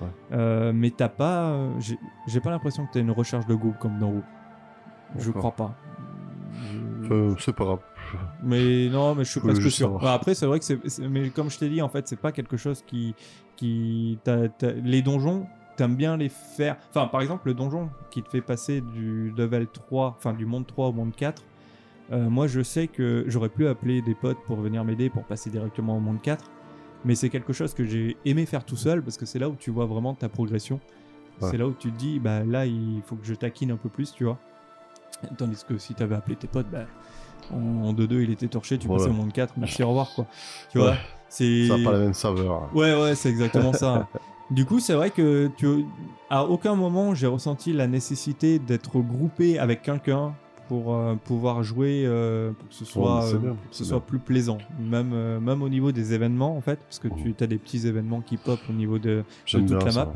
Ouais. 0.00 0.08
Euh, 0.32 0.72
mais 0.74 0.90
t'as 0.90 1.08
pas, 1.08 1.58
j'ai- 1.78 2.40
pas 2.40 2.50
l'impression 2.50 2.86
que 2.86 2.92
t'as 2.92 3.00
une 3.00 3.10
recherche 3.10 3.46
de 3.46 3.54
groupe 3.54 3.78
comme 3.78 3.98
dans 3.98 4.10
WoW. 4.12 4.22
Je 5.18 5.30
crois 5.30 5.52
pas. 5.52 5.74
Euh, 7.10 7.34
c'est 7.38 7.54
pas 7.54 7.64
grave. 7.64 7.80
Mais 8.42 8.88
non, 8.88 9.14
mais 9.14 9.24
je 9.24 9.30
suis 9.30 9.40
presque 9.40 9.70
sûr. 9.70 9.98
Bah, 9.98 10.12
après, 10.14 10.34
c'est 10.34 10.46
vrai 10.46 10.58
que 10.58 10.64
c'est, 10.64 10.78
mais 11.08 11.30
comme 11.30 11.50
je 11.50 11.58
t'ai 11.58 11.68
dit, 11.68 11.82
en 11.82 11.88
fait, 11.88 12.06
c'est 12.08 12.20
pas 12.20 12.32
quelque 12.32 12.56
chose 12.56 12.82
qui, 12.86 13.14
qui, 13.56 14.18
t'as- 14.24 14.48
les 14.84 15.02
donjons, 15.02 15.46
t'aimes 15.76 15.96
bien 15.96 16.16
les 16.16 16.28
faire. 16.28 16.76
Enfin, 16.90 17.06
par 17.06 17.20
exemple, 17.20 17.48
le 17.48 17.54
donjon 17.54 17.90
qui 18.10 18.22
te 18.22 18.28
fait 18.28 18.40
passer 18.40 18.80
du 18.80 19.32
level 19.36 19.66
3, 19.68 20.14
enfin 20.16 20.32
du 20.32 20.46
monde 20.46 20.66
3 20.66 20.88
au 20.88 20.92
monde 20.92 21.14
4. 21.14 21.42
euh, 22.12 22.28
moi, 22.30 22.46
je 22.46 22.62
sais 22.62 22.86
que 22.88 23.24
j'aurais 23.26 23.48
pu 23.48 23.66
appeler 23.66 24.00
des 24.02 24.14
potes 24.14 24.38
pour 24.46 24.56
venir 24.60 24.84
m'aider 24.84 25.10
pour 25.10 25.24
passer 25.24 25.50
directement 25.50 25.96
au 25.96 26.00
monde 26.00 26.22
4. 26.22 26.44
Mais 27.04 27.14
c'est 27.14 27.28
quelque 27.28 27.52
chose 27.52 27.74
que 27.74 27.84
j'ai 27.84 28.16
aimé 28.24 28.46
faire 28.46 28.64
tout 28.64 28.76
seul 28.76 29.02
parce 29.02 29.16
que 29.16 29.26
c'est 29.26 29.38
là 29.38 29.48
où 29.48 29.54
tu 29.56 29.70
vois 29.70 29.86
vraiment 29.86 30.14
ta 30.14 30.28
progression. 30.28 30.80
Ouais. 31.42 31.50
c'est 31.50 31.58
là 31.58 31.66
où 31.66 31.74
tu 31.78 31.92
te 31.92 31.96
dis, 31.98 32.18
bah 32.18 32.42
là, 32.44 32.64
il 32.64 33.02
faut 33.04 33.16
que 33.16 33.26
je 33.26 33.34
taquine 33.34 33.70
un 33.70 33.76
peu 33.76 33.88
plus, 33.90 34.12
tu 34.12 34.24
vois. 34.24 34.38
Tandis 35.36 35.62
que 35.68 35.78
si 35.78 35.94
t'avais 35.94 36.14
appelé 36.14 36.36
tes 36.36 36.46
potes, 36.46 36.68
bah, 36.70 36.86
en 37.52 37.92
2-2, 37.92 38.22
il 38.22 38.30
était 38.30 38.48
torché, 38.48 38.78
tu 38.78 38.86
Voilà. 38.86 39.04
passais 39.04 39.14
au 39.14 39.16
monde 39.16 39.32
4, 39.32 39.54
merci, 39.56 39.82
au 39.82 39.88
revoir, 39.88 40.10
quoi. 40.14 40.26
Tu 40.70 40.78
vois, 40.78 40.94
c'est. 41.28 41.68
Ça 41.68 41.78
n'a 41.78 41.84
pas 41.84 41.92
la 41.92 41.98
même 41.98 42.14
saveur. 42.14 42.68
Ouais, 42.74 42.94
ouais, 43.00 43.14
c'est 43.14 43.30
exactement 43.30 43.72
ça. 43.72 44.08
Du 44.50 44.64
coup, 44.64 44.78
c'est 44.78 44.94
vrai 44.94 45.10
que 45.10 45.50
tu... 45.56 45.86
à 46.30 46.44
aucun 46.44 46.76
moment 46.76 47.16
j'ai 47.16 47.26
ressenti 47.26 47.72
la 47.72 47.88
nécessité 47.88 48.60
d'être 48.60 49.00
groupé 49.00 49.58
avec 49.58 49.82
quelqu'un 49.82 50.34
pour 50.68 50.94
euh, 50.94 51.14
pouvoir 51.14 51.62
jouer, 51.62 52.02
euh, 52.06 52.52
pour 52.52 52.68
que 52.68 52.74
ce 52.74 52.84
soit, 52.84 53.24
euh, 53.26 53.38
que 53.38 53.76
ce 53.76 53.84
soit 53.84 54.00
plus 54.00 54.18
plaisant. 54.18 54.58
Même, 54.80 55.38
même 55.40 55.62
au 55.62 55.68
niveau 55.68 55.92
des 55.92 56.12
événements, 56.12 56.56
en 56.56 56.60
fait, 56.60 56.78
parce 56.80 56.98
que 56.98 57.08
tu 57.08 57.34
as 57.42 57.46
des 57.46 57.58
petits 57.58 57.86
événements 57.86 58.20
qui 58.20 58.36
pop 58.36 58.58
au 58.68 58.72
niveau 58.72 58.98
de, 58.98 59.24
J'aime 59.44 59.66
toute 59.66 59.84
la 59.84 59.92
map. 59.92 60.12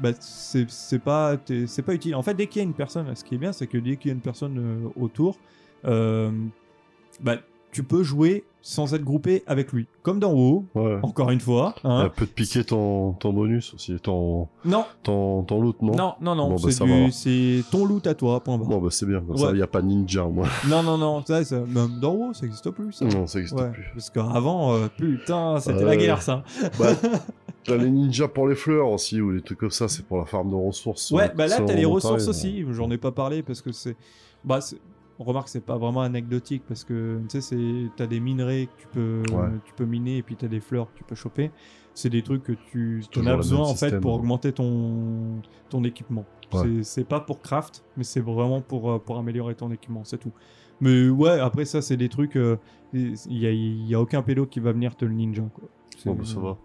bah, 0.00 0.10
c'est 0.20 0.98
pas, 0.98 1.36
c'est 1.66 1.82
pas 1.82 1.94
utile. 1.94 2.14
En 2.14 2.22
fait, 2.22 2.34
dès 2.34 2.46
qu'il 2.46 2.60
y 2.60 2.64
a 2.64 2.66
une 2.68 2.74
personne, 2.74 3.14
ce 3.14 3.24
qui 3.24 3.34
est 3.34 3.38
bien, 3.38 3.52
c'est 3.52 3.66
que 3.66 3.78
dès 3.78 3.96
qu'il 3.96 4.10
y 4.10 4.12
a 4.12 4.14
une 4.14 4.20
personne 4.20 4.90
autour, 4.98 5.36
bah, 5.84 7.36
tu 7.72 7.82
peux 7.82 8.02
jouer 8.02 8.44
sans 8.62 8.92
être 8.94 9.04
groupé 9.04 9.42
avec 9.46 9.72
lui. 9.72 9.86
Comme 10.02 10.18
dans 10.18 10.32
WoW, 10.34 10.66
Ouais. 10.74 10.98
encore 11.02 11.30
une 11.30 11.40
fois. 11.40 11.74
hein. 11.82 12.02
Elle 12.04 12.10
peut 12.10 12.26
te 12.26 12.32
piquer 12.34 12.62
ton, 12.62 13.12
ton 13.14 13.32
bonus 13.32 13.72
aussi, 13.72 13.98
ton, 14.00 14.48
Non, 14.66 14.84
ton, 15.02 15.42
ton 15.44 15.62
loot, 15.62 15.80
non 15.80 15.92
non, 15.96 16.14
non, 16.20 16.34
non, 16.34 16.48
Bon, 16.50 16.56
bah, 16.56 16.70
c'est 17.10 17.62
ton 17.70 17.86
loot 17.86 18.06
à 18.06 18.14
toi, 18.14 18.40
point 18.40 18.58
barre. 18.58 18.68
Bon, 18.68 18.78
bah 18.80 18.88
c'est 18.90 19.06
bien, 19.06 19.22
comme 19.22 19.38
ça, 19.38 19.50
il 19.50 19.56
n'y 19.56 19.62
a 19.62 19.66
pas 19.66 19.80
ninja, 19.80 20.24
moi. 20.26 20.46
Non, 20.68 20.82
non, 20.82 20.98
non, 20.98 21.24
ça, 21.24 21.42
ça- 21.44 21.60
même 21.60 21.98
dans 22.00 22.12
WoW, 22.14 22.34
ça 22.34 22.44
existe 22.44 22.70
plus, 22.70 22.92
ça. 22.92 23.06
Non, 23.06 23.26
ça 23.26 23.38
n'existe 23.38 23.58
Ouais, 23.58 23.70
plus. 23.70 23.86
parce 23.94 24.10
qu'avant, 24.10 24.74
euh, 24.74 24.88
putain, 24.94 25.58
c'était 25.60 25.84
la 25.84 25.96
guerre, 25.96 26.20
ça. 26.20 26.44
Bah, 26.78 26.88
t'as 27.64 27.76
les 27.78 27.90
ninjas 27.90 28.28
pour 28.28 28.46
les 28.46 28.56
fleurs 28.56 28.88
aussi, 28.90 29.22
ou 29.22 29.30
les 29.30 29.40
trucs 29.40 29.58
comme 29.58 29.70
ça, 29.70 29.88
c'est 29.88 30.04
pour 30.04 30.18
la 30.18 30.26
farm 30.26 30.50
de 30.50 30.54
ressources. 30.56 31.10
Ouais, 31.12 31.30
euh, 31.30 31.34
bah 31.34 31.46
là, 31.46 31.60
t'as 31.60 31.72
les 31.74 31.86
ressources 31.86 32.28
aussi. 32.28 32.62
J'en 32.72 32.90
ai 32.90 32.98
pas 32.98 33.12
parlé 33.12 33.42
parce 33.42 33.62
que 33.62 33.72
c'est. 33.72 33.96
Bah, 34.44 34.60
c'est- 34.60 34.78
on 35.20 35.24
remarque 35.24 35.44
que 35.46 35.50
c'est 35.52 35.64
pas 35.64 35.76
vraiment 35.76 36.00
anecdotique 36.00 36.62
parce 36.66 36.82
que 36.82 37.20
tu 37.28 37.40
sais, 37.42 37.56
t'as 37.96 38.06
des 38.06 38.18
minerais 38.20 38.66
que 38.66 38.80
tu 38.82 38.86
peux, 38.88 39.22
Ouais. 39.32 39.48
tu 39.66 39.72
peux 39.74 39.84
miner 39.84 40.16
et 40.16 40.22
puis 40.22 40.34
t'as 40.34 40.48
des 40.48 40.60
fleurs 40.60 40.90
que 40.92 40.96
tu 40.98 41.04
peux 41.04 41.14
choper. 41.14 41.50
C'est 41.94 42.08
des 42.08 42.22
trucs 42.22 42.42
que 42.44 42.52
tu 42.72 43.02
en 43.18 43.26
as 43.26 43.36
besoin 43.36 43.60
en 43.60 43.74
fait 43.74 44.00
pour 44.00 44.12
ouais. 44.12 44.18
augmenter 44.18 44.52
ton, 44.52 45.42
ton 45.68 45.84
équipement. 45.84 46.24
Ouais. 46.52 46.82
C'est- 46.82 47.04
pas 47.04 47.20
pour 47.20 47.40
craft, 47.42 47.84
mais 47.96 48.02
c'est 48.04 48.20
vraiment 48.20 48.60
pour, 48.62 48.90
euh, 48.90 48.98
pour 48.98 49.18
améliorer 49.18 49.54
ton 49.54 49.70
équipement, 49.70 50.02
c'est 50.04 50.18
tout. 50.18 50.32
Mais 50.80 51.08
ouais, 51.10 51.38
après 51.38 51.66
ça, 51.66 51.82
c'est 51.82 51.96
des 51.98 52.08
trucs. 52.08 52.36
euh, 52.36 52.56
Il 52.94 53.14
y, 53.28 53.46
a, 53.46 53.50
il 53.52 53.86
y 53.86 53.94
a 53.94 54.00
aucun 54.00 54.22
pédo 54.22 54.46
qui 54.46 54.58
va 54.58 54.72
venir 54.72 54.96
te 54.96 55.04
le 55.04 55.12
ninja. 55.12 55.42
Quoi. 55.54 55.68
Bon, 56.06 56.14
bah, 56.14 56.24
ça 56.24 56.40
va. 56.40 56.56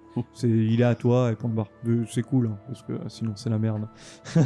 il 0.44 0.80
est 0.80 0.84
à 0.86 0.95
toi 0.95 1.32
et 1.32 1.36
point 1.36 1.49
barre. 1.49 1.68
Euh, 1.88 2.06
C'est 2.10 2.23
cool, 2.23 2.48
hein, 2.48 2.57
parce 2.68 2.82
que 2.84 2.94
sinon 3.10 3.34
c'est 3.36 3.49
la 3.49 3.60
merde. 3.60 3.88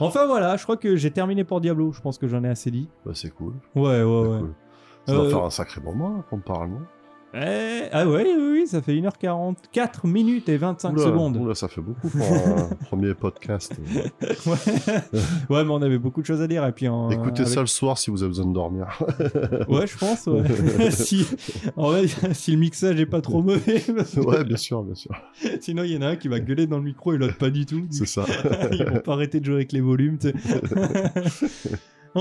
enfin 0.00 0.26
voilà, 0.26 0.56
je 0.56 0.62
crois 0.62 0.76
que 0.76 0.96
j'ai 0.96 1.10
terminé 1.10 1.44
pour 1.44 1.60
Diablo. 1.60 1.92
Je 1.92 2.00
pense 2.00 2.18
que 2.18 2.26
j'en 2.28 2.42
ai 2.44 2.48
assez 2.48 2.70
dit. 2.70 2.88
Bah, 3.04 3.12
c'est 3.14 3.30
cool. 3.30 3.54
Ouais, 3.74 4.02
ouais, 4.02 4.04
ouais. 4.04 4.38
cool. 4.40 4.54
Ça 5.06 5.12
Euh, 5.14 5.22
va 5.22 5.28
faire 5.30 5.44
un 5.44 5.50
sacré 5.50 5.80
moment, 5.80 6.22
parle, 6.38 6.70
non 6.70 6.80
Eh, 7.34 7.82
ah 7.92 8.08
ouais, 8.08 8.24
oui, 8.24 8.48
oui, 8.60 8.66
ça 8.66 8.80
fait 8.80 8.94
1h44 8.94 10.06
minutes 10.06 10.48
et 10.48 10.56
25 10.56 10.92
Oula, 10.94 11.02
secondes. 11.04 11.36
oula, 11.36 11.54
ça 11.54 11.68
fait 11.68 11.82
beaucoup 11.82 12.08
pour 12.08 12.22
un 12.22 12.68
premier 12.86 13.12
podcast. 13.14 13.74
Ouais. 14.46 14.56
ouais, 15.50 15.64
mais 15.64 15.70
on 15.70 15.82
avait 15.82 15.98
beaucoup 15.98 16.22
de 16.22 16.26
choses 16.26 16.40
à 16.40 16.46
dire. 16.46 16.64
Et 16.64 16.72
puis, 16.72 16.88
en- 16.88 17.10
Écoutez 17.10 17.42
avec- 17.42 17.52
ça 17.52 17.60
le 17.60 17.66
soir 17.66 17.98
si 17.98 18.10
vous 18.10 18.22
avez 18.22 18.30
besoin 18.30 18.46
de 18.46 18.54
dormir. 18.54 18.86
Ouais, 19.68 19.86
je 19.86 19.98
pense. 19.98 20.26
ouais. 20.28 20.90
si, 20.90 21.26
en 21.76 21.90
vrai, 21.90 22.06
si 22.32 22.52
le 22.52 22.58
mixage 22.58 22.98
est 23.00 23.06
pas 23.06 23.20
trop 23.20 23.42
mauvais. 23.42 23.80
que 23.80 24.20
ouais, 24.20 24.44
bien 24.44 24.56
sûr, 24.56 24.82
bien 24.82 24.94
sûr. 24.94 25.10
Sinon, 25.60 25.82
il 25.82 25.92
y 25.92 25.96
en 25.98 26.02
a 26.02 26.06
un 26.08 26.16
qui 26.16 26.28
va 26.28 26.40
gueuler 26.40 26.66
dans 26.66 26.78
le 26.78 26.84
micro 26.84 27.12
et 27.12 27.18
l'autre 27.18 27.36
pas 27.36 27.50
du 27.50 27.66
tout. 27.66 27.84
C'est 27.90 28.06
ça. 28.06 28.24
Ils 28.72 28.84
vont 28.84 29.00
pas 29.00 29.12
arrêter 29.12 29.40
de 29.40 29.44
jouer 29.44 29.56
avec 29.56 29.72
les 29.72 29.80
volumes. 29.82 30.18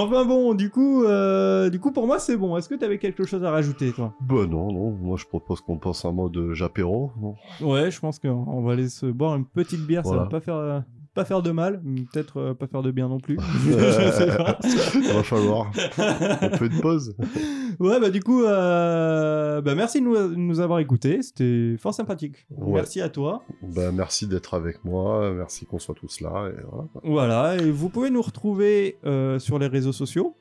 Enfin 0.01 0.25
bon, 0.25 0.53
du 0.53 0.69
coup, 0.69 1.03
euh, 1.03 1.69
du 1.69 1.79
coup 1.79 1.91
pour 1.91 2.07
moi 2.07 2.19
c'est 2.19 2.37
bon. 2.37 2.57
Est-ce 2.57 2.69
que 2.69 2.75
tu 2.75 2.83
avais 2.85 2.97
quelque 2.97 3.25
chose 3.25 3.43
à 3.43 3.51
rajouter, 3.51 3.91
toi? 3.91 4.13
Bah 4.21 4.45
non, 4.47 4.71
non, 4.71 4.91
moi 4.91 5.17
je 5.17 5.25
propose 5.25 5.61
qu'on 5.61 5.77
passe 5.77 6.05
un 6.05 6.11
mode 6.11 6.53
japéro. 6.53 7.11
Ouais, 7.61 7.91
je 7.91 7.99
pense 7.99 8.19
qu'on 8.19 8.61
va 8.63 8.73
aller 8.73 8.89
se 8.89 9.05
boire 9.05 9.35
une 9.35 9.45
petite 9.45 9.85
bière, 9.85 10.05
ça 10.05 10.15
va 10.15 10.25
pas 10.25 10.39
faire, 10.39 10.55
euh, 10.55 10.79
pas 11.15 11.25
faire 11.25 11.41
de 11.41 11.51
mal, 11.51 11.81
peut-être 12.11 12.37
euh, 12.37 12.53
pas 12.53 12.67
faire 12.67 12.83
de 12.83 12.91
bien 12.91 13.07
non 13.07 13.19
plus. 13.19 13.39
je 13.65 14.11
sais 14.11 14.27
pas. 14.27 14.59
Il 14.93 15.13
va 15.13 15.23
falloir. 15.23 15.71
On 15.97 16.57
fait 16.57 16.67
une 16.67 16.81
pause. 16.81 17.15
Ouais, 17.79 17.99
bah 17.99 18.09
du 18.09 18.21
coup, 18.21 18.43
euh, 18.43 19.61
bah, 19.61 19.75
merci 19.75 20.01
de 20.01 20.05
nous, 20.05 20.15
de 20.15 20.35
nous 20.35 20.59
avoir 20.59 20.79
écoutés, 20.79 21.21
c'était 21.21 21.75
fort 21.79 21.93
sympathique. 21.93 22.45
Ouais. 22.51 22.75
Merci 22.75 23.01
à 23.01 23.09
toi. 23.09 23.43
Bah, 23.63 23.91
merci 23.93 24.27
d'être 24.27 24.53
avec 24.53 24.83
moi, 24.83 25.33
merci 25.33 25.65
qu'on 25.65 25.79
soit 25.79 25.95
tous 25.95 26.19
là. 26.19 26.49
Et 26.49 26.61
voilà. 26.69 26.87
Voilà, 27.03 27.55
et 27.55 27.71
vous 27.71 27.89
pouvez 27.89 28.09
nous 28.09 28.21
retrouver 28.21 28.97
euh, 29.05 29.39
sur 29.39 29.57
les 29.57 29.67
réseaux 29.67 29.93
sociaux. 29.93 30.35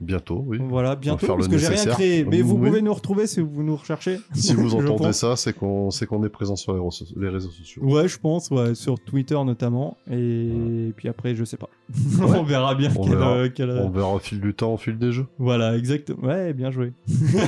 Bientôt, 0.00 0.44
oui. 0.46 0.58
Voilà, 0.60 0.94
bientôt, 0.94 1.26
parce 1.26 1.48
que 1.48 1.58
j'ai 1.58 1.66
rien 1.68 1.84
créé. 1.86 2.24
Mais 2.24 2.40
vous 2.40 2.54
Oui. 2.56 2.68
pouvez 2.68 2.82
nous 2.82 2.94
retrouver 2.94 3.26
si 3.26 3.40
vous 3.40 3.62
nous 3.64 3.74
recherchez. 3.76 4.18
Si 4.34 4.54
vous 4.54 4.74
entendez 4.76 5.12
ça, 5.12 5.34
c'est 5.34 5.52
qu'on 5.52 5.90
c'est 5.90 6.06
qu'on 6.06 6.22
est 6.24 6.28
présent 6.28 6.54
sur 6.54 6.72
les, 6.72 6.78
réseaux- 6.80 7.04
les 7.16 7.28
réseaux 7.28 7.50
sociaux. 7.50 7.82
Ouais, 7.84 8.06
je 8.06 8.16
pense, 8.18 8.48
ouais, 8.50 8.74
sur 8.76 8.98
Twitter 9.00 9.34
notamment. 9.44 9.96
Et 10.10 10.92
puis 10.96 11.08
après, 11.08 11.34
je 11.34 11.44
sais 11.44 11.56
pas. 11.56 11.68
on 12.22 12.44
verra 12.44 12.74
bien 12.76 12.90
On 12.96 13.02
quel, 13.04 13.16
verra. 13.16 13.32
euh, 13.34 13.48
quel, 13.52 13.70
On 13.70 13.90
verra 13.90 14.14
au 14.14 14.18
fil 14.20 14.40
du 14.40 14.54
temps, 14.54 14.74
au 14.74 14.76
fil 14.76 14.96
des 14.98 15.10
jeux. 15.10 15.26
Voilà, 15.38 15.76
exactement. 15.76 16.28
Ouais, 16.28 16.52
bien 16.52 16.70
joué. 16.70 16.92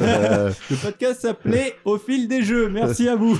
Euh, 0.02 0.50
Le 0.70 0.76
podcast 0.76 1.20
s'appelait 1.20 1.74
Au 1.84 1.98
fil 1.98 2.26
des 2.26 2.42
jeux. 2.42 2.68
Merci 2.68 3.08
à 3.08 3.14
vous. 3.16 3.38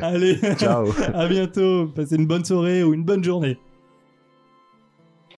Allez, 0.00 0.38
Ciao. 0.56 0.86
à 1.14 1.26
bientôt. 1.28 1.88
Passez 1.88 2.16
une 2.16 2.26
bonne 2.26 2.44
soirée 2.44 2.82
ou 2.84 2.94
une 2.94 3.04
bonne 3.04 3.22
journée. 3.22 3.58